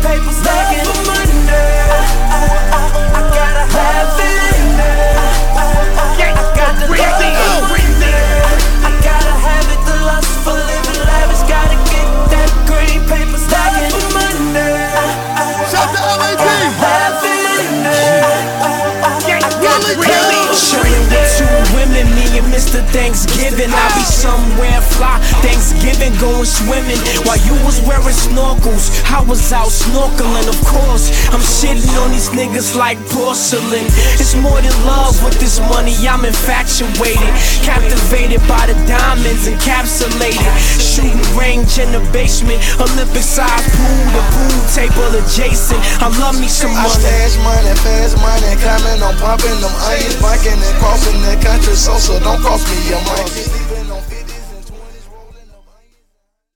paper 0.00 0.32
stacking. 0.32 0.84
Love 0.84 0.96
for 0.96 1.12
Monday. 1.12 1.72
I, 1.86 2.00
I, 2.30 2.42
I, 2.72 2.82
I 3.16 3.22
gotta 3.32 3.64
have 3.68 4.16
it 4.16 4.42
in 4.56 4.66
there. 4.80 5.16
I, 5.16 5.60
I, 5.60 5.84
I, 5.92 6.28
I 6.30 6.44
got 6.56 6.72
the 6.80 6.86
love 6.88 7.68
in. 7.76 8.44
I 8.80 8.90
gotta 9.04 9.34
have 9.44 9.68
it, 9.68 9.80
the 9.84 9.96
lust 10.08 10.32
for 10.44 10.56
living 10.56 11.00
lavish. 11.04 11.44
Gotta 11.44 11.76
get 11.92 12.08
that 12.32 12.50
green 12.64 13.00
paper 13.08 13.38
stacking. 13.38 13.92
Love 13.92 14.00
for 14.00 14.16
Monday. 14.16 14.88
I, 14.88 15.04
I, 15.36 15.92
gotta 16.40 16.68
Have 16.80 17.20
it 17.24 17.60
in 17.60 17.84
there. 17.84 18.24
I, 18.60 18.72
I, 19.04 19.12
I, 19.12 19.44
I 19.44 19.50
got 19.60 19.78
the 19.84 19.94
green 20.00 20.16
paper 20.16 20.56
stacking. 20.56 21.08
Two 21.36 21.76
women 21.76 22.19
gotta 22.40 22.54
Mr. 22.54 22.82
Thanksgiving. 22.92 23.70
I'll 23.70 23.94
be 23.96 24.04
somewhere 24.04 24.80
fly, 24.80 25.18
Thanksgiving 25.42 26.12
going 26.20 26.44
swimming. 26.44 26.98
While 27.24 27.40
you 27.44 27.54
was 27.64 27.80
wearing 27.82 28.14
snorkels, 28.14 28.90
I 29.10 29.22
was 29.22 29.52
out 29.52 29.68
snorkeling, 29.68 30.48
of 30.48 30.58
course. 30.64 31.10
I'm 31.30 31.40
shitting 31.40 31.86
on 32.02 32.10
these 32.10 32.28
niggas 32.30 32.76
like 32.76 32.98
porcelain. 33.10 33.84
It's 34.18 34.34
more 34.34 34.60
than 34.60 34.74
love 34.86 35.22
with 35.24 35.38
this 35.40 35.60
money, 35.60 35.94
I'm 36.08 36.24
infatuated. 36.24 37.32
Captivated 37.62 38.40
by 38.48 38.66
the 38.66 38.76
diamonds, 38.86 39.48
encapsulated. 39.48 40.52
Shooting 40.78 41.20
range 41.36 41.78
in 41.78 41.92
the 41.92 42.00
basement, 42.12 42.60
Olympic 42.80 43.22
size 43.22 43.66
pool, 43.76 44.04
the 44.14 44.22
pool 44.34 44.60
table 44.72 45.10
adjacent. 45.18 45.80
I 46.00 46.08
love 46.20 46.38
me 46.40 46.48
some 46.48 46.72
money. 46.72 46.88
I 46.88 47.00
stash 47.00 47.36
money, 47.42 47.74
fast 47.80 48.16
money, 48.18 48.52
coming, 48.60 49.00
I'm 49.02 49.16
pumping 49.18 49.58
them 49.60 49.74
onions, 49.88 50.16
bunking 50.20 50.58
and 50.58 50.76
crossing 50.78 51.20
the 51.22 51.34
country, 51.42 51.74
so 51.74 51.96
so 51.98 52.18
don't 52.30 52.42
cost 52.42 52.68
me 52.68 52.92
a 52.92 54.00
mic. 54.04 54.09